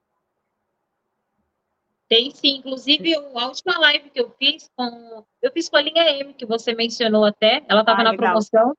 Tem 2.09 2.31
sim, 2.31 2.59
inclusive 2.59 3.15
a 3.15 3.49
última 3.49 3.79
live 3.81 4.09
que 4.11 4.21
eu 4.21 4.31
fiz 4.39 4.71
com. 4.75 5.25
Eu 5.43 5.53
fiz 5.53 5.69
com 5.69 5.77
a 5.77 5.83
linha 5.83 6.09
M, 6.21 6.33
que 6.33 6.47
você 6.47 6.73
mencionou 6.73 7.25
até, 7.25 7.63
ela 7.69 7.81
estava 7.81 8.01
ah, 8.01 8.05
na 8.05 8.11
legal. 8.13 8.29
promoção. 8.29 8.73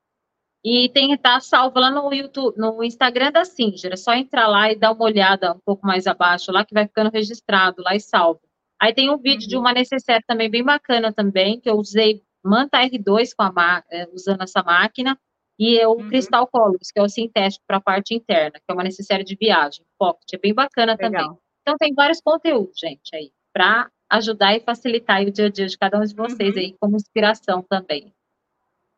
E 0.64 0.88
tem 0.88 1.16
tá 1.16 1.38
salvo 1.40 1.78
lá 1.78 1.90
no 1.90 2.12
YouTube, 2.12 2.58
no 2.58 2.82
Instagram 2.82 3.30
da 3.30 3.44
Singer. 3.44 3.92
É 3.92 3.96
só 3.96 4.14
entrar 4.14 4.48
lá 4.48 4.72
e 4.72 4.76
dar 4.76 4.92
uma 4.92 5.04
olhada 5.04 5.52
um 5.52 5.60
pouco 5.60 5.86
mais 5.86 6.06
abaixo 6.06 6.50
lá, 6.50 6.64
que 6.64 6.74
vai 6.74 6.86
ficando 6.86 7.10
registrado 7.10 7.82
lá 7.82 7.94
e 7.94 8.00
salvo. 8.00 8.40
Aí 8.80 8.92
tem 8.92 9.10
um 9.10 9.18
vídeo 9.18 9.42
uhum. 9.42 9.48
de 9.48 9.56
uma 9.58 9.72
necessaire 9.72 10.24
também 10.26 10.50
bem 10.50 10.64
bacana 10.64 11.12
também, 11.12 11.60
que 11.60 11.70
eu 11.70 11.76
usei 11.76 12.22
Manta 12.42 12.78
R2 12.78 13.30
com 13.36 13.42
a 13.42 13.84
é, 13.90 14.08
usando 14.12 14.42
essa 14.42 14.62
máquina, 14.62 15.18
e 15.58 15.84
o 15.84 15.92
uhum. 15.92 16.08
Crystal 16.08 16.46
Colors, 16.46 16.90
que 16.90 16.98
é 16.98 17.02
o 17.02 17.08
sintético 17.08 17.62
para 17.66 17.76
a 17.76 17.80
parte 17.82 18.14
interna, 18.14 18.58
que 18.58 18.64
é 18.66 18.72
uma 18.72 18.82
necessaire 18.82 19.22
de 19.22 19.36
viagem, 19.36 19.84
pocket, 19.98 20.32
é 20.32 20.38
bem 20.38 20.54
bacana 20.54 20.96
Legal. 20.98 21.10
também. 21.10 21.38
Então 21.60 21.76
tem 21.76 21.92
vários 21.94 22.20
conteúdos, 22.20 22.78
gente, 22.78 23.14
aí, 23.14 23.30
para 23.52 23.90
ajudar 24.08 24.56
e 24.56 24.60
facilitar 24.60 25.22
o 25.22 25.30
dia 25.30 25.46
a 25.46 25.50
dia 25.50 25.66
de 25.66 25.76
cada 25.76 25.98
um 25.98 26.04
de 26.04 26.14
vocês 26.14 26.54
uhum. 26.54 26.60
aí, 26.60 26.76
como 26.80 26.96
inspiração 26.96 27.62
também. 27.62 28.14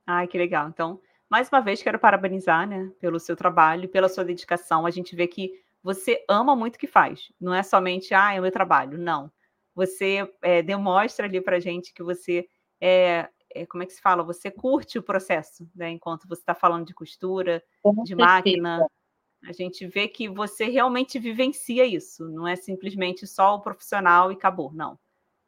Ai, 0.07 0.29
que 0.29 0.39
legal. 0.39 0.69
Então, 0.69 1.01
mais 1.29 1.49
uma 1.49 1.61
vez, 1.61 1.83
quero 1.83 1.99
parabenizar, 1.99 2.67
né, 2.69 2.93
pelo 3.01 3.19
seu 3.19 3.35
trabalho, 3.35 3.89
pela 3.89 4.09
sua 4.09 4.25
dedicação. 4.25 4.87
A 4.87 4.91
gente 4.91 5.17
vê 5.17 5.27
que 5.27 5.51
você 5.83 6.25
ama 6.29 6.55
muito 6.55 6.77
o 6.77 6.79
que 6.79 6.87
faz. 6.87 7.33
Não 7.41 7.53
é 7.53 7.63
somente, 7.65 8.15
ah, 8.15 8.35
é 8.35 8.39
o 8.39 8.43
meu 8.43 8.53
trabalho. 8.53 8.97
Não 8.97 9.33
você 9.75 10.29
é, 10.43 10.63
demonstra 10.63 11.27
ali 11.27 11.41
para 11.41 11.61
gente 11.61 11.93
que 11.93 12.03
você 12.03 12.47
é, 12.85 13.29
é, 13.55 13.65
como 13.65 13.85
é 13.85 13.87
que 13.87 13.93
se 13.93 14.01
fala? 14.01 14.25
Você 14.25 14.51
curte 14.51 14.99
o 14.99 15.03
processo, 15.03 15.71
né? 15.73 15.91
Enquanto 15.91 16.27
você 16.27 16.41
está 16.43 16.53
falando 16.53 16.85
de 16.85 16.93
costura, 16.93 17.63
Com 17.81 18.03
de 18.03 18.09
certeza. 18.09 18.17
máquina, 18.17 18.87
a 19.45 19.53
gente 19.53 19.87
vê 19.87 20.09
que 20.09 20.29
você 20.29 20.65
realmente 20.65 21.17
vivencia 21.19 21.87
isso. 21.87 22.29
Não 22.29 22.47
é 22.47 22.57
simplesmente 22.57 23.25
só 23.25 23.55
o 23.55 23.61
profissional 23.61 24.33
e 24.33 24.35
acabou. 24.35 24.73
Não. 24.73 24.99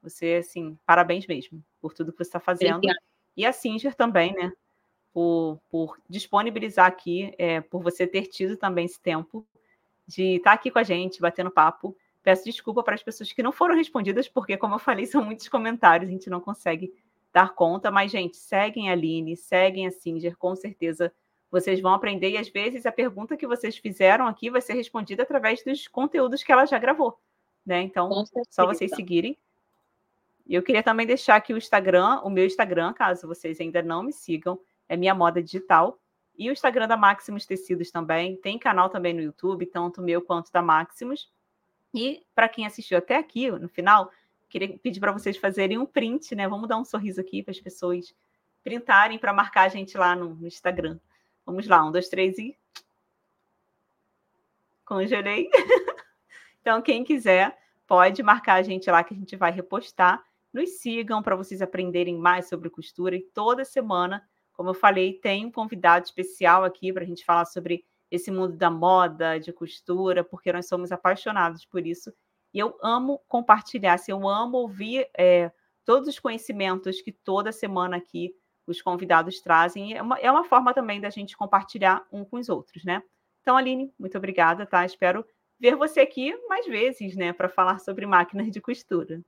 Você, 0.00 0.42
assim, 0.44 0.78
parabéns 0.86 1.26
mesmo 1.26 1.60
por 1.80 1.92
tudo 1.92 2.12
que 2.12 2.18
você 2.18 2.28
está 2.28 2.38
fazendo. 2.38 2.76
Obrigada. 2.76 3.00
E 3.36 3.44
a 3.44 3.52
Singer 3.52 3.96
também, 3.96 4.32
né? 4.32 4.52
Por, 5.12 5.60
por 5.68 5.98
disponibilizar 6.08 6.86
aqui, 6.86 7.34
é, 7.36 7.60
por 7.60 7.82
você 7.82 8.06
ter 8.06 8.26
tido 8.26 8.56
também 8.56 8.84
esse 8.84 9.00
tempo 9.00 9.44
de 10.06 10.36
estar 10.36 10.50
tá 10.50 10.54
aqui 10.54 10.70
com 10.70 10.78
a 10.78 10.84
gente, 10.84 11.20
batendo 11.20 11.50
papo. 11.50 11.96
Peço 12.22 12.44
desculpa 12.44 12.82
para 12.82 12.94
as 12.94 13.02
pessoas 13.02 13.32
que 13.32 13.42
não 13.42 13.52
foram 13.52 13.74
respondidas, 13.74 14.28
porque, 14.28 14.56
como 14.56 14.76
eu 14.76 14.78
falei, 14.78 15.06
são 15.06 15.24
muitos 15.24 15.48
comentários, 15.48 16.08
a 16.08 16.12
gente 16.12 16.30
não 16.30 16.40
consegue 16.40 16.92
dar 17.34 17.52
conta. 17.54 17.90
Mas, 17.90 18.10
gente, 18.10 18.36
seguem 18.36 18.88
a 18.88 18.92
Aline, 18.92 19.36
seguem 19.36 19.86
a 19.86 19.90
Singer, 19.90 20.36
com 20.38 20.54
certeza 20.54 21.12
vocês 21.50 21.80
vão 21.80 21.92
aprender. 21.92 22.30
E 22.30 22.38
às 22.38 22.48
vezes 22.48 22.86
a 22.86 22.92
pergunta 22.92 23.36
que 23.36 23.46
vocês 23.46 23.76
fizeram 23.76 24.26
aqui 24.26 24.50
vai 24.50 24.60
ser 24.60 24.74
respondida 24.74 25.22
através 25.22 25.62
dos 25.62 25.86
conteúdos 25.86 26.42
que 26.42 26.50
ela 26.50 26.64
já 26.64 26.78
gravou. 26.78 27.18
Né? 27.66 27.82
Então, 27.82 28.24
só 28.50 28.66
vocês 28.66 28.90
seguirem. 28.94 29.38
E 30.46 30.54
eu 30.54 30.62
queria 30.62 30.82
também 30.82 31.06
deixar 31.06 31.36
aqui 31.36 31.54
o 31.54 31.58
Instagram, 31.58 32.20
o 32.22 32.30
meu 32.30 32.44
Instagram, 32.44 32.92
caso 32.92 33.26
vocês 33.26 33.60
ainda 33.60 33.82
não 33.82 34.02
me 34.02 34.12
sigam, 34.12 34.60
é 34.88 34.96
Minha 34.96 35.14
Moda 35.14 35.42
Digital. 35.42 35.98
E 36.36 36.50
o 36.50 36.52
Instagram 36.52 36.88
da 36.88 36.96
Maximus 36.96 37.46
Tecidos 37.46 37.90
também. 37.90 38.36
Tem 38.36 38.58
canal 38.58 38.90
também 38.90 39.14
no 39.14 39.22
YouTube, 39.22 39.64
tanto 39.66 40.02
meu 40.02 40.20
quanto 40.20 40.50
da 40.52 40.60
Maximus. 40.60 41.30
E 41.94 42.26
para 42.34 42.48
quem 42.48 42.66
assistiu 42.66 42.98
até 42.98 43.16
aqui, 43.16 43.48
no 43.50 43.68
final, 43.68 44.10
queria 44.54 44.78
pedir 44.78 45.00
para 45.00 45.10
vocês 45.10 45.36
fazerem 45.36 45.78
um 45.78 45.84
print, 45.84 46.32
né? 46.36 46.46
Vamos 46.46 46.68
dar 46.68 46.76
um 46.76 46.84
sorriso 46.84 47.20
aqui 47.20 47.42
para 47.42 47.50
as 47.50 47.58
pessoas 47.58 48.14
printarem 48.62 49.18
para 49.18 49.32
marcar 49.32 49.62
a 49.62 49.68
gente 49.68 49.98
lá 49.98 50.14
no, 50.14 50.46
Instagram. 50.46 50.96
Vamos 51.44 51.66
lá, 51.66 51.84
um, 51.84 51.90
dois, 51.90 52.08
três 52.08 52.38
e. 52.38 52.56
Congelei. 54.84 55.50
então, 56.60 56.80
quem 56.80 57.02
quiser, 57.02 57.58
pode 57.84 58.22
marcar 58.22 58.54
a 58.54 58.62
gente 58.62 58.88
lá 58.88 59.02
que 59.02 59.12
a 59.12 59.16
gente 59.16 59.34
vai 59.34 59.50
repostar. 59.50 60.24
Nos 60.52 60.78
sigam 60.78 61.20
para 61.20 61.34
vocês 61.34 61.60
aprenderem 61.60 62.16
mais 62.16 62.48
sobre 62.48 62.70
costura. 62.70 63.16
E 63.16 63.22
toda 63.22 63.64
semana, 63.64 64.24
como 64.52 64.70
eu 64.70 64.74
falei, 64.74 65.14
tem 65.14 65.46
um 65.46 65.50
convidado 65.50 66.04
especial 66.04 66.62
aqui 66.62 66.92
para 66.92 67.02
a 67.02 67.06
gente 67.06 67.24
falar 67.24 67.44
sobre 67.46 67.84
esse 68.08 68.30
mundo 68.30 68.56
da 68.56 68.70
moda, 68.70 69.36
de 69.40 69.52
costura, 69.52 70.22
porque 70.22 70.52
nós 70.52 70.68
somos 70.68 70.92
apaixonados 70.92 71.64
por 71.64 71.84
isso. 71.84 72.12
E 72.54 72.58
eu 72.60 72.78
amo 72.80 73.20
compartilhar, 73.26 73.94
assim, 73.94 74.12
eu 74.12 74.28
amo 74.28 74.58
ouvir 74.58 75.08
é, 75.18 75.50
todos 75.84 76.08
os 76.08 76.20
conhecimentos 76.20 77.02
que 77.02 77.10
toda 77.10 77.50
semana 77.50 77.96
aqui 77.96 78.32
os 78.66 78.80
convidados 78.80 79.40
trazem. 79.40 79.94
É 79.94 80.00
uma, 80.00 80.18
é 80.18 80.30
uma 80.30 80.44
forma 80.44 80.72
também 80.72 81.00
da 81.00 81.10
gente 81.10 81.36
compartilhar 81.36 82.06
um 82.12 82.24
com 82.24 82.38
os 82.38 82.48
outros, 82.48 82.84
né? 82.84 83.02
Então, 83.42 83.56
Aline, 83.56 83.92
muito 83.98 84.16
obrigada, 84.16 84.64
tá? 84.64 84.86
Espero 84.86 85.26
ver 85.58 85.76
você 85.76 86.00
aqui 86.00 86.34
mais 86.48 86.66
vezes, 86.66 87.16
né, 87.16 87.32
para 87.32 87.48
falar 87.48 87.78
sobre 87.78 88.06
máquinas 88.06 88.50
de 88.50 88.60
costura. 88.60 89.20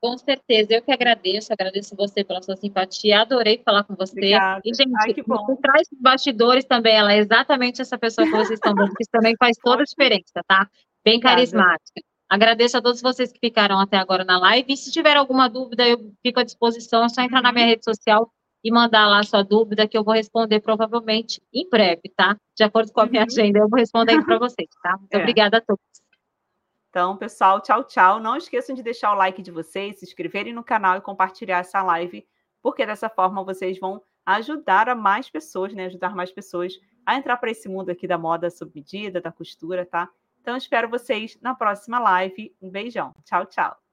Com 0.00 0.18
certeza, 0.18 0.74
eu 0.74 0.82
que 0.82 0.92
agradeço, 0.92 1.52
agradeço 1.52 1.96
você 1.96 2.22
pela 2.22 2.42
sua 2.42 2.56
simpatia, 2.56 3.22
adorei 3.22 3.62
falar 3.64 3.84
com 3.84 3.94
você. 3.94 4.12
Obrigada. 4.12 4.60
E, 4.64 4.74
gente, 4.74 4.92
Ai, 5.00 5.14
que 5.14 5.22
bom. 5.22 5.46
por 5.46 5.56
trás 5.56 5.88
dos 5.90 5.98
bastidores 5.98 6.64
também, 6.66 6.94
ela 6.94 7.14
é 7.14 7.18
exatamente 7.18 7.80
essa 7.80 7.98
pessoa 7.98 8.26
que 8.26 8.32
vocês 8.32 8.50
estão 8.50 8.74
vendo, 8.74 8.94
que 8.94 9.02
isso 9.02 9.10
também 9.10 9.34
faz 9.38 9.56
toda 9.56 9.82
a 9.82 9.86
diferença, 9.86 10.42
tá? 10.46 10.68
Bem 11.02 11.18
carismática. 11.20 12.02
Agradeço 12.34 12.76
a 12.76 12.82
todos 12.82 13.00
vocês 13.00 13.32
que 13.32 13.38
ficaram 13.38 13.78
até 13.78 13.96
agora 13.96 14.24
na 14.24 14.36
live. 14.40 14.72
E 14.72 14.76
se 14.76 14.90
tiver 14.90 15.16
alguma 15.16 15.48
dúvida, 15.48 15.86
eu 15.86 16.12
fico 16.20 16.40
à 16.40 16.42
disposição. 16.42 17.04
É 17.04 17.08
só 17.08 17.22
entrar 17.22 17.40
na 17.40 17.52
minha 17.52 17.66
rede 17.66 17.84
social 17.84 18.28
e 18.64 18.72
mandar 18.72 19.06
lá 19.06 19.22
sua 19.22 19.44
dúvida, 19.44 19.86
que 19.86 19.96
eu 19.96 20.02
vou 20.02 20.14
responder 20.14 20.58
provavelmente 20.58 21.40
em 21.52 21.70
breve, 21.70 22.12
tá? 22.16 22.36
De 22.56 22.64
acordo 22.64 22.92
com 22.92 23.00
a 23.02 23.06
minha 23.06 23.22
uhum. 23.22 23.28
agenda, 23.30 23.60
eu 23.60 23.68
vou 23.68 23.78
responder 23.78 24.20
para 24.24 24.36
vocês, 24.36 24.68
tá? 24.82 24.96
Muito 24.98 25.14
é. 25.14 25.18
obrigada 25.18 25.58
a 25.58 25.60
todos. 25.60 25.84
Então, 26.90 27.16
pessoal, 27.16 27.60
tchau, 27.60 27.84
tchau. 27.84 28.18
Não 28.18 28.36
esqueçam 28.36 28.74
de 28.74 28.82
deixar 28.82 29.12
o 29.12 29.16
like 29.16 29.40
de 29.40 29.52
vocês, 29.52 30.00
se 30.00 30.04
inscreverem 30.04 30.52
no 30.52 30.64
canal 30.64 30.98
e 30.98 31.00
compartilhar 31.00 31.60
essa 31.60 31.84
live, 31.84 32.26
porque 32.60 32.84
dessa 32.84 33.08
forma 33.08 33.44
vocês 33.44 33.78
vão 33.78 34.02
ajudar 34.26 34.88
a 34.88 34.96
mais 34.96 35.30
pessoas, 35.30 35.72
né? 35.72 35.86
Ajudar 35.86 36.16
mais 36.16 36.32
pessoas 36.32 36.72
a 37.06 37.14
entrar 37.14 37.36
para 37.36 37.52
esse 37.52 37.68
mundo 37.68 37.90
aqui 37.90 38.08
da 38.08 38.18
moda 38.18 38.50
sob 38.50 38.72
medida, 38.74 39.20
da 39.20 39.30
costura, 39.30 39.86
tá? 39.86 40.10
Então, 40.44 40.58
espero 40.58 40.90
vocês 40.90 41.38
na 41.40 41.54
próxima 41.54 41.98
live. 41.98 42.54
Um 42.60 42.68
beijão. 42.68 43.14
Tchau, 43.24 43.46
tchau. 43.46 43.83